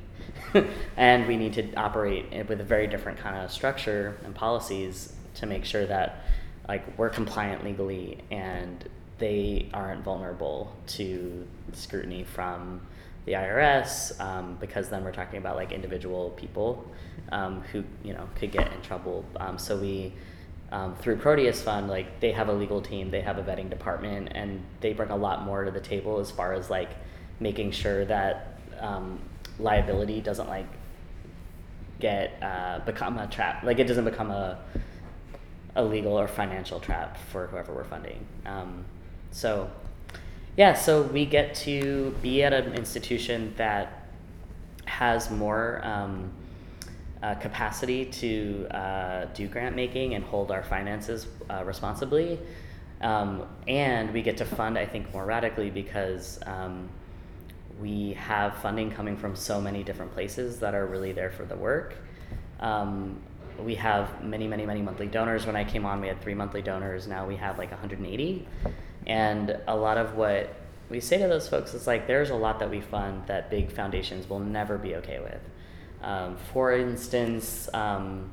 and 0.96 1.26
we 1.26 1.36
need 1.36 1.52
to 1.52 1.72
operate 1.74 2.26
with 2.48 2.60
a 2.60 2.64
very 2.64 2.86
different 2.86 3.18
kind 3.18 3.36
of 3.36 3.50
structure 3.50 4.18
and 4.24 4.34
policies 4.34 5.12
to 5.34 5.46
make 5.46 5.64
sure 5.64 5.86
that 5.86 6.24
like 6.68 6.98
we're 6.98 7.10
compliant 7.10 7.64
legally 7.64 8.18
and 8.30 8.88
they 9.18 9.68
aren't 9.72 10.02
vulnerable 10.02 10.74
to 10.86 11.46
scrutiny 11.72 12.24
from 12.24 12.80
the 13.24 13.32
IRS 13.32 14.18
um, 14.20 14.56
because 14.60 14.88
then 14.88 15.04
we're 15.04 15.12
talking 15.12 15.38
about 15.38 15.56
like 15.56 15.72
individual 15.72 16.30
people 16.30 16.90
um, 17.32 17.60
who 17.72 17.82
you 18.02 18.12
know 18.12 18.28
could 18.36 18.52
get 18.52 18.72
in 18.72 18.80
trouble. 18.82 19.24
Um, 19.36 19.58
so 19.58 19.76
we 19.76 20.12
um, 20.76 20.94
through 20.96 21.16
Proteus 21.16 21.62
Fund, 21.62 21.88
like 21.88 22.20
they 22.20 22.32
have 22.32 22.48
a 22.50 22.52
legal 22.52 22.82
team, 22.82 23.10
they 23.10 23.22
have 23.22 23.38
a 23.38 23.42
vetting 23.42 23.70
department, 23.70 24.28
and 24.32 24.62
they 24.80 24.92
bring 24.92 25.08
a 25.08 25.16
lot 25.16 25.42
more 25.42 25.64
to 25.64 25.70
the 25.70 25.80
table 25.80 26.18
as 26.18 26.30
far 26.30 26.52
as 26.52 26.68
like 26.68 26.90
making 27.40 27.70
sure 27.70 28.04
that 28.04 28.58
um, 28.78 29.18
liability 29.58 30.20
doesn't 30.20 30.48
like 30.48 30.66
get 31.98 32.38
uh, 32.42 32.80
become 32.80 33.16
a 33.16 33.26
trap, 33.26 33.62
like 33.62 33.78
it 33.78 33.84
doesn't 33.84 34.04
become 34.04 34.30
a 34.30 34.58
a 35.76 35.84
legal 35.84 36.18
or 36.18 36.28
financial 36.28 36.78
trap 36.78 37.16
for 37.30 37.46
whoever 37.46 37.72
we're 37.72 37.84
funding. 37.84 38.26
Um, 38.44 38.84
so 39.30 39.70
yeah, 40.58 40.74
so 40.74 41.02
we 41.02 41.24
get 41.24 41.54
to 41.66 42.14
be 42.20 42.42
at 42.42 42.52
an 42.52 42.74
institution 42.74 43.54
that 43.56 44.08
has 44.84 45.30
more 45.30 45.80
um, 45.84 46.32
uh, 47.22 47.34
capacity 47.34 48.04
to 48.04 48.66
uh, 48.70 49.26
do 49.34 49.48
grant 49.48 49.74
making 49.74 50.14
and 50.14 50.24
hold 50.24 50.50
our 50.50 50.62
finances 50.62 51.26
uh, 51.50 51.62
responsibly. 51.64 52.38
Um, 53.00 53.46
and 53.68 54.12
we 54.12 54.22
get 54.22 54.36
to 54.38 54.44
fund, 54.44 54.78
I 54.78 54.86
think, 54.86 55.12
more 55.12 55.24
radically 55.24 55.70
because 55.70 56.38
um, 56.46 56.88
we 57.80 58.14
have 58.14 58.56
funding 58.58 58.90
coming 58.90 59.16
from 59.16 59.36
so 59.36 59.60
many 59.60 59.82
different 59.82 60.12
places 60.12 60.58
that 60.60 60.74
are 60.74 60.86
really 60.86 61.12
there 61.12 61.30
for 61.30 61.44
the 61.44 61.56
work. 61.56 61.94
Um, 62.60 63.20
we 63.62 63.74
have 63.76 64.22
many, 64.22 64.46
many, 64.46 64.66
many 64.66 64.82
monthly 64.82 65.06
donors. 65.06 65.46
When 65.46 65.56
I 65.56 65.64
came 65.64 65.86
on, 65.86 66.00
we 66.00 66.08
had 66.08 66.20
three 66.20 66.34
monthly 66.34 66.62
donors. 66.62 67.06
Now 67.06 67.26
we 67.26 67.36
have 67.36 67.58
like 67.58 67.70
180. 67.70 68.46
And 69.06 69.58
a 69.66 69.76
lot 69.76 69.98
of 69.98 70.14
what 70.16 70.54
we 70.88 71.00
say 71.00 71.18
to 71.18 71.28
those 71.28 71.48
folks 71.48 71.74
is 71.74 71.86
like, 71.86 72.06
there's 72.06 72.30
a 72.30 72.34
lot 72.34 72.58
that 72.60 72.70
we 72.70 72.80
fund 72.80 73.26
that 73.26 73.50
big 73.50 73.70
foundations 73.70 74.28
will 74.28 74.40
never 74.40 74.78
be 74.78 74.96
okay 74.96 75.18
with. 75.20 75.40
Um, 76.02 76.36
for 76.52 76.72
instance, 76.72 77.68
um, 77.74 78.30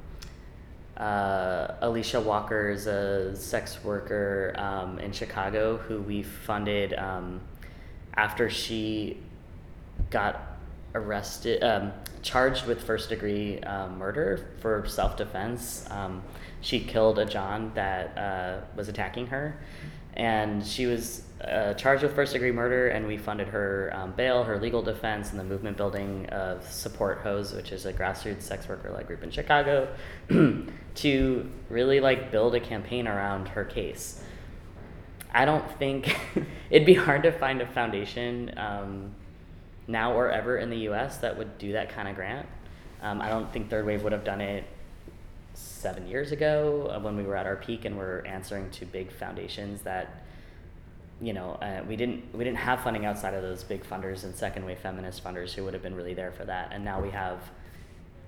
uh, 0.98 1.68
Alisha 1.82 2.22
Walker 2.22 2.70
is 2.70 2.88
a 2.88 3.36
sex 3.36 3.84
worker 3.84 4.54
um, 4.58 5.00
in 5.00 5.12
Chicago 5.12 5.78
who 5.78 6.02
we 6.02 6.24
funded 6.24 6.94
um, 6.94 7.42
after 8.16 8.50
she 8.50 9.18
got 10.10 10.58
arrested, 10.94 11.64
um, 11.64 11.92
charged 12.22 12.68
with 12.68 12.84
first 12.84 13.10
degree 13.10 13.60
uh, 13.62 13.88
murder 13.88 14.50
for 14.60 14.86
self 14.88 15.18
defense. 15.18 15.88
She 16.64 16.80
killed 16.80 17.20
a 17.20 17.26
John 17.26 17.72
that 17.76 18.18
uh, 18.18 18.62
was 18.76 18.88
attacking 18.88 19.28
her 19.28 19.58
and 20.16 20.66
she 20.66 20.86
was 20.86 21.24
uh, 21.44 21.74
charged 21.74 22.04
with 22.04 22.16
first 22.16 22.34
degree 22.34 22.52
murder 22.52 22.88
and 22.90 23.06
we 23.06 23.18
funded 23.18 23.48
her 23.48 23.92
um, 23.94 24.12
bail 24.14 24.44
her 24.44 24.60
legal 24.60 24.82
defense 24.82 25.32
and 25.32 25.40
the 25.40 25.44
movement 25.44 25.76
building 25.76 26.26
of 26.28 26.66
support 26.66 27.20
hose 27.20 27.54
which 27.54 27.72
is 27.72 27.86
a 27.86 27.92
grassroots 27.92 28.44
sex 28.44 28.68
worker 28.70 28.92
led 28.92 29.06
group 29.08 29.24
in 29.24 29.30
chicago 29.30 29.94
to 30.96 31.50
really 31.70 32.00
like 32.00 32.32
build 32.32 32.56
a 32.56 32.60
campaign 32.60 33.08
around 33.08 33.50
her 33.50 33.66
case. 33.66 34.22
I 35.34 35.46
don't 35.46 35.70
think 35.80 36.16
it'd 36.70 36.86
be 36.86 36.94
hard 36.94 37.24
to 37.24 37.32
find 37.32 37.62
a 37.62 37.68
foundation 37.68 38.54
um, 38.58 39.16
now 39.88 40.14
or 40.14 40.30
ever 40.30 40.58
in 40.58 40.70
the 40.70 40.78
us 40.90 41.18
that 41.18 41.38
would 41.38 41.58
do 41.58 41.74
that 41.74 41.90
kind 41.90 42.08
of 42.08 42.16
grant. 42.16 42.48
Um, 43.02 43.20
i 43.20 43.28
don't 43.28 43.52
think 43.52 43.70
third 43.70 43.86
wave 43.86 44.02
would 44.04 44.14
have 44.14 44.24
done 44.24 44.40
it 44.40 44.64
seven 45.84 46.08
years 46.08 46.32
ago 46.32 46.90
uh, 46.90 47.00
when 47.00 47.18
we 47.18 47.24
were 47.24 47.36
at 47.36 47.46
our 47.46 47.58
peak 47.58 47.84
and 47.84 47.98
we're 47.98 48.22
answering 48.26 48.70
to 48.72 48.86
big 48.86 49.12
foundations 49.12 49.82
that 49.82 50.24
you 51.22 51.34
know 51.34 51.52
uh, 51.62 51.82
we 51.88 51.98
didn't 51.98 52.24
we 52.34 52.46
didn't 52.46 52.58
have 52.58 52.80
funding 52.82 53.06
outside 53.06 53.34
of 53.34 53.44
those 53.44 53.64
big 53.66 53.84
funders 53.84 54.24
and 54.24 54.34
second 54.34 54.66
wave 54.66 54.80
feminist 54.80 55.22
funders 55.22 55.52
who 55.52 55.62
would 55.66 55.74
have 55.74 55.84
been 55.84 55.94
really 55.94 56.14
there 56.14 56.32
for 56.32 56.46
that. 56.46 56.72
And 56.72 56.86
now 56.86 57.02
we 57.02 57.10
have 57.10 57.38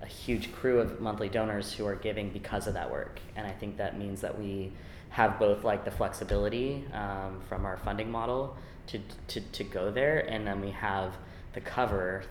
a 0.02 0.06
huge 0.06 0.52
crew 0.52 0.80
of 0.80 1.00
monthly 1.00 1.30
donors 1.30 1.72
who 1.72 1.86
are 1.86 1.94
giving 1.94 2.28
because 2.28 2.66
of 2.66 2.74
that 2.74 2.90
work. 2.90 3.18
And 3.34 3.46
i 3.46 3.50
think 3.50 3.78
that 3.78 3.98
means 3.98 4.20
that 4.20 4.38
we 4.38 4.70
have 5.08 5.38
both 5.38 5.64
like 5.64 5.82
the 5.86 5.90
flexibility 5.90 6.84
um, 6.92 7.40
from 7.48 7.64
our 7.64 7.78
funding 7.78 8.10
model 8.10 8.54
to, 8.88 9.00
to, 9.28 9.40
to 9.40 9.64
go 9.64 9.90
there. 9.90 10.18
And 10.28 10.46
then 10.46 10.60
we 10.60 10.72
have 10.72 11.14
the 11.54 11.60
cover 11.62 12.24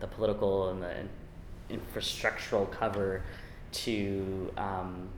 the 0.00 0.06
political 0.06 0.70
and 0.70 0.82
the 0.82 0.94
infrastructural 1.70 2.70
cover 2.70 3.22
to 3.72 4.52
um, 4.56 5.08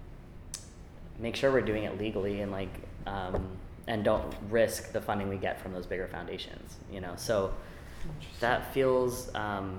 make 1.18 1.36
sure 1.36 1.52
we're 1.52 1.60
doing 1.60 1.84
it 1.84 1.98
legally 1.98 2.40
and 2.40 2.52
like 2.52 2.72
um, 3.06 3.46
and 3.86 4.04
don't 4.04 4.32
risk 4.48 4.92
the 4.92 5.00
funding 5.00 5.28
we 5.28 5.36
get 5.36 5.60
from 5.60 5.72
those 5.72 5.86
bigger 5.86 6.06
foundations 6.08 6.76
you 6.90 7.00
know? 7.00 7.12
So 7.16 7.52
that 8.40 8.72
feels 8.74 9.32
um, 9.34 9.78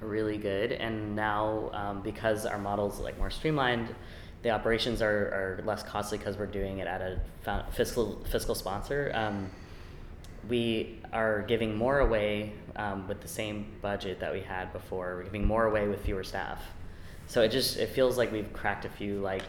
really 0.00 0.38
good. 0.38 0.72
And 0.72 1.14
now 1.16 1.70
um, 1.72 2.02
because 2.02 2.46
our 2.46 2.58
models 2.58 3.00
like 3.00 3.18
more 3.18 3.30
streamlined 3.30 3.94
the 4.42 4.50
operations 4.50 5.02
are, 5.02 5.08
are 5.58 5.62
less 5.66 5.82
costly 5.82 6.16
because 6.16 6.36
we're 6.36 6.46
doing 6.46 6.78
it 6.78 6.86
at 6.86 7.00
a 7.00 7.66
fiscal 7.72 8.24
fiscal 8.30 8.54
sponsor 8.54 9.10
um, 9.12 9.50
we 10.48 11.00
are 11.12 11.42
giving 11.42 11.76
more 11.76 11.98
away 11.98 12.52
um, 12.76 13.06
with 13.08 13.20
the 13.20 13.28
same 13.28 13.66
budget 13.82 14.20
that 14.20 14.32
we 14.32 14.40
had 14.40 14.72
before. 14.72 15.16
We're 15.16 15.24
giving 15.24 15.46
more 15.46 15.66
away 15.66 15.88
with 15.88 16.04
fewer 16.04 16.24
staff 16.24 16.62
so 17.28 17.42
it 17.42 17.50
just 17.50 17.76
it 17.76 17.90
feels 17.90 18.18
like 18.18 18.32
we've 18.32 18.52
cracked 18.52 18.84
a 18.84 18.88
few 18.88 19.20
like 19.20 19.42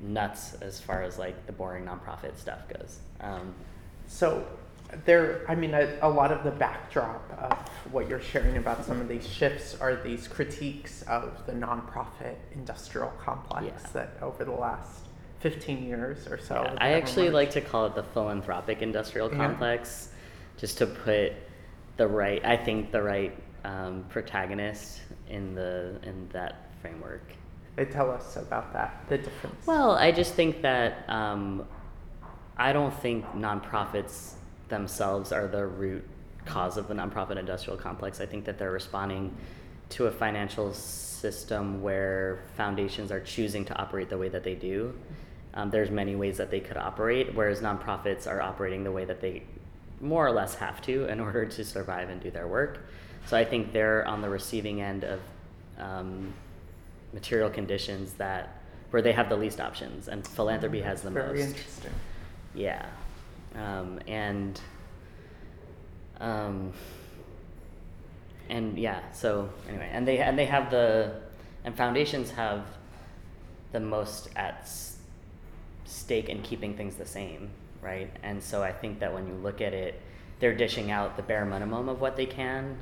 nuts 0.00 0.54
as 0.60 0.80
far 0.80 1.02
as 1.02 1.18
like 1.18 1.46
the 1.46 1.52
boring 1.52 1.84
nonprofit 1.84 2.36
stuff 2.36 2.60
goes. 2.68 2.98
Um, 3.20 3.54
so 4.06 4.46
there, 5.04 5.44
I 5.48 5.54
mean, 5.54 5.74
a, 5.74 5.96
a, 6.02 6.08
lot 6.08 6.30
of 6.30 6.44
the 6.44 6.50
backdrop 6.50 7.30
of 7.38 7.58
what 7.92 8.08
you're 8.08 8.20
sharing 8.20 8.56
about 8.56 8.84
some 8.84 9.00
of 9.00 9.08
these 9.08 9.26
shifts 9.26 9.76
are 9.80 9.96
these 9.96 10.28
critiques 10.28 11.02
of 11.02 11.44
the 11.46 11.52
nonprofit 11.52 12.36
industrial 12.54 13.12
complex 13.18 13.66
yeah. 13.66 13.90
that 13.92 14.10
over 14.22 14.44
the 14.44 14.52
last 14.52 15.06
15 15.40 15.84
years 15.84 16.26
or 16.28 16.38
so. 16.38 16.62
Yeah, 16.62 16.74
I 16.78 16.92
actually 16.92 17.30
like 17.30 17.50
to 17.52 17.60
call 17.60 17.86
it 17.86 17.94
the 17.94 18.02
philanthropic 18.02 18.82
industrial 18.82 19.30
yeah. 19.30 19.36
complex, 19.36 20.10
just 20.58 20.78
to 20.78 20.86
put 20.86 21.32
the 21.96 22.06
right, 22.06 22.44
I 22.44 22.56
think 22.56 22.92
the 22.92 23.02
right 23.02 23.36
um, 23.64 24.04
protagonist 24.08 25.00
in 25.28 25.54
the 25.54 25.96
in 26.02 26.28
that 26.32 26.70
framework. 26.80 27.22
They 27.76 27.84
tell 27.84 28.10
us 28.10 28.36
about 28.36 28.72
that 28.72 29.04
the 29.08 29.18
difference. 29.18 29.66
Well, 29.66 29.92
I 29.92 30.12
just 30.12 30.34
think 30.34 30.62
that 30.62 31.08
um, 31.08 31.66
I 32.56 32.72
don't 32.72 32.94
think 33.00 33.24
nonprofits 33.32 34.34
themselves 34.68 35.32
are 35.32 35.48
the 35.48 35.66
root 35.66 36.04
cause 36.44 36.76
of 36.76 36.88
the 36.88 36.94
nonprofit 36.94 37.36
industrial 37.36 37.78
complex. 37.78 38.20
I 38.20 38.26
think 38.26 38.44
that 38.44 38.58
they're 38.58 38.70
responding 38.70 39.34
to 39.90 40.06
a 40.06 40.10
financial 40.10 40.72
system 40.72 41.82
where 41.82 42.44
foundations 42.56 43.10
are 43.10 43.20
choosing 43.20 43.64
to 43.64 43.76
operate 43.76 44.08
the 44.08 44.18
way 44.18 44.28
that 44.28 44.44
they 44.44 44.54
do. 44.54 44.94
Um, 45.54 45.70
there's 45.70 45.90
many 45.90 46.16
ways 46.16 46.36
that 46.36 46.50
they 46.50 46.60
could 46.60 46.76
operate, 46.76 47.34
whereas 47.34 47.60
nonprofits 47.60 48.26
are 48.26 48.40
operating 48.40 48.84
the 48.84 48.92
way 48.92 49.04
that 49.04 49.20
they 49.20 49.44
more 50.00 50.26
or 50.26 50.32
less 50.32 50.54
have 50.56 50.82
to 50.82 51.06
in 51.06 51.20
order 51.20 51.46
to 51.46 51.64
survive 51.64 52.10
and 52.10 52.20
do 52.20 52.30
their 52.30 52.46
work. 52.46 52.80
So 53.26 53.36
I 53.36 53.44
think 53.44 53.72
they're 53.72 54.06
on 54.06 54.20
the 54.20 54.28
receiving 54.28 54.80
end 54.82 55.04
of 55.04 55.20
um, 55.78 56.32
material 57.12 57.50
conditions 57.50 58.12
that 58.14 58.60
where 58.90 59.02
they 59.02 59.12
have 59.12 59.28
the 59.28 59.36
least 59.36 59.60
options, 59.60 60.08
and 60.08 60.26
philanthropy 60.26 60.80
has 60.80 61.02
the 61.02 61.10
Very 61.10 61.26
most. 61.26 61.36
Very 61.38 61.48
interesting. 61.50 61.92
Yeah, 62.54 62.86
um, 63.56 63.98
and 64.06 64.60
um, 66.20 66.72
and 68.48 68.78
yeah. 68.78 69.00
So 69.12 69.48
anyway, 69.68 69.88
and 69.92 70.06
they 70.06 70.18
and 70.18 70.38
they 70.38 70.46
have 70.46 70.70
the 70.70 71.20
and 71.64 71.74
foundations 71.76 72.30
have 72.30 72.66
the 73.72 73.80
most 73.80 74.28
at 74.36 74.58
s- 74.60 74.98
stake 75.84 76.28
in 76.28 76.42
keeping 76.42 76.76
things 76.76 76.94
the 76.94 77.06
same, 77.06 77.50
right? 77.82 78.10
And 78.22 78.40
so 78.40 78.62
I 78.62 78.70
think 78.70 79.00
that 79.00 79.12
when 79.12 79.26
you 79.26 79.34
look 79.34 79.60
at 79.60 79.72
it, 79.72 80.00
they're 80.38 80.54
dishing 80.54 80.90
out 80.92 81.16
the 81.16 81.22
bare 81.22 81.44
minimum 81.44 81.88
of 81.88 82.00
what 82.00 82.16
they 82.16 82.26
can 82.26 82.76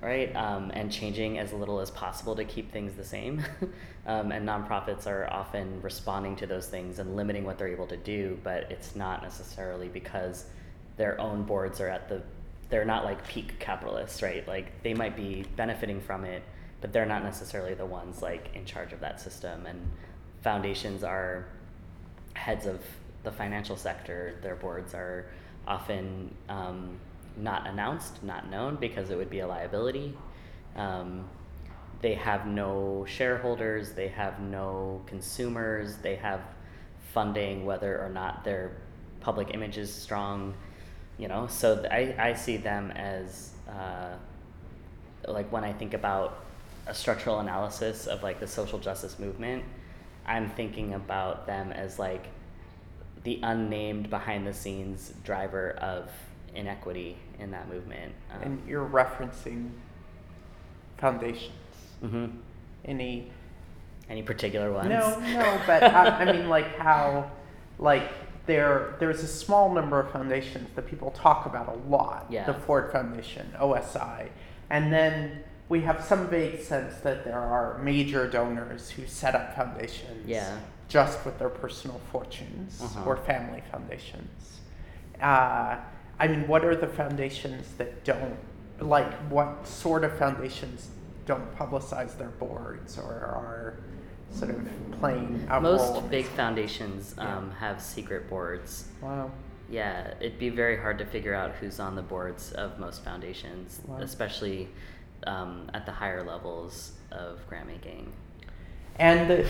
right? 0.00 0.34
Um, 0.34 0.70
and 0.74 0.90
changing 0.90 1.38
as 1.38 1.52
little 1.52 1.80
as 1.80 1.90
possible 1.90 2.34
to 2.36 2.44
keep 2.44 2.72
things 2.72 2.94
the 2.94 3.04
same. 3.04 3.44
um, 4.06 4.32
and 4.32 4.48
nonprofits 4.48 5.06
are 5.06 5.28
often 5.32 5.80
responding 5.82 6.36
to 6.36 6.46
those 6.46 6.66
things 6.66 6.98
and 6.98 7.16
limiting 7.16 7.44
what 7.44 7.58
they're 7.58 7.68
able 7.68 7.86
to 7.88 7.96
do, 7.96 8.38
but 8.42 8.70
it's 8.70 8.96
not 8.96 9.22
necessarily 9.22 9.88
because 9.88 10.46
their 10.96 11.20
own 11.20 11.44
boards 11.44 11.80
are 11.80 11.88
at 11.88 12.08
the, 12.08 12.22
they're 12.68 12.84
not 12.84 13.04
like 13.04 13.26
peak 13.26 13.58
capitalists, 13.58 14.22
right? 14.22 14.46
Like 14.46 14.82
they 14.82 14.94
might 14.94 15.16
be 15.16 15.44
benefiting 15.56 16.00
from 16.00 16.24
it, 16.24 16.42
but 16.80 16.92
they're 16.92 17.06
not 17.06 17.22
necessarily 17.22 17.74
the 17.74 17.86
ones 17.86 18.22
like 18.22 18.50
in 18.54 18.64
charge 18.64 18.92
of 18.92 19.00
that 19.00 19.20
system. 19.20 19.66
And 19.66 19.80
foundations 20.42 21.04
are 21.04 21.46
heads 22.34 22.66
of 22.66 22.80
the 23.22 23.30
financial 23.30 23.76
sector, 23.76 24.34
their 24.42 24.56
boards 24.56 24.94
are 24.94 25.26
often 25.66 26.34
um, 26.48 26.98
not 27.36 27.66
announced, 27.66 28.22
not 28.22 28.50
known 28.50 28.76
because 28.76 29.10
it 29.10 29.16
would 29.16 29.30
be 29.30 29.40
a 29.40 29.46
liability. 29.46 30.14
Um, 30.76 31.28
they 32.00 32.14
have 32.14 32.46
no 32.46 33.04
shareholders, 33.08 33.92
they 33.92 34.08
have 34.08 34.40
no 34.40 35.02
consumers, 35.06 35.96
they 35.98 36.16
have 36.16 36.40
funding 37.12 37.64
whether 37.64 38.00
or 38.00 38.08
not 38.08 38.44
their 38.44 38.72
public 39.20 39.54
image 39.54 39.78
is 39.78 39.92
strong, 39.92 40.54
you 41.18 41.28
know. 41.28 41.46
So 41.46 41.76
th- 41.76 41.90
I, 41.90 42.30
I 42.30 42.34
see 42.34 42.56
them 42.56 42.90
as 42.90 43.52
uh, 43.68 44.14
like 45.28 45.50
when 45.52 45.64
I 45.64 45.72
think 45.72 45.94
about 45.94 46.44
a 46.86 46.94
structural 46.94 47.38
analysis 47.38 48.06
of 48.06 48.22
like 48.22 48.40
the 48.40 48.48
social 48.48 48.78
justice 48.78 49.18
movement, 49.18 49.64
I'm 50.26 50.50
thinking 50.50 50.94
about 50.94 51.46
them 51.46 51.70
as 51.72 51.98
like 51.98 52.26
the 53.22 53.38
unnamed 53.42 54.10
behind 54.10 54.46
the 54.46 54.54
scenes 54.54 55.12
driver 55.22 55.70
of 55.80 56.10
inequity 56.54 57.16
in 57.38 57.50
that 57.50 57.68
movement. 57.68 58.12
Um, 58.34 58.42
And 58.42 58.68
you're 58.68 58.86
referencing 58.86 59.70
foundations. 60.98 61.52
hmm 62.00 62.26
Any 62.84 63.30
Any 64.08 64.22
particular 64.22 64.72
ones? 64.72 64.88
No, 64.88 65.18
no, 65.20 65.60
but 65.66 65.82
I, 65.82 66.22
I 66.22 66.32
mean, 66.32 66.48
like 66.48 66.76
how, 66.76 67.30
like 67.78 68.10
there, 68.46 68.96
there's 68.98 69.22
a 69.22 69.26
small 69.28 69.72
number 69.72 70.00
of 70.00 70.10
foundations 70.10 70.68
that 70.74 70.86
people 70.86 71.10
talk 71.12 71.46
about 71.46 71.68
a 71.68 71.78
lot. 71.88 72.26
Yeah. 72.28 72.44
The 72.44 72.54
Ford 72.54 72.90
Foundation, 72.92 73.52
OSI, 73.58 74.28
and 74.68 74.92
then 74.92 75.44
we 75.68 75.80
have 75.82 76.04
some 76.04 76.28
vague 76.28 76.60
sense 76.60 76.96
that 77.02 77.24
there 77.24 77.38
are 77.38 77.78
major 77.78 78.26
donors 78.28 78.90
who 78.90 79.06
set 79.06 79.34
up 79.34 79.54
foundations. 79.56 80.26
Yeah. 80.26 80.58
Just 80.88 81.24
with 81.24 81.38
their 81.38 81.48
personal 81.48 81.98
fortunes 82.10 82.80
Uh-huh. 82.82 83.04
or 83.08 83.16
family 83.16 83.62
foundations. 83.70 84.58
Uh, 85.20 85.76
I 86.22 86.28
mean, 86.28 86.46
what 86.46 86.64
are 86.64 86.76
the 86.76 86.86
foundations 86.86 87.66
that 87.78 88.04
don't, 88.04 88.36
like, 88.78 89.12
what 89.28 89.66
sort 89.66 90.04
of 90.04 90.16
foundations 90.16 90.88
don't 91.26 91.52
publicize 91.56 92.16
their 92.16 92.28
boards 92.28 92.96
or 92.96 93.02
are 93.12 93.80
sort 94.30 94.52
of 94.52 94.68
playing 95.00 95.44
role 95.48 95.60
Most 95.60 96.08
big 96.10 96.26
foundations 96.26 97.16
Yeah. 97.18 97.38
um, 97.38 97.50
have 97.58 97.82
secret 97.82 98.30
boards. 98.30 98.86
Wow. 99.00 99.32
Yeah, 99.68 100.14
it'd 100.20 100.38
be 100.38 100.48
very 100.48 100.76
hard 100.76 100.96
to 100.98 101.04
figure 101.04 101.34
out 101.34 101.56
who's 101.56 101.80
on 101.80 101.96
the 101.96 102.02
boards 102.02 102.52
of 102.52 102.78
most 102.78 103.02
foundations, 103.02 103.80
Wow. 103.88 103.98
especially 103.98 104.68
um, 105.26 105.70
at 105.74 105.86
the 105.86 105.92
higher 105.92 106.22
levels 106.22 106.92
of 107.10 107.44
grant 107.48 107.66
making. 107.66 108.12
And 108.98 109.46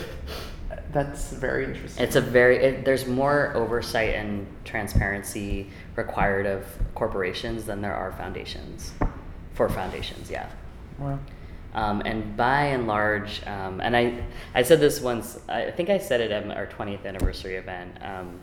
that's 0.93 1.31
very 1.31 1.64
interesting. 1.64 2.05
It's 2.05 2.16
a 2.16 2.20
very 2.20 2.56
it, 2.56 2.85
there's 2.85 3.06
more 3.06 3.52
oversight 3.55 4.14
and 4.14 4.47
transparency 4.64 5.70
required 5.97 6.47
of 6.47 6.66
corporations 6.94 7.64
than 7.64 7.81
there 7.81 7.94
are 7.94 8.12
foundations 8.12 8.93
for 9.55 9.69
foundations. 9.69 10.31
Yeah. 10.31 10.48
wow. 10.98 11.19
Um, 11.74 12.02
and 12.05 12.36
by 12.36 12.64
and 12.66 12.86
large, 12.86 13.44
um, 13.47 13.81
and 13.81 13.97
I, 13.97 14.23
I 14.55 14.62
said 14.62 14.78
this 14.78 15.01
once, 15.01 15.39
I 15.48 15.70
think 15.70 15.89
I 15.89 15.97
said 15.97 16.20
it 16.20 16.31
at 16.31 16.51
our 16.55 16.66
20th 16.66 17.06
anniversary 17.06 17.56
event, 17.56 17.97
um, 18.02 18.39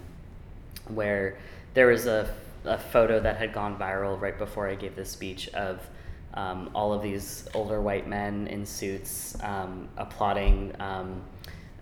where 0.87 1.37
there 1.75 1.87
was 1.87 2.07
a, 2.07 2.33
a 2.65 2.79
photo 2.79 3.19
that 3.19 3.37
had 3.37 3.53
gone 3.53 3.77
viral 3.77 4.19
right 4.19 4.37
before 4.37 4.67
I 4.67 4.73
gave 4.73 4.95
this 4.95 5.11
speech 5.11 5.47
of 5.49 5.87
um, 6.33 6.69
all 6.75 6.93
of 6.93 7.01
these 7.01 7.47
older 7.53 7.81
white 7.81 8.07
men 8.07 8.47
in 8.47 8.65
suits 8.65 9.37
um, 9.43 9.87
applauding 9.97 10.73
um, 10.79 11.21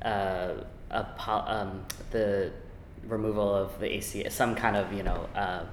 uh, 0.01 0.53
um, 0.91 1.83
the 2.11 2.51
removal 3.07 3.53
of 3.53 3.79
the 3.79 3.97
ACA, 3.97 4.29
some 4.29 4.55
kind 4.55 4.75
of, 4.75 4.91
you 4.93 5.03
know, 5.03 5.27
uh, 5.35 5.63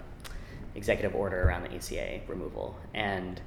executive 0.75 1.15
order 1.15 1.43
around 1.43 1.65
the 1.65 1.75
ACA 1.75 2.21
removal. 2.27 2.77
And, 2.95 3.41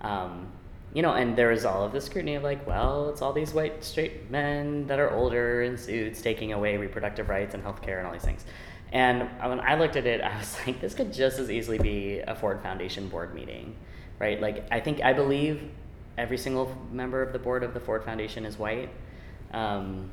um, 0.00 0.48
you 0.92 1.02
know, 1.02 1.14
and 1.14 1.36
there 1.36 1.48
was 1.48 1.64
all 1.64 1.84
of 1.84 1.92
the 1.92 2.00
scrutiny 2.00 2.34
of 2.34 2.42
like, 2.42 2.66
well, 2.66 3.10
it's 3.10 3.22
all 3.22 3.32
these 3.32 3.52
white 3.52 3.82
straight 3.84 4.30
men 4.30 4.86
that 4.86 4.98
are 4.98 5.10
older 5.10 5.62
in 5.62 5.76
suits 5.76 6.20
taking 6.20 6.52
away 6.52 6.76
reproductive 6.76 7.28
rights 7.28 7.54
and 7.54 7.62
healthcare 7.62 7.98
and 7.98 8.06
all 8.06 8.12
these 8.12 8.22
things. 8.22 8.44
And 8.92 9.28
when 9.42 9.60
I 9.60 9.74
looked 9.76 9.96
at 9.96 10.06
it, 10.06 10.20
I 10.20 10.38
was 10.38 10.56
like, 10.66 10.80
this 10.80 10.94
could 10.94 11.12
just 11.12 11.38
as 11.38 11.50
easily 11.50 11.78
be 11.78 12.20
a 12.20 12.34
Ford 12.34 12.60
Foundation 12.62 13.08
board 13.08 13.34
meeting, 13.34 13.76
right? 14.18 14.40
Like, 14.40 14.66
I 14.70 14.80
think, 14.80 15.02
I 15.02 15.12
believe 15.12 15.70
every 16.16 16.38
single 16.38 16.76
member 16.92 17.22
of 17.22 17.32
the 17.32 17.38
board 17.38 17.62
of 17.62 17.74
the 17.74 17.80
Ford 17.80 18.04
Foundation 18.04 18.44
is 18.44 18.58
white. 18.58 18.90
Um, 19.52 20.10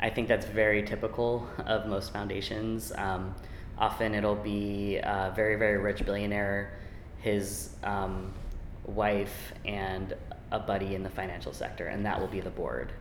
I 0.00 0.10
think 0.10 0.28
that's 0.28 0.46
very 0.46 0.82
typical 0.82 1.48
of 1.66 1.86
most 1.86 2.12
foundations. 2.12 2.92
Um, 2.96 3.34
often 3.78 4.14
it'll 4.14 4.34
be 4.34 4.96
a 4.96 5.32
very, 5.34 5.56
very 5.56 5.78
rich 5.78 6.04
billionaire, 6.04 6.78
his 7.20 7.70
um, 7.82 8.32
wife, 8.84 9.52
and 9.64 10.14
a 10.52 10.58
buddy 10.58 10.94
in 10.94 11.02
the 11.02 11.10
financial 11.10 11.52
sector, 11.52 11.86
and 11.86 12.04
that 12.04 12.20
will 12.20 12.28
be 12.28 12.40
the 12.40 12.50
board. 12.50 12.92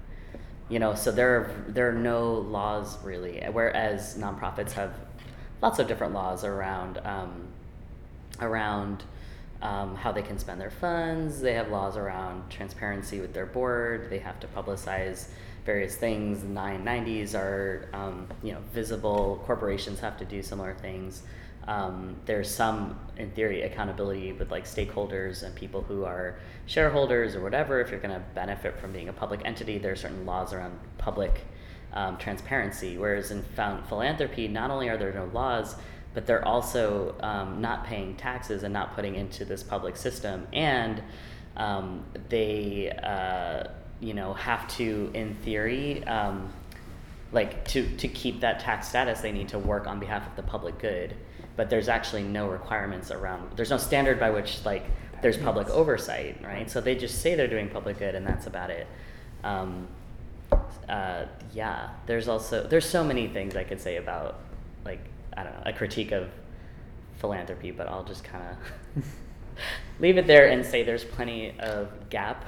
You 0.69 0.79
know, 0.79 0.95
so 0.95 1.11
there 1.11 1.35
are, 1.35 1.65
there 1.67 1.89
are 1.89 1.93
no 1.93 2.33
laws 2.35 2.97
really, 3.03 3.43
whereas 3.51 4.15
nonprofits 4.17 4.71
have 4.71 4.93
lots 5.61 5.79
of 5.79 5.87
different 5.87 6.13
laws 6.13 6.43
around 6.43 6.99
um, 7.05 7.47
around 8.39 9.03
um, 9.63 9.95
how 9.95 10.11
they 10.11 10.21
can 10.21 10.37
spend 10.37 10.59
their 10.59 10.69
funds. 10.69 11.39
They 11.39 11.53
have 11.53 11.69
laws 11.69 11.95
around 11.95 12.49
transparency 12.49 13.21
with 13.21 13.33
their 13.33 13.45
board. 13.45 14.09
They 14.09 14.19
have 14.19 14.39
to 14.41 14.47
publicize 14.47 15.29
various 15.65 15.95
things. 15.95 16.41
The 16.41 16.47
990s 16.47 17.33
are, 17.33 17.87
um, 17.93 18.27
you 18.43 18.51
know, 18.51 18.59
visible. 18.73 19.41
Corporations 19.45 20.01
have 20.01 20.17
to 20.17 20.25
do 20.25 20.43
similar 20.43 20.73
things. 20.75 21.23
Um, 21.65 22.17
there's 22.25 22.53
some, 22.53 22.99
in 23.15 23.31
theory, 23.31 23.61
accountability 23.61 24.33
with 24.33 24.51
like 24.51 24.65
stakeholders 24.65 25.43
and 25.43 25.55
people 25.55 25.81
who 25.81 26.03
are 26.03 26.35
shareholders 26.65 27.33
or 27.33 27.41
whatever. 27.41 27.79
If 27.79 27.89
you're 27.89 28.01
going 28.01 28.13
to 28.13 28.23
benefit 28.35 28.77
from 28.77 28.91
being 28.91 29.07
a 29.07 29.13
public 29.13 29.41
entity, 29.45 29.77
there 29.77 29.93
are 29.93 29.95
certain 29.95 30.25
laws 30.25 30.51
around 30.51 30.77
public 30.97 31.45
um, 31.93 32.17
transparency. 32.17 32.97
Whereas 32.97 33.31
in 33.31 33.43
philanthropy, 33.87 34.49
not 34.49 34.71
only 34.71 34.89
are 34.89 34.97
there 34.97 35.13
no 35.13 35.29
laws, 35.33 35.77
but 36.13 36.25
they're 36.25 36.47
also 36.47 37.15
um, 37.21 37.61
not 37.61 37.85
paying 37.85 38.15
taxes 38.15 38.63
and 38.63 38.73
not 38.73 38.95
putting 38.95 39.15
into 39.15 39.45
this 39.45 39.63
public 39.63 39.97
system, 39.97 40.47
and 40.53 41.01
um, 41.57 42.03
they, 42.29 42.91
uh, 43.03 43.69
you 43.99 44.13
know, 44.13 44.33
have 44.33 44.67
to, 44.77 45.11
in 45.13 45.35
theory, 45.35 46.03
um, 46.05 46.51
like 47.31 47.65
to 47.65 47.87
to 47.97 48.07
keep 48.07 48.41
that 48.41 48.59
tax 48.59 48.87
status, 48.87 49.21
they 49.21 49.31
need 49.31 49.49
to 49.49 49.59
work 49.59 49.87
on 49.87 49.99
behalf 49.99 50.27
of 50.27 50.35
the 50.35 50.43
public 50.43 50.77
good. 50.77 51.15
But 51.55 51.69
there's 51.69 51.87
actually 51.87 52.23
no 52.23 52.47
requirements 52.47 53.11
around. 53.11 53.55
There's 53.55 53.69
no 53.69 53.77
standard 53.77 54.19
by 54.19 54.31
which 54.31 54.63
like 54.65 54.85
there's 55.21 55.37
public 55.37 55.69
oversight, 55.69 56.43
right? 56.43 56.69
So 56.69 56.81
they 56.81 56.95
just 56.95 57.21
say 57.21 57.35
they're 57.35 57.47
doing 57.47 57.69
public 57.69 57.97
good, 57.99 58.15
and 58.15 58.25
that's 58.25 58.47
about 58.47 58.69
it. 58.69 58.87
Um, 59.43 59.87
uh, 60.87 61.25
yeah, 61.53 61.89
there's 62.05 62.27
also 62.27 62.67
there's 62.67 62.87
so 62.87 63.03
many 63.03 63.27
things 63.27 63.55
I 63.55 63.63
could 63.63 63.81
say 63.81 63.97
about 63.97 64.39
like 64.85 64.99
I 65.35 65.43
don't 65.43 65.53
know 65.53 65.63
a 65.65 65.73
critique 65.73 66.11
of 66.11 66.29
philanthropy, 67.17 67.71
but 67.71 67.87
I'll 67.87 68.03
just 68.03 68.23
kind 68.23 68.43
of 68.97 69.05
leave 69.99 70.17
it 70.17 70.27
there 70.27 70.47
and 70.47 70.65
say 70.65 70.83
there's 70.83 71.03
plenty 71.03 71.57
of 71.59 72.09
gap 72.09 72.45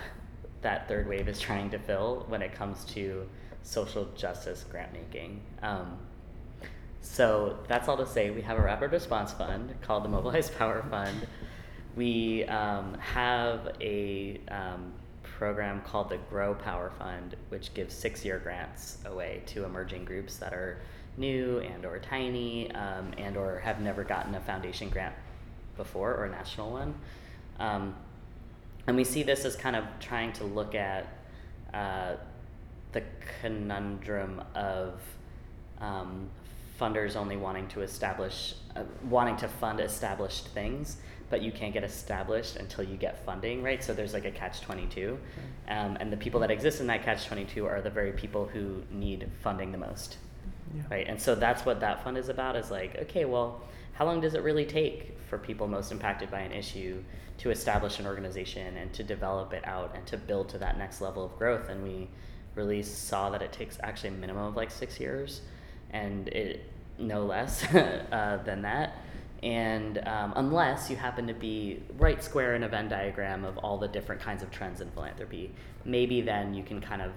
that 0.62 0.88
third 0.88 1.08
wave 1.08 1.28
is 1.28 1.40
trying 1.40 1.70
to 1.70 1.78
fill 1.78 2.26
when 2.28 2.42
it 2.42 2.54
comes 2.54 2.84
to 2.86 3.28
social 3.62 4.06
justice 4.16 4.66
grant 4.70 4.92
making. 4.94 5.42
Um, 5.62 5.98
so 7.02 7.60
that's 7.68 7.88
all 7.88 7.98
to 7.98 8.08
say. 8.08 8.32
We 8.32 8.42
have 8.42 8.58
a 8.58 8.62
rapid 8.62 8.92
response 8.92 9.32
fund 9.32 9.76
called 9.82 10.04
the 10.04 10.10
Mobilized 10.10 10.58
Power 10.58 10.84
Fund. 10.90 11.28
We 11.96 12.46
um, 12.46 12.96
have 12.96 13.76
a 13.80 14.42
um, 14.50 14.92
program 15.22 15.82
called 15.82 16.10
the 16.10 16.18
Grow 16.30 16.56
Power 16.56 16.92
Fund, 16.98 17.36
which 17.50 17.74
gives 17.74 17.94
six-year 17.94 18.40
grants 18.40 18.98
away 19.06 19.44
to 19.48 19.66
emerging 19.66 20.06
groups 20.06 20.38
that 20.38 20.54
are 20.54 20.82
new 21.18 21.60
and 21.60 21.86
or 21.86 22.00
tiny 22.00 22.72
um, 22.72 23.12
and 23.18 23.38
or 23.38 23.60
have 23.60 23.80
never 23.80 24.04
gotten 24.04 24.36
a 24.36 24.42
foundation 24.42 24.90
grant 24.90 25.16
before 25.78 26.14
or 26.14 26.26
a 26.26 26.30
national 26.30 26.72
one. 26.72 26.96
Um, 27.60 27.96
and 28.88 28.96
we 28.96 29.04
see 29.04 29.24
this 29.24 29.46
as 29.46 29.56
kind 29.56 29.76
of 29.76 29.86
trying 30.00 30.34
to 30.34 30.44
look 30.44 30.76
at 30.76 31.08
uh, 31.74 32.16
the 32.92 33.04
conundrum 33.42 34.42
of 34.54 35.00
um, 35.80 36.30
funders 36.80 37.16
only 37.16 37.38
wanting 37.38 37.68
to 37.70 37.82
establish, 37.82 38.56
uh, 38.76 38.84
wanting 39.10 39.38
to 39.38 39.48
fund 39.48 39.80
established 39.80 40.48
things, 40.50 40.98
but 41.30 41.42
you 41.42 41.52
can't 41.52 41.74
get 41.74 41.84
established 41.84 42.58
until 42.58 42.84
you 42.84 42.96
get 42.96 43.26
funding, 43.26 43.64
right? 43.64 43.84
So 43.84 43.94
there's 43.94 44.14
like 44.14 44.26
a 44.26 44.32
catch 44.32 44.62
22. 44.62 45.18
Um, 45.68 45.98
and 46.00 46.12
the 46.12 46.18
people 46.18 46.40
that 46.42 46.52
exist 46.52 46.80
in 46.80 46.88
that 46.88 47.04
catch 47.04 47.26
22 47.26 47.66
are 47.66 47.82
the 47.82 47.90
very 47.90 48.12
people 48.12 48.46
who 48.46 48.84
need 48.92 49.30
funding 49.42 49.72
the 49.72 49.78
most 49.78 50.18
Yeah. 50.76 50.84
right 50.90 51.08
and 51.08 51.22
so 51.22 51.36
that's 51.36 51.66
what 51.66 51.80
that 51.80 52.04
fund 52.04 52.18
is 52.18 52.30
about 52.30 52.56
is 52.56 52.70
like 52.72 52.98
okay 53.04 53.26
well 53.26 53.62
how 53.94 54.06
long 54.06 54.20
does 54.20 54.34
it 54.34 54.44
really 54.44 54.66
take 54.66 55.18
for 55.30 55.38
people 55.38 55.68
most 55.68 55.92
impacted 55.92 56.30
by 56.30 56.42
an 56.42 56.52
issue 56.52 57.02
to 57.38 57.50
establish 57.50 58.00
an 58.00 58.06
organization 58.06 58.78
and 58.78 58.92
to 58.94 59.04
develop 59.04 59.54
it 59.54 59.66
out 59.66 59.96
and 59.96 60.06
to 60.08 60.18
build 60.18 60.50
to 60.50 60.58
that 60.58 60.78
next 60.78 61.02
level 61.02 61.24
of 61.24 61.38
growth 61.38 61.70
and 61.70 61.84
we 61.84 62.10
really 62.56 62.82
saw 62.82 63.30
that 63.30 63.42
it 63.42 63.52
takes 63.52 63.78
actually 63.84 64.10
a 64.10 64.14
minimum 64.14 64.44
of 64.44 64.56
like 64.56 64.72
six 64.72 65.00
years 65.00 65.42
and 65.92 66.28
it 66.30 66.66
no 66.98 67.26
less 67.26 67.64
uh, 67.74 68.40
than 68.46 68.62
that. 68.64 68.98
And 69.44 70.00
um, 70.08 70.34
unless 70.36 70.90
you 70.90 70.96
happen 70.96 71.28
to 71.28 71.34
be 71.34 71.84
right 71.98 72.24
square 72.24 72.56
in 72.56 72.64
a 72.64 72.68
Venn 72.68 72.88
diagram 72.88 73.44
of 73.44 73.58
all 73.60 73.78
the 73.78 73.88
different 73.88 74.22
kinds 74.22 74.42
of 74.42 74.50
trends 74.50 74.82
in 74.82 74.90
philanthropy, 74.92 75.52
maybe 75.84 76.22
then 76.22 76.54
you 76.54 76.64
can 76.64 76.82
kind 76.82 77.02
of 77.02 77.12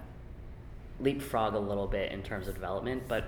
leapfrog 1.01 1.55
a 1.55 1.59
little 1.59 1.87
bit 1.87 2.13
in 2.13 2.23
terms 2.23 2.49
of 2.49 2.55
development. 2.55 3.03
But 3.09 3.25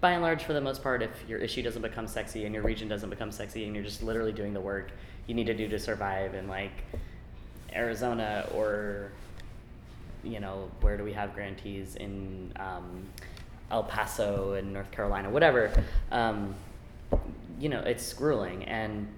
by 0.00 0.12
and 0.12 0.22
large, 0.22 0.44
for 0.44 0.52
the 0.52 0.60
most 0.60 0.82
part, 0.82 1.02
if 1.02 1.10
your 1.28 1.38
issue 1.38 1.62
doesn't 1.62 1.82
become 1.82 2.06
sexy 2.06 2.44
and 2.44 2.54
your 2.54 2.62
region 2.62 2.88
doesn't 2.88 3.10
become 3.10 3.32
sexy 3.32 3.64
and 3.64 3.74
you're 3.74 3.84
just 3.84 4.02
literally 4.02 4.32
doing 4.32 4.52
the 4.52 4.60
work 4.60 4.90
you 5.26 5.34
need 5.34 5.46
to 5.46 5.54
do 5.54 5.68
to 5.68 5.78
survive 5.78 6.34
in 6.34 6.48
like 6.48 6.84
Arizona 7.74 8.48
or, 8.54 9.10
you 10.22 10.40
know, 10.40 10.70
where 10.80 10.96
do 10.96 11.04
we 11.04 11.12
have 11.12 11.34
grantees 11.34 11.96
in 11.96 12.52
um, 12.56 13.04
El 13.70 13.84
Paso 13.84 14.54
and 14.54 14.72
North 14.72 14.90
Carolina, 14.90 15.30
whatever, 15.30 15.72
um, 16.12 16.54
you 17.58 17.68
know, 17.68 17.80
it's 17.80 18.12
grueling. 18.12 18.64
And 18.64 19.08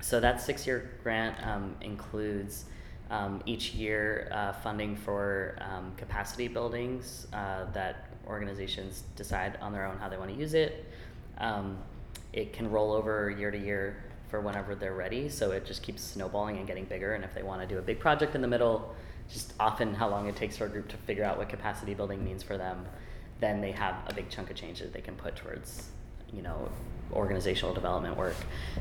so 0.00 0.20
that 0.20 0.40
six 0.40 0.66
year 0.66 0.90
grant 1.02 1.36
um, 1.46 1.74
includes 1.80 2.64
um, 3.10 3.42
each 3.46 3.72
year 3.74 4.28
uh, 4.32 4.52
funding 4.52 4.96
for 4.96 5.56
um, 5.60 5.92
capacity 5.96 6.48
buildings 6.48 7.26
uh, 7.32 7.64
that 7.72 8.08
organizations 8.26 9.04
decide 9.14 9.58
on 9.60 9.72
their 9.72 9.86
own 9.86 9.96
how 9.98 10.08
they 10.08 10.16
want 10.16 10.30
to 10.30 10.36
use 10.36 10.54
it. 10.54 10.84
Um, 11.38 11.78
it 12.32 12.52
can 12.52 12.70
roll 12.70 12.92
over 12.92 13.30
year 13.30 13.50
to 13.50 13.58
year 13.58 14.02
for 14.28 14.40
whenever 14.40 14.74
they're 14.74 14.94
ready, 14.94 15.28
so 15.28 15.52
it 15.52 15.64
just 15.64 15.82
keeps 15.82 16.02
snowballing 16.02 16.58
and 16.58 16.66
getting 16.66 16.84
bigger. 16.84 17.14
And 17.14 17.24
if 17.24 17.34
they 17.34 17.42
want 17.42 17.60
to 17.62 17.66
do 17.66 17.78
a 17.78 17.82
big 17.82 18.00
project 18.00 18.34
in 18.34 18.40
the 18.40 18.48
middle, 18.48 18.94
just 19.32 19.54
often 19.58 19.94
how 19.94 20.08
long 20.08 20.28
it 20.28 20.36
takes 20.36 20.56
for 20.56 20.66
a 20.66 20.68
group 20.68 20.88
to 20.88 20.96
figure 20.98 21.24
out 21.24 21.38
what 21.38 21.48
capacity 21.48 21.94
building 21.94 22.24
means 22.24 22.42
for 22.42 22.56
them, 22.56 22.84
then 23.40 23.60
they 23.60 23.72
have 23.72 23.94
a 24.08 24.14
big 24.14 24.28
chunk 24.28 24.50
of 24.50 24.56
change 24.56 24.80
that 24.80 24.92
they 24.92 25.00
can 25.00 25.14
put 25.14 25.36
towards, 25.36 25.90
you 26.32 26.42
know, 26.42 26.68
organizational 27.12 27.74
development 27.74 28.16
work. 28.16 28.36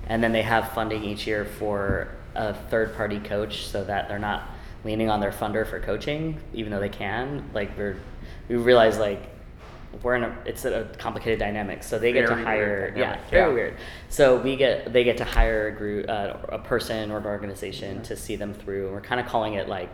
And 0.07 0.23
then 0.23 0.31
they 0.31 0.41
have 0.41 0.71
funding 0.73 1.03
each 1.03 1.27
year 1.27 1.45
for 1.45 2.09
a 2.35 2.53
third 2.53 2.95
party 2.95 3.19
coach 3.19 3.65
so 3.67 3.83
that 3.83 4.09
they're 4.09 4.19
not 4.19 4.49
leaning 4.83 5.09
on 5.09 5.19
their 5.19 5.31
funder 5.31 5.67
for 5.67 5.79
coaching, 5.79 6.39
even 6.53 6.71
though 6.71 6.79
they 6.79 6.89
can. 6.89 7.49
Like 7.53 7.77
we're 7.77 7.97
we 8.47 8.55
realize 8.55 8.97
like 8.97 9.29
we're 10.03 10.15
in 10.15 10.23
a 10.23 10.37
it's 10.45 10.65
a 10.65 10.89
complicated 10.97 11.39
dynamic 11.39 11.81
so 11.81 11.97
they 11.97 12.11
get 12.11 12.27
Very 12.27 12.41
to 12.41 12.45
hire 12.45 12.93
yeah 12.97 13.19
very 13.29 13.49
yeah. 13.49 13.53
weird 13.53 13.77
so 14.09 14.37
we 14.37 14.55
get 14.55 14.91
they 14.91 15.03
get 15.03 15.17
to 15.17 15.23
hire 15.23 15.67
a 15.67 15.71
group 15.71 16.09
uh, 16.09 16.33
a 16.49 16.59
person 16.59 17.11
or 17.11 17.17
an 17.17 17.25
organization 17.25 18.01
to 18.03 18.17
see 18.17 18.35
them 18.35 18.53
through 18.53 18.91
we're 18.91 19.01
kind 19.01 19.21
of 19.21 19.27
calling 19.27 19.53
it 19.53 19.69
like 19.69 19.93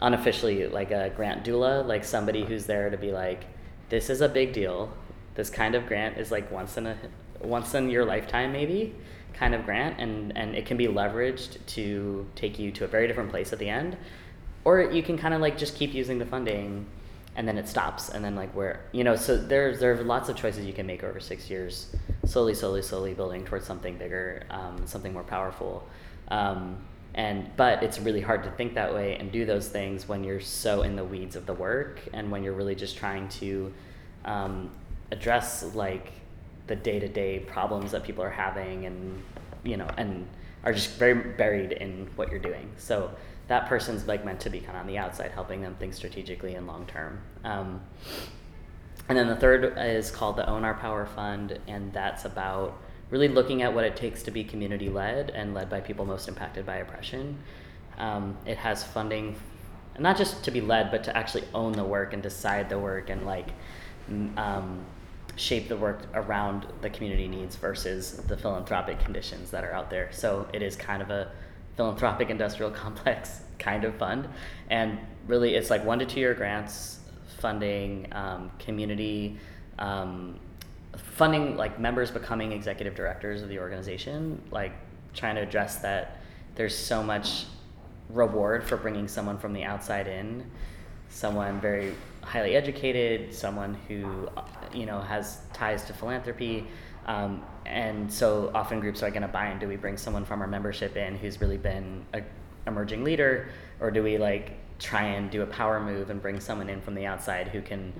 unofficially 0.00 0.66
like 0.66 0.90
a 0.90 1.12
grant 1.14 1.44
doula 1.44 1.86
like 1.86 2.04
somebody 2.04 2.44
who's 2.44 2.66
there 2.66 2.90
to 2.90 2.96
be 2.96 3.12
like 3.12 3.44
this 3.90 4.08
is 4.08 4.20
a 4.20 4.28
big 4.28 4.52
deal 4.52 4.92
this 5.34 5.50
kind 5.50 5.74
of 5.74 5.86
grant 5.86 6.16
is 6.16 6.30
like 6.30 6.50
once 6.50 6.76
in 6.76 6.86
a 6.86 6.96
once 7.42 7.74
in 7.74 7.90
your 7.90 8.04
lifetime 8.04 8.52
maybe 8.52 8.94
kind 9.34 9.54
of 9.54 9.64
grant 9.64 9.98
and 9.98 10.36
and 10.36 10.54
it 10.54 10.66
can 10.66 10.76
be 10.76 10.86
leveraged 10.86 11.58
to 11.66 12.26
take 12.34 12.58
you 12.58 12.70
to 12.70 12.84
a 12.84 12.86
very 12.86 13.06
different 13.06 13.30
place 13.30 13.52
at 13.52 13.58
the 13.58 13.68
end. 13.68 13.96
Or 14.64 14.80
you 14.80 15.02
can 15.02 15.18
kind 15.18 15.34
of 15.34 15.40
like 15.40 15.58
just 15.58 15.74
keep 15.74 15.92
using 15.92 16.18
the 16.18 16.26
funding 16.26 16.86
and 17.34 17.48
then 17.48 17.58
it 17.58 17.66
stops 17.66 18.10
and 18.10 18.24
then 18.24 18.36
like 18.36 18.54
where 18.54 18.80
you 18.92 19.04
know 19.04 19.16
so 19.16 19.36
there's 19.36 19.80
there 19.80 19.92
are 19.92 20.04
lots 20.04 20.28
of 20.28 20.36
choices 20.36 20.64
you 20.66 20.72
can 20.72 20.86
make 20.86 21.02
over 21.02 21.18
six 21.18 21.48
years 21.48 21.94
slowly 22.26 22.54
slowly 22.54 22.82
slowly 22.82 23.14
building 23.14 23.44
towards 23.44 23.66
something 23.66 23.96
bigger 23.96 24.44
um, 24.50 24.86
something 24.86 25.12
more 25.12 25.24
powerful. 25.24 25.86
Um, 26.28 26.78
and 27.14 27.50
but 27.56 27.82
it's 27.82 27.98
really 27.98 28.20
hard 28.20 28.42
to 28.44 28.50
think 28.52 28.74
that 28.74 28.94
way 28.94 29.16
and 29.16 29.30
do 29.32 29.44
those 29.44 29.68
things 29.68 30.08
when 30.08 30.24
you're 30.24 30.40
so 30.40 30.82
in 30.82 30.96
the 30.96 31.04
weeds 31.04 31.36
of 31.36 31.44
the 31.46 31.54
work 31.54 32.00
and 32.12 32.30
when 32.30 32.42
you're 32.42 32.54
really 32.54 32.74
just 32.74 32.96
trying 32.96 33.28
to 33.28 33.72
um, 34.24 34.70
address 35.10 35.74
like 35.74 36.10
the 36.66 36.76
day-to-day 36.76 37.40
problems 37.40 37.90
that 37.92 38.02
people 38.02 38.22
are 38.22 38.30
having 38.30 38.86
and 38.86 39.22
you 39.64 39.76
know 39.76 39.88
and 39.96 40.26
are 40.64 40.72
just 40.72 40.96
very 40.96 41.14
buried 41.14 41.72
in 41.72 42.08
what 42.16 42.30
you're 42.30 42.38
doing 42.38 42.70
so 42.76 43.10
that 43.48 43.68
person's 43.68 44.06
like 44.06 44.24
meant 44.24 44.40
to 44.40 44.48
be 44.48 44.60
kind 44.60 44.76
of 44.76 44.82
on 44.82 44.86
the 44.86 44.96
outside 44.96 45.30
helping 45.32 45.60
them 45.60 45.74
think 45.80 45.92
strategically 45.92 46.54
and 46.54 46.66
long 46.66 46.86
term 46.86 47.20
um, 47.44 47.80
and 49.08 49.18
then 49.18 49.28
the 49.28 49.36
third 49.36 49.74
is 49.78 50.10
called 50.10 50.36
the 50.36 50.48
Own 50.48 50.64
Our 50.64 50.74
Power 50.74 51.06
Fund, 51.06 51.58
and 51.66 51.92
that's 51.92 52.24
about 52.24 52.78
really 53.10 53.28
looking 53.28 53.62
at 53.62 53.74
what 53.74 53.84
it 53.84 53.96
takes 53.96 54.22
to 54.22 54.30
be 54.30 54.44
community 54.44 54.88
led 54.88 55.30
and 55.30 55.52
led 55.52 55.68
by 55.68 55.80
people 55.80 56.06
most 56.06 56.28
impacted 56.28 56.64
by 56.64 56.76
oppression. 56.76 57.38
Um, 57.98 58.36
it 58.46 58.56
has 58.56 58.82
funding, 58.82 59.36
not 59.98 60.16
just 60.16 60.44
to 60.44 60.50
be 60.50 60.60
led, 60.60 60.90
but 60.90 61.04
to 61.04 61.16
actually 61.16 61.44
own 61.52 61.72
the 61.72 61.84
work 61.84 62.14
and 62.14 62.22
decide 62.22 62.68
the 62.68 62.78
work 62.78 63.10
and 63.10 63.26
like 63.26 63.48
um, 64.36 64.84
shape 65.36 65.68
the 65.68 65.76
work 65.76 66.02
around 66.14 66.66
the 66.82 66.90
community 66.90 67.26
needs 67.26 67.56
versus 67.56 68.16
the 68.28 68.36
philanthropic 68.36 69.00
conditions 69.00 69.50
that 69.50 69.64
are 69.64 69.72
out 69.72 69.90
there. 69.90 70.10
So 70.12 70.46
it 70.52 70.62
is 70.62 70.76
kind 70.76 71.02
of 71.02 71.10
a 71.10 71.30
philanthropic 71.76 72.30
industrial 72.30 72.70
complex 72.82 73.40
kind 73.58 73.84
of 73.84 73.94
fund, 73.96 74.28
and 74.70 74.98
really 75.26 75.54
it's 75.54 75.70
like 75.70 75.84
one 75.84 75.98
to 75.98 76.06
two 76.06 76.20
year 76.20 76.34
grants 76.34 76.98
funding 77.38 78.06
um, 78.12 78.50
community 78.58 79.38
um, 79.78 80.38
funding 80.96 81.56
like 81.56 81.78
members 81.78 82.10
becoming 82.10 82.52
executive 82.52 82.94
directors 82.94 83.42
of 83.42 83.48
the 83.48 83.58
organization 83.58 84.40
like 84.50 84.72
trying 85.14 85.34
to 85.34 85.40
address 85.40 85.76
that 85.76 86.20
there's 86.54 86.76
so 86.76 87.02
much 87.02 87.46
reward 88.10 88.62
for 88.62 88.76
bringing 88.76 89.08
someone 89.08 89.38
from 89.38 89.52
the 89.52 89.64
outside 89.64 90.06
in 90.06 90.44
someone 91.08 91.60
very 91.60 91.94
highly 92.22 92.56
educated 92.56 93.34
someone 93.34 93.74
who 93.88 94.28
uh, 94.36 94.42
you 94.72 94.86
know 94.86 95.00
has 95.00 95.40
ties 95.52 95.84
to 95.84 95.92
philanthropy 95.92 96.66
um, 97.06 97.42
and 97.66 98.12
so 98.12 98.50
often 98.54 98.80
groups 98.80 99.02
are 99.02 99.10
going 99.10 99.22
to 99.22 99.28
buy 99.28 99.50
in 99.50 99.58
do 99.58 99.66
we 99.66 99.76
bring 99.76 99.96
someone 99.96 100.24
from 100.24 100.40
our 100.40 100.46
membership 100.46 100.96
in 100.96 101.16
who's 101.16 101.40
really 101.40 101.56
been 101.56 102.04
a 102.14 102.22
emerging 102.66 103.04
leader? 103.04 103.48
Or 103.80 103.90
do 103.90 104.02
we 104.02 104.18
like 104.18 104.52
try 104.78 105.02
and 105.02 105.30
do 105.30 105.42
a 105.42 105.46
power 105.46 105.80
move 105.80 106.10
and 106.10 106.20
bring 106.20 106.40
someone 106.40 106.68
in 106.68 106.80
from 106.80 106.94
the 106.94 107.06
outside 107.06 107.48
who 107.48 107.62
can 107.62 107.92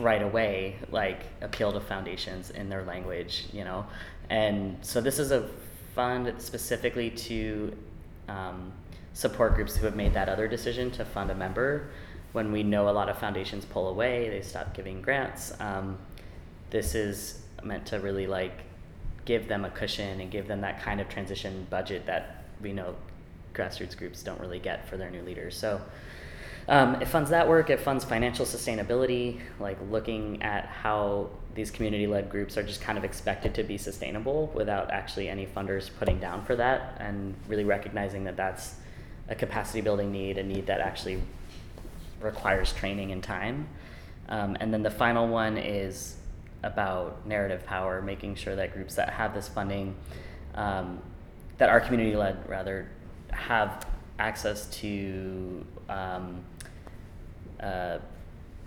right 0.00 0.22
away 0.22 0.76
like 0.90 1.22
appeal 1.40 1.72
to 1.72 1.80
foundations 1.80 2.50
in 2.50 2.68
their 2.68 2.84
language 2.84 3.46
you 3.52 3.64
know? 3.64 3.86
And 4.30 4.78
so 4.82 5.00
this 5.00 5.18
is 5.18 5.30
a 5.30 5.48
fund 5.94 6.34
specifically 6.38 7.10
to 7.10 7.76
um, 8.28 8.72
support 9.14 9.54
groups 9.54 9.76
who 9.76 9.86
have 9.86 9.96
made 9.96 10.12
that 10.14 10.28
other 10.28 10.48
decision 10.48 10.90
to 10.92 11.04
fund 11.04 11.30
a 11.30 11.34
member 11.34 11.88
when 12.36 12.52
we 12.52 12.62
know 12.62 12.90
a 12.90 12.92
lot 12.92 13.08
of 13.08 13.18
foundations 13.18 13.64
pull 13.64 13.88
away 13.88 14.28
they 14.28 14.42
stop 14.42 14.74
giving 14.74 15.00
grants 15.00 15.58
um, 15.58 15.96
this 16.68 16.94
is 16.94 17.40
meant 17.64 17.86
to 17.86 17.98
really 17.98 18.26
like 18.26 18.60
give 19.24 19.48
them 19.48 19.64
a 19.64 19.70
cushion 19.70 20.20
and 20.20 20.30
give 20.30 20.46
them 20.46 20.60
that 20.60 20.80
kind 20.82 21.00
of 21.00 21.08
transition 21.08 21.66
budget 21.70 22.04
that 22.04 22.44
we 22.60 22.74
know 22.74 22.94
grassroots 23.54 23.96
groups 23.96 24.22
don't 24.22 24.38
really 24.38 24.58
get 24.58 24.86
for 24.86 24.98
their 24.98 25.10
new 25.10 25.22
leaders 25.22 25.56
so 25.56 25.80
um, 26.68 27.00
it 27.00 27.06
funds 27.06 27.30
that 27.30 27.46
work. 27.46 27.70
It 27.70 27.78
funds 27.78 28.04
financial 28.04 28.44
sustainability, 28.44 29.40
like 29.60 29.78
looking 29.88 30.42
at 30.42 30.66
how 30.66 31.30
these 31.54 31.70
community 31.70 32.08
led 32.08 32.28
groups 32.28 32.56
are 32.58 32.62
just 32.64 32.80
kind 32.80 32.98
of 32.98 33.04
expected 33.04 33.54
to 33.54 33.62
be 33.62 33.78
sustainable 33.78 34.48
without 34.52 34.90
actually 34.90 35.28
any 35.28 35.46
funders 35.46 35.90
putting 35.98 36.18
down 36.18 36.44
for 36.44 36.56
that, 36.56 36.96
and 36.98 37.36
really 37.46 37.62
recognizing 37.62 38.24
that 38.24 38.36
that's 38.36 38.74
a 39.28 39.36
capacity 39.36 39.80
building 39.80 40.10
need, 40.10 40.38
a 40.38 40.42
need 40.42 40.66
that 40.66 40.80
actually 40.80 41.22
requires 42.20 42.72
training 42.72 43.12
and 43.12 43.22
time. 43.22 43.68
Um, 44.28 44.56
and 44.60 44.72
then 44.72 44.82
the 44.82 44.90
final 44.90 45.28
one 45.28 45.56
is 45.56 46.16
about 46.62 47.26
narrative 47.26 47.64
power, 47.64 48.02
making 48.02 48.34
sure 48.34 48.56
that 48.56 48.72
groups 48.72 48.94
that 48.96 49.10
have 49.10 49.34
this 49.34 49.48
funding, 49.48 49.94
um, 50.54 51.00
that 51.58 51.68
are 51.68 51.80
community 51.80 52.16
led 52.16 52.48
rather, 52.48 52.88
have 53.30 53.86
access 54.18 54.66
to 54.70 55.64
um, 55.88 56.42
uh, 57.60 57.98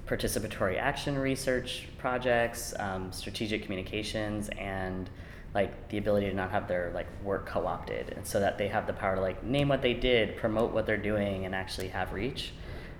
participatory 0.08 0.78
action 0.80 1.18
research 1.18 1.88
projects, 1.98 2.74
um, 2.80 3.12
strategic 3.12 3.64
communications, 3.64 4.50
and 4.58 5.10
like 5.54 5.90
the 5.90 5.98
ability 5.98 6.30
to 6.30 6.36
not 6.36 6.52
have 6.52 6.68
their 6.68 6.92
like 6.94 7.08
work 7.24 7.46
co-opted, 7.46 8.14
and 8.16 8.26
so 8.26 8.40
that 8.40 8.58
they 8.58 8.68
have 8.68 8.88
the 8.88 8.94
power 8.94 9.16
to 9.16 9.22
like 9.22 9.44
name 9.44 9.68
what 9.68 9.82
they 9.82 9.94
did, 9.94 10.36
promote 10.38 10.72
what 10.72 10.86
they're 10.86 10.98
doing, 10.98 11.46
and 11.46 11.54
actually 11.54 11.88
have 11.90 12.14
reach. 12.14 12.54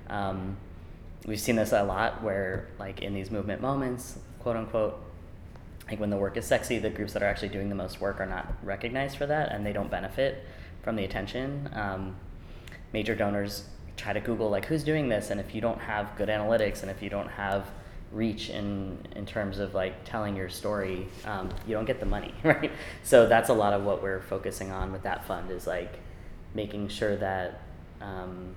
Um, 0.10 0.58
we've 1.26 1.40
seen 1.40 1.56
this 1.56 1.72
a 1.72 1.84
lot 1.84 2.24
where 2.24 2.68
like 2.80 3.02
in 3.02 3.14
these 3.14 3.32
movement 3.32 3.62
moments, 3.62 4.18
quote 4.40 4.56
unquote, 4.56 5.00
like 5.90 6.00
when 6.00 6.10
the 6.10 6.18
work 6.18 6.38
is 6.38 6.46
sexy, 6.46 6.80
the 6.80 6.90
groups 6.90 7.14
that 7.14 7.24
are 7.24 7.28
actually 7.28 7.50
doing 7.50 7.70
the 7.70 7.76
most 7.76 8.00
work 8.00 8.20
are 8.20 8.26
not 8.26 8.54
recognized 8.64 9.18
for 9.18 9.26
that, 9.26 9.52
and 9.52 9.66
they 9.66 9.74
don't 9.74 9.90
benefit 9.90 10.46
from 10.84 10.96
the 10.96 11.04
attention. 11.04 11.70
Um, 11.74 12.16
major 12.94 13.16
donors 13.16 13.66
try 13.98 14.14
to 14.14 14.20
Google 14.20 14.50
like 14.50 14.66
who's 14.66 14.84
doing 14.84 15.10
this, 15.10 15.30
and 15.30 15.40
if 15.40 15.56
you 15.56 15.62
don't 15.62 15.80
have 15.80 16.16
good 16.16 16.30
analytics, 16.30 16.82
and 16.82 16.92
if 16.92 17.02
you 17.02 17.10
don't 17.10 17.30
have 17.30 17.66
reach 18.12 18.50
in 18.50 18.98
in 19.16 19.26
terms 19.26 19.60
of 19.60 19.74
like 19.74 20.04
telling 20.04 20.36
your 20.36 20.50
story, 20.50 21.08
um, 21.26 21.50
you 21.68 21.74
don't 21.74 21.86
get 21.86 22.00
the 22.00 22.06
money, 22.06 22.34
right? 22.44 22.72
So 23.04 23.28
that's 23.28 23.50
a 23.50 23.54
lot 23.54 23.74
of 23.74 23.84
what 23.84 24.02
we're 24.02 24.22
focusing 24.22 24.72
on 24.72 24.92
with 24.92 25.04
that 25.04 25.26
fund 25.26 25.52
is 25.52 25.68
like 25.68 26.00
making 26.54 26.88
sure 26.88 27.16
that 27.18 27.62
um, 28.02 28.56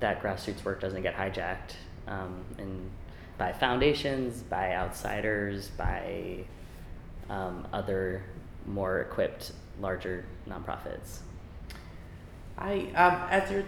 that 0.00 0.22
grassroots 0.22 0.64
work 0.64 0.80
doesn't 0.80 1.02
get 1.02 1.14
hijacked 1.16 1.74
um, 2.06 2.44
and 2.58 2.90
by 3.38 3.52
foundations, 3.52 4.42
by 4.42 4.74
outsiders, 4.74 5.68
by 5.70 6.44
um, 7.30 7.66
other 7.72 8.22
more 8.66 9.00
equipped, 9.00 9.52
larger 9.80 10.24
nonprofits. 10.48 11.18
I 12.58 12.86
um, 12.94 13.28
as 13.30 13.50
you're 13.50 13.64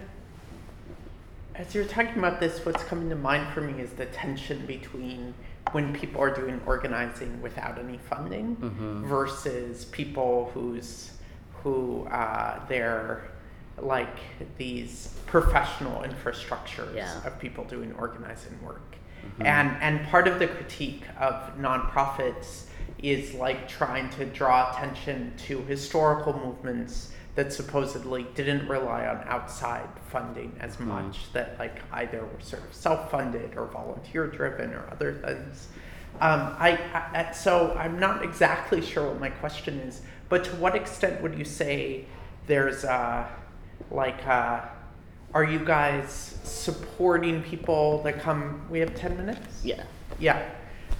as 1.55 1.74
you're 1.74 1.85
talking 1.85 2.18
about 2.18 2.40
this, 2.40 2.64
what's 2.66 2.82
coming 2.85 3.09
to 3.10 3.16
mind 3.16 3.52
for 3.55 3.60
me 3.60 3.81
is 3.81 3.90
the 3.93 4.06
tension 4.06 4.66
between 4.66 5.35
when 5.72 5.94
people 5.94 6.20
are 6.20 6.31
doing 6.35 6.60
organizing 6.66 7.40
without 7.40 7.78
any 7.78 7.97
funding 7.98 8.56
Mhm. 8.56 9.02
versus 9.05 9.85
people 9.86 10.51
who's 10.52 11.12
who 11.62 12.06
uh, 12.09 12.60
they're 12.68 13.22
like 13.78 14.18
these 14.56 15.14
professional 15.26 16.02
infrastructures 16.02 16.94
Yeah. 16.94 17.26
of 17.26 17.38
people 17.38 17.64
doing 17.64 17.92
organizing 17.98 18.59
work. 18.62 18.96
Mhm. 19.38 19.46
And 19.46 19.76
and 19.80 20.06
part 20.09 20.28
of 20.28 20.38
the 20.38 20.46
critique 20.46 21.05
of 21.18 21.56
nonprofits 21.59 22.64
is 23.02 23.34
like 23.34 23.68
trying 23.68 24.10
to 24.10 24.24
draw 24.26 24.70
attention 24.72 25.32
to 25.46 25.60
historical 25.62 26.32
movements 26.32 27.10
that 27.34 27.52
supposedly 27.52 28.24
didn't 28.36 28.68
rely 28.68 29.06
on 29.09 29.20
outside 29.26 29.88
funding 30.09 30.56
as 30.60 30.76
Mhm. 30.76 30.86
much 30.86 31.32
that 31.32 31.59
like 31.59 31.80
either 31.92 32.20
were 32.20 32.40
sort 32.40 32.62
of 32.62 32.72
self-funded 32.72 33.56
or 33.56 33.66
volunteer 33.66 34.28
driven 34.28 34.72
or 34.72 34.84
other 34.92 35.12
things 35.14 35.68
um, 36.20 36.55
I, 36.60 36.78
I 37.12 37.32
so 37.32 37.74
i'm 37.76 37.98
not 37.98 38.22
exactly 38.22 38.80
sure 38.80 39.09
what 39.09 39.18
my 39.18 39.30
question 39.30 39.80
is 39.80 40.02
but 40.28 40.44
to 40.44 40.51
what 40.56 40.76
extent 40.76 41.20
would 41.22 41.36
you 41.36 41.44
say 41.44 42.05
there's 42.46 42.84
uh, 42.84 43.26
like 43.90 44.27
uh, 44.27 44.61
are 45.32 45.44
you 45.44 45.59
guys 45.59 46.39
supporting 46.44 47.43
people 47.43 48.02
that 48.02 48.20
come 48.20 48.66
we 48.70 48.78
have 48.78 48.94
10 48.94 49.16
minutes 49.16 49.65
Yeah. 49.65 49.82
yeah. 50.19 50.51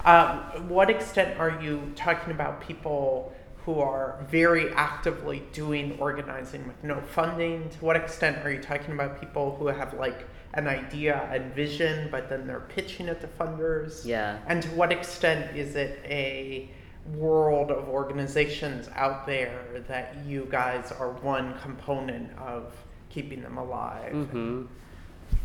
Um, 0.03 0.69
what 0.69 0.89
extent 0.89 1.39
are 1.39 1.59
you 1.61 1.91
talking 1.95 2.31
about 2.31 2.61
people 2.61 3.33
who 3.65 3.79
are 3.79 4.19
very 4.29 4.71
actively 4.73 5.41
doing 5.51 5.97
organizing 5.99 6.67
with 6.67 6.83
no 6.83 7.01
funding? 7.01 7.67
To 7.69 7.77
what 7.85 7.95
extent 7.95 8.45
are 8.45 8.51
you 8.51 8.61
talking 8.61 8.93
about 8.93 9.19
people 9.19 9.55
who 9.57 9.65
have 9.67 9.95
like 9.95 10.27
an 10.53 10.67
idea 10.67 11.27
and 11.33 11.53
vision, 11.55 12.09
but 12.11 12.29
then 12.29 12.45
they're 12.45 12.59
pitching 12.59 13.07
it 13.07 13.19
to 13.21 13.27
funders? 13.27 14.05
Yeah. 14.05 14.37
And 14.47 14.61
to 14.61 14.69
what 14.69 14.91
extent 14.91 15.57
is 15.57 15.75
it 15.75 15.99
a 16.05 16.69
world 17.13 17.71
of 17.71 17.87
organizations 17.87 18.89
out 18.95 19.25
there 19.25 19.83
that 19.87 20.15
you 20.25 20.47
guys 20.49 20.91
are 20.91 21.11
one 21.11 21.57
component 21.59 22.35
of 22.37 22.75
keeping 23.09 23.41
them 23.41 23.57
alive? 23.57 24.13
Mm-hmm. 24.13 24.63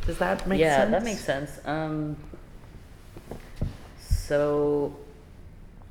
Does 0.07 0.19
that 0.19 0.47
make 0.47 0.61
yeah, 0.61 0.77
sense? 0.77 0.91
Yeah, 0.91 0.99
that 0.99 1.05
makes 1.05 1.25
sense. 1.25 1.61
Um, 1.65 2.17
so, 4.01 4.97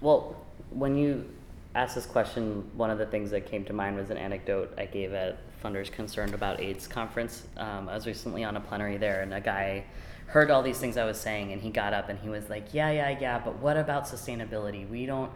well, 0.01 0.35
when 0.71 0.95
you 0.95 1.29
asked 1.75 1.95
this 1.95 2.05
question, 2.05 2.69
one 2.75 2.89
of 2.89 2.97
the 2.97 3.05
things 3.05 3.31
that 3.31 3.45
came 3.45 3.63
to 3.65 3.73
mind 3.73 3.97
was 3.97 4.09
an 4.09 4.17
anecdote 4.17 4.73
I 4.77 4.85
gave 4.85 5.13
at 5.13 5.37
Funders 5.61 5.91
Concerned 5.91 6.33
About 6.33 6.59
AIDS 6.59 6.87
conference. 6.87 7.43
Um, 7.57 7.89
I 7.89 7.95
was 7.95 8.07
recently 8.07 8.43
on 8.43 8.57
a 8.57 8.61
plenary 8.61 8.97
there, 8.97 9.21
and 9.21 9.33
a 9.33 9.41
guy 9.41 9.85
heard 10.27 10.51
all 10.51 10.61
these 10.61 10.77
things 10.77 10.97
I 10.97 11.05
was 11.05 11.19
saying, 11.19 11.51
and 11.53 11.61
he 11.61 11.69
got 11.69 11.93
up 11.93 12.09
and 12.09 12.19
he 12.19 12.29
was 12.29 12.49
like, 12.49 12.73
"Yeah, 12.73 12.91
yeah, 12.91 13.17
yeah, 13.19 13.39
but 13.39 13.57
what 13.57 13.77
about 13.77 14.05
sustainability? 14.05 14.87
We 14.87 15.05
don't, 15.05 15.31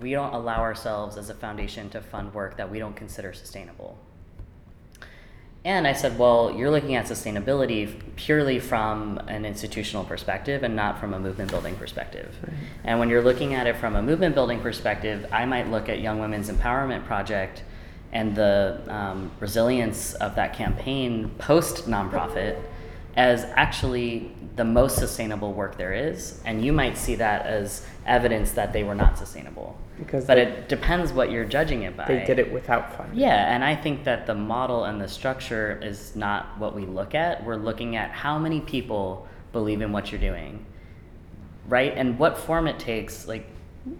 we 0.00 0.12
don't 0.12 0.32
allow 0.32 0.60
ourselves 0.60 1.16
as 1.16 1.30
a 1.30 1.34
foundation 1.34 1.90
to 1.90 2.00
fund 2.00 2.34
work 2.34 2.56
that 2.56 2.70
we 2.70 2.78
don't 2.78 2.96
consider 2.96 3.32
sustainable." 3.32 3.98
And 5.64 5.86
I 5.86 5.92
said, 5.92 6.18
well, 6.18 6.54
you're 6.56 6.70
looking 6.70 6.94
at 6.94 7.06
sustainability 7.06 8.00
purely 8.16 8.58
from 8.58 9.18
an 9.26 9.44
institutional 9.44 10.04
perspective 10.04 10.62
and 10.62 10.76
not 10.76 10.98
from 10.98 11.12
a 11.12 11.18
movement 11.18 11.50
building 11.50 11.76
perspective. 11.76 12.34
And 12.84 12.98
when 12.98 13.10
you're 13.10 13.22
looking 13.22 13.54
at 13.54 13.66
it 13.66 13.76
from 13.76 13.96
a 13.96 14.00
movement 14.00 14.34
building 14.34 14.60
perspective, 14.60 15.26
I 15.32 15.44
might 15.44 15.68
look 15.68 15.88
at 15.88 16.00
Young 16.00 16.20
Women's 16.20 16.48
Empowerment 16.48 17.04
Project 17.04 17.64
and 18.12 18.34
the 18.34 18.80
um, 18.88 19.30
resilience 19.40 20.14
of 20.14 20.36
that 20.36 20.54
campaign 20.54 21.30
post 21.38 21.86
nonprofit 21.86 22.58
as 23.16 23.44
actually 23.56 24.32
the 24.56 24.64
most 24.64 24.96
sustainable 24.96 25.52
work 25.52 25.76
there 25.76 25.92
is. 25.92 26.40
And 26.44 26.64
you 26.64 26.72
might 26.72 26.96
see 26.96 27.16
that 27.16 27.44
as 27.46 27.84
evidence 28.06 28.52
that 28.52 28.72
they 28.72 28.84
were 28.84 28.94
not 28.94 29.18
sustainable. 29.18 29.76
Because 29.98 30.26
but 30.26 30.36
they- 30.36 30.42
it 30.42 30.68
depends 30.68 31.12
what 31.12 31.30
you're 31.30 31.44
judging 31.44 31.82
it 31.82 31.96
by. 31.96 32.06
They 32.06 32.24
did 32.24 32.38
it 32.38 32.52
without 32.52 32.96
funding. 32.96 33.18
Yeah, 33.18 33.54
and 33.54 33.64
I 33.64 33.74
think 33.74 34.04
that 34.04 34.26
the 34.26 34.34
model 34.34 34.84
and 34.84 35.00
the 35.00 35.08
structure 35.08 35.78
is 35.82 36.14
not 36.14 36.58
what 36.58 36.74
we 36.74 36.86
look 36.86 37.14
at. 37.14 37.44
We're 37.44 37.56
looking 37.56 37.96
at 37.96 38.10
how 38.10 38.38
many 38.38 38.60
people 38.60 39.26
believe 39.52 39.80
in 39.80 39.92
what 39.92 40.12
you're 40.12 40.20
doing, 40.20 40.64
right? 41.68 41.92
And 41.96 42.18
what 42.18 42.38
form 42.38 42.66
it 42.66 42.78
takes. 42.78 43.26
Like, 43.26 43.46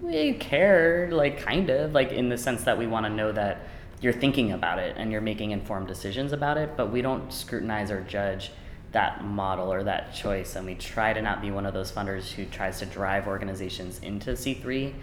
we 0.02 0.34
care, 0.34 1.08
like, 1.10 1.38
kind 1.40 1.70
of, 1.70 1.92
like, 1.92 2.12
in 2.12 2.28
the 2.28 2.38
sense 2.38 2.64
that 2.64 2.78
we 2.78 2.86
want 2.86 3.06
to 3.06 3.10
know 3.10 3.32
that 3.32 3.62
you're 4.00 4.12
thinking 4.12 4.52
about 4.52 4.78
it 4.78 4.94
and 4.96 5.10
you're 5.10 5.20
making 5.20 5.50
informed 5.50 5.88
decisions 5.88 6.32
about 6.32 6.56
it, 6.56 6.76
but 6.76 6.92
we 6.92 7.02
don't 7.02 7.32
scrutinize 7.32 7.90
or 7.90 8.00
judge 8.02 8.52
that 8.92 9.24
model 9.24 9.72
or 9.72 9.82
that 9.84 10.14
choice. 10.14 10.54
And 10.56 10.64
we 10.64 10.74
try 10.74 11.12
to 11.12 11.20
not 11.20 11.42
be 11.42 11.50
one 11.50 11.66
of 11.66 11.74
those 11.74 11.90
funders 11.90 12.30
who 12.30 12.44
tries 12.44 12.78
to 12.78 12.86
drive 12.86 13.26
organizations 13.26 13.98
into 14.00 14.30
C3 14.36 14.94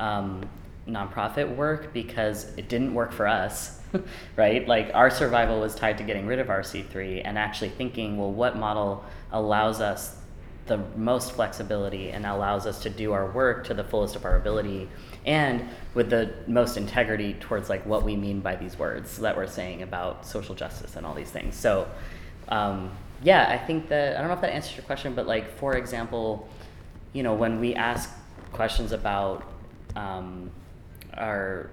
um, 0.00 0.48
nonprofit 0.88 1.54
work 1.54 1.92
because 1.92 2.52
it 2.56 2.68
didn't 2.68 2.94
work 2.94 3.12
for 3.12 3.28
us, 3.28 3.80
right? 4.36 4.66
Like 4.66 4.90
our 4.94 5.10
survival 5.10 5.60
was 5.60 5.74
tied 5.74 5.98
to 5.98 6.04
getting 6.04 6.26
rid 6.26 6.38
of 6.38 6.50
our 6.50 6.62
C3 6.62 7.22
and 7.24 7.38
actually 7.38 7.70
thinking, 7.70 8.18
well, 8.18 8.32
what 8.32 8.56
model 8.56 9.04
allows 9.30 9.80
us 9.80 10.16
the 10.66 10.78
most 10.96 11.32
flexibility 11.32 12.10
and 12.10 12.24
allows 12.24 12.66
us 12.66 12.82
to 12.82 12.90
do 12.90 13.12
our 13.12 13.30
work 13.30 13.64
to 13.66 13.74
the 13.74 13.82
fullest 13.82 14.14
of 14.14 14.24
our 14.24 14.36
ability 14.36 14.88
and 15.26 15.68
with 15.94 16.10
the 16.10 16.32
most 16.46 16.76
integrity 16.76 17.34
towards 17.34 17.68
like 17.68 17.84
what 17.84 18.04
we 18.04 18.16
mean 18.16 18.40
by 18.40 18.54
these 18.54 18.78
words 18.78 19.18
that 19.18 19.36
we're 19.36 19.46
saying 19.46 19.82
about 19.82 20.24
social 20.24 20.54
justice 20.54 20.96
and 20.96 21.04
all 21.04 21.14
these 21.14 21.30
things. 21.30 21.56
So, 21.56 21.88
um, 22.48 22.90
yeah, 23.22 23.48
I 23.48 23.58
think 23.58 23.88
that 23.88 24.16
I 24.16 24.20
don't 24.20 24.28
know 24.28 24.34
if 24.34 24.40
that 24.40 24.52
answers 24.52 24.76
your 24.76 24.84
question, 24.84 25.14
but 25.14 25.26
like 25.26 25.58
for 25.58 25.76
example, 25.76 26.48
you 27.12 27.22
know, 27.22 27.34
when 27.34 27.58
we 27.58 27.74
ask 27.74 28.08
questions 28.52 28.92
about 28.92 29.49
um, 29.96 30.50
our 31.14 31.70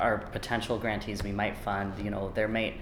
our 0.00 0.18
potential 0.18 0.78
grantees 0.78 1.22
we 1.22 1.32
might 1.32 1.56
fund, 1.56 1.92
you 2.04 2.10
know, 2.10 2.32
there 2.34 2.48
might 2.48 2.74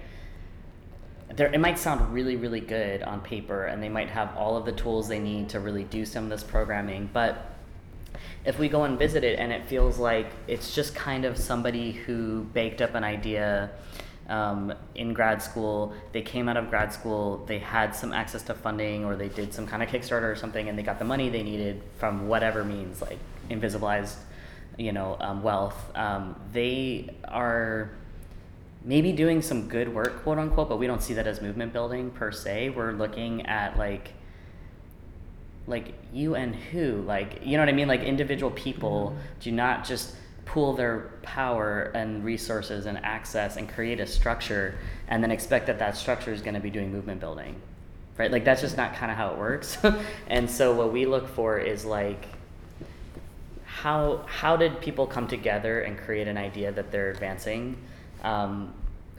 there 1.35 1.47
it 1.47 1.59
might 1.59 1.79
sound 1.79 2.13
really 2.13 2.35
really 2.35 2.59
good 2.59 3.01
on 3.03 3.21
paper 3.21 3.65
and 3.65 3.81
they 3.81 3.89
might 3.89 4.09
have 4.09 4.35
all 4.35 4.57
of 4.57 4.65
the 4.65 4.71
tools 4.71 5.07
they 5.07 5.19
need 5.19 5.49
to 5.49 5.59
really 5.59 5.83
do 5.83 6.05
some 6.05 6.25
of 6.25 6.29
this 6.29 6.43
programming, 6.43 7.09
but 7.13 7.49
if 8.45 8.59
we 8.59 8.67
go 8.67 8.83
and 8.83 8.99
visit 8.99 9.23
it 9.23 9.39
and 9.39 9.51
it 9.51 9.65
feels 9.65 9.97
like 9.97 10.27
it's 10.47 10.75
just 10.75 10.93
kind 10.95 11.25
of 11.25 11.37
somebody 11.37 11.91
who 11.91 12.43
baked 12.53 12.81
up 12.81 12.93
an 12.93 13.03
idea 13.03 13.69
um, 14.27 14.73
in 14.95 15.13
grad 15.13 15.41
school, 15.41 15.93
they 16.11 16.21
came 16.21 16.49
out 16.49 16.57
of 16.57 16.69
grad 16.69 16.91
school, 16.91 17.43
they 17.45 17.59
had 17.59 17.95
some 17.95 18.11
access 18.11 18.43
to 18.43 18.53
funding 18.53 19.05
or 19.05 19.15
they 19.15 19.29
did 19.29 19.53
some 19.53 19.65
kind 19.65 19.81
of 19.81 19.89
Kickstarter 19.89 20.31
or 20.31 20.35
something 20.35 20.67
and 20.69 20.77
they 20.77 20.83
got 20.83 20.99
the 20.99 21.05
money 21.05 21.29
they 21.29 21.43
needed 21.43 21.81
from 21.97 22.27
whatever 22.27 22.63
means, 22.63 23.01
like 23.01 23.19
invisibilized, 23.49 24.15
you 24.77 24.91
know, 24.91 25.17
um, 25.19 25.43
wealth. 25.43 25.91
Um, 25.95 26.39
they 26.51 27.09
are 27.25 27.91
maybe 28.83 29.11
doing 29.11 29.41
some 29.41 29.67
good 29.67 29.93
work, 29.93 30.23
quote 30.23 30.39
unquote, 30.39 30.69
but 30.69 30.77
we 30.77 30.87
don't 30.87 31.01
see 31.01 31.13
that 31.13 31.27
as 31.27 31.41
movement 31.41 31.73
building 31.73 32.11
per 32.11 32.31
se. 32.31 32.69
We're 32.69 32.91
looking 32.91 33.45
at 33.45 33.77
like 33.77 34.13
like 35.67 35.93
you 36.11 36.35
and 36.35 36.55
who 36.55 37.01
like 37.03 37.39
you 37.43 37.53
know 37.53 37.59
what 37.61 37.69
i 37.69 37.71
mean 37.71 37.87
like 37.87 38.01
individual 38.01 38.51
people 38.51 39.15
do 39.39 39.51
not 39.51 39.85
just 39.85 40.15
pool 40.45 40.73
their 40.73 41.11
power 41.21 41.91
and 41.95 42.23
resources 42.23 42.85
and 42.85 42.97
access 42.97 43.55
and 43.55 43.69
create 43.69 43.99
a 43.99 44.05
structure 44.05 44.77
and 45.07 45.23
then 45.23 45.31
expect 45.31 45.67
that 45.67 45.79
that 45.79 45.95
structure 45.95 46.33
is 46.33 46.41
going 46.41 46.53
to 46.53 46.59
be 46.59 46.69
doing 46.69 46.91
movement 46.91 47.19
building 47.19 47.55
right 48.17 48.29
like 48.31 48.43
that's 48.43 48.59
just 48.59 48.75
not 48.75 48.93
kind 48.93 49.09
of 49.09 49.17
how 49.17 49.31
it 49.31 49.37
works 49.37 49.77
and 50.27 50.49
so 50.49 50.73
what 50.75 50.91
we 50.91 51.05
look 51.05 51.27
for 51.29 51.57
is 51.57 51.85
like 51.85 52.25
how 53.83 54.23
how 54.27 54.55
did 54.55 54.79
people 54.79 55.05
come 55.05 55.27
together 55.27 55.81
and 55.81 55.97
create 55.97 56.29
an 56.29 56.37
idea 56.37 56.71
that 56.71 56.89
they're 56.89 57.09
advancing 57.09 57.75
um, 58.23 58.73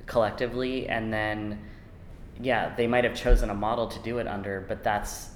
collectively? 0.07 0.89
And 0.89 1.13
then 1.13 1.61
yeah 2.41 2.75
they 2.75 2.87
might 2.87 3.05
have 3.05 3.15
chosen 3.15 3.51
a 3.51 3.55
model 3.55 3.87
to 3.87 3.99
do 4.01 4.19
it 4.19 4.27
under 4.27 4.65
but 4.67 4.83
that's 4.83 5.29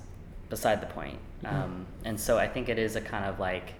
beside 0.48 0.80
the 0.80 0.86
point. 0.86 1.18
Um, 1.44 1.86
and 2.04 2.18
so 2.18 2.38
i 2.38 2.48
think 2.48 2.68
it 2.68 2.78
is 2.78 2.96
a 2.96 3.00
kind 3.00 3.24
of 3.26 3.38
like 3.38 3.74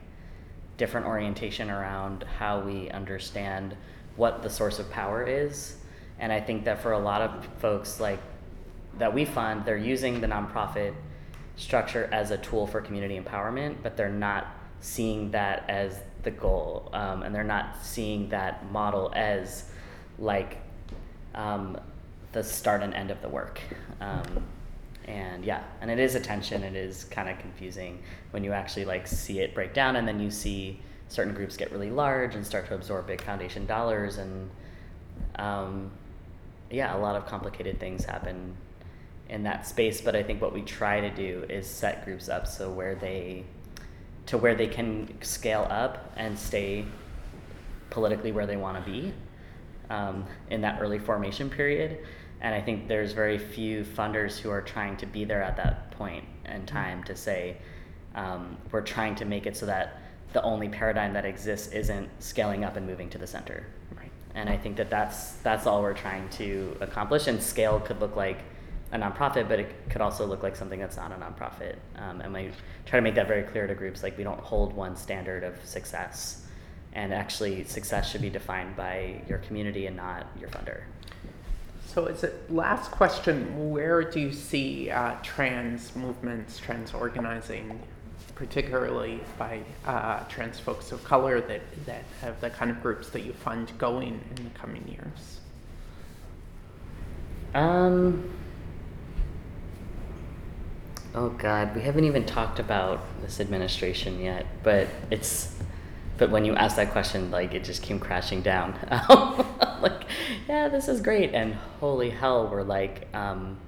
different 0.76 1.06
orientation 1.06 1.70
around 1.70 2.24
how 2.38 2.60
we 2.60 2.88
understand 2.90 3.74
what 4.16 4.42
the 4.42 4.50
source 4.50 4.78
of 4.78 4.90
power 4.90 5.24
is. 5.26 5.76
And 6.20 6.30
i 6.30 6.40
think 6.40 6.64
that 6.66 6.82
for 6.82 6.92
a 6.92 6.98
lot 6.98 7.22
of 7.22 7.48
folks 7.58 8.00
like 8.00 8.20
that 8.98 9.14
we 9.14 9.24
fund 9.24 9.64
they're 9.64 9.86
using 9.94 10.20
the 10.20 10.26
nonprofit 10.26 10.94
structure 11.56 12.08
as 12.12 12.30
a 12.32 12.36
tool 12.36 12.66
for 12.66 12.82
community 12.82 13.18
empowerment 13.18 13.76
but 13.82 13.96
they're 13.96 14.18
not 14.28 14.57
seeing 14.80 15.30
that 15.30 15.68
as 15.68 16.00
the 16.22 16.30
goal 16.30 16.90
um, 16.92 17.22
and 17.22 17.34
they're 17.34 17.44
not 17.44 17.76
seeing 17.82 18.28
that 18.28 18.70
model 18.70 19.12
as 19.14 19.64
like 20.18 20.59
um, 21.34 21.78
the 22.32 22.42
start 22.42 22.82
and 22.82 22.94
end 22.94 23.10
of 23.10 23.20
the 23.22 23.28
work 23.28 23.60
um, 24.00 24.44
and 25.09 25.42
yeah, 25.42 25.62
and 25.80 25.90
it 25.90 25.98
is 25.98 26.14
a 26.14 26.20
tension. 26.20 26.62
It 26.62 26.76
is 26.76 27.05
kind 27.05 27.28
of 27.28 27.38
confusing 27.38 28.02
when 28.30 28.44
you 28.44 28.52
actually 28.52 28.84
like 28.84 29.06
see 29.06 29.40
it 29.40 29.55
break 29.55 29.72
down, 29.72 29.96
and 29.96 30.06
then 30.06 30.20
you 30.20 30.30
see 30.30 30.80
certain 31.09 31.32
groups 31.32 31.56
get 31.56 31.72
really 31.72 31.90
large 31.90 32.34
and 32.34 32.46
start 32.46 32.66
to 32.68 32.74
absorb 32.74 33.06
big 33.06 33.22
foundation 33.22 33.64
dollars, 33.64 34.18
and 34.18 34.50
um, 35.36 35.90
yeah, 36.70 36.94
a 36.94 36.98
lot 36.98 37.16
of 37.16 37.26
complicated 37.26 37.80
things 37.80 38.05
happen 38.05 38.55
in 39.30 39.42
that 39.44 39.66
space. 39.66 40.02
But 40.02 40.14
I 40.14 40.22
think 40.22 40.42
what 40.42 40.52
we 40.52 40.60
try 40.60 41.00
to 41.00 41.10
do 41.10 41.44
is 41.48 41.66
set 41.66 42.05
groups 42.05 42.28
up 42.28 42.46
so 42.46 42.70
where 42.70 42.94
they 42.94 43.44
to 44.28 44.36
where 44.36 44.55
they 44.55 44.66
can 44.66 45.09
scale 45.22 45.66
up 45.70 46.12
and 46.16 46.38
stay 46.38 46.84
politically 47.88 48.30
where 48.30 48.46
they 48.46 48.59
want 48.59 48.82
to 48.82 48.90
be 48.90 49.12
um, 49.88 50.26
in 50.50 50.60
that 50.60 50.80
early 50.82 50.98
formation 50.98 51.48
period. 51.48 51.98
And 52.42 52.55
I 52.55 52.60
think 52.60 52.88
there's 52.88 53.12
very 53.12 53.38
few 53.38 53.84
funders 53.84 54.38
who 54.38 54.50
are 54.50 54.60
trying 54.60 54.98
to 54.98 55.06
be 55.06 55.24
there 55.24 55.42
at 55.42 55.56
that 55.56 55.90
point 55.92 56.24
in 56.44 56.66
time 56.66 57.02
to 57.05 57.16
say, 57.16 57.56
um, 58.14 58.59
we're 58.70 58.82
trying 58.82 59.14
to 59.16 59.24
make 59.24 59.46
it 59.46 59.56
so 59.56 59.64
that 59.64 60.02
the 60.34 60.42
only 60.42 60.68
paradigm 60.68 61.14
that 61.14 61.24
exists 61.24 61.72
isn't 61.72 62.09
scaling 62.18 62.64
up 62.64 62.76
and 62.76 62.86
moving 62.86 63.09
to 63.09 63.18
the 63.18 63.26
center. 63.26 63.66
Right. 63.96 64.10
And 64.34 64.50
I 64.50 64.59
think 64.59 64.76
that 64.76 64.90
that's, 64.90 65.32
that's 65.36 65.66
all 65.66 65.80
we're 65.80 65.94
trying 65.94 66.28
to 66.30 66.76
accomplish. 66.80 67.28
And 67.28 67.42
scale 67.42 67.80
could 67.80 67.98
look 67.98 68.14
like 68.14 68.40
a 68.93 68.98
nonprofit, 68.98 69.48
but 69.48 69.60
it 69.60 69.90
could 69.90 70.01
also 70.01 70.27
look 70.27 70.43
like 70.43 70.56
something 70.56 70.81
that's 70.81 70.97
not 70.97 71.12
a 71.12 71.16
nonprofit. 71.16 71.77
Um, 71.97 72.20
and 72.20 72.32
we 72.32 72.51
try 72.86 72.98
to 72.98 73.02
make 73.02 73.15
that 73.16 73.28
very 73.28 73.43
clear 73.43 73.66
to 73.66 73.74
groups. 73.74 74.02
Like 74.02 74.16
we 74.16 74.24
don't 74.24 74.40
hold 74.40 74.73
one 74.73 74.97
standard 74.97 75.44
of 75.44 75.62
success, 75.65 76.47
and 76.94 77.12
actually 77.12 77.65
success 77.65 78.10
should 78.10 78.23
be 78.23 78.31
defined 78.31 78.77
by 78.77 79.20
your 79.28 79.39
community 79.39 79.86
and 79.86 79.97
not 79.97 80.27
your 80.40 80.48
funder. 80.48 80.82
So, 81.86 82.06
is 82.06 82.23
it 82.23 82.51
last 82.51 82.90
question? 82.90 83.70
Where 83.70 84.02
do 84.02 84.20
you 84.20 84.32
see 84.32 84.90
uh, 84.90 85.16
trans 85.23 85.97
movements, 85.97 86.59
trans 86.59 86.94
organizing, 86.94 87.81
particularly 88.35 89.20
by 89.39 89.60
uh, 89.86 90.24
trans 90.28 90.59
folks 90.59 90.93
of 90.93 91.02
color 91.05 91.40
that 91.43 91.62
that 91.86 92.05
have 92.20 92.40
the 92.40 92.51
kind 92.51 92.70
of 92.70 92.82
groups 92.82 93.09
that 93.10 93.24
you 93.24 93.32
fund 93.32 93.73
going 93.78 94.20
in 94.36 94.44
the 94.44 94.51
coming 94.51 94.86
years? 94.86 95.40
Um. 97.55 98.38
Oh 101.20 101.31
God, 101.31 101.74
we 101.74 101.82
haven't 101.82 102.05
even 102.05 102.24
talked 102.24 102.61
about 102.61 103.01
this 103.23 103.40
administration 103.40 104.20
yet, 104.20 104.47
but 104.62 104.86
it's. 105.11 105.53
But 106.16 106.31
when 106.31 106.45
you 106.45 106.55
asked 106.55 106.77
that 106.77 106.93
question, 106.93 107.32
like 107.32 107.55
it 107.55 107.65
just 107.65 107.82
came 107.82 107.99
crashing 107.99 108.40
down. 108.40 108.78
like, 109.82 110.05
yeah, 110.49 110.69
this 110.69 110.86
is 110.86 111.01
great, 111.01 111.35
and 111.35 111.55
holy 111.81 112.11
hell, 112.11 112.49
we're 112.49 112.62
like, 112.62 113.12
um, 113.12 113.59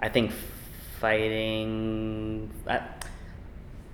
I 0.00 0.10
think 0.10 0.32
fighting. 1.00 2.50
I, 2.66 2.82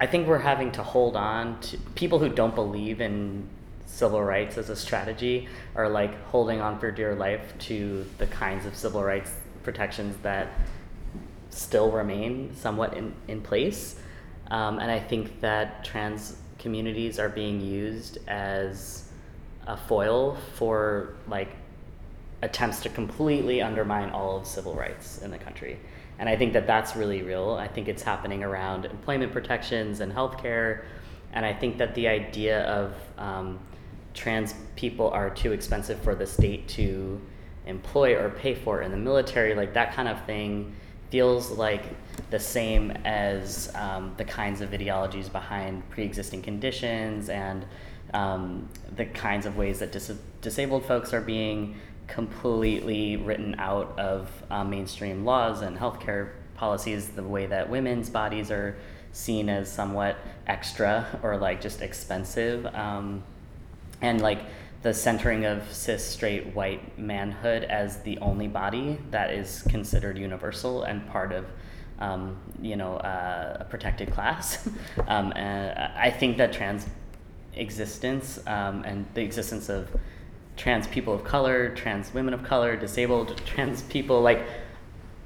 I 0.00 0.06
think 0.06 0.26
we're 0.26 0.38
having 0.38 0.72
to 0.72 0.82
hold 0.82 1.14
on 1.14 1.60
to 1.60 1.76
people 1.94 2.18
who 2.18 2.28
don't 2.28 2.56
believe 2.56 3.00
in 3.00 3.48
civil 3.86 4.24
rights 4.24 4.58
as 4.58 4.70
a 4.70 4.76
strategy 4.76 5.46
are 5.76 5.88
like 5.88 6.20
holding 6.24 6.60
on 6.60 6.80
for 6.80 6.90
dear 6.90 7.14
life 7.14 7.56
to 7.60 8.04
the 8.18 8.26
kinds 8.26 8.66
of 8.66 8.74
civil 8.74 9.04
rights 9.04 9.30
protections 9.62 10.16
that 10.22 10.48
still 11.58 11.90
remain 11.90 12.54
somewhat 12.54 12.96
in, 12.96 13.12
in 13.26 13.40
place. 13.40 13.96
Um, 14.50 14.78
and 14.78 14.90
I 14.90 15.00
think 15.00 15.40
that 15.40 15.84
trans 15.84 16.36
communities 16.58 17.18
are 17.18 17.28
being 17.28 17.60
used 17.60 18.18
as 18.26 19.08
a 19.66 19.76
foil 19.76 20.36
for 20.54 21.14
like 21.26 21.50
attempts 22.42 22.80
to 22.82 22.88
completely 22.88 23.60
undermine 23.60 24.10
all 24.10 24.36
of 24.36 24.46
civil 24.46 24.74
rights 24.74 25.18
in 25.22 25.30
the 25.30 25.38
country. 25.38 25.78
And 26.18 26.28
I 26.28 26.36
think 26.36 26.52
that 26.52 26.66
that's 26.66 26.96
really 26.96 27.22
real. 27.22 27.52
I 27.52 27.68
think 27.68 27.88
it's 27.88 28.02
happening 28.02 28.42
around 28.42 28.86
employment 28.86 29.32
protections 29.32 30.00
and 30.00 30.12
healthcare. 30.12 30.84
And 31.32 31.44
I 31.44 31.52
think 31.52 31.78
that 31.78 31.94
the 31.94 32.08
idea 32.08 32.64
of 32.64 32.94
um, 33.18 33.58
trans 34.14 34.54
people 34.76 35.10
are 35.10 35.30
too 35.30 35.52
expensive 35.52 36.00
for 36.00 36.14
the 36.14 36.26
state 36.26 36.66
to 36.68 37.20
employ 37.66 38.16
or 38.16 38.30
pay 38.30 38.54
for 38.54 38.82
in 38.82 38.90
the 38.90 38.96
military, 38.96 39.54
like 39.54 39.74
that 39.74 39.92
kind 39.92 40.08
of 40.08 40.24
thing 40.24 40.74
feels 41.10 41.50
like 41.50 41.82
the 42.30 42.38
same 42.38 42.90
as 43.04 43.70
um, 43.74 44.12
the 44.16 44.24
kinds 44.24 44.60
of 44.60 44.72
ideologies 44.72 45.28
behind 45.28 45.88
pre-existing 45.90 46.42
conditions 46.42 47.28
and 47.28 47.64
um, 48.14 48.68
the 48.96 49.06
kinds 49.06 49.46
of 49.46 49.56
ways 49.56 49.78
that 49.78 49.92
dis- 49.92 50.12
disabled 50.40 50.84
folks 50.84 51.12
are 51.12 51.20
being 51.20 51.76
completely 52.06 53.16
written 53.16 53.54
out 53.58 53.98
of 53.98 54.30
uh, 54.50 54.64
mainstream 54.64 55.24
laws 55.24 55.62
and 55.62 55.78
healthcare 55.78 56.30
policies 56.54 57.08
the 57.10 57.22
way 57.22 57.46
that 57.46 57.68
women's 57.68 58.10
bodies 58.10 58.50
are 58.50 58.76
seen 59.12 59.48
as 59.48 59.70
somewhat 59.70 60.16
extra 60.46 61.06
or 61.22 61.36
like 61.36 61.60
just 61.60 61.82
expensive. 61.82 62.66
Um, 62.74 63.22
and 64.00 64.20
like 64.20 64.40
the 64.82 64.94
centering 64.94 65.44
of 65.44 65.72
cis 65.72 66.04
straight 66.04 66.54
white 66.54 66.98
manhood 66.98 67.64
as 67.64 68.00
the 68.02 68.18
only 68.18 68.46
body 68.46 68.98
that 69.10 69.32
is 69.32 69.62
considered 69.68 70.16
universal 70.16 70.84
and 70.84 71.06
part 71.08 71.32
of 71.32 71.46
um, 71.98 72.36
you 72.60 72.76
know 72.76 72.96
uh, 72.98 73.58
a 73.60 73.64
protected 73.64 74.12
class. 74.12 74.68
Um, 75.06 75.32
and 75.36 75.78
i 75.96 76.10
think 76.10 76.36
that 76.36 76.52
trans 76.52 76.86
existence 77.54 78.38
um, 78.46 78.84
and 78.84 79.06
the 79.14 79.22
existence 79.22 79.70
of 79.70 79.88
trans 80.56 80.86
people 80.86 81.14
of 81.14 81.24
color 81.24 81.74
trans 81.74 82.12
women 82.12 82.34
of 82.34 82.42
color 82.42 82.76
disabled 82.76 83.40
trans 83.46 83.82
people 83.84 84.20
like 84.20 84.44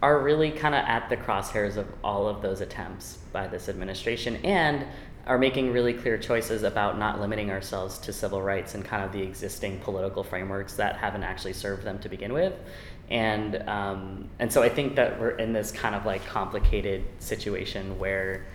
are 0.03 0.19
really 0.19 0.51
kind 0.51 0.75
of 0.75 0.85
at 0.85 1.09
the 1.09 1.17
crosshairs 1.17 1.77
of 1.77 1.87
all 2.03 2.27
of 2.27 2.43
those 2.43 2.61
attempts 2.61 3.19
by 3.33 3.47
this 3.47 3.69
administration. 3.69 4.37
And 4.45 4.85
are 5.27 5.39
making 5.39 5.73
really 5.73 5.95
clear 5.95 6.19
choices 6.19 6.65
about 6.65 6.99
not 6.99 7.21
limiting 7.21 7.51
ourselves 7.51 7.99
to 7.99 8.13
civil 8.13 8.43
rights 8.43 8.75
and 8.75 8.85
kind 8.85 9.05
of 9.05 9.13
the 9.13 9.23
existing 9.23 9.79
political 9.81 10.25
frameworks 10.25 10.75
that 10.75 10.97
haven't 10.97 11.23
actually 11.23 11.53
served 11.53 11.85
them 11.85 11.99
to 12.01 12.09
begin 12.09 12.33
with. 12.33 12.53
And 13.09 13.69
um, 13.69 14.29
and 14.39 14.53
so 14.53 14.63
I 14.63 14.69
think 14.69 14.97
that 14.97 15.21
we're 15.21 15.31
in 15.31 15.53
this 15.53 15.71
kind 15.71 15.95
of 15.95 16.07
like 16.07 16.25
complicated 16.27 17.05
situation 17.19 17.99
where 17.99 18.47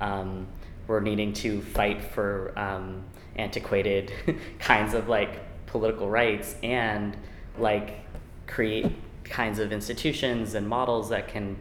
um, 0.00 0.46
we're 0.86 1.00
needing 1.00 1.32
to 1.34 1.62
fight 1.62 2.02
for 2.02 2.52
um, 2.58 3.04
antiquated 3.36 4.12
kinds 4.58 4.94
of 4.94 5.08
like 5.08 5.40
political 5.66 6.10
rights 6.10 6.56
and 6.62 7.16
like 7.58 8.00
create 8.46 8.92
kinds 9.24 9.58
of 9.58 9.72
institutions 9.72 10.54
and 10.54 10.68
models 10.68 11.08
that 11.10 11.28
can 11.28 11.56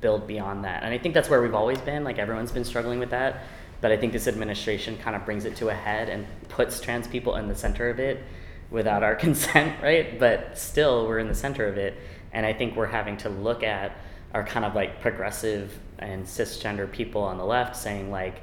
build 0.00 0.26
beyond 0.26 0.64
that. 0.64 0.82
And 0.82 0.92
I 0.92 0.98
think 0.98 1.14
that's 1.14 1.30
where 1.30 1.40
we've 1.40 1.54
always 1.54 1.78
been. 1.78 2.04
Like 2.04 2.18
everyone's 2.18 2.52
been 2.52 2.64
struggling 2.64 2.98
with 2.98 3.10
that. 3.10 3.44
But 3.84 3.92
I 3.92 3.98
think 3.98 4.14
this 4.14 4.26
administration 4.26 4.96
kind 4.96 5.14
of 5.14 5.26
brings 5.26 5.44
it 5.44 5.56
to 5.56 5.68
a 5.68 5.74
head 5.74 6.08
and 6.08 6.26
puts 6.48 6.80
trans 6.80 7.06
people 7.06 7.36
in 7.36 7.48
the 7.48 7.54
center 7.54 7.90
of 7.90 8.00
it 8.00 8.24
without 8.70 9.02
our 9.02 9.14
consent, 9.26 9.82
right? 9.82 10.18
But 10.18 10.56
still, 10.56 11.06
we're 11.06 11.18
in 11.18 11.28
the 11.28 11.34
center 11.34 11.66
of 11.66 11.76
it. 11.76 11.94
And 12.32 12.46
I 12.46 12.54
think 12.54 12.76
we're 12.76 12.86
having 12.86 13.18
to 13.18 13.28
look 13.28 13.62
at 13.62 13.94
our 14.32 14.42
kind 14.42 14.64
of 14.64 14.74
like 14.74 15.02
progressive 15.02 15.78
and 15.98 16.24
cisgender 16.24 16.90
people 16.90 17.20
on 17.24 17.36
the 17.36 17.44
left 17.44 17.76
saying, 17.76 18.10
like, 18.10 18.40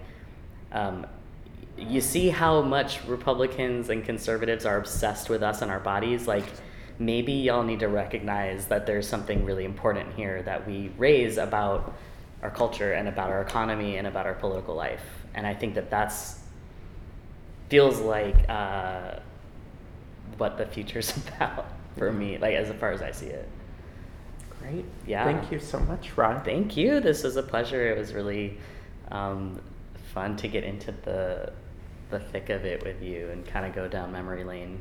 um, 0.73 1.07
you 1.75 2.01
see 2.01 2.29
how 2.29 2.61
much 2.61 3.03
Republicans 3.07 3.89
and 3.89 4.05
conservatives 4.05 4.63
are 4.67 4.77
obsessed 4.77 5.27
with 5.27 5.41
us 5.41 5.63
and 5.63 5.71
our 5.71 5.79
bodies? 5.79 6.27
Like, 6.27 6.45
maybe 6.99 7.33
y'all 7.33 7.63
need 7.63 7.79
to 7.79 7.87
recognize 7.87 8.67
that 8.67 8.85
there's 8.85 9.07
something 9.07 9.43
really 9.43 9.65
important 9.65 10.13
here 10.13 10.43
that 10.43 10.67
we 10.67 10.91
raise 10.99 11.39
about 11.39 11.95
our 12.43 12.51
culture 12.51 12.93
and 12.93 13.07
about 13.07 13.31
our 13.31 13.41
economy 13.41 13.97
and 13.97 14.05
about 14.05 14.27
our 14.27 14.35
political 14.35 14.75
life. 14.75 15.20
And 15.33 15.47
I 15.47 15.53
think 15.53 15.75
that 15.75 15.89
that's 15.89 16.39
feels 17.69 18.01
like 18.01 18.35
uh, 18.49 19.15
what 20.37 20.57
the 20.57 20.65
future's 20.65 21.15
about 21.35 21.67
for 21.97 22.11
me, 22.11 22.37
like 22.37 22.55
as 22.55 22.69
far 22.79 22.91
as 22.91 23.01
I 23.01 23.11
see 23.11 23.27
it. 23.27 23.47
Great. 24.59 24.85
Yeah. 25.07 25.23
Thank 25.23 25.51
you 25.51 25.59
so 25.59 25.79
much, 25.79 26.15
Ron. 26.17 26.43
Thank 26.43 26.77
you. 26.77 26.99
This 26.99 27.23
was 27.23 27.35
a 27.35 27.43
pleasure. 27.43 27.89
It 27.89 27.97
was 27.97 28.13
really 28.13 28.57
um, 29.09 29.59
fun 30.13 30.35
to 30.37 30.47
get 30.47 30.63
into 30.63 30.91
the 31.03 31.53
the 32.09 32.19
thick 32.19 32.49
of 32.49 32.65
it 32.65 32.83
with 32.83 33.01
you 33.01 33.29
and 33.29 33.45
kind 33.45 33.65
of 33.65 33.73
go 33.73 33.87
down 33.87 34.11
memory 34.11 34.43
lane. 34.43 34.79